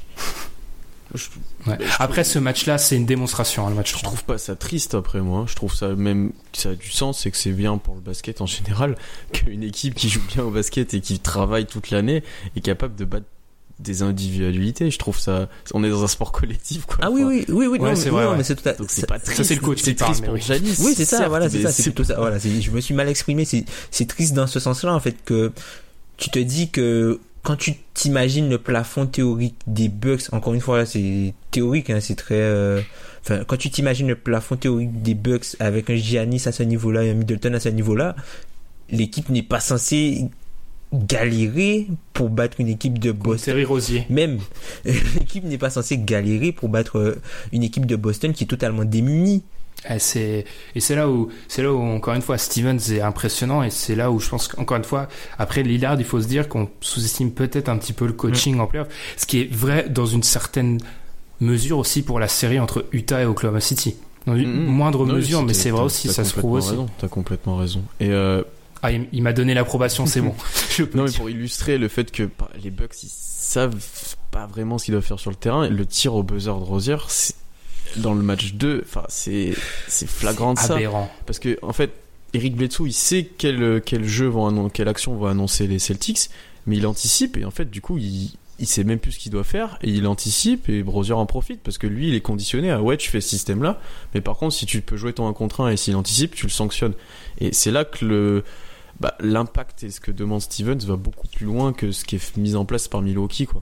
Ouais. 1.66 1.78
Après, 2.00 2.24
ce 2.24 2.38
match-là, 2.40 2.78
c'est 2.78 2.96
une 2.96 3.06
démonstration, 3.06 3.66
hein, 3.66 3.70
le 3.70 3.76
match 3.76 3.90
Je 3.92 3.98
3. 3.98 4.10
trouve 4.10 4.24
pas 4.24 4.38
ça 4.38 4.56
triste 4.56 4.94
après 4.94 5.22
moi. 5.22 5.46
Je 5.48 5.56
trouve 5.56 5.74
ça 5.74 5.90
même 5.96 6.32
que 6.52 6.60
ça 6.60 6.70
a 6.70 6.76
du 6.76 6.92
sens 6.92 7.26
et 7.26 7.32
que 7.32 7.38
c'est 7.38 7.52
bien 7.52 7.78
pour 7.78 7.96
le 7.96 8.02
basket 8.02 8.42
en 8.42 8.46
général 8.46 8.96
qu'une 9.32 9.64
équipe 9.64 9.96
qui 9.96 10.10
joue 10.10 10.22
bien 10.34 10.44
au 10.44 10.52
basket 10.52 10.94
et 10.94 11.02
qui 11.02 11.20
travaille 11.20 11.66
toute 11.66 11.90
l'année 11.92 12.24
est 12.56 12.62
capable 12.62 12.96
de 12.96 13.06
battre 13.06 13.26
des 13.80 14.02
individualités. 14.02 14.90
Je 14.92 14.98
trouve 14.98 15.20
ça. 15.20 15.50
On 15.74 15.84
est 15.84 15.90
dans 15.90 16.04
un 16.04 16.08
sport 16.08 16.32
collectif 16.32 16.86
quoi. 16.88 16.98
Ah 17.02 17.12
oui, 17.12 17.22
oui, 17.24 17.46
oui, 17.48 17.68
oui, 17.68 17.78
Ouais, 17.80 17.90
non, 17.92 17.96
c'est 17.96 18.10
vrai, 18.10 18.24
non, 18.26 18.32
ouais. 18.32 18.38
mais 18.38 18.44
c'est 18.44 18.56
tout 18.56 18.68
à 18.68 18.74
Donc 18.74 18.90
c'est 18.90 19.02
ça- 19.02 19.08
pas 19.08 19.20
triste. 19.20 19.38
ça, 19.38 19.44
c'est 19.44 19.56
le 19.56 19.62
coach 19.62 19.80
C'est 19.82 19.92
qui 19.96 20.04
triste 20.04 20.26
pour 20.26 20.34
oui. 20.34 20.42
Oui, 20.50 20.94
c'est 20.96 21.06
ça, 21.06 21.18
certes, 21.18 21.30
voilà, 21.30 21.50
c'est 21.50 21.62
ça, 21.62 21.72
c'est 21.72 21.84
plutôt 21.84 22.04
ça. 22.04 22.16
Voilà, 22.18 22.38
je 22.40 22.72
me 22.72 22.82
suis 22.82 22.94
mal 22.96 23.08
exprimé, 23.08 23.46
c'est, 23.46 23.66
c'est 23.92 24.08
triste 24.08 24.34
dans 24.34 24.48
ce 24.48 24.60
sens-là, 24.60 24.94
en 24.96 25.00
fait, 25.00 25.16
que 25.24 25.52
tu 26.18 26.32
te 26.32 26.40
dis 26.40 26.70
que 26.72 27.20
quand 27.48 27.56
tu 27.56 27.76
t'imagines 27.94 28.50
le 28.50 28.58
plafond 28.58 29.06
théorique 29.06 29.56
des 29.68 29.88
Bucks, 29.88 30.34
encore 30.34 30.54
une 30.54 30.60
fois, 30.60 30.80
là, 30.80 30.86
c'est 30.86 31.34
théorique, 31.50 31.90
hein, 31.90 32.00
c'est 32.02 32.16
très, 32.16 32.36
euh, 32.36 32.82
enfin, 33.22 33.46
quand 33.46 33.56
tu 33.56 33.70
t'imagines 33.70 34.10
le 34.10 34.18
plafond 34.18 34.58
théorique 34.58 35.02
des 35.02 35.14
Bucks 35.14 35.56
avec 35.62 35.90
un 35.90 35.96
Giannis 35.96 36.44
à 36.46 36.52
ce 36.52 36.64
niveau-là 36.64 37.06
et 37.06 37.12
un 37.12 37.14
Middleton 37.14 37.54
à 37.54 37.62
ce 37.62 37.70
niveau-là, 37.70 38.18
l'équipe 38.90 39.30
n'est 39.30 39.44
pas 39.44 39.62
censée 39.62 40.26
galérer 40.92 41.88
pour 42.12 42.30
battre 42.30 42.60
une 42.60 42.68
équipe 42.68 43.00
de 43.00 43.14
Boston. 43.14 43.54
Terry 43.54 43.64
Rosier. 43.64 44.06
Même, 44.10 44.40
l'équipe 44.84 45.46
n'est 45.46 45.58
pas 45.58 45.70
censée 45.70 45.98
galérer 45.98 46.52
pour 46.52 46.68
battre 46.68 47.00
euh, 47.00 47.22
une 47.54 47.64
équipe 47.64 47.86
de 47.86 47.96
Boston 47.96 48.34
qui 48.34 48.44
est 48.44 48.48
totalement 48.48 48.84
démunie. 48.84 49.42
Et 49.90 50.00
c'est 50.00 50.44
et 50.76 50.80
c'est 50.80 50.96
là 50.96 51.08
où 51.10 51.30
c'est 51.48 51.62
là 51.62 51.72
où 51.72 51.80
encore 51.80 52.14
une 52.16 52.22
fois 52.22 52.38
Stevens 52.38 52.80
est 52.92 53.00
impressionnant 53.02 53.62
et 53.64 53.70
c'est 53.70 53.96
là 53.96 54.12
où 54.12 54.20
je 54.20 54.28
pense 54.28 54.48
qu'encore 54.48 54.76
une 54.78 54.84
fois 54.84 55.08
après 55.38 55.62
Lillard 55.64 55.96
il 56.00 56.04
faut 56.04 56.20
se 56.20 56.28
dire 56.28 56.50
qu'on 56.50 56.68
sous-estime 56.82 57.32
peut-être 57.32 57.70
un 57.70 57.78
petit 57.78 57.94
peu 57.94 58.08
le 58.08 58.14
coaching 58.14 58.60
en 58.60 58.66
playoff 58.68 58.88
ce 59.18 59.26
qui 59.28 59.42
est 59.42 59.54
vrai 59.54 59.88
dans 59.88 60.08
une 60.08 60.24
certaine 60.24 60.80
mesure 61.40 61.78
aussi 61.78 62.02
pour 62.02 62.20
la 62.20 62.28
série 62.28 62.60
entre 62.60 62.86
Utah 62.92 63.22
et 63.22 63.26
Oklahoma 63.26 63.62
City. 63.62 63.96
Dans 64.26 64.36
une 64.36 64.50
Mhm. 64.52 64.66
moindre 64.66 65.06
Non, 65.06 65.14
mesure 65.14 65.44
mais 65.44 65.54
c'est 65.54 65.70
vrai 65.70 65.84
aussi 65.84 66.08
ça 66.10 66.26
se 66.26 66.34
trouve 66.38 66.54
aussi. 66.54 66.74
T'as 66.98 67.08
complètement 67.08 67.56
raison. 67.58 67.84
Et 68.00 68.10
euh, 68.10 68.42
ah 68.82 68.92
il, 68.92 69.08
il 69.14 69.22
m'a 69.22 69.32
donné 69.32 69.54
l'approbation 69.54 70.06
c'est 70.08 70.22
bon. 70.22 70.34
Je 70.76 70.84
peux 70.84 70.98
Non, 70.98 71.06
mais 71.06 71.12
pour 71.12 71.30
illustrer 71.30 71.78
le 71.78 71.88
fait 71.88 72.12
que 72.12 72.24
bah, 72.24 72.50
les 72.62 72.72
Bucks 72.72 73.04
ils 73.04 73.10
savent 73.12 73.76
pas 74.32 74.48
vraiment 74.48 74.80
ce 74.80 74.86
qu'ils 74.86 74.94
doivent 74.94 75.06
faire 75.06 75.20
sur 75.20 75.30
le 75.30 75.38
terrain, 75.38 75.70
le 75.70 75.86
tir 75.86 76.16
au 76.16 76.24
buzzer 76.24 76.48
de 76.60 76.64
Rosier, 76.64 76.98
c'est- 77.08 77.36
dans 78.00 78.14
le 78.14 78.22
match 78.22 78.54
2, 78.54 78.84
enfin 78.86 79.04
c'est 79.10 79.54
c'est 79.88 80.10
flagrant 80.10 80.54
de 80.54 80.60
ça. 80.60 80.76
aberrant 80.76 81.10
Parce 81.26 81.40
que 81.40 81.58
en 81.62 81.74
fait, 81.74 81.92
Eric 82.34 82.56
Bledsoe, 82.56 82.88
il 82.88 82.94
sait 82.94 83.30
quel 83.38 83.82
quel 83.86 84.06
jeu 84.06 84.28
vont 84.28 84.70
quelle 84.70 84.88
action 84.88 85.16
vont 85.16 85.28
annoncer 85.28 85.68
les 85.68 85.80
Celtics, 85.80 86.30
mais 86.66 86.78
il 86.78 86.88
anticipe 86.88 87.38
et 87.38 87.46
en 87.46 87.52
fait 87.52 87.70
du 87.70 87.82
coup 87.82 87.98
il 87.98 88.32
il 88.60 88.68
sait 88.68 88.84
même 88.84 89.00
plus 89.00 89.12
ce 89.14 89.20
qu'il 89.20 89.32
doit 89.32 89.44
faire 89.44 89.78
et 89.82 89.90
il 89.90 90.08
anticipe 90.08 90.70
et 90.70 90.82
Rosier 90.82 91.14
en 91.14 91.26
profite 91.26 91.62
parce 91.62 91.78
que 91.78 91.88
lui 91.88 92.10
il 92.10 92.16
est 92.16 92.22
conditionné 92.22 92.72
à 92.72 92.82
ouais 92.82 92.98
tu 92.98 93.10
fais 93.10 93.22
ce 93.22 93.30
système 93.30 93.62
là 93.62 93.80
mais 94.14 94.22
par 94.22 94.38
contre 94.38 94.56
si 94.56 94.66
tu 94.66 94.82
peux 94.82 94.98
jouer 94.98 95.14
ton 95.14 95.28
1 95.28 95.34
contre 95.34 95.62
1 95.62 95.70
et 95.70 95.78
s'il 95.78 95.96
anticipe 95.96 96.34
tu 96.34 96.48
le 96.48 96.52
sanctionnes 96.52 96.94
et 97.40 97.54
c'est 97.54 97.72
là 97.72 97.86
que 97.86 98.04
le 98.04 98.44
bah, 99.00 99.14
l'impact 99.20 99.84
et 99.84 99.92
ce 99.92 100.00
que 100.00 100.12
demande 100.12 100.42
Stevens 100.42 100.80
va 100.80 100.96
beaucoup 100.96 101.28
plus 101.28 101.46
loin 101.46 101.72
que 101.72 101.92
ce 101.92 102.04
qui 102.04 102.16
est 102.16 102.38
mis 102.38 102.56
en 102.56 102.66
place 102.66 102.88
par 102.88 103.02
Milwaukee 103.02 103.46
quoi. 103.46 103.62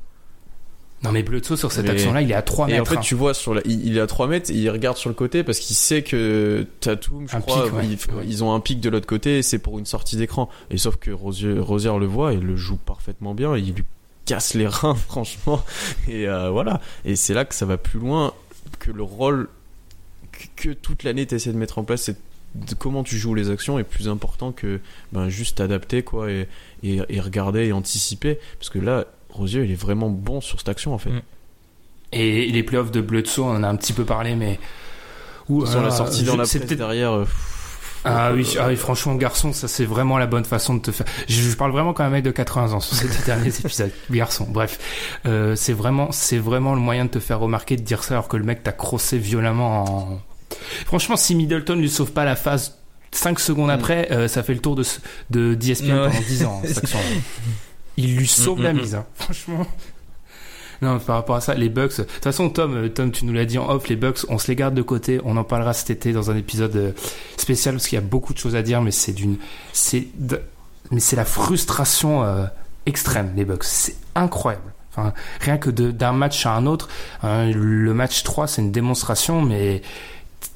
Non 1.05 1.11
mais 1.13 1.23
Bledsoe 1.23 1.55
sur 1.57 1.71
cette 1.71 1.85
Mais- 1.85 1.91
action 1.91 2.11
là 2.13 2.21
il 2.21 2.29
est 2.31 2.35
à 2.35 2.41
3 2.41 2.67
Et 2.67 2.71
mètres 2.73 2.81
en 2.83 2.85
fait, 2.85 2.97
hein. 2.97 3.01
tu 3.01 3.15
vois, 3.15 3.33
sur 3.33 3.53
la, 3.53 3.61
il, 3.65 3.95
est 3.97 4.01
à 4.01 4.07
3 4.07 4.27
mètres 4.27 4.51
et 4.51 4.55
il 4.55 4.69
regarde 4.69 4.97
sur 4.97 5.09
le 5.09 5.15
côté 5.15 5.43
parce 5.43 5.59
qu'il 5.59 5.75
sait 5.75 6.03
que 6.03 6.65
Tatum, 6.81 7.27
je 7.29 7.35
Un 7.37 7.41
crois, 7.41 7.63
pic, 7.65 7.73
ouais. 7.73 7.85
ils, 7.87 8.15
Ouais. 8.15 8.23
ils 8.27 8.43
ont 8.43 8.53
un 8.53 8.59
pic 8.59 8.79
de 8.81 8.89
l'autre 8.89 9.07
côté 9.07 9.37
et 9.37 9.41
c'est 9.41 9.59
pour 9.59 9.79
une 9.79 9.85
sortie 9.85 10.17
d'écran. 10.17 10.49
Et 10.69 10.77
sauf 10.77 10.97
que 10.97 11.11
Rosier, 11.11 11.57
Rosier 11.59 11.97
le 11.99 12.05
voit 12.05 12.33
et 12.33 12.37
le 12.37 12.55
joue 12.57 12.77
parfaitement 12.77 13.33
bien 13.33 13.55
et 13.55 13.59
il 13.59 13.73
lui 13.73 13.83
casse 14.25 14.53
les 14.55 14.67
reins, 14.67 14.95
franchement. 15.07 15.63
Et 16.07 16.27
euh, 16.27 16.49
voilà. 16.49 16.81
Et 17.05 17.15
c'est 17.15 17.33
là 17.33 17.45
que 17.45 17.55
ça 17.55 17.65
va 17.65 17.77
plus 17.77 17.99
loin 17.99 18.33
que 18.79 18.91
le 18.91 19.03
rôle 19.03 19.47
que, 20.55 20.69
toute 20.73 21.03
l'année 21.03 21.25
tu 21.25 21.35
essaies 21.35 21.51
de 21.53 21.57
mettre 21.57 21.77
en 21.77 21.83
place. 21.83 22.01
C'est 22.03 22.17
de 22.55 22.73
comment 22.73 23.03
tu 23.03 23.17
joues 23.17 23.35
les 23.35 23.49
actions 23.49 23.77
est 23.79 23.83
plus 23.83 24.07
important 24.07 24.51
que 24.53 24.79
ben, 25.11 25.27
juste 25.27 25.57
t'adapter 25.57 26.03
quoi 26.03 26.31
et, 26.31 26.47
et, 26.83 26.99
et 27.09 27.19
regarder 27.19 27.65
et 27.65 27.73
anticiper. 27.73 28.39
Parce 28.59 28.69
que 28.69 28.79
là, 28.79 29.05
Rosier, 29.35 29.63
il 29.63 29.71
est 29.71 29.75
vraiment 29.75 30.09
bon 30.09 30.41
sur 30.41 30.59
cette 30.59 30.69
action 30.69 30.93
en 30.93 30.97
fait. 30.97 31.09
Mm. 31.11 31.21
et 32.13 32.45
les 32.47 32.63
playoffs 32.63 32.91
de 32.91 33.01
Bledsoe 33.01 33.43
on 33.43 33.55
en 33.55 33.63
a 33.63 33.67
un 33.67 33.75
petit 33.75 33.93
peu 33.93 34.05
parlé 34.05 34.35
mais 34.35 34.59
Sur 35.47 35.81
la 35.81 35.87
ah, 35.87 35.91
sortie 35.91 36.23
dans 36.23 36.35
la 36.37 36.45
c'est 36.45 36.59
presse 36.59 36.69
peut-être 36.69 36.79
derrière. 36.79 37.11
euh, 37.13 37.25
Ah 38.03 38.31
oui, 38.33 38.47
ah 38.59 38.67
oui, 38.67 38.75
franchement, 38.75 39.15
garçon, 39.15 39.51
ça 39.53 39.67
c'est 39.67 39.85
vraiment 39.85 40.17
la 40.19 40.27
bonne 40.27 40.45
façon 40.45 40.75
de 40.75 40.79
te 40.79 40.91
faire. 40.91 41.07
Je, 41.27 41.41
je 41.41 41.55
parle 41.55 41.71
vraiment 41.71 41.93
comme 41.93 42.05
un 42.05 42.09
mec 42.11 42.23
de 42.23 42.31
80 42.31 42.73
ans 42.73 42.79
sur 42.79 42.95
ces 42.95 43.07
deux 43.07 43.25
derniers 43.25 43.49
épisodes. 43.59 43.91
Garçon, 44.11 44.45
bref, 44.49 44.77
euh, 45.25 45.55
c'est 45.55 45.73
vraiment, 45.73 46.11
c'est 46.11 46.37
vraiment 46.37 46.73
le 46.75 46.81
moyen 46.81 47.05
de 47.05 47.09
te 47.09 47.19
faire 47.19 47.39
remarquer 47.39 47.75
de 47.77 47.81
dire 47.81 48.03
ça 48.03 48.13
alors 48.13 48.27
que 48.27 48.37
le 48.37 48.43
mec 48.43 48.61
t'a 48.63 48.71
crossé 48.71 49.17
violemment. 49.17 49.83
En... 49.85 50.21
Franchement, 50.85 51.17
si 51.17 51.33
Middleton 51.35 51.75
lui 51.75 51.89
sauve 51.89 52.11
pas 52.11 52.25
la 52.25 52.35
phase, 52.35 52.77
5 53.11 53.39
secondes 53.39 53.69
après, 53.71 54.11
euh, 54.11 54.27
ça 54.27 54.43
fait 54.43 54.53
le 54.53 54.59
tour 54.59 54.75
de, 54.75 54.83
de 55.31 55.53
d'ESPN 55.55 55.87
pendant 56.09 56.21
10 56.27 56.45
ans. 56.45 56.61
Il 57.97 58.15
lui 58.17 58.27
sauve 58.27 58.59
Mm, 58.59 58.63
la 58.63 58.73
mm, 58.73 58.77
mise, 58.77 58.95
hein. 58.95 59.05
franchement. 59.15 59.65
Non, 60.81 60.99
par 60.99 61.15
rapport 61.15 61.37
à 61.37 61.41
ça, 61.41 61.53
les 61.53 61.69
Bucks. 61.69 61.97
De 61.97 62.03
toute 62.03 62.23
façon, 62.23 62.49
Tom, 62.49 62.75
euh, 62.75 62.89
Tom, 62.89 63.11
tu 63.11 63.23
nous 63.25 63.31
l'as 63.33 63.45
dit 63.45 63.57
en 63.57 63.69
off, 63.69 63.87
les 63.87 63.95
Bucks, 63.95 64.19
on 64.27 64.37
se 64.37 64.47
les 64.47 64.55
garde 64.55 64.75
de 64.75 64.81
côté. 64.81 65.21
On 65.23 65.37
en 65.37 65.43
parlera 65.45 65.73
cet 65.73 65.89
été 65.89 66.11
dans 66.11 66.29
un 66.31 66.35
épisode 66.35 66.75
euh, 66.75 66.91
spécial 67.37 67.75
parce 67.75 67.87
qu'il 67.87 67.95
y 67.95 67.99
a 67.99 68.05
beaucoup 68.05 68.33
de 68.33 68.37
choses 68.39 68.55
à 68.55 68.61
dire, 68.61 68.81
mais 68.81 68.91
c'est 68.91 69.13
d'une, 69.13 69.37
c'est, 69.71 70.07
de- 70.15 70.41
mais 70.91 70.99
c'est 70.99 71.15
la 71.15 71.23
frustration 71.25 72.23
euh, 72.23 72.45
extrême, 72.85 73.31
les 73.37 73.45
Bucks. 73.45 73.63
C'est 73.63 73.95
incroyable. 74.15 74.73
Enfin, 74.91 75.13
rien 75.41 75.57
que 75.57 75.69
d'un 75.69 76.11
match 76.13 76.45
à 76.45 76.53
un 76.55 76.65
autre, 76.65 76.89
hein, 77.23 77.49
le 77.51 77.93
match 77.93 78.23
3, 78.23 78.47
c'est 78.47 78.61
une 78.61 78.71
démonstration, 78.71 79.41
mais 79.41 79.81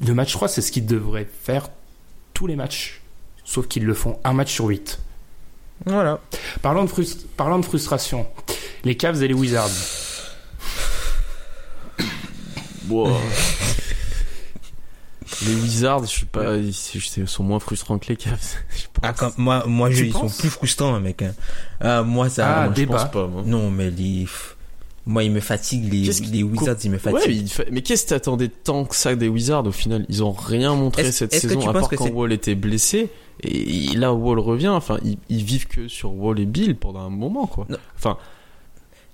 le 0.05 0.13
match 0.13 0.31
3, 0.33 0.47
c'est 0.49 0.61
ce 0.61 0.71
qu'ils 0.71 0.85
devraient 0.85 1.27
faire 1.43 1.67
tous 2.33 2.47
les 2.47 2.55
matchs, 2.55 3.01
sauf 3.43 3.67
qu'ils 3.67 3.85
le 3.85 3.93
font 3.93 4.17
un 4.23 4.31
match 4.33 4.53
sur 4.53 4.65
8. 4.65 4.99
Voilà. 5.85 6.19
Parlons 6.61 6.83
de, 6.83 6.89
frust- 6.89 7.25
parlons 7.37 7.59
de 7.59 7.65
frustration, 7.65 8.25
les 8.83 8.95
Cavs 8.95 9.21
et 9.23 9.27
les 9.27 9.33
Wizards. 9.33 9.69
Wow. 12.89 13.09
les 15.45 15.55
Wizards, 15.55 16.01
je 16.01 16.05
suis 16.07 16.25
pas, 16.25 16.55
ils 16.57 16.73
ils 17.17 17.27
sont 17.27 17.43
moins 17.43 17.59
frustrants 17.59 17.99
que 17.99 18.07
les 18.07 18.15
Cavs. 18.17 18.35
Je 18.75 18.83
pense. 18.93 19.03
Ah, 19.03 19.13
quand- 19.13 19.37
moi, 19.37 19.63
moi, 19.67 19.91
je, 19.91 20.05
ils 20.05 20.11
sont 20.11 20.29
plus 20.29 20.49
frustrants, 20.49 20.95
hein, 20.95 20.99
mec. 20.99 21.21
hein. 21.21 21.33
Ah, 21.79 22.03
moi, 22.03 22.29
ça. 22.29 22.47
Ah, 22.47 22.59
moi, 22.65 22.69
je 22.69 22.73
débat. 22.81 22.93
pense 22.93 23.03
pense 23.03 23.11
pas, 23.11 23.27
moi. 23.27 23.43
Non, 23.45 23.69
mais 23.71 23.89
les. 23.91 24.27
Moi, 25.05 25.23
ils 25.23 25.31
me 25.31 25.39
fatiguent, 25.39 25.91
les, 25.91 26.11
les 26.31 26.43
Wizards, 26.43 26.75
ils 26.83 26.91
me 26.91 26.97
Ouais, 26.97 27.01
mais, 27.13 27.19
fatiguent. 27.21 27.49
mais 27.71 27.81
qu'est-ce 27.81 28.03
que 28.03 28.09
t'attendais 28.09 28.49
tant 28.49 28.85
que 28.85 28.95
ça 28.95 29.15
des 29.15 29.27
Wizards 29.27 29.65
au 29.65 29.71
final? 29.71 30.05
Ils 30.09 30.23
ont 30.23 30.31
rien 30.33 30.75
montré 30.75 31.11
cette 31.11 31.33
saison 31.33 31.59
tu 31.59 31.67
à 31.69 31.73
penses 31.73 31.81
part 31.81 31.89
que 31.89 31.95
quand 31.95 32.09
Wall 32.09 32.31
était 32.33 32.53
blessé. 32.55 33.09
Et 33.43 33.95
là, 33.95 34.13
Wall 34.13 34.39
revient. 34.39 34.67
Enfin, 34.69 34.97
ils, 35.03 35.17
ils 35.29 35.43
vivent 35.43 35.67
que 35.67 35.87
sur 35.87 36.13
Wall 36.13 36.39
et 36.39 36.45
Bill 36.45 36.75
pendant 36.75 36.99
un 37.01 37.09
moment, 37.09 37.47
quoi. 37.47 37.65
Non. 37.69 37.77
Enfin, 37.95 38.17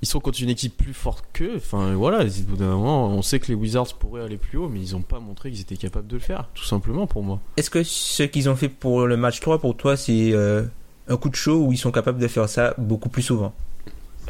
ils 0.01 0.07
sont 0.07 0.19
contre 0.19 0.41
une 0.41 0.49
équipe 0.49 0.75
plus 0.75 0.93
forte 0.93 1.25
qu'eux. 1.33 1.53
Enfin, 1.57 1.93
voilà. 1.95 2.23
Au 2.23 2.27
bout 2.47 2.57
d'un 2.57 2.67
moment, 2.75 3.07
on 3.09 3.21
sait 3.21 3.39
que 3.39 3.47
les 3.47 3.53
Wizards 3.55 3.93
pourraient 3.99 4.23
aller 4.23 4.37
plus 4.37 4.57
haut, 4.57 4.67
mais 4.69 4.79
ils 4.79 4.95
ont 4.95 5.01
pas 5.01 5.19
montré 5.19 5.51
qu'ils 5.51 5.61
étaient 5.61 5.77
capables 5.77 6.07
de 6.07 6.15
le 6.15 6.19
faire, 6.21 6.47
tout 6.53 6.63
simplement 6.65 7.07
pour 7.07 7.23
moi. 7.23 7.39
Est-ce 7.57 7.69
que 7.69 7.83
ce 7.83 8.23
qu'ils 8.23 8.49
ont 8.49 8.55
fait 8.55 8.69
pour 8.69 9.05
le 9.07 9.15
match 9.17 9.39
3, 9.39 9.59
pour 9.59 9.75
toi, 9.77 9.95
c'est 9.95 10.31
euh, 10.33 10.63
un 11.07 11.17
coup 11.17 11.29
de 11.29 11.35
show 11.35 11.57
où 11.65 11.71
ils 11.71 11.77
sont 11.77 11.91
capables 11.91 12.19
de 12.19 12.27
faire 12.27 12.49
ça 12.49 12.73
beaucoup 12.77 13.09
plus 13.09 13.21
souvent? 13.23 13.53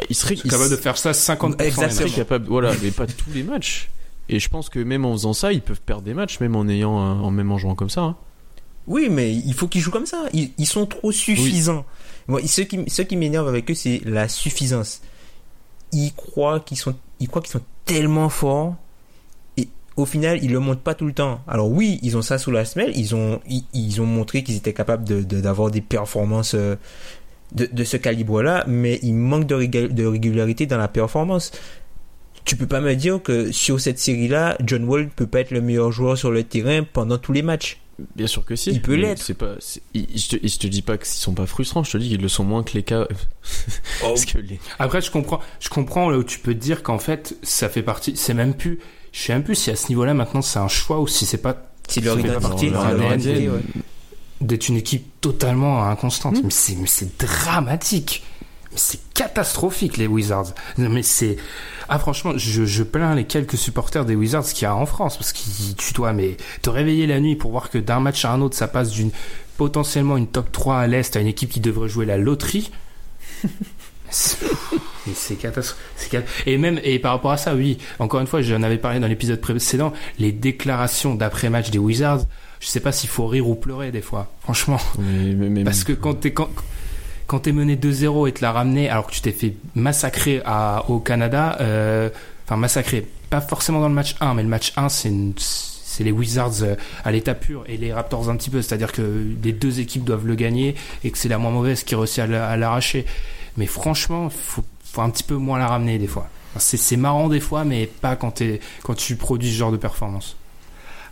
Ils 0.10 0.16
seraient 0.16 0.34
Ils 0.36 0.40
sont 0.40 0.50
capables 0.50 0.72
de 0.72 0.76
faire 0.76 0.98
ça 0.98 1.12
50% 1.14 1.56
des 1.58 1.68
Ils 1.68 1.72
seraient 1.92 2.10
capables, 2.10 2.46
voilà, 2.48 2.74
mais 2.84 2.92
pas 2.92 3.08
tous 3.08 3.30
les 3.34 3.44
matchs. 3.44 3.90
Et 4.28 4.40
je 4.40 4.50
pense 4.50 4.68
que 4.70 4.80
même 4.80 5.06
en 5.06 5.14
faisant 5.14 5.34
ça, 5.34 5.54
ils 5.54 5.62
peuvent 5.62 5.80
perdre 5.82 6.04
des 6.04 6.14
matchs, 6.14 6.40
même 6.42 6.56
en 6.56 6.68
ayant, 6.68 6.98
un- 7.00 7.22
en 7.22 7.32
même 7.32 7.52
en 7.52 7.58
jouant 7.58 7.76
comme 7.76 7.90
ça. 7.90 8.02
hein. 8.02 8.16
Oui, 8.88 9.08
mais 9.10 9.34
il 9.34 9.54
faut 9.54 9.68
qu'ils 9.68 9.82
jouent 9.82 9.92
comme 9.92 10.06
ça. 10.06 10.26
Ils, 10.34 10.52
ils 10.58 10.66
sont 10.68 10.86
trop 10.86 11.12
suffisants. 11.12 11.86
Moi, 12.28 12.42
ce 12.46 12.62
qui, 12.62 12.80
ce 12.88 13.02
qui 13.02 13.16
m'énerve 13.18 13.48
avec 13.48 13.70
eux, 13.72 13.74
c'est 13.76 14.02
la 14.06 14.28
suffisance. 14.28 15.02
Ils 15.92 16.14
croient 16.14 16.60
qu'ils 16.60 16.78
sont, 16.78 16.96
ils 17.20 17.28
croient 17.28 17.42
qu'ils 17.42 17.52
sont 17.52 17.62
tellement 17.86 18.30
forts 18.30 18.76
et 19.58 19.68
au 19.96 20.06
final, 20.06 20.44
ils 20.44 20.52
le 20.52 20.60
montrent 20.60 20.82
pas 20.82 20.94
tout 20.96 21.06
le 21.06 21.14
temps. 21.14 21.42
Alors 21.48 21.70
oui, 21.72 22.00
ils 22.04 22.18
ont 22.18 22.22
ça 22.22 22.38
sous 22.38 22.52
la 22.52 22.66
semelle. 22.66 22.92
Ils 22.98 23.16
ont, 23.16 23.40
ils, 23.48 23.64
ils 23.74 24.02
ont 24.02 24.06
montré 24.06 24.44
qu'ils 24.44 24.56
étaient 24.58 24.74
capables 24.74 25.04
de, 25.06 25.22
de- 25.22 25.40
d'avoir 25.42 25.72
des 25.72 25.82
performances 25.82 26.54
euh, 26.56 26.76
de, 27.54 27.68
de 27.72 27.84
ce 27.84 27.96
calibre-là, 27.98 28.66
mais 28.68 29.00
il 29.04 29.14
manque 29.14 29.46
de, 29.48 29.56
réga- 29.56 29.88
de 29.88 30.06
régularité 30.06 30.66
dans 30.66 30.78
la 30.78 30.88
performance. 30.88 31.52
Tu 32.44 32.56
peux 32.58 32.68
pas 32.68 32.82
me 32.82 32.94
dire 32.96 33.22
que 33.24 33.52
sur 33.52 33.80
cette 33.80 33.98
série-là, 33.98 34.58
John 34.64 34.84
Wall 34.84 35.10
peut 35.10 35.26
pas 35.28 35.40
être 35.40 35.52
le 35.52 35.62
meilleur 35.62 35.92
joueur 35.92 36.18
sur 36.18 36.30
le 36.32 36.44
terrain 36.44 36.84
pendant 36.84 37.18
tous 37.18 37.32
les 37.34 37.42
matchs. 37.42 37.80
Bien 38.16 38.28
sûr 38.28 38.44
que 38.44 38.56
si. 38.56 38.72
Il 38.72 38.82
peut 38.82 38.96
l'être. 38.96 39.22
C'est 39.22 39.34
pas. 39.36 39.54
il- 39.94 40.08
Je 40.18 40.36
te, 40.38 40.48
je 40.48 40.58
te 40.58 40.68
dis 40.68 40.82
pas 40.82 40.98
qu'ils 40.98 41.08
sont 41.08 41.34
pas 41.34 41.46
frustrants. 41.46 41.84
Je 41.84 41.92
te 41.92 41.98
dis 41.98 42.10
qu'ils 42.10 42.22
le 42.22 42.28
sont 42.28 42.44
moins 42.44 42.64
que 42.64 42.74
les 42.74 42.84
cas. 42.84 43.08
Parce 44.02 44.26
que 44.26 44.38
les. 44.38 44.60
Après, 44.80 45.02
je 45.02 45.12
comprends, 45.12 45.40
je 45.60 45.70
comprends 45.70 46.10
là 46.10 46.18
où 46.18 46.24
tu 46.24 46.40
peux 46.40 46.54
te 46.54 46.60
dire 46.60 46.84
qu'en 46.84 47.00
fait, 47.00 47.38
ça 47.42 47.70
fait 47.70 47.84
partie, 47.84 48.18
c'est 48.18 48.34
même 48.34 48.54
plus, 48.54 48.80
je 49.14 49.22
sais 49.22 49.34
même 49.34 49.44
plus 49.44 49.56
si 49.56 49.72
à 49.72 49.76
ce 49.78 49.88
niveau-là 49.90 50.14
maintenant 50.14 50.42
c'est 50.42 50.60
un 50.60 50.68
choix 50.68 51.00
ou 51.00 51.08
si 51.08 51.26
c'est 51.26 51.38
pas 51.38 51.56
C'est 51.88 52.02
leur 52.02 52.20
identité, 52.20 52.70
d'être 54.42 54.68
une 54.68 54.76
équipe 54.78 55.06
totalement 55.22 55.84
inconstante. 55.88 56.36
Mais 56.44 56.50
c'est, 56.50 56.76
mais 56.76 56.88
c'est 56.88 57.18
dramatique. 57.18 58.24
C'est 58.76 59.00
catastrophique, 59.14 59.98
les 59.98 60.08
Wizards. 60.08 60.54
Non, 60.78 60.90
mais 60.90 61.04
c'est, 61.04 61.38
ah, 61.90 61.98
franchement, 62.00 62.34
je, 62.36 62.66
je 62.66 62.84
plains 62.84 63.16
les 63.16 63.26
quelques 63.26 63.58
supporters 63.58 64.06
des 64.06 64.16
Wizards 64.16 64.44
qu'il 64.46 64.64
y 64.64 64.66
a 64.66 64.76
en 64.76 64.86
France 64.86 65.18
parce 65.18 65.32
qu'ils, 65.34 65.76
tu 65.76 65.94
dois, 65.94 66.14
mais, 66.14 66.38
te 66.62 66.70
réveiller 66.70 67.08
la 67.08 67.20
nuit 67.20 67.36
pour 67.36 67.52
voir 67.52 67.70
que 67.70 67.78
d'un 67.78 68.00
match 68.00 68.26
à 68.26 68.32
un 68.32 68.42
autre, 68.42 68.56
ça 68.58 68.68
passe 68.68 68.90
d'une, 68.92 69.12
potentiellement 69.58 70.18
une 70.18 70.28
top 70.28 70.52
3 70.52 70.78
à 70.80 70.88
l'Est 70.88 71.16
à 71.16 71.22
une 71.22 71.28
équipe 71.28 71.50
qui 71.50 71.60
devrait 71.62 71.88
jouer 71.90 72.06
la 72.06 72.18
loterie. 72.18 72.72
C'est- 74.10 75.36
catastrophique. 75.40 76.18
Et 76.46 76.58
même, 76.58 76.80
et 76.84 77.00
par 77.00 77.12
rapport 77.14 77.32
à 77.32 77.38
ça, 77.38 77.54
oui, 77.56 77.78
encore 78.00 78.22
une 78.22 78.28
fois, 78.28 78.42
j'en 78.42 78.64
avais 78.64 78.78
parlé 78.78 79.00
dans 79.00 79.08
l'épisode 79.08 79.40
précédent, 79.42 79.94
les 80.20 80.32
déclarations 80.32 81.16
d'après-match 81.16 81.70
des 81.70 81.78
Wizards, 81.78 82.22
je 82.60 82.68
sais 82.68 82.80
pas 82.80 82.92
s'il 82.92 83.10
faut 83.10 83.28
rire 83.28 83.48
ou 83.48 83.56
pleurer 83.56 83.92
des 83.92 84.02
fois, 84.02 84.32
franchement. 84.42 84.80
Mais- 84.98 85.34
mais- 85.50 85.64
Parce 85.64 85.84
que 85.84 85.94
quand 85.94 86.16
t'es, 86.16 86.34
quand, 86.34 86.50
quand 87.28 87.40
t'es 87.40 87.52
mené 87.52 87.76
2-0 87.76 88.28
et 88.28 88.32
te 88.34 88.42
la 88.42 88.52
ramener 88.52 88.90
alors 88.90 89.08
que 89.08 89.12
tu 89.14 89.22
t'es 89.22 89.32
fait 89.32 89.54
massacrer 89.76 90.42
au 90.88 91.00
Canada, 91.00 91.58
euh, 91.62 92.10
enfin 92.46 92.56
massacrer, 92.58 93.08
pas 93.30 93.42
forcément 93.42 93.80
dans 93.82 93.90
le 93.90 93.96
match 93.96 94.16
1, 94.20 94.34
mais 94.36 94.44
le 94.44 94.50
match 94.50 94.74
1 94.78 94.90
c'est 94.90 95.10
une- 95.10 95.34
les 96.00 96.12
Wizards 96.12 96.62
euh, 96.64 96.76
à 97.06 97.12
l'état 97.14 97.34
pur 97.36 97.64
et 97.68 97.78
les 97.78 97.94
Raptors 97.94 98.30
un 98.30 98.36
petit 98.36 98.50
peu, 98.50 98.62
c'est-à-dire 98.62 98.92
que 98.92 99.02
les 99.42 99.54
deux 99.54 99.80
équipes 99.80 100.04
doivent 100.04 100.28
le 100.28 100.36
gagner 100.36 100.76
et 101.06 101.10
que 101.12 101.18
c'est 101.18 101.30
la 101.30 101.38
moins 101.38 101.52
mauvaise 101.52 101.84
qui 101.86 101.96
réussit 101.96 102.20
à 102.20 102.28
la- 102.28 102.50
à 102.50 102.58
l'arracher. 102.58 103.06
Mais 103.56 103.66
franchement, 103.66 104.30
faut, 104.30 104.64
faut 104.84 105.02
un 105.02 105.10
petit 105.10 105.24
peu 105.24 105.36
moins 105.36 105.58
la 105.58 105.68
ramener 105.68 105.98
des 105.98 106.08
fois. 106.08 106.28
C'est, 106.58 106.98
marrant 106.98 107.28
des 107.30 107.40
fois, 107.40 107.64
mais 107.64 107.86
pas 107.88 108.16
quand, 108.18 108.42
quand 108.84 108.94
tu 108.94 109.16
produis 109.16 109.52
ce 109.52 109.58
genre 109.58 109.72
de 109.72 109.78
performance. 109.78 110.36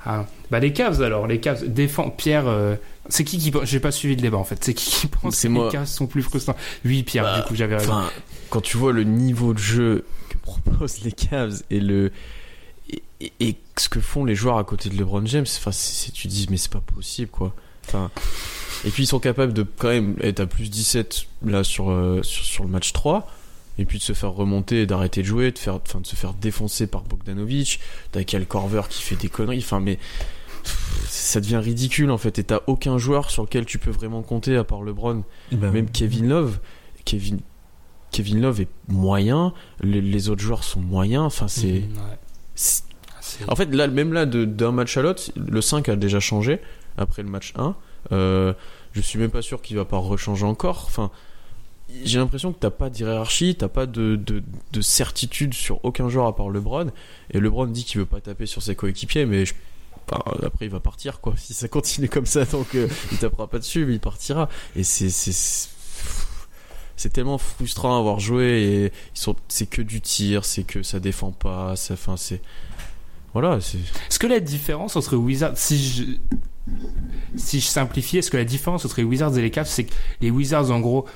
Ah. 0.06 0.26
Bah 0.52 0.60
les 0.60 0.74
Cavs 0.74 1.02
alors, 1.02 1.28
les 1.28 1.40
Cavs 1.40 1.66
défend 1.66 2.10
Pierre. 2.10 2.48
euh, 2.48 2.76
c'est 3.10 3.24
qui 3.24 3.38
qui 3.38 3.52
pense 3.52 3.66
J'ai 3.70 3.80
pas 3.80 3.92
suivi 3.92 4.16
le 4.16 4.22
débat 4.22 4.38
en 4.38 4.44
fait. 4.44 4.64
C'est 4.64 4.74
qui 4.74 4.90
qui 4.90 5.08
pense 5.08 5.42
que 5.42 5.48
moi. 5.48 5.66
les 5.66 5.72
Cavs 5.72 5.88
sont 5.88 6.08
plus 6.08 6.22
frustrants? 6.24 6.56
Oui 6.86 7.04
Pierre, 7.04 7.24
Bah, 7.24 7.40
du 7.42 7.48
coup 7.48 7.56
j'avais 7.56 7.76
raison. 7.78 8.02
Quand 8.50 8.62
tu 8.62 8.78
vois 8.78 8.94
le 8.94 9.04
niveau 9.04 9.54
de 9.54 9.60
jeu 9.60 10.06
que 10.30 10.38
proposent 10.38 11.02
les 11.02 11.12
Cavs 11.12 11.62
et 11.70 11.80
le 11.80 12.12
et, 12.90 13.02
et- 13.22 13.34
et 13.40 13.56
ce 13.78 13.90
que 13.90 14.00
font 14.00 14.26
les 14.26 14.36
joueurs 14.36 14.58
à 14.58 14.64
côté 14.64 14.90
de 14.90 14.98
LeBron 14.98 15.26
James, 15.26 15.46
enfin, 15.58 15.72
c'est- 15.72 16.12
tu 16.12 16.28
dis 16.28 16.48
mais 16.50 16.58
c'est 16.58 16.72
pas 16.72 16.82
possible 16.82 17.30
quoi. 17.32 17.54
Enfin, 17.88 18.12
et 18.86 18.90
puis 18.92 19.04
ils 19.04 19.08
sont 19.08 19.20
capables 19.20 19.54
de 19.54 19.64
quand 19.64 19.90
même 19.90 20.16
être 20.22 20.40
à 20.40 20.46
plus 20.46 20.70
17 20.70 21.26
là 21.46 21.64
sur, 21.64 21.90
euh, 21.92 22.22
sur 22.24 22.46
sur 22.46 22.64
le 22.64 22.70
match 22.70 22.94
3 22.94 23.28
et 23.78 23.86
puis 23.86 23.98
de 23.98 24.04
se 24.04 24.14
faire 24.14 24.32
remonter 24.32 24.82
et 24.84 24.86
d'arrêter 24.86 25.22
de 25.22 25.28
jouer, 25.28 25.52
de 25.52 25.58
faire 25.60 25.76
enfin 25.76 26.00
de 26.00 26.06
se 26.08 26.16
faire 26.16 26.34
défoncer 26.34 26.88
par 26.88 27.02
Bogdanovic, 27.02 27.80
t'as 28.12 28.24
Corver 28.48 28.84
qui 28.90 29.02
fait 29.02 29.16
des 29.16 29.30
conneries, 29.30 29.60
enfin 29.60 29.80
mais 29.80 29.98
ça 31.08 31.40
devient 31.42 31.58
ridicule 31.58 32.12
en 32.12 32.18
fait 32.18 32.40
et 32.40 32.44
t'as 32.44 32.60
aucun 32.68 32.98
joueur 32.98 33.30
sur 33.30 33.44
lequel 33.44 33.66
tu 33.66 33.78
peux 33.80 33.92
vraiment 33.92 34.22
compter 34.22 34.56
à 34.56 34.64
part 34.64 34.84
LeBron. 34.84 35.24
Ben, 35.52 35.72
même 35.72 35.90
Kevin 35.90 36.28
Love. 36.30 36.60
Kevin 37.06 37.40
Kevin 38.12 38.42
Love 38.42 38.62
est 38.62 38.68
moyen. 38.88 39.54
Les, 39.82 40.02
les 40.02 40.30
autres 40.30 40.42
joueurs 40.42 40.64
sont 40.64 40.80
moyens. 40.82 41.24
Enfin 41.24 41.48
c'est 41.48 41.82
Mhm, 41.82 41.98
ouais. 41.98 42.18
Ah, 43.48 43.52
en 43.52 43.56
fait 43.56 43.74
là 43.74 43.88
même 43.88 44.14
là 44.14 44.26
d'un 44.26 44.72
match 44.72 44.96
à 44.98 45.02
l'autre 45.02 45.32
le 45.36 45.62
5 45.62 45.90
a 45.90 45.96
déjà 45.96 46.20
changé 46.20 46.60
après 46.98 47.24
le 47.24 47.30
match 47.30 47.54
1 47.56 47.76
euh, 48.12 48.54
je 48.92 49.02
suis 49.02 49.18
même 49.18 49.32
pas 49.32 49.42
sûr 49.42 49.62
qu'il 49.62 49.76
va 49.78 49.86
pas 49.86 49.98
rechanger 49.98 50.46
encore. 50.46 50.84
Enfin 50.88 51.10
j'ai 52.06 52.18
l'impression 52.20 52.52
que 52.54 52.60
t'as 52.60 52.70
pas 52.72 52.90
d'hierarchie, 52.90 53.56
t'as 53.56 53.68
pas 53.68 53.86
de, 53.86 54.16
de, 54.16 54.42
de 54.72 54.82
certitude 54.82 55.54
sur 55.54 55.84
aucun 55.84 56.10
joueur 56.10 56.26
à 56.28 56.36
part 56.36 56.50
LeBron. 56.50 56.88
Et 57.32 57.40
LeBron 57.40 57.68
dit 57.68 57.84
qu'il 57.86 58.00
veut 58.00 58.06
pas 58.06 58.20
taper 58.22 58.46
sur 58.46 58.62
ses 58.64 58.76
coéquipiers, 58.76 59.26
mais 59.26 59.46
je- 59.46 59.54
enfin, 60.10 60.24
après 60.46 60.66
il 60.66 60.72
va 60.72 60.80
partir 60.80 61.20
quoi. 61.22 61.34
Si 61.38 61.54
ça 61.54 61.68
continue 61.68 62.10
comme 62.10 62.26
ça, 62.26 62.46
donc 62.46 62.76
euh, 62.76 62.88
il 63.12 63.18
tapera 63.18 63.48
pas 63.48 63.60
dessus, 63.60 63.86
mais 63.86 63.94
il 63.94 64.00
partira. 64.00 64.50
Et 64.76 64.84
c'est 64.84 65.10
c'est 66.96 67.10
tellement 67.10 67.38
frustrant 67.38 67.96
à 67.96 68.00
avoir 68.00 68.20
joué 68.20 68.46
et 68.46 68.86
ils 68.86 69.20
sont 69.20 69.36
c'est 69.48 69.66
que 69.66 69.82
du 69.82 70.00
tir, 70.00 70.46
c'est 70.46 70.64
que 70.64 70.84
ça 70.84 71.00
défend 71.00 71.32
pas, 71.32 71.76
ça 71.76 71.96
enfin 71.96 72.18
c'est 72.18 72.42
voilà, 73.34 73.60
c'est 73.62 73.80
Est-ce 73.80 74.20
que 74.20 74.28
la 74.28 74.40
différence 74.40 74.96
entre 74.96 75.18
Wizards, 75.18 75.58
si 75.58 75.84
je, 75.84 76.04
si 77.36 77.60
je 77.60 77.66
simplifie, 77.66 78.20
est-ce 78.20 78.30
que 78.30 78.38
la 78.38 78.46
différence 78.46 78.86
entre 78.86 78.98
les 78.98 79.04
Wizards 79.04 79.36
et 79.38 79.42
les 79.42 79.50
Cavs, 79.50 79.68
c'est 79.68 79.86
que 79.86 79.94
les 80.22 80.30
Wizards, 80.30 80.70
en 80.70 80.80
gros, 80.80 81.08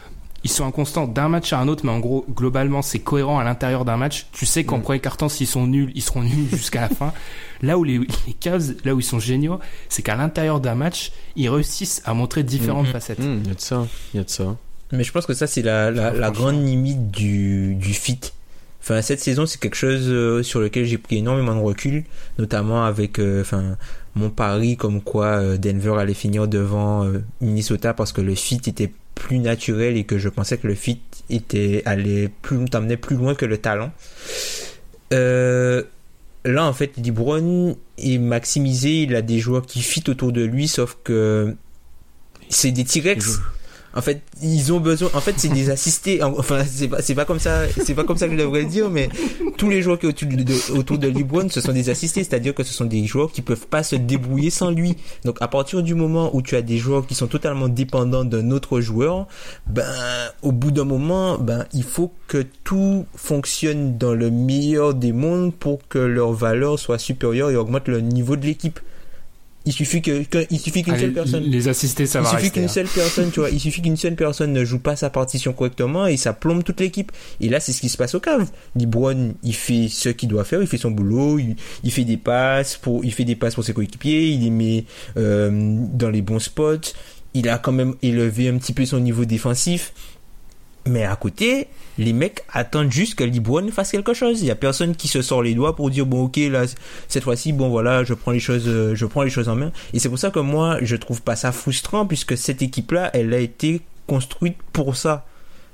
ils 0.43 0.49
sont 0.49 0.65
inconstants 0.65 1.07
d'un 1.07 1.30
match 1.30 1.51
à 1.53 1.59
un 1.59 1.68
autre, 1.68 1.85
mais 1.85 1.91
en 1.91 1.99
gros, 1.99 2.26
globalement, 2.30 2.81
c'est 2.81 2.99
cohérent 2.99 3.39
à 3.39 3.43
l'intérieur 3.43 3.85
d'un 3.85 3.97
match. 3.97 4.27
Tu 4.31 4.45
sais 4.45 4.64
qu'en 4.64 4.77
Mm. 4.77 4.81
premier 4.84 4.99
carton, 4.99 5.30
s'ils 5.30 5.47
sont 5.47 5.65
nuls, 5.68 5.91
ils 5.95 6.01
seront 6.01 6.22
nuls 6.23 6.47
jusqu'à 6.51 6.81
la 6.81 6.89
fin. 6.89 7.14
Là 7.61 7.77
où 7.77 7.84
les, 7.84 7.99
les 8.27 8.34
Cavs, 8.39 8.76
là 8.85 8.93
où 8.95 8.99
ils 8.99 9.03
sont 9.03 9.19
géniaux, 9.19 9.59
c'est 9.89 10.01
qu'à 10.03 10.15
l'intérieur 10.15 10.59
d'un 10.59 10.76
match, 10.76 11.11
ils 11.35 11.49
réussissent 11.49 12.01
à 12.05 12.14
montrer 12.14 12.43
différentes 12.43 12.85
Mhm. 12.88 12.91
facettes. 12.93 13.19
Il 13.19 13.47
y 13.47 13.51
a 13.51 13.53
de 13.55 13.59
ça, 13.59 13.88
il 14.14 14.18
y 14.18 14.19
a 14.19 14.23
de 14.23 14.30
ça. 14.30 14.55
Mais 14.93 15.03
je 15.03 15.11
pense 15.11 15.26
que 15.26 15.34
ça, 15.34 15.47
c'est 15.47 15.61
la, 15.64 15.91
la, 15.91 16.11
la 16.11 16.27
Franchement. 16.31 16.31
grande 16.51 16.65
limite 16.65 17.11
du, 17.11 17.76
du 17.76 17.93
fit. 17.93 18.19
Enfin, 18.81 19.01
cette 19.01 19.19
saison, 19.19 19.45
c'est 19.45 19.59
quelque 19.59 19.76
chose 19.76 20.05
euh, 20.07 20.43
sur 20.43 20.61
lequel 20.61 20.85
j'ai 20.85 20.97
pris 20.97 21.18
énormément 21.18 21.55
de 21.55 21.59
recul, 21.61 22.05
notamment 22.38 22.85
avec, 22.85 23.19
euh, 23.19 23.41
enfin, 23.41 23.76
mon 24.15 24.30
pari 24.30 24.77
comme 24.77 25.01
quoi 25.01 25.26
euh, 25.26 25.57
Denver 25.57 25.95
allait 25.99 26.14
finir 26.14 26.47
devant 26.47 27.03
euh, 27.03 27.22
Minnesota 27.41 27.93
parce 27.93 28.14
que 28.14 28.22
le 28.22 28.34
fit 28.34 28.61
était 28.65 28.93
plus 29.19 29.39
naturel 29.39 29.98
et 29.98 30.03
que 30.03 30.18
je 30.18 30.30
pensais 30.30 30.57
que 30.57 30.68
le 30.68 30.76
fit 30.76 31.02
était 31.30 31.81
allait 31.85 32.30
plus 32.41 32.57
plus 33.02 33.15
loin 33.15 33.35
que 33.35 33.45
le 33.45 33.57
talent. 33.57 33.91
Euh, 35.14 35.84
là 36.45 36.65
en 36.65 36.73
fait 36.73 36.98
LeBron 36.98 37.77
est 37.98 38.18
maximisé, 38.18 39.03
il 39.03 39.15
a 39.15 39.22
des 39.22 39.39
joueurs 39.39 39.65
qui 39.65 39.81
fit 39.81 40.03
autour 40.07 40.31
de 40.31 40.44
lui 40.44 40.68
sauf 40.68 40.98
que 41.03 41.56
c'est 42.49 42.72
des 42.72 42.85
T-Rex. 42.85 43.39
En 43.98 44.02
fait, 44.02 44.22
ils 44.44 44.72
ont 44.72 44.80
besoin. 44.80 45.10
En 45.15 45.22
fait, 45.22 45.34
c'est 45.38 45.49
des 45.49 45.72
assistés. 45.72 46.22
Enfin, 46.22 46.64
c'est 46.64 46.88
pas, 46.88 47.02
c'est 47.02 47.15
pas 47.15 47.26
comme 47.26 47.40
ça. 47.40 47.64
C'est 47.84 47.95
pas 47.95 48.03
comme 48.03 48.15
ça 48.15 48.28
que 48.28 48.34
je 48.34 48.38
devrais 48.38 48.64
dire, 48.65 48.91
mais 48.91 49.10
tous 49.57 49.72
les 49.72 49.82
joueurs 49.82 49.98
qui 49.98 50.06
autour 50.06 50.30
de, 50.30 50.78
autour 50.78 50.99
de 50.99 51.07
LeBron, 51.07 51.49
ce 51.49 51.61
sont 51.61 51.74
des 51.74 51.90
assistés. 51.90 52.24
C'est-à-dire 52.24 52.53
que 52.53 52.61
ce 52.61 52.72
sont 52.72 52.86
des 52.86 53.03
joueurs 53.07 53.32
qui 53.32 53.41
peuvent 53.41 53.65
pas 53.65 53.82
se 53.82 53.95
débrouiller 53.95 54.52
sans 54.52 54.69
lui. 54.69 54.98
Donc, 55.26 55.38
à 55.41 55.48
partir 55.48 55.82
du 55.82 55.95
moment 55.95 56.30
où 56.36 56.44
tu 56.44 56.56
as 56.56 56.61
des 56.61 56.78
joueurs 56.78 57.07
qui 57.07 57.15
sont 57.15 57.26
totalement 57.26 57.69
dépendants 57.69 58.24
d'un 58.24 58.52
autre 58.52 58.82
joueur, 58.82 59.26
ben, 59.65 59.84
au 60.44 60.52
bout 60.52 60.69
d'un 60.69 60.86
moment, 60.86 61.40
ben, 61.40 61.65
il 61.74 61.84
faut 61.84 62.14
que 62.28 62.45
tout 62.64 63.07
fonctionne 63.15 63.98
dans 63.98 64.14
le 64.14 64.30
meilleur 64.30 64.94
des 64.94 65.11
mondes 65.11 65.56
pour 65.56 65.80
que 65.88 65.98
leur 65.98 66.34
valeur 66.34 66.78
soit 66.78 66.99
supérieure 66.99 67.49
et 67.49 67.56
augmente 67.56 67.88
le 67.88 68.02
niveau 68.02 68.36
de 68.36 68.45
l'équipe 68.45 68.80
il 69.68 69.73
suffit 69.73 70.02
que, 70.02 70.23
que 70.23 70.45
il 70.49 70.60
suffit 70.60 70.81
qu'une 70.81 70.98
seule 70.98 71.11
personne 71.11 71.44
Les 71.44 71.68
assistés, 71.68 72.06
ça 72.06 72.19
il 72.19 72.23
va 72.23 72.30
suffit 72.30 72.52
qu'une 72.52 72.64
hein. 72.64 72.68
seule 72.69 72.88
personne, 72.88 73.31
tu 73.31 73.41
vois, 73.41 73.49
il 73.49 73.60
suffit 73.60 73.81
qu'une 73.81 73.98
seule 73.98 74.15
personne 74.15 74.53
ne 74.53 74.64
joue 74.64 74.80
pas 74.80 74.95
sa 74.95 75.10
partition 75.10 75.52
correctement 75.52 76.07
et 76.07 76.15
ça 76.15 76.31
plombe 76.31 76.64
toute 76.64 76.80
l'équipe. 76.80 77.11
Et 77.41 77.49
là, 77.49 77.60
c'est 77.60 77.73
ce 77.73 77.81
qui 77.81 77.89
se 77.89 77.98
passe 77.98 78.15
au 78.15 78.22
cave. 78.22 78.49
LeBron, 78.77 79.34
il 79.44 79.53
fait 79.53 79.89
ce 79.89 80.07
qu'il 80.07 80.30
doit 80.30 80.45
faire, 80.45 80.61
il 80.61 80.68
fait 80.68 80.77
son 80.77 80.91
boulot, 80.91 81.38
il, 81.38 81.57
il 81.84 81.91
fait 81.91 82.06
des 82.06 82.15
passes 82.15 82.77
pour, 82.77 83.03
il 83.03 83.11
fait 83.11 83.26
des 83.26 83.35
passes 83.35 83.56
pour 83.56 83.65
ses 83.65 83.73
coéquipiers, 83.73 84.30
il 84.30 84.44
les 84.44 84.49
met 84.52 84.85
euh, 85.18 85.49
dans 85.94 86.10
les 86.10 86.22
bons 86.22 86.39
spots. 86.39 86.94
Il 87.34 87.49
a 87.49 87.57
quand 87.57 87.73
même 87.73 87.95
élevé 88.02 88.48
un 88.48 88.57
petit 88.57 88.72
peu 88.72 88.85
son 88.85 89.02
niveau 89.02 89.26
défensif. 89.26 89.91
Mais 90.88 91.03
à 91.03 91.15
côté, 91.15 91.68
les 91.97 92.14
mecs 92.14 92.43
attendent 92.53 92.91
juste 92.91 93.15
que 93.15 93.23
LeBron 93.23 93.69
fasse 93.72 93.91
quelque 93.91 94.14
chose. 94.14 94.41
Il 94.41 94.47
y 94.47 94.51
a 94.51 94.55
personne 94.55 94.95
qui 94.95 95.07
se 95.07 95.22
sort 95.22 95.41
les 95.43 95.53
doigts 95.53 95.76
pour 95.76 95.89
dire 95.89 96.05
bon 96.05 96.23
ok 96.26 96.38
là 96.51 96.64
cette 97.07 97.23
fois-ci 97.23 97.51
bon 97.53 97.69
voilà 97.69 98.03
je 98.03 98.14
prends 98.14 98.31
les 98.31 98.39
choses 98.39 98.68
euh, 98.68 98.95
je 98.95 99.05
prends 99.05 99.23
les 99.23 99.30
choses 99.30 99.49
en 99.49 99.55
main. 99.55 99.72
Et 99.93 99.99
c'est 99.99 100.09
pour 100.09 100.19
ça 100.19 100.30
que 100.31 100.39
moi 100.39 100.77
je 100.81 100.95
trouve 100.95 101.22
pas 101.22 101.35
ça 101.35 101.51
frustrant 101.51 102.05
puisque 102.05 102.38
cette 102.38 102.61
équipe 102.61 102.91
là 102.91 103.09
elle 103.14 103.34
a 103.34 103.39
été 103.39 103.81
construite 104.07 104.57
pour 104.73 104.95
ça. 104.95 105.26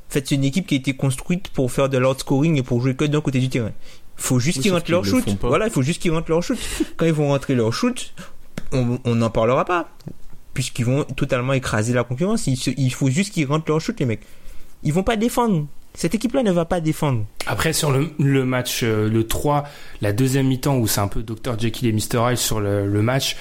En 0.09 0.13
fait 0.13 0.27
c'est 0.27 0.35
une 0.35 0.43
équipe 0.45 0.65
qui 0.67 0.75
a 0.75 0.77
été 0.77 0.93
construite 0.95 1.49
pour 1.49 1.71
faire 1.71 1.89
de 1.89 1.97
l'out 1.97 2.17
scoring 2.19 2.57
et 2.57 2.63
pour 2.63 2.81
jouer 2.81 2.95
que 2.95 3.05
d'un 3.05 3.21
côté 3.21 3.39
du 3.39 3.49
terrain. 3.49 3.71
Faut 4.15 4.39
juste 4.39 4.57
Oui, 4.57 4.63
qu'ils 4.63 4.73
rentrent 4.73 4.89
leur 4.91 5.01
le 5.03 5.09
shoot. 5.09 5.23
Voilà 5.41 5.65
il 5.67 5.71
faut 5.71 5.81
juste 5.81 6.01
qu'ils 6.01 6.11
rentrent 6.11 6.29
leur 6.31 6.41
shoot. 6.43 6.57
Quand 6.97 7.05
ils 7.05 7.13
vont 7.13 7.27
rentrer 7.29 7.55
leur 7.55 7.73
shoot 7.73 8.13
on 8.71 8.97
on 9.03 9.15
n'en 9.15 9.29
parlera 9.29 9.65
pas 9.65 9.89
puisqu'ils 10.53 10.85
vont 10.85 11.03
totalement 11.03 11.53
écraser 11.53 11.93
la 11.93 12.03
concurrence. 12.03 12.45
Il, 12.47 12.57
se- 12.57 12.69
il 12.77 12.93
faut 12.93 13.09
juste 13.09 13.33
qu'ils 13.33 13.47
rentrent 13.47 13.65
leur 13.69 13.81
shoot 13.81 13.99
les 13.99 14.05
mecs. 14.05 14.21
Ils 14.83 14.93
vont 14.93 15.03
pas 15.03 15.15
défendre. 15.15 15.67
Cette 15.95 16.15
équipe-là 16.15 16.41
ne 16.43 16.51
va 16.51 16.65
pas 16.65 16.81
défendre. 16.81 17.25
Après, 17.45 17.71
sur 17.71 17.91
le, 17.91 18.11
le 18.17 18.45
match, 18.45 18.81
euh, 18.83 19.07
le 19.09 19.27
3, 19.27 19.63
la 20.01 20.11
deuxième 20.11 20.47
mi-temps, 20.47 20.77
où 20.77 20.87
c'est 20.87 21.01
un 21.01 21.07
peu 21.07 21.21
Dr. 21.21 21.57
Jekyll 21.59 21.87
et 21.87 21.91
Mr. 21.93 22.31
Hyde 22.31 22.37
sur 22.37 22.59
le, 22.59 22.87
le 22.87 23.01
match, 23.03 23.35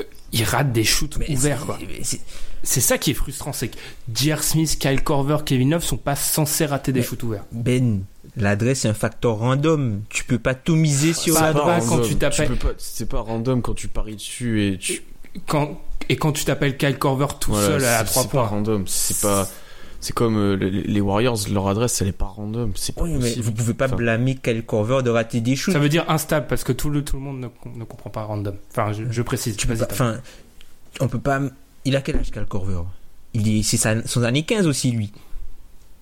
euh, 0.00 0.04
ils 0.32 0.44
ratent 0.44 0.72
des 0.72 0.84
shoots 0.84 1.16
ouverts. 1.28 1.66
Mais 1.80 2.00
c'est- 2.02 2.20
C'est 2.62 2.80
ça 2.82 2.98
qui 2.98 3.10
est 3.12 3.14
frustrant, 3.14 3.54
c'est 3.54 3.68
que 3.68 3.76
J.R. 4.14 4.42
Smith, 4.42 4.78
Kyle 4.78 5.02
Korver, 5.02 5.38
Kevin 5.46 5.70
Love 5.70 5.82
sont 5.82 5.96
pas 5.96 6.14
censés 6.14 6.66
rater 6.66 6.92
des 6.92 7.00
Mais- 7.00 7.06
shoots 7.06 7.22
ouverts. 7.22 7.44
Ben, 7.52 8.02
l'adresse 8.36 8.84
est 8.84 8.88
un 8.88 8.92
facteur 8.94 9.38
random. 9.38 10.02
Tu 10.10 10.24
peux 10.24 10.38
pas 10.38 10.54
tout 10.54 10.76
miser 10.76 11.14
sur 11.14 11.34
la 11.40 11.54
base. 11.54 11.86
quand 11.86 11.94
random. 11.96 12.06
tu 12.08 12.16
t'appelles- 12.16 12.50
C'est 12.76 13.08
pas 13.08 13.20
random 13.20 13.62
quand 13.62 13.72
tu 13.72 13.88
paries 13.88 14.16
dessus 14.16 14.66
et 14.66 14.76
tu. 14.78 15.02
Quand, 15.46 15.80
et 16.10 16.16
quand 16.16 16.32
tu 16.32 16.44
t'appelles 16.44 16.76
Kyle 16.76 16.98
Korver 16.98 17.28
tout 17.40 17.52
Voilà, 17.52 17.66
seul 17.66 17.84
à 17.86 17.98
c'est- 18.00 18.04
3 18.04 18.22
C'est 18.24 18.28
pas 18.28 18.38
points. 18.40 18.46
random. 18.48 18.84
C'est 18.86 19.20
pas. 19.22 19.48
C'est 20.02 20.14
comme 20.14 20.38
euh, 20.38 20.56
les, 20.56 20.70
les 20.70 21.00
Warriors, 21.00 21.38
leur 21.52 21.68
adresse, 21.68 22.00
elle 22.00 22.08
est 22.08 22.12
pas 22.12 22.24
random. 22.26 22.72
C'est 22.74 22.94
pas 22.94 23.02
Oui, 23.02 23.12
mais 23.20 23.34
vous 23.34 23.52
pouvez 23.52 23.74
pas 23.74 23.84
Enfin, 23.86 23.96
blâmer 23.96 24.34
Kyle 24.36 24.64
Corver 24.64 25.02
de 25.02 25.10
rater 25.10 25.40
des 25.42 25.56
shoots. 25.56 25.74
Ça 25.74 25.78
veut 25.78 25.90
dire 25.90 26.04
instable, 26.08 26.46
parce 26.48 26.64
que 26.64 26.72
tout 26.72 26.88
le, 26.88 27.04
tout 27.04 27.16
le 27.16 27.22
monde 27.22 27.40
ne, 27.40 27.48
com- 27.48 27.72
ne 27.76 27.84
comprend 27.84 28.08
pas 28.10 28.22
random. 28.22 28.54
Enfin, 28.70 28.92
je, 28.92 29.02
je 29.10 29.22
précise. 29.22 29.56
tu 29.56 29.66
pas, 29.66 29.74
enfin, 29.90 30.16
on 31.00 31.08
peut 31.08 31.18
pas. 31.20 31.40
Il 31.84 31.96
a 31.96 32.00
quel 32.00 32.16
âge 32.16 32.30
Kyle 32.30 32.46
Corver 32.48 32.80
Il 33.34 33.46
est, 33.58 33.62
c'est 33.62 33.78
son 34.06 34.22
année 34.22 34.42
15 34.44 34.66
aussi 34.66 34.90
lui. 34.90 35.12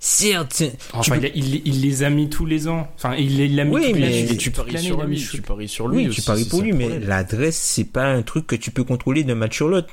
Certes, 0.00 0.62
Enfin, 0.92 1.14
tu 1.16 1.20
peux- 1.20 1.30
il, 1.34 1.54
il- 1.56 1.62
il 1.66 1.80
les 1.82 2.04
a 2.04 2.10
mis 2.10 2.28
tous 2.28 2.46
les 2.46 2.68
ans. 2.68 2.86
Enfin, 2.94 3.16
il 3.16 3.36
les- 3.36 3.48
l'a 3.48 3.64
mis 3.64 3.74
Oui, 3.74 3.92
mais- 3.92 3.98
l'année. 4.00 4.30
Et 4.32 4.36
tu 4.36 4.52
paries 4.52 4.78
sur 4.78 5.02
lui. 5.02 5.16
Tu 5.28 5.42
paries 5.42 5.66
sur 5.68 5.88
lui. 5.88 5.96
oui, 5.96 6.02
tu 6.04 6.08
aussi, 6.10 6.22
paries 6.22 6.44
c'est 6.44 6.50
pour 6.50 6.62
lui, 6.62 6.72
mais 6.72 7.00
l'adresse 7.00 7.56
c'est 7.58 7.82
pas 7.84 8.04
un 8.06 8.22
truc 8.22 8.46
que 8.46 8.54
tu 8.54 8.70
peux 8.70 8.84
contrôler 8.84 9.24
d'un 9.24 9.34
match 9.34 9.56
sur 9.56 9.66
l'autre. 9.66 9.88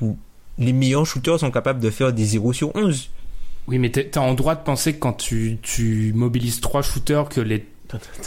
Les 0.58 0.72
meilleurs 0.72 1.04
shooters 1.06 1.40
sont 1.40 1.50
capables 1.50 1.80
de 1.80 1.90
faire 1.90 2.12
des 2.12 2.24
0 2.24 2.52
sur 2.52 2.74
11. 2.76 3.10
Oui, 3.68 3.78
mais 3.78 3.90
t'es 3.90 4.18
en 4.18 4.34
droit 4.34 4.54
de 4.54 4.62
penser 4.62 4.94
que 4.94 5.00
quand 5.00 5.14
tu, 5.14 5.58
tu 5.62 6.12
mobilises 6.14 6.60
trois 6.60 6.82
shooters 6.82 7.28
que 7.28 7.40
les 7.40 7.66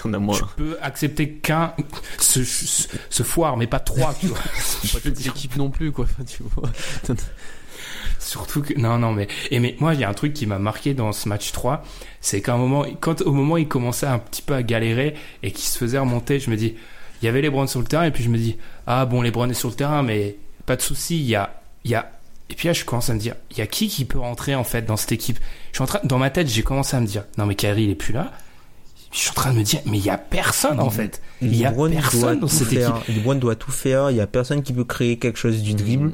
T'en 0.01 0.13
as 0.13 0.19
moins. 0.19 0.37
tu 0.37 0.43
peux 0.55 0.77
accepter 0.81 1.31
qu'un 1.31 1.73
se, 2.17 2.45
se, 2.45 2.87
se 3.09 3.23
foire, 3.23 3.57
mais 3.57 3.67
pas 3.67 3.81
trois, 3.81 4.13
tu 4.13 4.27
vois. 4.27 4.37
Pas 4.93 4.99
toute 5.01 5.23
l'équipe 5.23 5.55
non 5.57 5.69
plus, 5.69 5.91
quoi. 5.91 6.05
Enfin, 6.05 6.23
tu 6.27 6.43
vois. 6.43 6.69
Surtout 8.19 8.61
que 8.61 8.73
non 8.77 8.99
non 8.99 9.13
mais 9.13 9.27
et 9.49 9.59
mais 9.59 9.75
moi 9.79 9.93
il 9.93 10.01
y 10.01 10.03
a 10.03 10.09
un 10.09 10.13
truc 10.13 10.33
qui 10.33 10.45
m'a 10.45 10.59
marqué 10.59 10.93
dans 10.93 11.13
ce 11.13 11.29
match 11.29 11.53
3, 11.53 11.83
c'est 12.19 12.41
qu'à 12.41 12.53
un 12.53 12.57
moment 12.57 12.85
quand 12.99 13.21
au 13.21 13.31
moment 13.31 13.53
où 13.53 13.57
il 13.57 13.67
commençait 13.67 14.07
un 14.07 14.19
petit 14.19 14.41
peu 14.41 14.53
à 14.53 14.61
galérer 14.61 15.15
et 15.41 15.51
qu'il 15.51 15.63
se 15.63 15.77
faisait 15.77 15.97
remonter, 15.97 16.39
je 16.39 16.51
me 16.51 16.57
dis 16.57 16.75
il 17.21 17.25
y 17.25 17.29
avait 17.29 17.41
les 17.41 17.49
Browns 17.49 17.69
sur 17.69 17.79
le 17.79 17.85
terrain 17.85 18.03
et 18.03 18.11
puis 18.11 18.23
je 18.23 18.29
me 18.29 18.37
dis 18.37 18.57
ah 18.87 19.05
bon 19.05 19.21
les 19.21 19.31
Browns 19.31 19.51
est 19.51 19.55
sur 19.55 19.69
le 19.69 19.75
terrain 19.75 20.03
mais 20.03 20.35
pas 20.65 20.75
de 20.75 20.81
souci, 20.81 21.17
il 21.17 21.27
y 21.27 21.35
a 21.35 21.61
il 21.85 21.91
y 21.91 21.95
a 21.95 22.11
et 22.49 22.55
puis 22.55 22.67
là 22.67 22.73
je 22.73 22.83
commence 22.85 23.09
à 23.09 23.13
me 23.13 23.19
dire 23.19 23.35
il 23.51 23.57
y 23.57 23.61
a 23.61 23.67
qui 23.67 23.87
qui 23.87 24.05
peut 24.05 24.19
rentrer 24.19 24.55
en 24.55 24.63
fait 24.63 24.83
dans 24.83 24.97
cette 24.97 25.11
équipe? 25.11 25.39
Je 25.71 25.77
suis 25.77 25.83
en 25.83 25.87
train 25.87 25.99
dans 26.03 26.17
ma 26.17 26.29
tête, 26.29 26.47
j'ai 26.47 26.63
commencé 26.63 26.95
à 26.95 26.99
me 26.99 27.07
dire 27.07 27.25
non 27.37 27.45
mais 27.45 27.55
Kyrie 27.55 27.83
il 27.85 27.89
est 27.91 27.95
plus 27.95 28.13
là. 28.13 28.31
Je 29.11 29.17
suis 29.19 29.29
en 29.31 29.33
train 29.33 29.51
de 29.53 29.57
me 29.57 29.63
dire 29.63 29.79
mais 29.85 29.97
il 29.97 30.05
y 30.05 30.09
a 30.09 30.17
personne 30.17 30.79
en 30.79 30.89
fait. 30.89 31.21
Il 31.41 31.55
y 31.55 31.65
a 31.65 31.69
LeBron 31.71 31.89
personne 31.89 32.39
dans 32.41 32.47
cette 32.47 32.67
faire. 32.67 32.97
équipe. 32.97 33.15
LeBron 33.15 33.35
doit 33.35 33.55
tout 33.55 33.71
faire. 33.71 34.11
Il 34.11 34.17
y 34.17 34.21
a 34.21 34.27
personne 34.27 34.61
qui 34.61 34.73
peut 34.73 34.83
créer 34.83 35.17
quelque 35.17 35.39
chose 35.39 35.61
du 35.63 35.73
dribble. 35.73 36.07
Mm. 36.09 36.13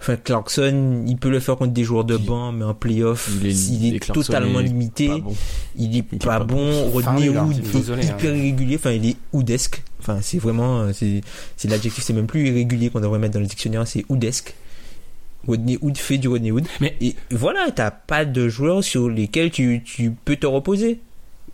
Enfin, 0.00 0.16
Clarkson, 0.16 1.04
il 1.06 1.16
peut 1.16 1.30
le 1.30 1.40
faire 1.40 1.56
contre 1.56 1.72
des 1.72 1.82
joueurs 1.84 2.04
de 2.04 2.16
Il- 2.18 2.26
banc, 2.26 2.52
mais 2.52 2.64
en 2.66 2.74
playoff, 2.74 3.30
Il 3.40 3.46
est- 3.46 3.68
il 3.70 3.94
est, 3.96 4.00
totalement 4.12 4.60
est 4.60 4.64
limité. 4.64 5.08
pas 5.08 5.18
bon. 5.18 5.34
Il 5.76 5.84
est 5.84 6.04
Il 6.12 6.16
est 6.16 6.18
pas, 6.24 6.38
pas 6.40 6.44
bon. 6.44 6.84
Fin 7.00 7.12
Rodney 7.12 7.34
hein, 7.34 7.46
Hood, 7.46 7.60
désolé, 7.72 8.02
hein. 8.06 8.10
hyper 8.18 8.36
irrégulier. 8.36 8.76
Enfin, 8.76 8.90
il 8.90 9.06
est 9.06 9.16
houdesque. 9.32 9.82
Enfin, 10.00 10.18
c'est 10.20 10.38
vraiment, 10.38 10.80
euh, 10.80 10.92
c'est, 10.92 11.22
c'est 11.56 11.68
l'adjectif, 11.68 12.04
c'est 12.04 12.12
même 12.12 12.26
plus 12.26 12.48
irrégulier 12.48 12.90
qu'on 12.90 13.00
devrait 13.00 13.18
mettre 13.18 13.32
dans 13.34 13.40
le 13.40 13.46
dictionnaire, 13.46 13.86
c'est 13.86 14.04
houdesque. 14.10 14.54
Rodney 15.46 15.78
Hood 15.80 15.96
fait 15.98 16.18
du 16.18 16.28
Rodney 16.28 16.50
Hood. 16.50 16.66
Mais- 16.80 16.96
et 17.00 17.14
voilà, 17.30 17.70
t'as 17.74 17.90
pas 17.90 18.24
de 18.24 18.48
joueurs 18.48 18.82
sur 18.84 19.08
lesquels 19.08 19.50
tu, 19.50 19.82
tu 19.84 20.10
peux 20.24 20.36
te 20.36 20.46
reposer. 20.46 21.00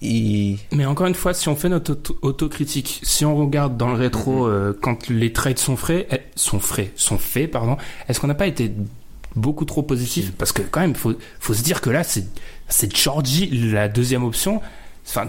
Et 0.03 0.57
Mais 0.73 0.87
encore 0.87 1.07
une 1.09 1.15
fois, 1.15 1.35
si 1.35 1.49
on 1.51 1.57
fait 1.57 1.69
notre 1.69 1.93
auto- 1.93 2.19
autocritique, 2.23 3.01
si 3.03 3.25
on 3.27 3.37
regarde 3.37 3.77
dans 3.77 3.89
le 3.89 3.97
rétro 3.97 4.47
euh, 4.47 4.73
quand 4.81 5.09
les 5.11 5.33
trades 5.33 5.59
sont 5.59 5.77
frais, 5.77 6.07
eh, 6.11 6.21
sont 6.37 6.59
frais, 6.59 6.91
sont 6.97 7.19
faits, 7.19 7.51
pardon, 7.51 7.77
est-ce 8.09 8.19
qu'on 8.19 8.27
n'a 8.29 8.35
pas 8.35 8.47
été 8.47 8.73
beaucoup 9.37 9.67
trop 9.67 9.83
positif? 9.83 10.33
Parce 10.39 10.53
que 10.53 10.63
quand 10.63 10.81
même, 10.81 10.95
faut 10.95 11.13
faut 11.39 11.53
se 11.53 11.63
dire 11.63 11.83
que 11.83 11.91
là, 11.91 12.03
c'est 12.03 12.97
Georgie 12.97 13.49
la 13.73 13.89
deuxième 13.89 14.25
option. 14.25 14.63
Enfin, 15.07 15.29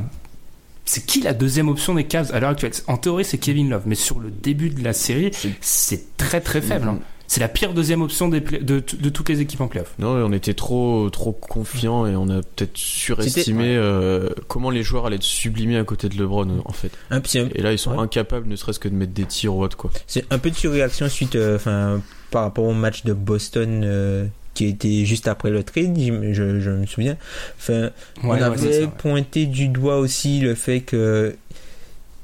c'est 0.86 1.06
qui 1.06 1.22
la 1.22 1.34
deuxième 1.34 1.68
option 1.68 1.94
des 1.94 2.06
Cavs 2.06 2.32
à 2.34 2.40
l'heure 2.40 2.52
actuelle? 2.52 2.72
En 2.88 2.96
théorie, 2.96 3.26
c'est 3.26 3.38
Kevin 3.40 3.70
Love, 3.70 3.84
mais 3.86 3.96
sur 3.96 4.20
le 4.22 4.32
début 4.32 4.70
de 4.70 4.82
la 4.84 4.94
série, 4.94 5.32
C'est- 5.34 5.52
c'est 5.60 6.16
très 6.18 6.40
très 6.40 6.62
faible. 6.62 6.88
hein. 6.88 7.00
C'est 7.34 7.40
la 7.40 7.48
pire 7.48 7.74
deuxième 7.74 8.02
option 8.02 8.28
des 8.28 8.42
de, 8.42 8.84
de 9.00 9.10
toutes 9.10 9.30
les 9.30 9.40
équipes 9.40 9.62
en 9.62 9.70
playoff. 9.70 9.94
Non, 10.00 10.10
on 10.16 10.34
était 10.34 10.54
trop, 10.54 11.10
trop 11.10 11.32
confiants 11.32 12.06
et 12.06 12.14
on 12.14 12.28
a 12.28 12.42
peut-être 12.42 12.76
surestimé 12.76 13.74
euh, 13.78 14.28
comment 14.50 14.70
les 14.70 14.84
joueurs 14.84 15.06
allaient 15.06 15.16
être 15.16 15.24
sublimés 15.24 15.78
à 15.78 15.86
côté 15.86 16.10
de 16.10 16.18
LeBron, 16.18 16.62
en 16.66 16.74
fait. 16.74 16.92
un 17.10 17.22
petit, 17.22 17.38
Et 17.56 17.62
là, 17.62 17.72
ils 17.72 17.80
sont 17.80 17.92
Ouais. 17.92 18.00
incapables, 18.00 18.50
ne 18.50 18.58
serait-ce 18.58 18.80
que 18.80 18.90
de 18.90 18.96
mettre 18.96 19.14
des 19.14 19.24
tirs 19.24 19.56
ou 19.56 19.64
autre, 19.64 19.78
quoi. 19.78 19.92
C'est 20.08 20.26
un 20.30 20.40
peu 20.40 20.50
de 20.50 20.56
surréaction 20.58 21.08
suite, 21.08 21.36
euh, 21.38 21.56
enfin, 21.56 22.02
par 22.32 22.44
rapport 22.44 22.66
au 22.66 22.74
match 22.74 23.06
de 23.06 23.14
Boston 23.14 23.82
euh, 23.86 24.26
qui 24.54 24.66
était 24.66 25.06
juste 25.06 25.30
après 25.30 25.52
le 25.52 25.64
trade, 25.64 25.98
je, 25.98 26.44
me 26.44 26.86
souviens. 26.86 27.16
Enfin, 27.58 27.92
on 28.26 28.32
Ouais, 28.32 28.42
avait 28.42 28.58
c'est 28.58 28.74
ça, 28.74 28.80
ouais. 28.82 28.90
pointé 28.98 29.46
du 29.46 29.70
doigt 29.70 30.00
aussi 30.00 30.42
le 30.42 30.54
fait 30.54 30.82
que 30.82 31.34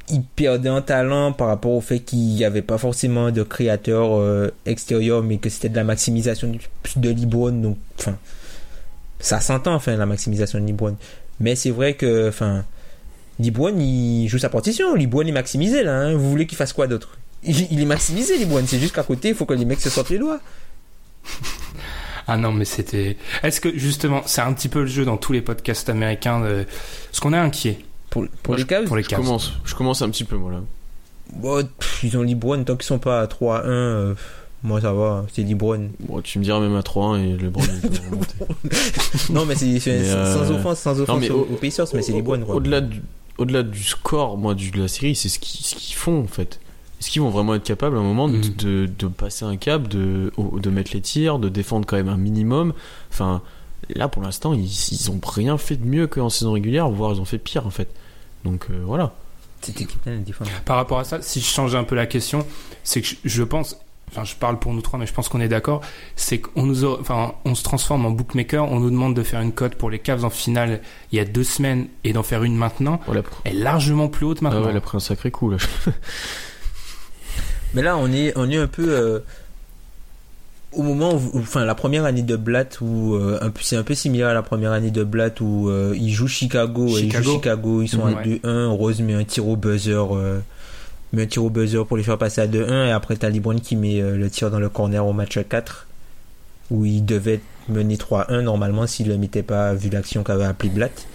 il 0.09 0.23
perdait 0.23 0.69
en 0.69 0.81
talent 0.81 1.33
par 1.33 1.47
rapport 1.47 1.71
au 1.71 1.81
fait 1.81 1.99
qu'il 1.99 2.19
n'y 2.19 2.45
avait 2.45 2.61
pas 2.61 2.77
forcément 2.77 3.31
de 3.31 3.43
créateur 3.43 4.17
euh, 4.17 4.51
extérieur, 4.65 5.21
mais 5.23 5.37
que 5.37 5.49
c'était 5.49 5.69
de 5.69 5.75
la 5.75 5.83
maximisation 5.83 6.51
de 6.95 7.09
LeBron. 7.09 7.51
Donc, 7.51 7.77
enfin, 7.99 8.17
ça 9.19 9.39
s'entend, 9.39 9.75
enfin, 9.75 9.95
la 9.95 10.05
maximisation 10.05 10.59
de 10.59 10.65
LeBron. 10.65 10.95
Mais 11.39 11.55
c'est 11.55 11.71
vrai 11.71 11.95
que, 11.95 12.29
enfin, 12.29 12.63
LeBron, 13.39 13.77
il 13.79 14.27
joue 14.27 14.39
sa 14.39 14.49
partition. 14.49 14.95
LeBron 14.95 15.25
est 15.25 15.31
maximisé, 15.31 15.83
là. 15.83 15.99
hein. 15.99 16.13
Vous 16.15 16.29
voulez 16.29 16.47
qu'il 16.47 16.57
fasse 16.57 16.73
quoi 16.73 16.87
d'autre? 16.87 17.17
Il, 17.43 17.81
est 17.81 17.85
maximisé, 17.85 18.37
LeBron. 18.37 18.63
C'est 18.65 18.79
juste 18.79 18.95
qu'à 18.95 19.03
côté, 19.03 19.29
il 19.29 19.35
faut 19.35 19.45
que 19.45 19.53
les 19.53 19.65
mecs 19.65 19.81
se 19.81 19.89
sortent 19.89 20.09
les 20.09 20.19
doigts. 20.19 20.39
Ah 22.29 22.35
non, 22.35 22.51
mais 22.51 22.65
c'était. 22.65 23.15
Est-ce 23.41 23.61
que 23.61 23.77
justement, 23.77 24.21
c'est 24.25 24.41
un 24.41 24.51
petit 24.51 24.67
peu 24.67 24.81
le 24.81 24.87
jeu 24.87 25.05
dans 25.05 25.15
tous 25.15 25.31
les 25.31 25.41
podcasts 25.41 25.87
américains 25.87 26.41
de... 26.41 26.61
Est-ce 26.61 27.21
qu'on 27.21 27.31
est 27.31 27.37
inquiet 27.37 27.79
Pour, 28.09 28.25
pour 28.43 28.53
Moi, 28.53 28.57
les 28.57 28.65
Cavs, 28.65 28.85
pour 28.85 28.95
les 28.97 29.03
Je 29.03 29.09
Cavs 29.09 29.19
commence, 29.21 29.53
je 29.65 29.75
commence 29.75 30.01
un 30.01 30.09
petit 30.09 30.23
peu, 30.23 30.37
moi, 30.37 30.51
là. 30.51 30.61
Bon, 31.33 31.63
pff, 31.79 32.03
ils 32.03 32.17
ont 32.17 32.23
LeBron, 32.23 32.63
tant 32.63 32.75
qu'ils 32.75 32.85
sont 32.85 32.99
pas 32.99 33.19
à 33.21 33.25
3-1, 33.27 33.61
euh, 33.65 34.13
moi 34.63 34.79
ça 34.79 34.93
va, 34.93 35.25
c'est 35.33 35.43
LeBron. 35.43 35.89
Bon, 35.99 36.21
tu 36.21 36.39
me 36.39 36.43
diras 36.45 36.59
même 36.61 36.75
à 36.75 36.81
3-1 36.81 37.19
et 37.19 37.37
LeBron 37.37 37.63
il 37.83 37.89
peut 37.89 37.97
remonter. 38.09 38.35
non, 39.33 39.45
mais 39.45 39.55
c'est 39.55 39.65
Mais, 39.65 39.79
sans 39.81 40.51
euh, 40.51 40.55
offense, 40.57 40.79
sans 40.79 40.99
offense 41.01 41.19
mais 41.19 41.29
au- 41.29 41.41
aux 41.41 41.57
Pacers, 41.59 41.85
mais 41.93 42.01
c'est 42.01 42.13
LeBron. 42.13 42.41
Au-delà 42.47 42.79
du, 42.81 43.01
au-delà 43.37 43.63
du 43.63 43.83
score, 43.83 44.37
moi, 44.37 44.53
du, 44.55 44.71
de 44.71 44.81
la 44.81 44.87
série, 44.87 45.15
c'est 45.15 45.27
ce 45.29 45.37
qu'ils, 45.39 45.65
ce 45.65 45.75
qu'ils 45.75 45.95
font 45.97 46.21
en 46.23 46.27
fait. 46.27 46.59
Est-ce 47.01 47.11
qu'ils 47.11 47.21
vont 47.21 47.29
vraiment 47.29 47.53
être 47.55 47.63
capables 47.63 47.95
à 47.97 47.99
un 47.99 48.03
moment 48.03 48.27
de, 48.29 48.37
Mhm. 48.37 48.55
de, 48.57 48.89
de 48.97 49.07
passer 49.07 49.43
un 49.45 49.57
cap, 49.57 49.87
de, 49.89 50.31
au- 50.37 50.59
de 50.59 50.69
mettre 50.69 50.91
les 50.93 51.01
tirs, 51.01 51.37
de 51.39 51.49
défendre 51.49 51.85
quand 51.85 51.97
même 51.97 52.07
un 52.09 52.17
minimum? 52.17 52.73
Enfin, 53.11 53.41
là 53.89 54.07
pour 54.07 54.21
l'instant, 54.23 54.53
ils, 54.53 54.65
ils 54.91 55.11
ont 55.11 55.19
rien 55.25 55.57
fait 55.57 55.75
de 55.77 55.85
mieux 55.85 56.07
qu'en 56.07 56.29
saison 56.29 56.53
régulière, 56.53 56.89
voire 56.89 57.13
ils 57.13 57.21
ont 57.21 57.25
fait 57.25 57.37
pire 57.37 57.65
en 57.67 57.71
fait. 57.71 57.89
Donc 58.43 58.67
euh, 58.69 58.81
voilà. 58.85 59.13
Cette. 59.61 59.87
Par 60.65 60.75
rapport 60.77 60.99
à 60.99 61.03
ça, 61.03 61.21
si 61.21 61.39
je 61.41 61.45
change 61.45 61.73
un 61.75 61.83
peu 61.83 61.95
la 61.95 62.05
question, 62.05 62.45
c'est 62.83 63.01
que 63.01 63.07
je, 63.07 63.15
je 63.25 63.43
pense, 63.43 63.75
enfin 64.11 64.23
je 64.23 64.35
parle 64.35 64.59
pour 64.59 64.71
nous 64.73 64.81
trois, 64.81 64.99
mais 64.99 65.07
je 65.07 65.13
pense 65.13 65.29
qu'on 65.29 65.41
est 65.41 65.47
d'accord, 65.47 65.81
c'est 66.15 66.39
qu'on 66.39 66.63
nous, 66.67 66.85
a- 66.85 66.99
enfin 67.01 67.33
on 67.43 67.55
se 67.55 67.63
transforme 67.63 68.05
en 68.05 68.11
bookmaker, 68.11 68.71
on 68.71 68.79
nous 68.79 68.91
demande 68.91 69.15
de 69.15 69.23
faire 69.23 69.41
une 69.41 69.51
cote 69.51 69.73
pour 69.75 69.89
les 69.89 69.97
Cavs 69.99 70.23
en 70.23 70.29
finale 70.29 70.81
il 71.11 71.17
y 71.17 71.19
a 71.19 71.25
deux 71.25 71.43
semaines 71.43 71.87
et 72.03 72.13
d'en 72.13 72.23
faire 72.23 72.43
une 72.43 72.55
maintenant, 72.55 73.01
Voilà. 73.07 73.23
elle 73.45 73.55
est 73.57 73.59
largement 73.59 74.07
plus 74.09 74.25
haute 74.27 74.37
Ah 74.41 74.43
maintenant. 74.45 74.61
ouais, 74.63 74.69
elle 74.69 74.77
a 74.77 74.81
pris 74.81 74.95
un 74.97 74.99
sacré 75.01 75.31
coup 75.31 75.49
là. 75.49 75.57
Mais 77.73 77.81
là, 77.81 77.97
on 77.97 78.11
est, 78.11 78.33
on 78.37 78.49
est 78.49 78.57
un 78.57 78.67
peu 78.67 78.87
euh, 78.89 79.19
au 80.73 80.83
moment 80.83 81.13
où, 81.15 81.39
enfin, 81.39 81.65
la 81.65 81.75
première 81.75 82.05
année 82.05 82.21
de 82.21 82.35
Blatt, 82.35 82.79
où 82.81 83.15
euh, 83.15 83.39
c'est 83.61 83.77
un 83.77 83.83
peu 83.83 83.95
similaire 83.95 84.27
à 84.27 84.33
la 84.33 84.43
première 84.43 84.71
année 84.73 84.91
de 84.91 85.03
Blatt, 85.03 85.39
où 85.41 85.69
euh, 85.69 85.95
ils 85.97 86.11
jouent 86.13 86.27
Chicago, 86.27 86.87
et 86.97 87.01
ils 87.03 87.11
jouent 87.11 87.33
Chicago, 87.35 87.81
ils 87.81 87.87
sont 87.87 88.05
Mhm. 88.05 88.17
à 88.17 88.21
2-1, 88.23 88.67
Rose 88.67 89.01
met 89.01 89.13
un 89.13 89.23
tir 89.23 89.47
au 89.47 89.55
buzzer, 89.55 90.15
euh, 90.15 90.39
met 91.13 91.23
un 91.23 91.25
tir 91.25 91.43
au 91.43 91.49
buzzer 91.49 91.85
pour 91.85 91.95
les 91.97 92.03
faire 92.03 92.17
passer 92.17 92.41
à 92.41 92.47
2-1, 92.47 92.87
et 92.87 92.91
après 92.91 93.15
t'as 93.15 93.29
LeBron 93.29 93.59
qui 93.59 93.75
met 93.75 94.01
euh, 94.01 94.17
le 94.17 94.29
tir 94.29 94.51
dans 94.51 94.59
le 94.59 94.69
corner 94.69 95.05
au 95.05 95.13
match 95.13 95.39
4, 95.47 95.87
où 96.69 96.83
il 96.85 97.05
devait 97.05 97.39
mener 97.69 97.95
3-1 97.95 98.41
normalement 98.41 98.85
s'il 98.87 99.07
le 99.07 99.17
mettait 99.17 99.43
pas, 99.43 99.73
vu 99.73 99.89
l'action 99.89 100.23
qu'avait 100.23 100.43
appelé 100.45 100.69
Blatt. 100.69 101.07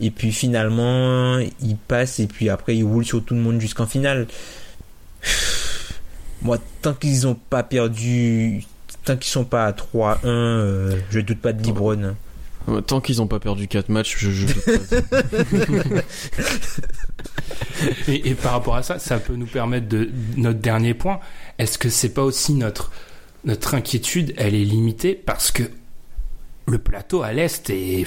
Et 0.00 0.10
puis 0.10 0.30
finalement, 0.32 1.38
il 1.38 1.76
passe, 1.88 2.18
et 2.20 2.26
puis 2.26 2.50
après 2.50 2.76
il 2.76 2.82
roule 2.84 3.04
sur 3.04 3.24
tout 3.24 3.34
le 3.34 3.40
monde 3.40 3.60
jusqu'en 3.60 3.86
finale. 3.86 4.26
Moi, 6.42 6.58
tant 6.82 6.92
qu'ils 6.92 7.26
ont 7.26 7.34
pas 7.48 7.62
perdu, 7.62 8.64
tant 9.06 9.16
qu'ils 9.16 9.30
sont 9.30 9.44
pas 9.44 9.64
à 9.66 9.72
3-1, 9.72 10.18
euh, 10.24 11.00
je 11.10 11.20
doute 11.20 11.40
pas 11.40 11.52
de. 11.52 11.70
Ouais, 12.68 12.82
Tant 12.82 13.00
qu'ils 13.00 13.22
ont 13.22 13.28
pas 13.28 13.38
perdu 13.38 13.68
4 13.68 13.88
matchs, 13.88 14.16
je, 14.18 14.30
je 14.30 14.46
doute 14.46 14.64
pas. 14.64 15.22
Et, 18.08 18.30
et 18.30 18.34
par 18.34 18.52
rapport 18.52 18.74
à 18.74 18.82
ça, 18.82 18.98
ça 18.98 19.18
peut 19.18 19.34
nous 19.34 19.46
permettre 19.46 19.86
de 19.86 20.10
notre 20.36 20.58
dernier 20.58 20.94
point. 20.94 21.20
Est-ce 21.58 21.78
que 21.78 21.88
c'est 21.88 22.08
pas 22.08 22.22
aussi 22.22 22.54
notre 22.54 22.90
notre 23.44 23.74
inquiétude, 23.74 24.34
elle 24.36 24.54
est 24.54 24.64
limitée 24.64 25.14
parce 25.14 25.52
que 25.52 25.62
le 26.66 26.78
plateau 26.78 27.22
à 27.22 27.32
l'est 27.32 27.70
est 27.70 28.04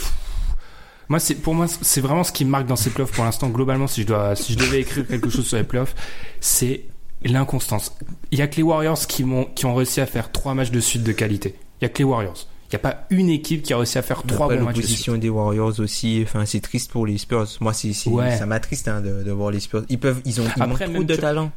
moi 1.08 1.20
c'est 1.20 1.36
pour 1.36 1.56
moi 1.56 1.66
c'est 1.68 2.02
vraiment 2.02 2.26
ce 2.26 2.34
qui 2.34 2.44
me 2.44 2.50
marque 2.50 2.68
dans 2.68 2.76
ces 2.76 2.90
playoffs 2.90 3.14
pour 3.14 3.24
l'instant 3.24 3.48
globalement 3.48 3.88
si 3.88 4.02
je 4.02 4.08
dois 4.08 4.36
si 4.36 4.54
je 4.54 4.58
devais 4.58 4.82
écrire 4.82 5.08
quelque 5.08 5.30
chose 5.30 5.48
sur 5.48 5.56
les 5.58 5.64
playoffs, 5.64 5.96
c'est 6.42 6.84
l'inconstance. 7.24 7.94
Il 8.32 8.40
y 8.40 8.42
a 8.42 8.48
que 8.48 8.56
les 8.56 8.64
Warriors 8.64 9.00
qui 9.08 9.24
m'ont 9.24 9.46
qui 9.46 9.66
ont 9.66 9.76
réussi 9.76 10.00
à 10.02 10.06
faire 10.06 10.32
trois 10.32 10.54
matchs 10.54 10.72
de 10.72 10.80
suite 10.80 11.04
de 11.04 11.12
qualité. 11.12 11.56
Il 11.82 11.84
y 11.84 11.86
a 11.86 11.90
que 11.90 11.98
les 12.00 12.04
Warriors. 12.06 12.48
Il 12.72 12.76
n'y 12.76 12.76
a 12.76 12.80
pas 12.80 13.06
une 13.10 13.30
équipe 13.30 13.64
qui 13.64 13.74
a 13.74 13.78
réussi 13.78 13.98
à 13.98 14.04
faire 14.04 14.22
trois 14.24 14.48
bons 14.48 14.64
matchs 14.64 14.76
de 14.76 14.82
suite. 14.82 14.90
l'opposition 14.90 15.18
des 15.18 15.30
Warriors 15.30 15.80
aussi, 15.80 16.22
enfin, 16.24 16.46
c'est 16.46 16.60
triste 16.60 16.92
pour 16.92 17.06
les 17.08 17.18
Spurs. 17.18 17.48
Moi, 17.62 17.74
c'est, 17.74 17.92
Ouais. 18.08 18.38
ça 18.38 18.46
m'attriste 18.46 18.88
hein, 18.88 19.02
de, 19.02 19.24
de 19.24 19.32
voir 19.32 19.50
les 19.50 19.60
Spurs. 19.60 19.84
Ils 19.90 19.98
peuvent, 20.00 20.22
ils 20.24 20.40
ont, 20.40 20.44
ils 20.44 20.50
Après, 20.62 20.68
manquent 20.68 20.80
trop 20.84 20.92
même 20.92 21.04
de 21.06 21.16
tu- 21.16 21.20
talent. 21.22 21.52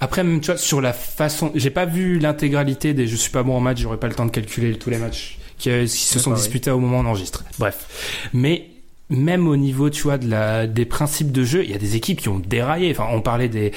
Après, 0.00 0.22
même, 0.24 0.40
tu 0.40 0.46
vois, 0.50 0.58
sur 0.58 0.80
la 0.80 0.92
façon, 0.92 1.52
j'ai 1.54 1.70
pas 1.70 1.86
vu 1.86 2.18
l'intégralité 2.18 2.92
des, 2.92 3.06
je 3.06 3.16
suis 3.16 3.30
pas 3.30 3.42
bon 3.42 3.56
en 3.56 3.60
match, 3.60 3.78
j'aurais 3.80 3.98
pas 3.98 4.08
le 4.08 4.14
temps 4.14 4.26
de 4.26 4.30
calculer 4.30 4.76
tous 4.78 4.90
les 4.90 4.98
matchs 4.98 5.38
qui, 5.58 5.70
euh, 5.70 5.84
qui 5.84 5.88
se 5.88 6.18
sont 6.18 6.30
pareil. 6.30 6.42
disputés 6.42 6.70
au 6.70 6.78
moment 6.78 6.98
où 6.98 7.02
on 7.02 7.06
enregistre. 7.06 7.44
Bref. 7.58 8.28
Mais, 8.34 8.68
même 9.10 9.46
au 9.46 9.56
niveau, 9.56 9.90
tu 9.90 10.02
vois, 10.02 10.18
de 10.18 10.28
la, 10.28 10.66
des 10.66 10.84
principes 10.84 11.32
de 11.32 11.44
jeu, 11.44 11.64
il 11.64 11.70
y 11.70 11.74
a 11.74 11.78
des 11.78 11.96
équipes 11.96 12.20
qui 12.20 12.28
ont 12.28 12.38
déraillé. 12.38 12.90
Enfin, 12.90 13.06
on 13.12 13.20
parlait 13.20 13.48
des, 13.48 13.72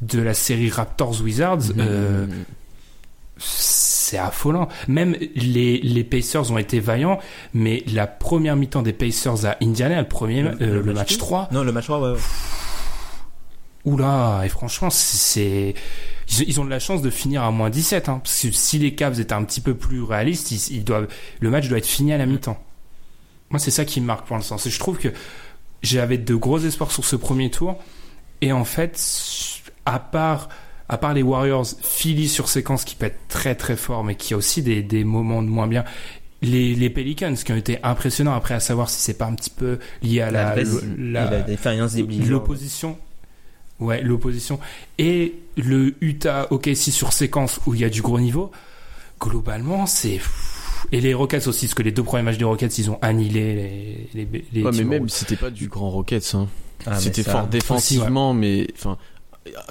de 0.00 0.20
la 0.20 0.34
série 0.34 0.70
Raptors 0.70 1.20
Wizards, 1.22 1.72
euh, 1.78 2.26
c'est 3.38 4.18
affolant. 4.18 4.68
Même 4.86 5.16
les, 5.34 5.78
les 5.78 6.04
Pacers 6.04 6.50
ont 6.50 6.58
été 6.58 6.80
vaillants, 6.80 7.18
mais 7.54 7.82
la 7.92 8.06
première 8.06 8.56
mi-temps 8.56 8.82
des 8.82 8.92
Pacers 8.92 9.46
à 9.46 9.56
Indiana, 9.62 10.00
le 10.00 10.08
premier, 10.08 10.44
euh, 10.44 10.82
le, 10.82 10.92
match 10.94 11.18
3, 11.18 11.48
Non, 11.52 11.64
le 11.64 11.72
match 11.72 11.84
3, 11.86 12.00
ouais. 12.00 12.12
ouais. 12.12 12.18
Oula, 13.84 14.42
et 14.44 14.48
franchement, 14.48 14.90
c'est. 14.90 15.74
Ils 16.30 16.48
ils 16.48 16.60
ont 16.60 16.64
de 16.64 16.70
la 16.70 16.78
chance 16.78 17.00
de 17.00 17.10
finir 17.10 17.42
à 17.42 17.50
moins 17.50 17.70
17, 17.70 18.08
hein, 18.08 18.20
parce 18.22 18.42
que 18.42 18.50
si 18.50 18.78
les 18.78 18.94
Cavs 18.94 19.18
étaient 19.18 19.32
un 19.32 19.44
petit 19.44 19.60
peu 19.60 19.74
plus 19.74 20.02
réalistes, 20.02 20.50
ils, 20.50 20.76
ils 20.76 20.84
doivent, 20.84 21.08
le 21.40 21.50
match 21.50 21.68
doit 21.68 21.78
être 21.78 21.86
fini 21.86 22.12
à 22.12 22.18
la 22.18 22.26
mi-temps. 22.26 22.62
Moi, 23.50 23.58
c'est 23.58 23.70
ça 23.70 23.84
qui 23.84 24.00
me 24.00 24.06
marque 24.06 24.26
pour 24.26 24.36
l'instant. 24.36 24.58
C'est 24.58 24.70
je 24.70 24.78
trouve 24.78 24.98
que 24.98 25.08
j'avais 25.82 26.18
de 26.18 26.34
gros 26.34 26.58
espoirs 26.58 26.90
sur 26.90 27.04
ce 27.04 27.16
premier 27.16 27.50
tour, 27.50 27.76
et 28.42 28.52
en 28.52 28.64
fait, 28.64 29.00
à 29.86 29.98
part, 29.98 30.48
à 30.88 30.98
part 30.98 31.14
les 31.14 31.22
Warriors, 31.22 31.66
Philly 31.82 32.28
sur 32.28 32.48
séquence 32.48 32.84
qui 32.84 32.96
être 33.06 33.18
très 33.28 33.54
très 33.54 33.76
fort, 33.76 34.04
mais 34.04 34.14
qui 34.16 34.34
a 34.34 34.36
aussi 34.36 34.62
des, 34.62 34.82
des 34.82 35.04
moments 35.04 35.42
de 35.42 35.48
moins 35.48 35.66
bien. 35.66 35.84
Les, 36.40 36.74
les 36.76 36.88
Pelicans 36.88 37.34
qui 37.34 37.50
ont 37.52 37.56
été 37.56 37.78
impressionnants 37.82 38.32
après 38.34 38.54
à 38.54 38.60
savoir 38.60 38.88
si 38.90 39.00
c'est 39.00 39.14
pas 39.18 39.26
un 39.26 39.34
petit 39.34 39.50
peu 39.50 39.80
lié 40.02 40.20
à 40.20 40.30
la, 40.30 40.54
la- 40.98 41.24
l'opposition 42.30 42.96
ouais 43.80 44.02
l'opposition 44.02 44.60
et 44.98 45.34
le 45.56 45.96
Utah 46.00 46.46
OKC 46.52 46.76
sur 46.92 47.12
séquence 47.12 47.58
où 47.66 47.74
il 47.74 47.80
y 47.80 47.84
a 47.84 47.88
du 47.90 48.02
gros 48.02 48.20
niveau 48.20 48.52
globalement 49.20 49.86
c'est 49.86 50.20
et 50.92 51.00
les 51.00 51.14
Rockets 51.14 51.46
aussi 51.48 51.66
parce 51.66 51.74
que 51.74 51.82
les 51.82 51.92
deux 51.92 52.02
premiers 52.02 52.22
matchs 52.22 52.38
des 52.38 52.44
Rockets 52.44 52.78
ils 52.78 52.90
ont 52.90 52.98
annihilé 53.02 54.08
les 54.14 54.24
les, 54.24 54.44
les 54.52 54.62
Ouais, 54.62 54.70
mais 54.72 54.84
même 54.84 55.08
c'était 55.08 55.36
pas 55.36 55.50
du 55.50 55.68
grand 55.68 55.90
Rockets. 55.90 56.34
Hein. 56.34 56.48
Ah, 56.86 56.98
c'était 56.98 57.22
ça- 57.22 57.32
fort 57.32 57.46
défensivement, 57.48 58.34
mais 58.34 58.68
enfin. 58.74 58.96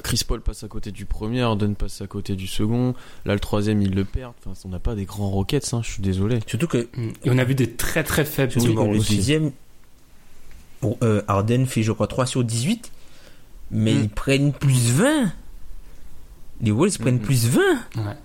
Chris 0.04 0.22
Paul 0.28 0.42
passe 0.42 0.64
à 0.64 0.68
côté 0.68 0.92
du 0.92 1.06
premier, 1.06 1.42
Harden 1.44 1.76
passe 1.76 2.02
à 2.02 2.08
côté 2.08 2.36
du 2.36 2.48
second. 2.48 2.96
Là, 3.26 3.34
le 3.36 3.40
troisième, 3.40 3.80
il 3.84 3.94
le 3.94 4.06
perd. 4.06 4.34
Enfin, 4.44 4.60
on 4.66 4.70
n'a 4.70 4.80
pas 4.80 4.96
des 4.96 5.06
grands 5.06 5.30
Rockets, 5.30 5.72
hein, 5.74 5.82
je 5.84 5.92
suis 5.92 6.02
désolé. 6.02 6.40
Surtout 6.48 6.66
que, 6.68 6.88
Mm. 6.98 7.10
et 7.26 7.30
on 7.30 7.38
a 7.38 7.44
vu 7.44 7.54
des 7.54 7.70
très 7.70 8.04
très 8.04 8.26
faibles 8.26 8.52
surtout 8.52 8.70
Timberwolves 8.70 8.90
que 8.94 8.96
le 8.96 9.02
aussi. 9.02 9.16
deuxième, 9.18 9.52
bon, 10.82 10.98
euh, 11.04 11.22
Harden 11.28 11.66
fait, 11.68 11.84
je 11.84 11.92
crois, 11.92 12.08
3 12.08 12.26
sur 12.26 12.44
18, 12.44 12.92
mais 13.70 13.94
Mm. 13.94 14.00
ils 14.02 14.10
prennent 14.10 14.52
plus 14.52 14.90
20. 14.94 15.32
Les 16.62 16.72
Wolves 16.72 16.98
prennent 16.98 17.20
plus 17.20 17.46
20. 17.48 17.62
Ouais. 17.98 18.16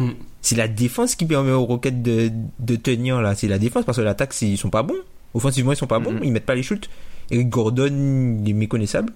Mm. 0.00 0.10
C'est 0.46 0.54
la 0.56 0.68
défense 0.68 1.16
qui 1.16 1.24
permet 1.26 1.50
aux 1.50 1.64
Rockets 1.64 2.02
de, 2.02 2.30
de 2.60 2.76
tenir 2.76 3.20
là. 3.20 3.34
C'est 3.34 3.48
la 3.48 3.58
défense 3.58 3.84
parce 3.84 3.98
que 3.98 4.02
l'attaque, 4.02 4.32
ils 4.42 4.56
sont 4.56 4.70
pas 4.70 4.84
bons. 4.84 4.94
Offensivement, 5.34 5.72
ils 5.72 5.76
sont 5.76 5.88
pas 5.88 5.98
bons. 5.98 6.12
Mhm. 6.12 6.20
Ils 6.22 6.30
mettent 6.32 6.46
pas 6.46 6.54
les 6.54 6.62
shoots. 6.62 6.88
Eric 7.32 7.48
Gordon, 7.48 8.38
il 8.44 8.48
est 8.50 8.52
méconnaissable. 8.52 9.12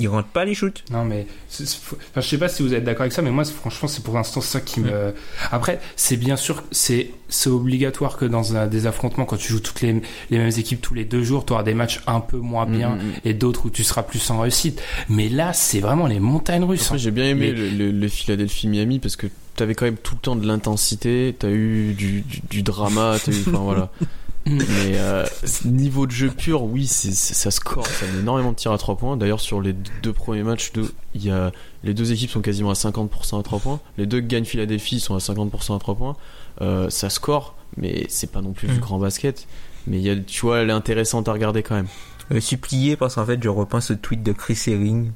Il 0.00 0.06
rentre 0.06 0.28
pas 0.28 0.44
les 0.44 0.54
shoots. 0.54 0.84
Non 0.92 1.04
mais 1.04 1.26
enfin, 1.50 2.20
je 2.20 2.20
sais 2.20 2.38
pas 2.38 2.48
si 2.48 2.62
vous 2.62 2.72
êtes 2.72 2.84
d'accord 2.84 3.00
avec 3.02 3.12
ça, 3.12 3.20
mais 3.20 3.32
moi 3.32 3.44
franchement 3.44 3.88
c'est 3.88 4.04
pour 4.04 4.14
l'instant 4.14 4.40
ça 4.40 4.60
qui 4.60 4.78
me. 4.78 5.12
Après 5.50 5.80
c'est 5.96 6.16
bien 6.16 6.36
sûr 6.36 6.62
c'est 6.70 7.10
c'est 7.28 7.50
obligatoire 7.50 8.16
que 8.16 8.24
dans 8.24 8.54
un, 8.56 8.68
des 8.68 8.86
affrontements 8.86 9.24
quand 9.24 9.38
tu 9.38 9.48
joues 9.52 9.58
toutes 9.58 9.80
les 9.80 10.00
les 10.30 10.38
mêmes 10.38 10.52
équipes 10.56 10.80
tous 10.80 10.94
les 10.94 11.04
deux 11.04 11.24
jours, 11.24 11.44
tu 11.44 11.52
auras 11.52 11.64
des 11.64 11.74
matchs 11.74 12.00
un 12.06 12.20
peu 12.20 12.36
moins 12.36 12.64
bien 12.64 12.90
Mm, 12.90 12.98
mm, 12.98 13.06
mm. 13.08 13.12
et 13.24 13.34
d'autres 13.34 13.66
où 13.66 13.70
tu 13.70 13.82
seras 13.82 14.04
plus 14.04 14.30
en 14.30 14.38
réussite. 14.38 14.80
Mais 15.08 15.28
là 15.28 15.52
c'est 15.52 15.80
vraiment 15.80 16.06
les 16.06 16.20
montagnes 16.20 16.62
russes. 16.62 16.92
Hein. 16.92 16.96
j'ai 16.96 17.10
bien 17.10 17.24
aimé 17.24 17.50
Les- 17.50 17.68
le, 17.70 17.86
le, 17.86 17.90
le 17.90 18.08
Philadelphie-Miami 18.08 19.00
parce 19.00 19.16
que 19.16 19.26
t'avais 19.58 19.74
quand 19.74 19.84
même 19.84 19.96
tout 19.98 20.14
le 20.14 20.20
temps 20.20 20.36
de 20.36 20.46
l'intensité, 20.46 21.34
t'as 21.38 21.50
eu 21.50 21.92
du, 21.94 22.22
du, 22.22 22.40
du 22.48 22.62
drama, 22.62 23.16
t'as 23.24 23.32
eu, 23.32 23.40
enfin 23.48 23.58
voilà. 23.58 23.90
Mm. 24.46 24.58
Mais 24.60 24.98
euh, 24.98 25.26
niveau 25.66 26.06
de 26.06 26.12
jeu 26.12 26.30
pur, 26.30 26.62
oui, 26.62 26.86
c'est, 26.86 27.10
c'est- 27.10 27.34
ça 27.34 27.50
score, 27.50 27.86
ça 27.86 28.06
met 28.06 28.20
énormément 28.20 28.52
de 28.52 28.56
tirs 28.56 28.72
à 28.72 28.78
3 28.78 28.96
points. 28.96 29.18
D'ailleurs, 29.18 29.40
sur 29.40 29.60
les 29.60 29.74
deux 30.02 30.12
premiers 30.14 30.44
matchs, 30.44 30.72
y 31.14 31.28
a, 31.28 31.52
les 31.84 31.92
deux 31.92 32.12
équipes 32.12 32.30
sont 32.30 32.40
quasiment 32.40 32.70
à 32.70 32.74
50% 32.74 33.38
à 33.38 33.42
3 33.42 33.58
points. 33.58 33.80
Les 33.98 34.06
deux 34.06 34.20
qui 34.22 34.28
gagnent 34.28 34.46
Philadelphie 34.46 35.00
sont 35.00 35.14
à 35.14 35.18
50% 35.18 35.76
à 35.76 35.78
3 35.78 35.96
points. 35.96 36.16
Euh, 36.62 36.88
ça 36.88 37.10
score, 37.10 37.56
mais 37.76 38.06
c'est 38.08 38.32
pas 38.32 38.40
non 38.40 38.52
plus 38.52 38.68
du 38.68 38.76
Mm. 38.76 38.80
grand 38.80 38.98
basket. 38.98 39.46
Mais 39.86 39.98
il 39.98 40.04
y 40.04 40.08
a, 40.08 40.16
tu 40.16 40.40
vois, 40.40 40.60
elle 40.60 40.70
est 40.70 40.72
intéressante 40.72 41.28
à 41.28 41.32
regarder 41.34 41.62
quand 41.62 41.74
même. 41.74 41.88
Euh, 42.32 42.40
supplié 42.40 42.96
parce 42.96 43.16
qu'en 43.16 43.26
fait, 43.26 43.42
je 43.42 43.50
repense 43.50 43.90
au 43.90 43.96
tweet 43.96 44.22
de 44.22 44.32
Chris 44.32 44.58
Herring. 44.68 45.10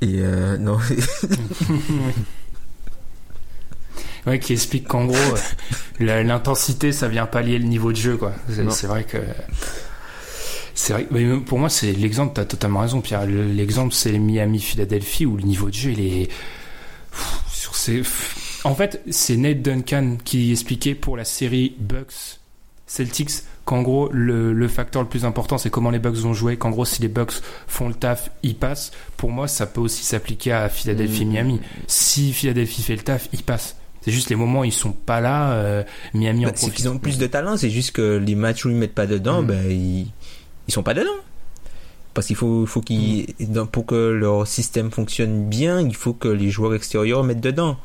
Et 0.00 0.20
euh, 0.20 0.56
non, 0.56 0.78
Ouais, 4.26 4.38
qui 4.38 4.52
explique 4.52 4.86
qu'en 4.86 5.06
gros 5.06 5.16
euh, 6.00 6.22
l'intensité 6.22 6.92
ça 6.92 7.08
vient 7.08 7.26
pallier 7.26 7.58
le 7.58 7.64
niveau 7.66 7.90
de 7.92 7.96
jeu 7.96 8.16
quoi. 8.16 8.32
C'est 8.70 8.86
vrai 8.86 9.04
que. 9.04 9.18
C'est 10.74 10.92
vrai, 10.94 11.06
mais 11.10 11.26
pour 11.40 11.58
moi, 11.58 11.68
c'est 11.68 11.92
l'exemple, 11.92 12.32
t'as 12.34 12.44
totalement 12.46 12.80
raison, 12.80 13.00
Pierre. 13.02 13.26
Le- 13.26 13.44
L'exemple, 13.52 13.92
c'est 13.92 14.16
Miami-Philadelphie 14.18 15.26
où 15.26 15.36
le 15.36 15.42
niveau 15.42 15.68
de 15.68 15.74
jeu, 15.74 15.90
il 15.90 16.00
est. 16.00 16.26
Pff, 17.10 17.40
Sur 17.52 17.74
ces... 17.74 18.02
En 18.64 18.74
fait, 18.74 19.02
c'est 19.10 19.36
Nate 19.36 19.60
Duncan 19.62 20.16
qui 20.24 20.52
expliquait 20.52 20.94
pour 20.94 21.16
la 21.16 21.24
série 21.24 21.74
Bucks 21.78 22.38
Celtics 22.86 23.30
qu'en 23.64 23.82
gros 23.82 24.08
le, 24.12 24.52
le 24.52 24.68
facteur 24.68 25.02
le 25.02 25.08
plus 25.08 25.24
important 25.24 25.58
c'est 25.58 25.70
comment 25.70 25.90
les 25.90 25.98
Bucks 26.00 26.16
vont 26.16 26.32
jouer 26.34 26.56
qu'en 26.56 26.70
gros 26.70 26.84
si 26.84 27.00
les 27.02 27.08
Bucks 27.08 27.34
font 27.68 27.86
le 27.88 27.94
taf 27.94 28.30
ils 28.42 28.56
passent 28.56 28.90
pour 29.16 29.30
moi 29.30 29.46
ça 29.46 29.66
peut 29.66 29.80
aussi 29.80 30.02
s'appliquer 30.02 30.52
à 30.52 30.68
Philadelphie 30.68 31.24
Mm. 31.24 31.28
Miami 31.30 31.60
si 31.86 32.32
Philadelphie 32.32 32.82
fait 32.82 32.96
le 32.96 33.02
taf 33.02 33.28
ils 33.32 33.44
passent 33.44 33.76
c'est 34.02 34.10
juste 34.12 34.30
les 34.30 34.36
moments 34.36 34.60
où 34.60 34.64
ils 34.64 34.72
sont 34.72 34.92
pas 34.92 35.20
là 35.20 35.52
euh, 35.52 35.82
Miami 36.14 36.46
en 36.46 36.48
Bah, 36.48 36.54
c'est 36.56 36.60
profite 36.66 36.76
qu'ils 36.76 36.88
ont 36.88 36.98
plus 36.98 37.18
de 37.18 37.26
talent, 37.26 37.56
c'est 37.56 37.70
juste 37.70 37.92
que 37.92 38.16
les 38.16 38.34
matchs 38.34 38.64
où 38.64 38.70
ils 38.70 38.76
mettent 38.76 38.94
pas 38.94 39.06
dedans, 39.06 39.42
Mm. 39.42 39.46
ben 39.46 39.70
ils, 39.70 40.06
ils 40.68 40.72
sont 40.72 40.82
pas 40.82 40.94
dedans. 40.94 41.10
Parce 42.14 42.26
qu'il 42.26 42.34
faut, 42.36 42.66
faut 42.66 42.80
qu'ils, 42.80 43.26
Mm. 43.38 43.44
dans- 43.52 43.66
pour 43.66 43.86
que 43.86 43.94
leur 44.10 44.46
système 44.46 44.90
fonctionne 44.90 45.48
bien, 45.48 45.80
il 45.80 45.94
faut 45.94 46.12
que 46.14 46.28
les 46.28 46.50
joueurs 46.50 46.74
extérieurs 46.74 47.22
mettent 47.24 47.40
dedans. 47.40 47.76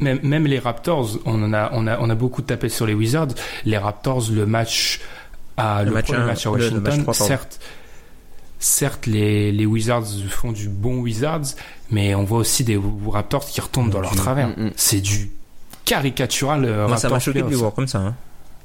même, 0.00 0.18
même 0.22 0.46
les 0.46 0.58
Raptors 0.58 1.18
on 1.24 1.42
en 1.42 1.52
a 1.52 1.70
on 1.72 1.86
a 1.86 1.98
on 2.00 2.10
a 2.10 2.14
beaucoup 2.14 2.42
tapé 2.42 2.68
sur 2.68 2.84
les 2.86 2.94
Wizards 2.94 3.28
les 3.64 3.78
Raptors 3.78 4.24
le 4.32 4.44
match 4.44 5.00
à 5.56 5.82
Le 5.82 5.88
le, 5.90 5.94
match 5.94 6.06
premier 6.06 6.18
un, 6.22 6.26
match 6.26 6.46
à 6.46 6.50
le- 6.50 6.56
le 6.56 6.62
Washington 6.80 7.04
match 7.06 7.16
certes 7.16 7.60
certes 8.58 9.06
les, 9.06 9.52
les 9.52 9.66
Wizards 9.66 10.06
font 10.28 10.50
du 10.52 10.68
bon 10.68 10.96
Wizards 10.98 11.54
mais 11.94 12.14
on 12.14 12.24
voit 12.24 12.38
aussi 12.38 12.62
des 12.64 12.78
Raptors 13.08 13.46
qui 13.46 13.60
retombent 13.60 13.90
dans 13.90 14.00
leur 14.00 14.10
Du- 14.12 14.16
travers 14.18 14.48
Mm, 14.48 14.64
mm. 14.66 14.70
c'est 14.76 15.00
du 15.00 15.30
caricatural 15.84 16.64
euh, 16.64 16.96
ça 16.96 17.08
m'a 17.08 17.18
choqué 17.20 17.42
de 17.42 17.48
les 17.48 17.56
voir 17.56 17.72
comme 17.74 17.86
ça. 17.88 17.98
hein. 17.98 18.14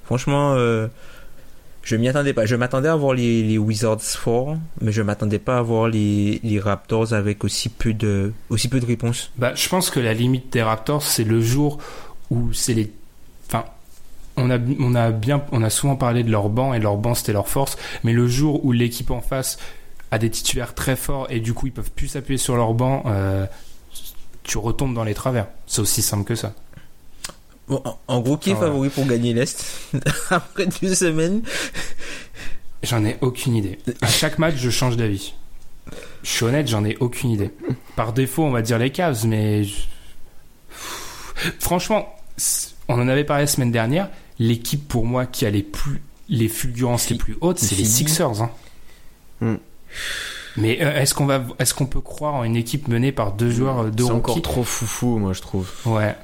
Franchement, 0.05 0.53
euh, 0.55 0.87
je 1.83 1.95
m'y 1.95 2.07
attendais 2.07 2.33
pas. 2.33 2.45
Je 2.45 2.55
m'attendais 2.55 2.87
à 2.89 2.95
voir 2.95 3.13
les, 3.13 3.43
les 3.43 3.57
Wizards 3.57 4.01
forts, 4.01 4.57
mais 4.81 4.91
je 4.91 5.01
m'attendais 5.01 5.39
pas 5.39 5.57
à 5.57 5.61
voir 5.61 5.87
les, 5.87 6.39
les 6.43 6.59
Raptors 6.59 7.13
avec 7.13 7.43
aussi 7.43 7.69
peu 7.69 7.93
de, 7.93 8.33
aussi 8.49 8.67
peu 8.69 8.79
de 8.79 8.85
réponses. 8.85 9.31
Bah, 9.37 9.53
je 9.55 9.69
pense 9.69 9.89
que 9.89 9.99
la 9.99 10.13
limite 10.13 10.51
des 10.53 10.61
Raptors, 10.63 11.03
c'est 11.03 11.23
le 11.23 11.41
jour 11.41 11.77
où 12.31 12.53
c'est 12.53 12.73
les. 12.73 12.91
Enfin, 13.47 13.65
on 14.37 14.49
a, 14.49 14.57
on 14.79 14.95
a 14.95 15.11
bien, 15.11 15.41
on 15.51 15.61
a 15.63 15.69
souvent 15.69 15.95
parlé 15.95 16.23
de 16.23 16.31
leur 16.31 16.49
banc 16.49 16.73
et 16.73 16.79
leur 16.79 16.95
banc 16.97 17.13
c'était 17.15 17.33
leur 17.33 17.47
force, 17.49 17.77
mais 18.03 18.13
le 18.13 18.27
jour 18.27 18.63
où 18.65 18.71
l'équipe 18.71 19.11
en 19.11 19.21
face 19.21 19.57
a 20.11 20.17
des 20.19 20.29
titulaires 20.29 20.73
très 20.75 20.95
forts 20.95 21.27
et 21.29 21.39
du 21.39 21.53
coup 21.53 21.67
ils 21.67 21.73
peuvent 21.73 21.91
plus 21.91 22.07
s'appuyer 22.07 22.37
sur 22.37 22.55
leur 22.55 22.73
banc, 22.73 23.03
euh, 23.07 23.45
tu 24.43 24.57
retombes 24.57 24.93
dans 24.95 25.03
les 25.03 25.13
travers. 25.13 25.47
C'est 25.67 25.81
aussi 25.81 26.01
simple 26.01 26.23
que 26.23 26.35
ça. 26.35 26.53
Bon, 27.67 27.83
en, 28.07 28.19
gros, 28.21 28.35
qui 28.37 28.49
est 28.49 28.53
Ah, 28.53 28.55
voilà. 28.55 28.71
favori 28.71 28.89
pour 28.89 29.05
gagner 29.05 29.33
l'Est 29.33 29.63
après 30.31 30.65
deux 30.81 30.95
semaines? 30.95 31.43
J'en 32.81 33.05
ai 33.05 33.17
aucune 33.21 33.55
idée. 33.55 33.77
À 34.01 34.07
chaque 34.07 34.39
match, 34.39 34.55
je 34.57 34.69
change 34.71 34.97
d'avis. 34.97 35.33
Je 36.23 36.29
suis 36.29 36.45
honnête, 36.45 36.67
j'en 36.67 36.83
ai 36.85 36.97
aucune 36.99 37.29
idée. 37.29 37.51
Par 37.95 38.11
défaut, 38.13 38.43
on 38.43 38.51
va 38.51 38.61
dire 38.63 38.79
les 38.79 38.91
Cavs, 38.91 39.25
mais 39.27 39.63
je- 39.65 39.81
franchement, 41.59 42.07
on 42.87 42.95
en 42.99 43.07
avait 43.07 43.23
parlé 43.23 43.43
la 43.43 43.47
semaine 43.47 43.71
dernière. 43.71 44.09
L'équipe 44.39 44.87
pour 44.87 45.05
moi 45.05 45.25
qui 45.25 45.45
a 45.45 45.49
les 45.49 45.63
plus 45.63 46.01
les 46.29 46.47
fulgurances 46.47 47.09
les 47.09 47.17
plus 47.17 47.37
hautes, 47.41 47.59
c'est 47.59 47.75
les. 47.75 47.85
Sixers. 47.85 48.41
hein. 48.41 48.51
Hmm. 49.41 49.55
Mais 50.57 50.79
euh, 50.81 50.99
est-ce 50.99 51.13
qu'on 51.13 51.25
va, 51.25 51.43
est-ce 51.59 51.73
qu'on 51.73 51.85
peut 51.85 52.01
croire 52.01 52.33
en 52.33 52.43
une 52.43 52.55
équipe 52.55 52.87
menée 52.87 53.11
par 53.11 53.33
deux 53.33 53.51
joueurs, 53.51 53.79
euh, 53.83 53.89
deux 53.89 54.05
C'est 54.05 54.11
encore 54.11 54.41
trop 54.41 54.63
foufou, 54.63 55.17
moi 55.17 55.33
je 55.33 55.41
trouve. 55.41 55.69
Ouais. 55.85 56.15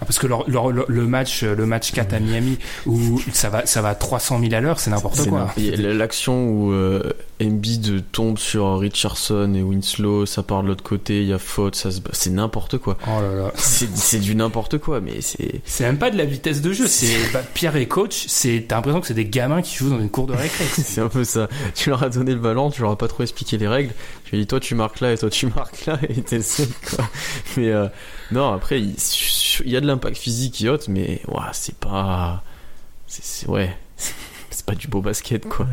Parce 0.00 0.18
que 0.18 0.26
leur- 0.26 0.48
leur- 0.48 0.70
leur- 0.70 0.84
le 0.88 1.06
match, 1.06 1.42
euh, 1.42 1.54
le 1.54 1.66
match 1.66 1.92
4 1.92 2.14
à 2.14 2.20
Miami 2.20 2.58
où 2.86 3.20
ça 3.32 3.48
va, 3.50 3.66
ça 3.66 3.82
va 3.82 3.90
à 3.90 3.94
300 3.94 4.40
000 4.40 4.54
à 4.54 4.60
l'heure, 4.60 4.78
c'est 4.80 4.90
n'importe 4.90 5.28
quoi. 5.28 5.52
L'action 5.76 6.48
où 6.48 6.72
euh, 6.72 7.02
Embiid 7.42 8.04
tombe 8.12 8.38
sur 8.38 8.78
Richardson 8.78 9.52
et 9.54 9.62
Winslow, 9.62 10.26
ça 10.26 10.42
part 10.42 10.62
de 10.62 10.68
l'autre 10.68 10.82
côté, 10.84 11.22
il 11.22 11.28
y 11.28 11.32
a 11.32 11.38
faute, 11.38 11.74
ça 11.74 11.90
se 11.90 12.00
bat. 12.00 12.10
C'est 12.12 12.30
n'importe 12.30 12.78
quoi. 12.78 12.96
Oh 13.06 13.20
là 13.20 13.34
là. 13.44 13.52
C'est 13.56 14.18
du 14.20 14.34
n'importe 14.34 14.78
quoi, 14.78 15.00
mais 15.00 15.20
c'est. 15.20 15.60
C'est 15.64 15.84
même 15.84 15.98
pas 15.98 16.10
de 16.10 16.16
la 16.18 16.24
vitesse 16.24 16.60
de 16.62 16.72
jeu, 16.72 16.86
c'est 16.86 17.32
bah, 17.32 17.42
Pierre 17.54 17.76
et 17.76 17.86
coach, 17.88 18.24
c'est 18.28 18.64
t'as 18.68 18.76
l'impression 18.76 19.00
que 19.00 19.06
c'est 19.06 19.14
des 19.14 19.26
gamins 19.26 19.62
qui 19.62 19.76
jouent 19.76 19.90
dans 19.90 20.00
une 20.00 20.10
cour 20.10 20.26
de 20.26 20.32
récré. 20.34 20.64
C'est 20.76 21.00
un 21.00 21.08
peu 21.08 21.24
ça. 21.24 21.48
Tu 21.74 21.90
leur 21.90 22.02
as 22.02 22.08
donné 22.08 22.32
le 22.32 22.38
ballon, 22.40 22.70
tu 22.70 22.82
leur 22.82 22.90
as 22.92 22.96
pas 22.98 23.08
trop 23.08 23.22
expliqué 23.22 23.58
les 23.58 23.68
règles. 23.68 23.92
Tu 24.24 24.30
lui 24.32 24.38
as 24.38 24.40
dit, 24.42 24.46
toi 24.46 24.60
tu 24.60 24.74
marques 24.74 25.00
là 25.00 25.12
et 25.12 25.18
toi 25.18 25.30
tu 25.30 25.46
marques 25.46 25.86
là 25.86 25.98
et 26.08 26.20
t'es 26.22 26.40
seul, 26.42 26.68
quoi. 26.88 27.04
Mais 27.56 27.70
euh, 27.70 27.86
non, 28.30 28.52
après, 28.52 28.80
il, 28.80 28.94
il 29.64 29.70
y 29.70 29.76
a 29.76 29.80
de 29.80 29.86
l'impact 29.86 30.16
physique 30.16 30.54
qui 30.54 30.66
est 30.66 30.70
haute, 30.70 30.88
mais 30.88 31.22
c'est 31.52 31.76
pas. 31.76 32.42
C'est 33.06 33.46
ouais. 33.48 33.76
C'est 34.50 34.64
pas 34.66 34.74
du 34.74 34.88
beau 34.88 35.00
basket, 35.00 35.46
quoi. 35.48 35.66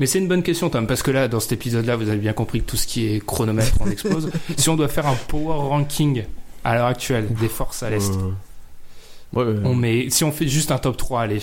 Mais 0.00 0.06
c'est 0.06 0.18
une 0.18 0.28
bonne 0.28 0.42
question 0.42 0.70
Tom, 0.70 0.86
parce 0.86 1.02
que 1.02 1.10
là, 1.10 1.28
dans 1.28 1.40
cet 1.40 1.52
épisode-là, 1.52 1.96
vous 1.96 2.08
avez 2.08 2.18
bien 2.18 2.32
compris 2.32 2.60
que 2.62 2.66
tout 2.66 2.76
ce 2.76 2.86
qui 2.86 3.06
est 3.06 3.24
chronomètre, 3.24 3.74
on 3.80 3.90
explose. 3.90 4.30
si 4.56 4.68
on 4.70 4.76
doit 4.76 4.88
faire 4.88 5.06
un 5.06 5.14
power 5.28 5.56
ranking 5.68 6.24
à 6.64 6.74
l'heure 6.74 6.86
actuelle 6.86 7.28
des 7.34 7.48
forces 7.48 7.82
à 7.82 7.90
l'Est, 7.90 8.12
Euh, 8.14 8.30
Ouais, 9.34 9.44
ouais. 9.44 9.60
on 9.64 9.74
met, 9.74 10.08
si 10.10 10.24
on 10.24 10.32
fait 10.32 10.48
juste 10.48 10.70
un 10.70 10.78
top 10.78 10.96
3, 10.96 11.22
allez. 11.22 11.42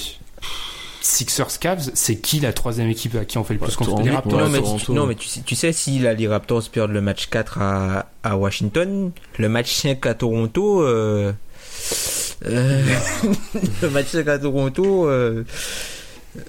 Sixers 1.02 1.60
Cavs, 1.60 1.90
c'est 1.94 2.18
qui 2.18 2.40
la 2.40 2.52
troisième 2.54 2.90
équipe 2.90 3.16
à 3.16 3.24
qui 3.26 3.38
on 3.38 3.44
fait 3.44 3.54
le 3.54 3.60
Bah, 3.60 3.68
plus 3.68 3.76
confiance? 3.76 3.96
Toronto. 3.96 4.10
Les 4.10 4.16
Raptors. 4.16 4.40
Non, 4.40 4.50
mais 4.50 4.60
Toronto. 4.60 4.86
tu, 4.86 4.92
non, 4.92 5.06
mais 5.08 5.16
tu 5.16 5.28
sais, 5.28 5.42
tu 5.46 5.56
sais, 5.56 5.72
si 5.72 6.00
là, 6.00 6.14
les 6.14 6.28
Raptors 6.28 6.70
perdent 6.70 6.92
le 6.92 7.02
match 7.02 7.28
4 7.30 7.58
à, 7.62 8.10
à 8.24 8.36
Washington, 8.38 9.12
le 9.38 9.50
match 9.50 9.72
5 9.74 10.06
à 10.06 10.14
Toronto, 10.14 10.82
euh, 10.84 11.32
euh, 12.46 12.84
le 13.82 13.90
match 13.90 14.08
5 14.08 14.28
à 14.28 14.40
Toronto, 14.40 15.08
euh, 15.08 15.44
euh, 16.38 16.42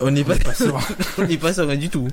on 0.00 0.10
n'est 0.12 0.24
pas, 0.24 0.36
Pas 0.36 0.54
sûr. 0.54 0.78
on 1.18 1.24
n'est 1.24 1.36
pas 1.36 1.52
serein 1.52 1.76
du 1.76 1.88
tout. 1.88 2.08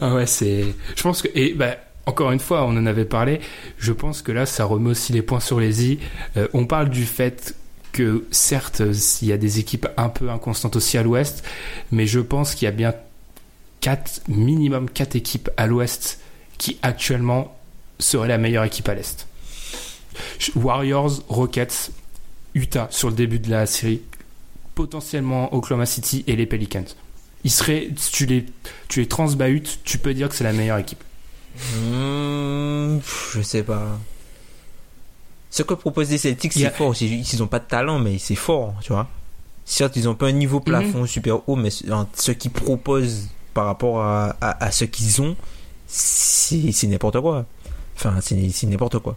Ah 0.00 0.14
ouais, 0.14 0.26
c'est. 0.26 0.64
Je 0.96 1.02
pense 1.02 1.22
que 1.22 1.28
et 1.34 1.52
bah 1.54 1.76
encore 2.06 2.32
une 2.32 2.40
fois, 2.40 2.64
on 2.64 2.70
en 2.76 2.86
avait 2.86 3.04
parlé. 3.04 3.40
Je 3.78 3.92
pense 3.92 4.22
que 4.22 4.32
là, 4.32 4.46
ça 4.46 4.64
remet 4.64 4.90
aussi 4.90 5.12
les 5.12 5.22
points 5.22 5.40
sur 5.40 5.60
les 5.60 5.84
i. 5.84 5.98
Euh, 6.36 6.48
on 6.54 6.66
parle 6.66 6.88
du 6.88 7.04
fait 7.04 7.54
que 7.92 8.26
certes, 8.30 8.82
il 9.22 9.28
y 9.28 9.32
a 9.32 9.36
des 9.36 9.58
équipes 9.58 9.88
un 9.96 10.08
peu 10.08 10.30
inconstantes 10.30 10.76
aussi 10.76 10.98
à 10.98 11.02
l'Ouest, 11.02 11.44
mais 11.90 12.06
je 12.06 12.20
pense 12.20 12.54
qu'il 12.54 12.66
y 12.66 12.68
a 12.68 12.72
bien 12.72 12.94
quatre 13.80 14.20
minimum 14.28 14.88
quatre 14.90 15.16
équipes 15.16 15.50
à 15.56 15.66
l'Ouest 15.66 16.20
qui 16.58 16.78
actuellement 16.82 17.56
seraient 17.98 18.28
la 18.28 18.38
meilleure 18.38 18.64
équipe 18.64 18.88
à 18.88 18.94
l'Est. 18.94 19.26
Warriors, 20.54 21.22
Rockets, 21.28 21.90
Utah 22.54 22.88
sur 22.90 23.08
le 23.08 23.14
début 23.14 23.38
de 23.38 23.50
la 23.50 23.66
série, 23.66 24.02
potentiellement 24.74 25.54
Oklahoma 25.54 25.86
City 25.86 26.24
et 26.26 26.36
les 26.36 26.46
Pelicans. 26.46 26.84
Ils 27.44 27.50
seraient, 27.50 27.88
tu 28.12 28.26
les, 28.26 28.46
tu 28.88 29.00
les 29.00 29.08
transbahutes, 29.08 29.80
tu 29.84 29.98
peux 29.98 30.12
dire 30.12 30.28
que 30.28 30.34
c'est 30.34 30.44
la 30.44 30.52
meilleure 30.52 30.78
équipe. 30.78 31.02
Hmm, 31.76 32.98
je 33.32 33.40
sais 33.42 33.62
pas. 33.62 33.98
Ce 35.50 35.62
que 35.62 35.74
proposent 35.74 36.10
les 36.10 36.18
Celtics, 36.18 36.52
c'est 36.52 36.66
a- 36.66 36.70
fort. 36.70 36.94
C'est- 36.94 37.06
Ils 37.06 37.42
ont 37.42 37.46
pas 37.48 37.58
de 37.58 37.64
talent, 37.64 37.98
mais 37.98 38.18
c'est 38.18 38.36
fort, 38.36 38.74
tu 38.82 38.92
vois. 38.92 39.08
Certes, 39.64 39.96
ils 39.96 40.08
ont 40.08 40.14
pas 40.14 40.26
un 40.26 40.32
niveau 40.32 40.60
plafond 40.60 41.06
super 41.06 41.48
haut, 41.48 41.56
mais 41.56 41.70
ce- 41.70 41.90
en- 41.90 42.08
ce 42.14 42.32
qu'ils 42.32 42.50
proposent 42.50 43.28
par 43.54 43.66
rapport 43.66 44.00
à, 44.02 44.36
à, 44.40 44.64
à 44.64 44.70
ce 44.70 44.84
qu'ils 44.84 45.20
ont, 45.22 45.36
c'est 45.86 46.72
c'est 46.72 46.86
n'importe 46.86 47.20
quoi. 47.20 47.44
Enfin, 47.96 48.14
c'est 48.20 48.48
c'est 48.50 48.66
n'importe 48.66 48.98
quoi. 49.00 49.16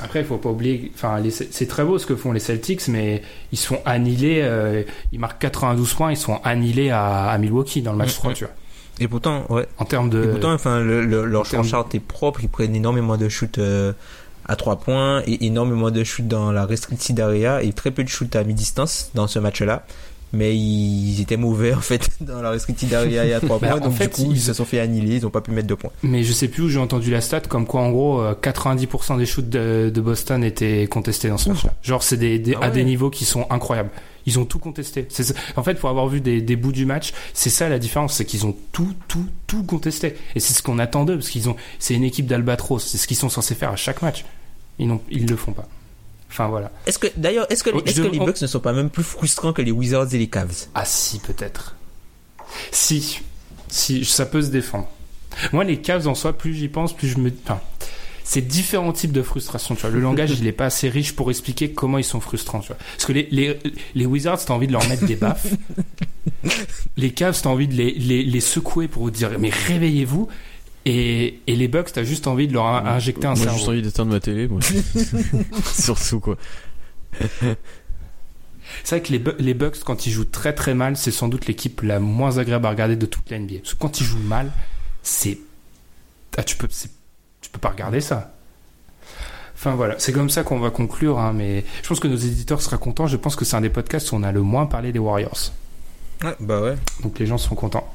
Après, 0.00 0.20
il 0.20 0.24
faut 0.26 0.38
pas 0.38 0.48
oublier, 0.48 0.90
enfin, 0.94 1.22
c'est 1.50 1.68
très 1.68 1.84
beau 1.84 1.98
ce 1.98 2.06
que 2.06 2.16
font 2.16 2.32
les 2.32 2.40
Celtics, 2.40 2.88
mais 2.88 3.22
ils 3.52 3.58
se 3.58 3.66
font 3.66 3.80
annihiler, 3.84 4.40
euh, 4.42 4.82
ils 5.12 5.20
marquent 5.20 5.38
92 5.40 5.92
points, 5.94 6.10
ils 6.12 6.16
se 6.16 6.24
font 6.24 6.40
annihilés 6.42 6.90
à, 6.90 7.28
à 7.28 7.38
Milwaukee 7.38 7.82
dans 7.82 7.92
le 7.92 7.98
match 7.98 8.14
Mhm. 8.14 8.18
3, 8.18 8.32
tu 8.32 8.44
vois. 8.44 8.54
Et 9.00 9.08
pourtant, 9.08 9.44
ouais. 9.50 9.66
En 9.78 9.84
termes 9.84 10.08
de. 10.10 10.24
Et 10.24 10.28
pourtant, 10.28 10.52
enfin, 10.52 10.80
le, 10.80 11.04
le- 11.04 11.24
leur 11.26 11.44
chart 11.46 11.94
est 11.94 12.00
propre. 12.00 12.40
Ils 12.42 12.48
prennent 12.48 12.74
énormément 12.74 13.16
de 13.16 13.28
shoots 13.28 13.58
euh, 13.58 13.92
à 14.46 14.56
3 14.56 14.76
points 14.80 15.22
et 15.26 15.46
énormément 15.46 15.90
de 15.90 16.04
shoots 16.04 16.26
dans 16.28 16.52
la 16.52 16.66
restricted 16.66 17.18
area 17.20 17.62
et 17.62 17.72
très 17.72 17.90
peu 17.90 18.02
de 18.04 18.08
shoots 18.08 18.34
à 18.36 18.44
mi-distance 18.44 19.10
dans 19.14 19.26
ce 19.26 19.38
match-là. 19.38 19.84
Mais 20.34 20.56
ils 20.56 21.20
étaient 21.20 21.36
mauvais 21.36 21.74
en 21.74 21.80
fait 21.82 22.08
dans 22.22 22.40
la 22.40 22.50
restricted 22.50 22.92
area 22.94 23.24
et 23.26 23.34
à 23.34 23.40
3 23.40 23.58
Bah, 23.58 23.68
points. 23.68 23.80
Donc 23.80 23.92
fait, 23.94 24.04
du 24.06 24.10
coup, 24.10 24.22
ils- 24.30 24.36
ils 24.36 24.40
se 24.40 24.54
sont 24.54 24.64
fait 24.64 24.80
annihiler. 24.80 25.16
Ils 25.16 25.26
ont 25.26 25.30
pas 25.30 25.42
pu 25.42 25.50
mettre 25.50 25.68
de 25.68 25.74
points. 25.74 25.90
Mais 26.02 26.22
je 26.24 26.32
sais 26.32 26.48
plus 26.48 26.62
où 26.62 26.68
j'ai 26.70 26.78
entendu 26.78 27.10
la 27.10 27.20
stat, 27.20 27.40
comme 27.42 27.66
quoi 27.66 27.82
en 27.82 27.90
gros 27.90 28.20
euh, 28.22 28.34
90% 28.40 29.18
des 29.18 29.26
shoots 29.26 29.48
de, 29.50 29.90
de 29.94 30.00
Boston 30.00 30.42
étaient 30.42 30.86
contestés 30.86 31.28
dans 31.28 31.36
ce 31.38 31.50
match-là. 31.50 31.74
Genre 31.82 32.02
c'est 32.02 32.16
des, 32.16 32.38
des- 32.38 32.56
Ah 32.60 32.66
à 32.66 32.70
des 32.70 32.82
niveaux 32.84 33.10
qui 33.10 33.24
sont 33.26 33.46
incroyables. 33.50 33.90
Ils 34.26 34.38
ont 34.38 34.44
tout 34.44 34.58
contesté. 34.58 35.08
En 35.56 35.62
fait, 35.62 35.74
pour 35.74 35.88
avoir 35.88 36.06
vu 36.08 36.20
des, 36.20 36.40
des 36.40 36.56
bouts 36.56 36.72
du 36.72 36.86
match, 36.86 37.12
c'est 37.34 37.50
ça 37.50 37.68
la 37.68 37.78
différence, 37.78 38.14
c'est 38.14 38.24
qu'ils 38.24 38.46
ont 38.46 38.56
tout, 38.72 38.94
tout, 39.08 39.26
tout 39.46 39.64
contesté. 39.64 40.16
Et 40.34 40.40
c'est 40.40 40.54
ce 40.54 40.62
qu'on 40.62 40.78
attend 40.78 41.04
d'eux, 41.04 41.16
parce 41.16 41.28
qu'ils 41.28 41.48
ont, 41.48 41.56
c'est 41.78 41.94
une 41.94 42.04
équipe 42.04 42.26
d'Albatros. 42.26 42.84
C'est 42.84 42.98
ce 42.98 43.06
qu'ils 43.06 43.16
sont 43.16 43.28
censés 43.28 43.54
faire 43.54 43.70
à 43.70 43.76
chaque 43.76 44.02
match. 44.02 44.24
Ils 44.78 44.86
n'ont, 44.86 45.00
ils 45.10 45.26
le 45.26 45.36
font 45.36 45.52
pas. 45.52 45.68
Enfin 46.30 46.48
voilà. 46.48 46.70
Est-ce 46.86 46.98
que 46.98 47.08
d'ailleurs, 47.16 47.46
est-ce 47.50 47.62
que, 47.62 47.70
Oh, 47.74 47.82
est-ce 47.84 48.00
les 48.00 48.18
Bucks 48.18 48.40
ne 48.40 48.46
sont 48.46 48.60
pas 48.60 48.72
même 48.72 48.88
plus 48.88 49.02
frustrants 49.02 49.52
que 49.52 49.60
les 49.60 49.70
Wizards 49.70 50.14
et 50.14 50.18
les 50.18 50.28
Cavs? 50.28 50.66
Ah 50.74 50.84
si, 50.86 51.18
peut-être. 51.18 51.76
Si, 52.70 53.20
si, 53.68 54.04
ça 54.04 54.24
peut 54.24 54.40
se 54.40 54.48
défendre. 54.48 54.88
Moi, 55.52 55.64
les 55.64 55.80
Cavs 55.80 56.08
en 56.08 56.14
soi, 56.14 56.32
plus 56.32 56.54
j'y 56.54 56.68
pense, 56.68 56.94
plus 56.94 57.08
je 57.08 57.18
me... 57.18 57.30
Enfin, 57.44 57.60
c'est 58.32 58.40
différents 58.40 58.94
types 58.94 59.12
de 59.12 59.20
frustration, 59.22 59.74
tu 59.74 59.82
vois. 59.82 59.90
Le 59.90 60.00
langage, 60.08 60.30
il 60.38 60.46
est 60.46 60.52
pas 60.52 60.64
assez 60.66 60.88
riche 60.88 61.14
pour 61.14 61.28
expliquer 61.30 61.72
comment 61.72 61.98
ils 61.98 62.04
sont 62.04 62.18
frustrants, 62.20 62.60
tu 62.60 62.68
vois. 62.68 62.76
Parce 62.76 63.04
que 63.04 63.12
les, 63.12 63.28
les, 63.30 63.58
les 63.94 64.06
Wizards, 64.06 64.42
t'as 64.42 64.54
envie 64.54 64.66
de 64.66 64.72
leur 64.72 64.88
mettre 64.88 65.04
des 65.04 65.16
baffes. 65.16 65.46
les 66.96 67.10
Cavs, 67.10 67.38
t'as 67.42 67.50
envie 67.50 67.68
de 67.68 67.74
les, 67.74 67.90
les, 67.92 68.22
les 68.22 68.40
secouer 68.40 68.88
pour 68.88 69.02
vous 69.02 69.10
dire, 69.10 69.30
mais 69.38 69.50
réveillez-vous. 69.50 70.28
Et, 70.86 71.40
et 71.46 71.56
les 71.56 71.68
Bucks, 71.68 71.92
t'as 71.92 72.04
juste 72.04 72.26
envie 72.26 72.48
de 72.48 72.54
leur 72.54 72.66
in- 72.66 72.86
injecter 72.86 73.26
un 73.26 73.34
Moi, 73.34 73.46
j'ai 73.46 73.54
juste 73.54 73.68
envie 73.68 73.82
d'éteindre 73.82 74.12
ma 74.12 74.20
télé, 74.20 74.48
moi. 74.48 74.60
Surtout, 75.78 76.18
quoi. 76.20 76.36
C'est 78.84 78.96
vrai 78.96 79.02
que 79.02 79.12
les, 79.12 79.22
les 79.38 79.54
Bucks, 79.54 79.78
quand 79.84 80.06
ils 80.06 80.10
jouent 80.10 80.24
très 80.24 80.54
très 80.54 80.74
mal, 80.74 80.96
c'est 80.96 81.10
sans 81.10 81.28
doute 81.28 81.46
l'équipe 81.46 81.82
la 81.82 82.00
moins 82.00 82.38
agréable 82.38 82.66
à 82.66 82.70
regarder 82.70 82.96
de 82.96 83.06
toute 83.06 83.30
la 83.30 83.38
NBA. 83.38 83.56
Parce 83.62 83.74
que 83.74 83.78
quand 83.78 84.00
ils 84.00 84.04
jouent 84.06 84.18
mal, 84.18 84.50
c'est. 85.02 85.38
Ah, 86.36 86.42
tu 86.42 86.56
peux, 86.56 86.66
c'est- 86.70 86.90
peux 87.52 87.60
pas 87.60 87.70
regarder 87.70 88.00
ça. 88.00 88.32
Enfin 89.54 89.76
voilà, 89.76 89.94
c'est 89.98 90.12
comme 90.12 90.30
ça 90.30 90.42
qu'on 90.42 90.58
va 90.58 90.70
conclure, 90.70 91.18
hein, 91.20 91.32
mais 91.32 91.64
je 91.82 91.88
pense 91.88 92.00
que 92.00 92.08
nos 92.08 92.16
éditeurs 92.16 92.60
seront 92.60 92.78
contents. 92.78 93.06
Je 93.06 93.16
pense 93.16 93.36
que 93.36 93.44
c'est 93.44 93.54
un 93.54 93.60
des 93.60 93.70
podcasts 93.70 94.10
où 94.10 94.16
on 94.16 94.24
a 94.24 94.32
le 94.32 94.42
moins 94.42 94.66
parlé 94.66 94.90
des 94.90 94.98
Warriors. 94.98 95.52
Ouais, 96.24 96.34
bah 96.40 96.60
ouais. 96.60 96.74
Donc 97.02 97.18
les 97.18 97.26
gens 97.26 97.38
seront 97.38 97.54
contents. 97.54 97.88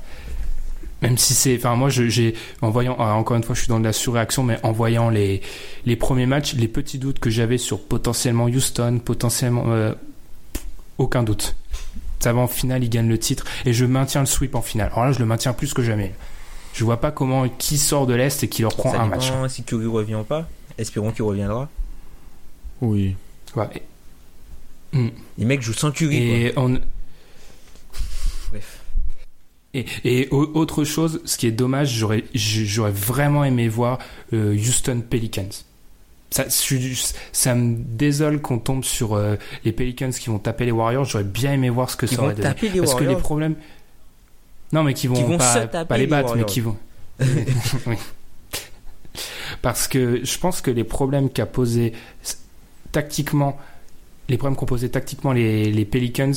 Même 1.01 1.17
si 1.17 1.33
c'est, 1.33 1.55
enfin 1.57 1.75
moi 1.75 1.89
j'ai 1.89 2.33
en 2.61 2.69
voyant, 2.71 2.95
ah, 2.99 3.13
encore 3.13 3.37
une 3.37 3.43
fois 3.43 3.53
je 3.53 3.59
suis 3.59 3.69
dans 3.69 3.79
de 3.79 3.83
la 3.83 3.93
surréaction, 3.93 4.43
mais 4.43 4.59
en 4.63 4.71
voyant 4.71 5.09
les 5.09 5.41
les 5.85 5.95
premiers 5.95 6.25
matchs, 6.25 6.55
les 6.55 6.67
petits 6.67 6.97
doutes 6.97 7.19
que 7.19 7.29
j'avais 7.29 7.59
sur 7.59 7.83
potentiellement 7.83 8.45
Houston, 8.45 8.99
potentiellement 9.03 9.65
euh, 9.67 9.93
aucun 10.97 11.21
doute. 11.21 11.55
Ça 12.19 12.33
va 12.33 12.39
en 12.39 12.47
finale, 12.47 12.83
ils 12.83 12.89
gagnent 12.89 13.09
le 13.09 13.19
titre 13.19 13.45
et 13.65 13.73
je 13.73 13.85
maintiens 13.85 14.21
le 14.21 14.25
sweep 14.25 14.55
en 14.55 14.61
finale. 14.61 14.89
Alors 14.93 15.05
là 15.05 15.11
je 15.11 15.19
le 15.19 15.25
maintiens 15.25 15.53
plus 15.53 15.73
que 15.73 15.83
jamais. 15.83 16.13
Je 16.77 16.83
vois 16.83 16.97
pas 17.01 17.09
comment 17.09 17.49
qui 17.49 17.79
sort 17.79 18.05
de 18.05 18.13
l'est 18.13 18.43
et 18.43 18.47
qui 18.47 18.61
leur 18.61 18.75
prend 18.75 18.91
Ça 18.91 19.01
un 19.01 19.07
match. 19.07 19.31
si 19.49 19.63
Curry 19.63 19.87
revient 19.87 20.13
ou 20.13 20.23
pas. 20.23 20.47
Espérons 20.77 21.11
qu'il 21.11 21.23
reviendra. 21.23 21.69
Oui. 22.81 23.15
Ouais. 23.55 23.81
Mm. 24.91 25.07
Les 25.39 25.45
mecs 25.45 25.63
jouent 25.63 25.73
sans 25.73 25.89
Curry. 25.91 26.17
Et 26.17 26.53
on, 26.55 26.79
Bref. 28.51 28.81
Et, 29.73 29.85
et 30.03 30.27
au- 30.29 30.51
autre 30.53 30.83
chose, 30.83 31.19
ce 31.25 31.35
qui 31.37 31.47
est 31.47 31.51
dommage, 31.51 31.93
j'aurais 31.95 32.23
j'aurais 32.35 32.91
vraiment 32.91 33.43
aimé 33.43 33.67
voir 33.69 33.97
euh, 34.33 34.53
Houston 34.55 35.01
Pelicans. 35.09 35.49
Ça, 36.29 36.45
ça 37.31 37.55
me 37.55 37.75
désole 37.77 38.39
qu'on 38.39 38.59
tombe 38.59 38.83
sur 38.83 39.15
euh, 39.15 39.35
les 39.65 39.71
Pelicans 39.71 40.11
qui 40.11 40.29
vont 40.29 40.37
taper 40.39 40.65
les 40.65 40.71
Warriors. 40.71 41.05
J'aurais 41.05 41.23
bien 41.23 41.53
aimé 41.53 41.71
voir 41.71 41.89
ce 41.89 41.95
que 41.95 42.05
ça 42.05 42.21
aurait 42.21 42.35
donné. 42.35 42.43
taper 42.43 42.69
les 42.69 42.79
Parce 42.81 42.93
que 42.93 43.03
les 43.03 43.15
problèmes. 43.15 43.55
Non, 44.73 44.83
mais 44.83 44.93
qui 44.93 45.07
vont, 45.07 45.15
Qui 45.15 45.23
vont 45.23 45.37
pas, 45.37 45.53
se 45.53 45.59
taper 45.67 45.87
pas 45.87 45.95
les 45.97 46.03
les 46.03 46.07
battre, 46.07 46.35
mais 46.35 46.45
qui 46.45 46.59
vont. 46.61 46.75
Oui. 47.87 47.95
Parce 49.61 49.87
que 49.87 50.23
je 50.23 50.37
pense 50.37 50.61
que 50.61 50.69
les 50.71 50.83
problèmes 50.83 51.29
qu'a 51.29 51.45
posé 51.45 51.93
tactiquement, 52.91 53.57
les 54.29 54.37
problèmes 54.37 54.55
qu'ont 54.57 54.65
posé 54.65 54.89
tactiquement 54.89 55.31
les, 55.33 55.71
les 55.71 55.85
Pelicans 55.85 56.31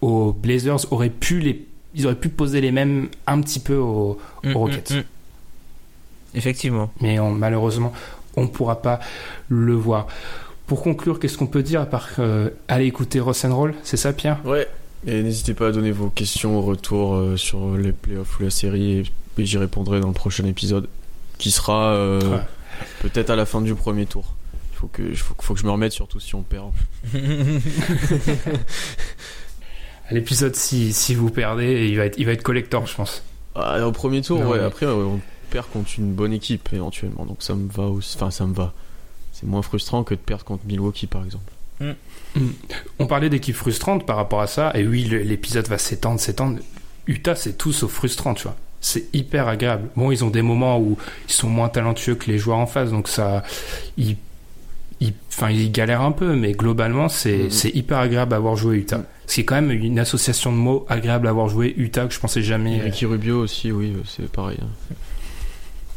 aux 0.00 0.32
Blazers 0.32 0.90
auraient 0.92 1.10
pu 1.10 1.38
les, 1.40 1.66
ils 1.94 2.06
auraient 2.06 2.14
pu 2.16 2.28
poser 2.28 2.60
les 2.60 2.72
mêmes 2.72 3.08
un 3.26 3.40
petit 3.40 3.60
peu 3.60 3.76
aux, 3.76 4.18
Mm, 4.42 4.56
aux 4.56 4.58
Rockets. 4.58 4.90
mm, 4.90 4.96
mm. 4.98 5.04
Effectivement. 6.34 6.90
Mais 7.00 7.18
on- 7.18 7.30
malheureusement, 7.30 7.92
on 8.36 8.42
ne 8.42 8.48
pourra 8.48 8.82
pas 8.82 9.00
le 9.48 9.74
voir. 9.74 10.06
Pour 10.66 10.82
conclure, 10.82 11.20
qu'est-ce 11.20 11.38
qu'on 11.38 11.46
peut 11.46 11.62
dire 11.62 11.80
à 11.80 11.86
part 11.86 12.08
euh, 12.18 12.50
aller 12.68 12.86
écouter 12.86 13.20
Roll 13.20 13.74
C'est 13.84 13.96
ça, 13.96 14.12
Pierre? 14.12 14.40
Ouais. 14.44 14.66
Et 15.06 15.22
n'hésitez 15.22 15.54
pas 15.54 15.68
à 15.68 15.72
donner 15.72 15.92
vos 15.92 16.08
questions 16.10 16.58
au 16.58 16.62
retour 16.62 17.14
euh, 17.14 17.36
sur 17.36 17.76
les 17.76 17.92
playoffs 17.92 18.38
ou 18.38 18.42
la 18.44 18.50
série 18.50 18.98
et, 18.98 19.04
j'y 19.44 19.58
répondrai 19.58 20.00
dans 20.00 20.08
le 20.08 20.14
prochain 20.14 20.44
épisode 20.46 20.88
qui 21.38 21.50
sera 21.50 21.92
euh, 21.94 22.20
Ouais. 22.36 22.40
peut-être 23.02 23.30
à 23.30 23.36
la 23.36 23.44
fin 23.46 23.60
du 23.60 23.74
premier 23.74 24.06
tour. 24.06 24.32
Il 24.72 24.76
faut 24.78 24.86
que, 24.88 25.14
faut, 25.14 25.34
que- 25.34 25.44
faut 25.44 25.54
que 25.54 25.60
je 25.60 25.66
me 25.66 25.70
remette 25.70 25.92
surtout 25.92 26.20
si 26.20 26.34
on 26.34 26.42
perd. 26.42 26.70
À 30.08 30.14
l'épisode, 30.14 30.54
si, 30.54 30.92
si 30.92 31.14
vous 31.16 31.30
perdez, 31.30 31.88
il 31.88 31.96
va 31.96 32.04
être, 32.06 32.16
il 32.18 32.26
va 32.26 32.32
être 32.32 32.42
collector, 32.44 32.86
je 32.86 32.94
pense. 32.94 33.22
Ah, 33.56 33.84
au 33.86 33.90
premier 33.92 34.22
tour, 34.22 34.38
Non, 34.40 34.50
ouais. 34.50 34.58
mais- 34.58 34.64
Après, 34.64 34.86
on 34.86 35.20
perd 35.50 35.66
contre 35.70 35.90
une 35.98 36.12
bonne 36.12 36.32
équipe 36.32 36.68
éventuellement. 36.72 37.24
Donc 37.26 37.42
ça 37.42 37.54
me 37.54 37.68
va 37.68 37.84
aussi. 37.84 38.16
Enfin, 38.16 38.30
ça 38.30 38.46
me 38.46 38.54
va. 38.54 38.72
C'est 39.32 39.46
moins 39.46 39.62
frustrant 39.62 40.04
que 40.04 40.14
de 40.14 40.20
perdre 40.20 40.44
contre 40.44 40.64
Milwaukee 40.66 41.06
par 41.08 41.24
exemple. 41.24 41.52
On 42.98 43.06
parlait 43.06 43.28
d'équipe 43.30 43.54
frustrante 43.56 44.06
par 44.06 44.16
rapport 44.16 44.40
à 44.40 44.46
ça, 44.46 44.72
et 44.74 44.86
oui, 44.86 45.04
l'épisode 45.04 45.66
va 45.68 45.78
s'étendre, 45.78 46.20
s'étendre. 46.20 46.58
Utah, 47.06 47.34
c'est 47.34 47.56
tout 47.56 47.72
sauf 47.72 47.92
frustrant, 47.92 48.34
tu 48.34 48.44
vois. 48.44 48.56
C'est 48.80 49.06
hyper 49.14 49.48
agréable. 49.48 49.88
Bon, 49.96 50.10
ils 50.12 50.22
ont 50.24 50.30
des 50.30 50.42
moments 50.42 50.78
où 50.78 50.96
ils 51.28 51.32
sont 51.32 51.48
moins 51.48 51.68
talentueux 51.68 52.14
que 52.14 52.30
les 52.30 52.38
joueurs 52.38 52.58
en 52.58 52.66
face, 52.66 52.90
donc 52.90 53.08
ça, 53.08 53.42
ils, 53.96 54.16
ils, 55.00 55.12
enfin, 55.28 55.50
ils 55.50 55.72
galèrent 55.72 56.02
un 56.02 56.12
peu, 56.12 56.34
mais 56.36 56.52
globalement, 56.52 57.08
c'est, 57.08 57.50
c'est 57.50 57.70
hyper 57.70 57.98
agréable 57.98 58.34
à 58.34 58.36
avoir 58.36 58.56
joué 58.56 58.76
Utah. 58.76 59.02
C'est 59.26 59.44
quand 59.44 59.56
même 59.56 59.70
une 59.72 59.98
association 59.98 60.52
de 60.52 60.56
mots 60.56 60.86
agréable 60.88 61.26
à 61.26 61.30
avoir 61.30 61.48
joué 61.48 61.74
Utah 61.76 62.06
que 62.06 62.14
je 62.14 62.20
pensais 62.20 62.42
jamais. 62.42 62.76
Et 62.76 62.80
Ricky 62.80 63.06
Rubio 63.06 63.40
aussi, 63.40 63.72
oui, 63.72 63.92
c'est 64.06 64.30
pareil. 64.30 64.58
hein. 64.62 64.94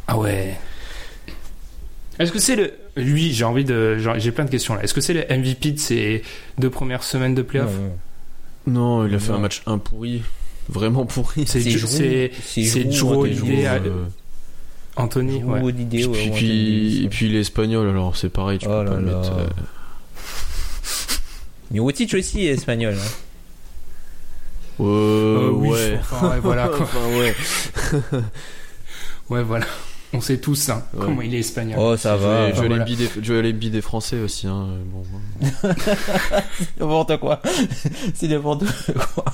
Ah 0.08 0.18
ouais. 0.18 0.58
Est-ce 2.18 2.32
que 2.32 2.40
c'est 2.40 2.56
le, 2.56 2.74
lui, 3.00 3.34
j'ai 3.34 3.44
envie 3.46 3.64
de, 3.66 3.98
j'ai 4.18 4.32
plein 4.32 4.46
de 4.46 4.50
questions 4.50 4.76
là. 4.76 4.84
Est-ce 4.84 4.94
que 4.94 5.02
c'est 5.02 5.14
le 5.14 5.22
MVP 5.30 5.72
de 5.72 5.80
ces 5.80 6.24
deux 6.58 6.70
premières 6.70 7.04
semaines 7.04 7.36
de 7.36 7.42
playoff? 7.42 7.72
Non, 8.68 9.00
Non, 9.02 9.08
il 9.08 9.16
a 9.16 9.20
fait 9.20 9.32
Non. 9.32 9.38
un 9.38 9.42
match 9.42 9.62
un 9.66 9.78
pourri. 9.78 10.22
Vraiment 10.70 11.06
pourri. 11.06 11.46
C'est, 11.48 11.62
C'est 11.62 12.84
Anthony, 14.96 15.44
ouais. 15.44 15.62
Holiday, 15.62 15.98
puis, 16.00 16.06
ouais, 16.08 16.18
puis, 16.18 16.30
Anthony 16.32 17.04
et 17.06 17.10
puis 17.10 17.30
l'espagnol, 17.30 17.88
alors 17.88 18.18
c'est 18.18 18.28
pareil, 18.30 18.60
tu 18.60 18.66
Oh 18.68 18.72
peux 18.72 18.84
là 18.84 18.92
pas 18.92 18.98
le 18.98 19.04
mettre. 19.06 19.32
euh, 19.38 19.48
Mirotic 21.72 22.14
aussi 22.16 22.48
est 22.48 22.52
espagnol. 22.54 22.96
hein. 22.96 23.08
Euh, 24.82 25.48
Euh, 25.48 25.52
oui, 25.54 25.70
ouais. 25.70 25.98
enfin, 26.02 26.32
ouais, 26.32 26.40
voilà, 26.42 26.68
quoi. 26.68 26.82
Enfin, 26.82 27.00
ouais. 27.18 27.34
Ouais, 29.30 29.44
voilà. 29.44 29.66
On 30.12 30.22
sait 30.22 30.40
tous 30.40 30.70
hein, 30.70 30.84
Ouais. 30.94 31.02
comment 31.06 31.22
il 31.22 31.36
est 31.36 31.40
espagnol. 31.40 31.78
Oh, 31.80 31.96
ça 31.96 32.16
va. 32.16 32.50
Voilà. 32.52 32.84
Est- 32.90 33.24
Joel 33.24 33.46
Embiid 33.54 33.76
est 33.76 33.82
français 33.82 34.20
aussi. 34.20 34.48
Hein. 34.48 34.68
Bon, 34.92 35.04
N'importe 36.80 37.18
quoi. 37.20 37.42
C'est 38.16 38.28
n'importe 38.28 38.64
quoi. 39.14 39.26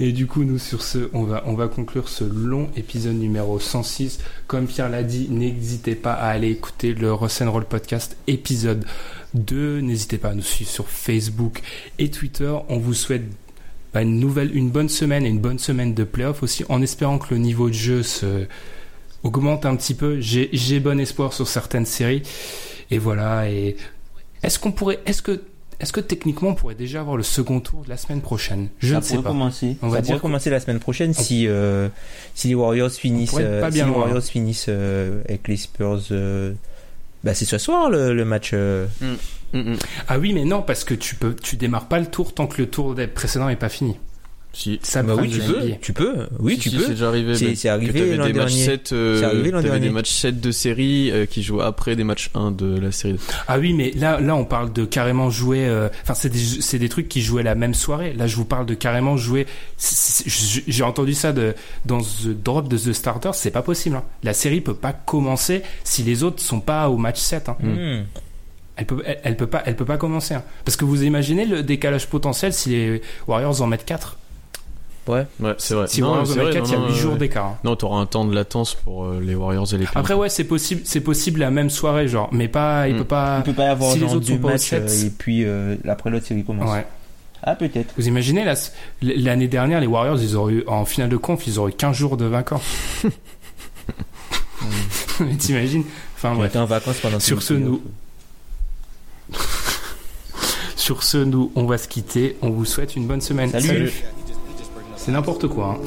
Et 0.00 0.12
du 0.12 0.26
coup, 0.28 0.44
nous, 0.44 0.58
sur 0.58 0.82
ce, 0.82 1.10
on 1.12 1.24
va, 1.24 1.42
on 1.46 1.54
va 1.54 1.66
conclure 1.66 2.08
ce 2.08 2.22
long 2.22 2.68
épisode 2.76 3.16
numéro 3.16 3.58
106. 3.58 4.18
Comme 4.46 4.66
Pierre 4.68 4.88
l'a 4.88 5.02
dit, 5.02 5.26
n'hésitez 5.28 5.96
pas 5.96 6.12
à 6.12 6.28
aller 6.28 6.50
écouter 6.50 6.94
le 6.94 7.12
Roll 7.12 7.64
Podcast 7.68 8.16
épisode 8.28 8.84
2. 9.34 9.80
N'hésitez 9.80 10.18
pas 10.18 10.28
à 10.30 10.34
nous 10.34 10.42
suivre 10.42 10.70
sur 10.70 10.88
Facebook 10.88 11.62
et 11.98 12.10
Twitter. 12.10 12.52
On 12.68 12.78
vous 12.78 12.94
souhaite 12.94 13.24
bah, 13.98 14.02
une 14.02 14.20
nouvelle, 14.20 14.56
une 14.56 14.70
bonne 14.70 14.88
semaine 14.88 15.26
et 15.26 15.28
une 15.28 15.40
bonne 15.40 15.58
semaine 15.58 15.92
de 15.92 16.04
playoff 16.04 16.42
aussi, 16.44 16.64
en 16.68 16.80
espérant 16.82 17.18
que 17.18 17.34
le 17.34 17.38
niveau 17.40 17.68
de 17.68 17.74
jeu 17.74 18.02
se 18.04 18.46
augmente 19.24 19.66
un 19.66 19.74
petit 19.74 19.94
peu. 19.94 20.20
J'ai, 20.20 20.48
j'ai 20.52 20.78
bon 20.78 21.00
espoir 21.00 21.32
sur 21.32 21.48
certaines 21.48 21.86
séries. 21.86 22.22
Et 22.92 22.98
voilà. 22.98 23.50
Et 23.50 23.76
est-ce 24.44 24.58
qu'on 24.60 24.70
pourrait, 24.70 25.00
est-ce 25.04 25.20
que, 25.20 25.42
est-ce 25.80 25.92
que 25.92 26.00
techniquement 26.00 26.50
on 26.50 26.54
pourrait 26.54 26.76
déjà 26.76 27.00
avoir 27.00 27.16
le 27.16 27.24
second 27.24 27.58
tour 27.60 27.82
de 27.82 27.88
la 27.88 27.96
semaine 27.96 28.20
prochaine? 28.20 28.68
Je 28.78 28.90
ça 28.94 28.96
ne 29.00 29.00
sais 29.04 29.16
pas. 29.16 29.22
commencer. 29.30 29.76
On 29.82 29.88
va 29.88 29.96
ça 29.96 30.02
dire 30.02 30.12
pourrait 30.14 30.22
commencer 30.22 30.50
la 30.50 30.60
semaine 30.60 30.78
prochaine 30.78 31.12
si 31.12 31.46
euh, 31.48 31.88
si 32.34 32.46
les 32.48 32.54
Warriors 32.54 32.90
finissent 32.92 33.34
euh, 33.38 33.60
pas 33.60 33.70
si 33.72 33.78
les. 33.78 33.82
Warriors 33.84 34.22
finissent 34.22 34.66
euh, 34.68 35.22
avec 35.28 35.48
les 35.48 35.56
Spurs. 35.56 36.00
euh, 36.12 36.52
Bah 37.24 37.34
c'est 37.34 37.44
ce 37.44 37.58
soir 37.58 37.90
le, 37.90 38.14
le 38.14 38.24
match. 38.24 38.50
euh. 38.54 38.86
Mm, 39.52 39.58
mm. 39.72 39.76
Ah 40.08 40.18
oui, 40.18 40.32
mais 40.32 40.44
non, 40.44 40.62
parce 40.62 40.84
que 40.84 40.94
tu 40.94 41.14
peux, 41.14 41.34
tu 41.34 41.56
démarres 41.56 41.88
pas 41.88 41.98
le 42.00 42.06
tour 42.06 42.34
tant 42.34 42.46
que 42.46 42.60
le 42.60 42.68
tour 42.68 42.94
des- 42.94 43.06
précédent 43.06 43.48
est 43.48 43.56
pas 43.56 43.68
fini. 43.68 43.96
Si. 44.54 44.80
Ça 44.82 45.02
Bah 45.02 45.14
oui, 45.14 45.28
tu 45.30 45.40
peux. 45.40 45.70
Tu 45.82 45.92
peux. 45.92 46.14
Oui, 46.40 46.54
Si, 46.54 46.60
tu 46.60 46.70
si, 46.70 46.76
peux. 46.76 46.82
C'est 46.84 46.90
déjà 46.92 47.08
arrivé. 47.08 47.34
C'est- 47.36 47.44
mais 47.44 47.54
c'est 47.54 47.68
que 47.68 47.72
arrivé 47.74 48.16
l'an 48.16 48.26
des 48.26 48.32
matchs 48.32 48.46
dernier. 48.54 48.64
7, 48.64 48.92
euh, 48.92 49.18
C'est 49.20 49.24
arrivé 49.26 49.50
l'an 49.50 49.60
dernier. 49.60 49.80
des 49.80 49.90
matchs 49.90 50.10
7 50.10 50.40
de 50.40 50.50
série 50.50 51.10
euh, 51.12 51.26
qui 51.26 51.42
jouent 51.42 51.60
après 51.60 51.96
des 51.96 52.02
matchs 52.02 52.30
1 52.34 52.50
de 52.50 52.78
la 52.78 52.90
série. 52.90 53.18
Ah 53.46 53.58
oui, 53.58 53.74
mais 53.74 53.92
là, 53.94 54.18
là, 54.20 54.34
on 54.34 54.46
parle 54.46 54.72
de 54.72 54.86
carrément 54.86 55.28
jouer. 55.30 55.66
euh, 55.68 55.88
Enfin, 56.02 56.14
c'est 56.14 56.30
des, 56.30 56.38
c'est 56.38 56.78
des 56.78 56.88
trucs 56.88 57.08
qui 57.08 57.20
jouaient 57.20 57.42
la 57.42 57.54
même 57.54 57.74
soirée. 57.74 58.14
Là, 58.14 58.26
je 58.26 58.36
vous 58.36 58.46
parle 58.46 58.64
de 58.64 58.74
carrément 58.74 59.16
jouer. 59.18 59.46
c'est- 59.76 60.28
c'est- 60.30 60.64
J'ai 60.66 60.82
entendu 60.82 61.12
ça 61.12 61.32
de, 61.32 61.54
dans 61.84 62.00
The 62.00 62.28
Drop 62.28 62.68
de 62.68 62.78
The 62.78 62.92
Starter. 62.94 63.30
C'est 63.34 63.50
pas 63.50 63.62
possible. 63.62 63.96
hein. 63.96 64.04
La 64.24 64.32
série 64.32 64.62
peut 64.62 64.74
pas 64.74 64.94
commencer 64.94 65.62
si 65.84 66.02
les 66.02 66.22
autres 66.24 66.42
sont 66.42 66.60
pas 66.60 66.88
au 66.88 66.96
match 66.96 67.20
7. 67.20 67.48
hein. 67.50 67.56
Hmm. 67.60 68.02
Elle 68.78 68.86
peut, 68.86 69.02
elle, 69.04 69.18
elle 69.24 69.36
peut 69.36 69.46
pas, 69.48 69.62
elle 69.66 69.76
peut 69.76 69.84
pas 69.84 69.96
commencer. 69.98 70.32
hein. 70.34 70.42
Parce 70.64 70.76
que 70.76 70.84
vous 70.86 71.02
imaginez 71.02 71.44
le 71.44 71.62
décalage 71.62 72.06
potentiel 72.08 72.52
si 72.54 72.70
les 72.70 73.02
Warriors 73.26 73.60
en 73.60 73.66
mettent 73.66 73.84
4 73.84 74.16
Ouais. 75.08 75.26
Ouais, 75.40 75.54
c'est 75.58 75.74
vrai. 75.74 75.86
Si 75.88 75.96
les 75.96 76.02
Non, 76.02 76.08
Warriors 76.10 76.30
en 76.30 76.34
mettent 76.36 76.44
vrai, 76.44 76.52
4, 76.54 76.68
il 76.68 76.72
y 76.72 76.74
a 76.74 76.78
non, 76.78 76.84
8 76.86 76.90
non, 76.92 76.94
jours 76.98 77.12
ouais. 77.14 77.18
d'écart. 77.18 77.44
hein. 77.46 77.58
Non, 77.64 77.76
t'auras 77.76 77.98
un 77.98 78.06
temps 78.06 78.24
de 78.24 78.34
latence 78.34 78.74
pour 78.74 79.04
euh, 79.06 79.20
les 79.22 79.34
Warriors 79.34 79.66
et 79.74 79.78
les. 79.78 79.86
Après, 79.94 80.14
ouais, 80.14 80.28
c'est 80.28 80.44
possible, 80.44 80.82
c'est 80.84 81.00
possible 81.00 81.40
la 81.40 81.50
même 81.50 81.70
soirée, 81.70 82.08
genre, 82.08 82.28
mais 82.30 82.46
pas, 82.46 82.88
il 82.88 82.94
Mm. 82.94 82.98
peut 82.98 83.04
pas. 83.04 83.38
On 83.40 83.42
peut 83.42 83.52
pas 83.54 83.64
y 83.64 83.68
avoir 83.68 83.92
si 83.92 83.98
les 84.00 84.04
autres 84.04 84.20
deux 84.20 84.34
sont 84.34 84.38
pas 84.38 84.48
au 84.48 84.50
matchs 84.52 84.68
sept. 84.68 84.82
euh, 84.90 85.06
et 85.06 85.10
puis 85.10 85.44
euh, 85.44 85.76
après 85.88 86.10
l'autre 86.10 86.26
série 86.26 86.44
commence. 86.44 86.70
Ouais. 86.70 86.86
Ah 87.42 87.54
peut-être. 87.56 87.94
Vous 87.96 88.06
imaginez, 88.06 88.44
la- 88.44 88.54
l'année 89.02 89.48
dernière, 89.48 89.80
les 89.80 89.86
Warriors, 89.86 90.18
ils 90.20 90.36
auraient 90.36 90.52
eu, 90.54 90.64
en 90.66 90.84
finale 90.84 91.08
de 91.08 91.16
conf, 91.16 91.46
ils 91.46 91.58
auraient 91.58 91.70
eu 91.72 91.74
15 91.74 91.96
jours 91.96 92.16
de 92.16 92.26
vacances. 92.26 92.62
Mais 95.20 95.34
T'imagines? 95.36 95.84
Enfin, 96.16 96.32
On 96.32 96.36
bref. 96.36 96.50
était 96.50 96.58
en 96.58 96.64
vacances 96.66 96.98
pendant. 96.98 97.20
Sur 97.20 97.42
ce, 97.42 97.54
nous-. 97.54 97.80
Sur 100.76 101.02
ce, 101.02 101.18
nous, 101.18 101.50
on 101.54 101.66
va 101.66 101.78
se 101.78 101.88
quitter. 101.88 102.36
On 102.42 102.50
vous 102.50 102.64
souhaite 102.64 102.96
une 102.96 103.06
bonne 103.06 103.20
semaine. 103.20 103.50
Salut. 103.50 103.66
Salut. 103.66 103.92
C'est 104.96 105.12
n'importe 105.12 105.48
quoi. 105.48 105.78
Hein. 105.78 105.84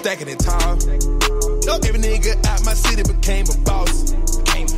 Stacking 0.00 0.28
it 0.28 0.38
tall. 0.38 0.76
No, 1.66 1.76
every 1.84 2.00
nigga 2.00 2.34
out 2.46 2.64
my 2.64 2.72
city 2.72 3.02
became 3.02 3.44
a 3.52 3.58
boss. 3.64 4.12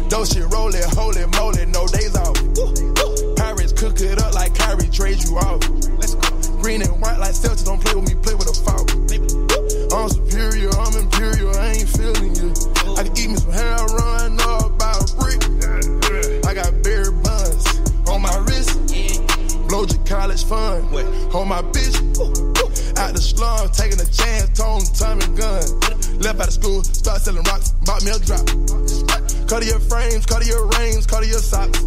Though 0.08 0.24
shit 0.24 0.44
rolling, 0.52 0.82
holy 0.88 1.24
moly, 1.38 1.66
no 1.66 1.86
days 1.86 2.16
off. 2.16 2.34
Pirates 3.36 3.72
cook 3.72 4.00
it 4.00 4.20
up 4.20 4.34
like 4.34 4.54
Kyrie 4.54 4.88
trade 4.88 5.22
you 5.22 5.36
off. 5.38 5.60
Green 6.60 6.82
and 6.82 7.00
white 7.00 7.18
like 7.18 7.34
Celtics, 7.34 7.64
don't 7.64 7.80
play 7.80 7.94
with 7.94 8.08
me, 8.08 8.14
play 8.20 8.34
with 8.34 8.50
a 8.50 8.54
foul. 8.64 9.51
I'm 9.92 10.08
superior, 10.08 10.70
I'm 10.70 10.96
imperial, 10.96 11.54
I 11.54 11.72
ain't 11.72 11.88
feeling 11.88 12.34
you. 12.34 12.54
I 12.96 13.04
can 13.04 13.12
eat 13.16 13.28
me 13.28 13.36
some 13.36 13.52
hair, 13.52 13.76
run 13.76 14.40
up 14.40 14.72
about 14.72 15.04
a 15.04 15.16
brick. 15.16 15.42
I 16.46 16.54
got 16.54 16.82
berry 16.82 17.12
buns 17.22 17.66
on 18.08 18.22
my 18.22 18.34
wrist. 18.48 18.72
Blow 19.68 19.84
your 19.84 20.04
college 20.06 20.44
fund. 20.44 20.88
On 21.34 21.46
my 21.46 21.60
bitch. 21.60 21.96
Out 22.98 23.12
the 23.14 23.20
slum, 23.20 23.68
taking 23.70 24.00
a 24.00 24.08
chance, 24.08 24.48
tone, 24.56 24.80
Tommy 24.96 25.26
gun. 25.36 25.60
Left 26.20 26.40
out 26.40 26.48
of 26.48 26.54
school, 26.54 26.82
start 26.84 27.20
selling 27.20 27.42
rocks, 27.44 27.72
bought 27.84 28.02
me 28.04 28.12
a 28.12 28.18
drop. 28.18 28.46
Cut 29.48 29.64
your 29.64 29.80
frames, 29.80 30.24
cut 30.24 30.46
your 30.46 30.68
rings, 30.78 31.06
cut 31.06 31.26
your 31.26 31.38
socks. 31.38 31.84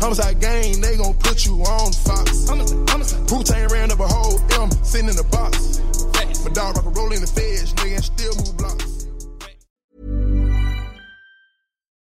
Homicide 0.00 0.40
gang, 0.40 0.80
they 0.80 0.96
gon' 0.96 1.14
put 1.14 1.44
you 1.44 1.54
on 1.62 1.92
Fox. 1.92 2.46
Putain 3.26 3.66
ran 3.68 3.90
up 3.90 3.98
a 3.98 4.06
whole 4.06 4.38
M, 4.62 4.70
sitting 4.84 5.08
in 5.08 5.16
the 5.16 5.24
box. 5.24 5.82
Dog 6.58 6.74
rock 6.74 6.86
a 6.86 6.90
roll 6.90 7.12
in 7.12 7.20
the 7.20 7.26
feds, 7.28 7.72
nigga, 7.74 7.94
and 7.94 8.04
still 8.04 8.34
move 8.34 8.56
blocks. 8.56 8.97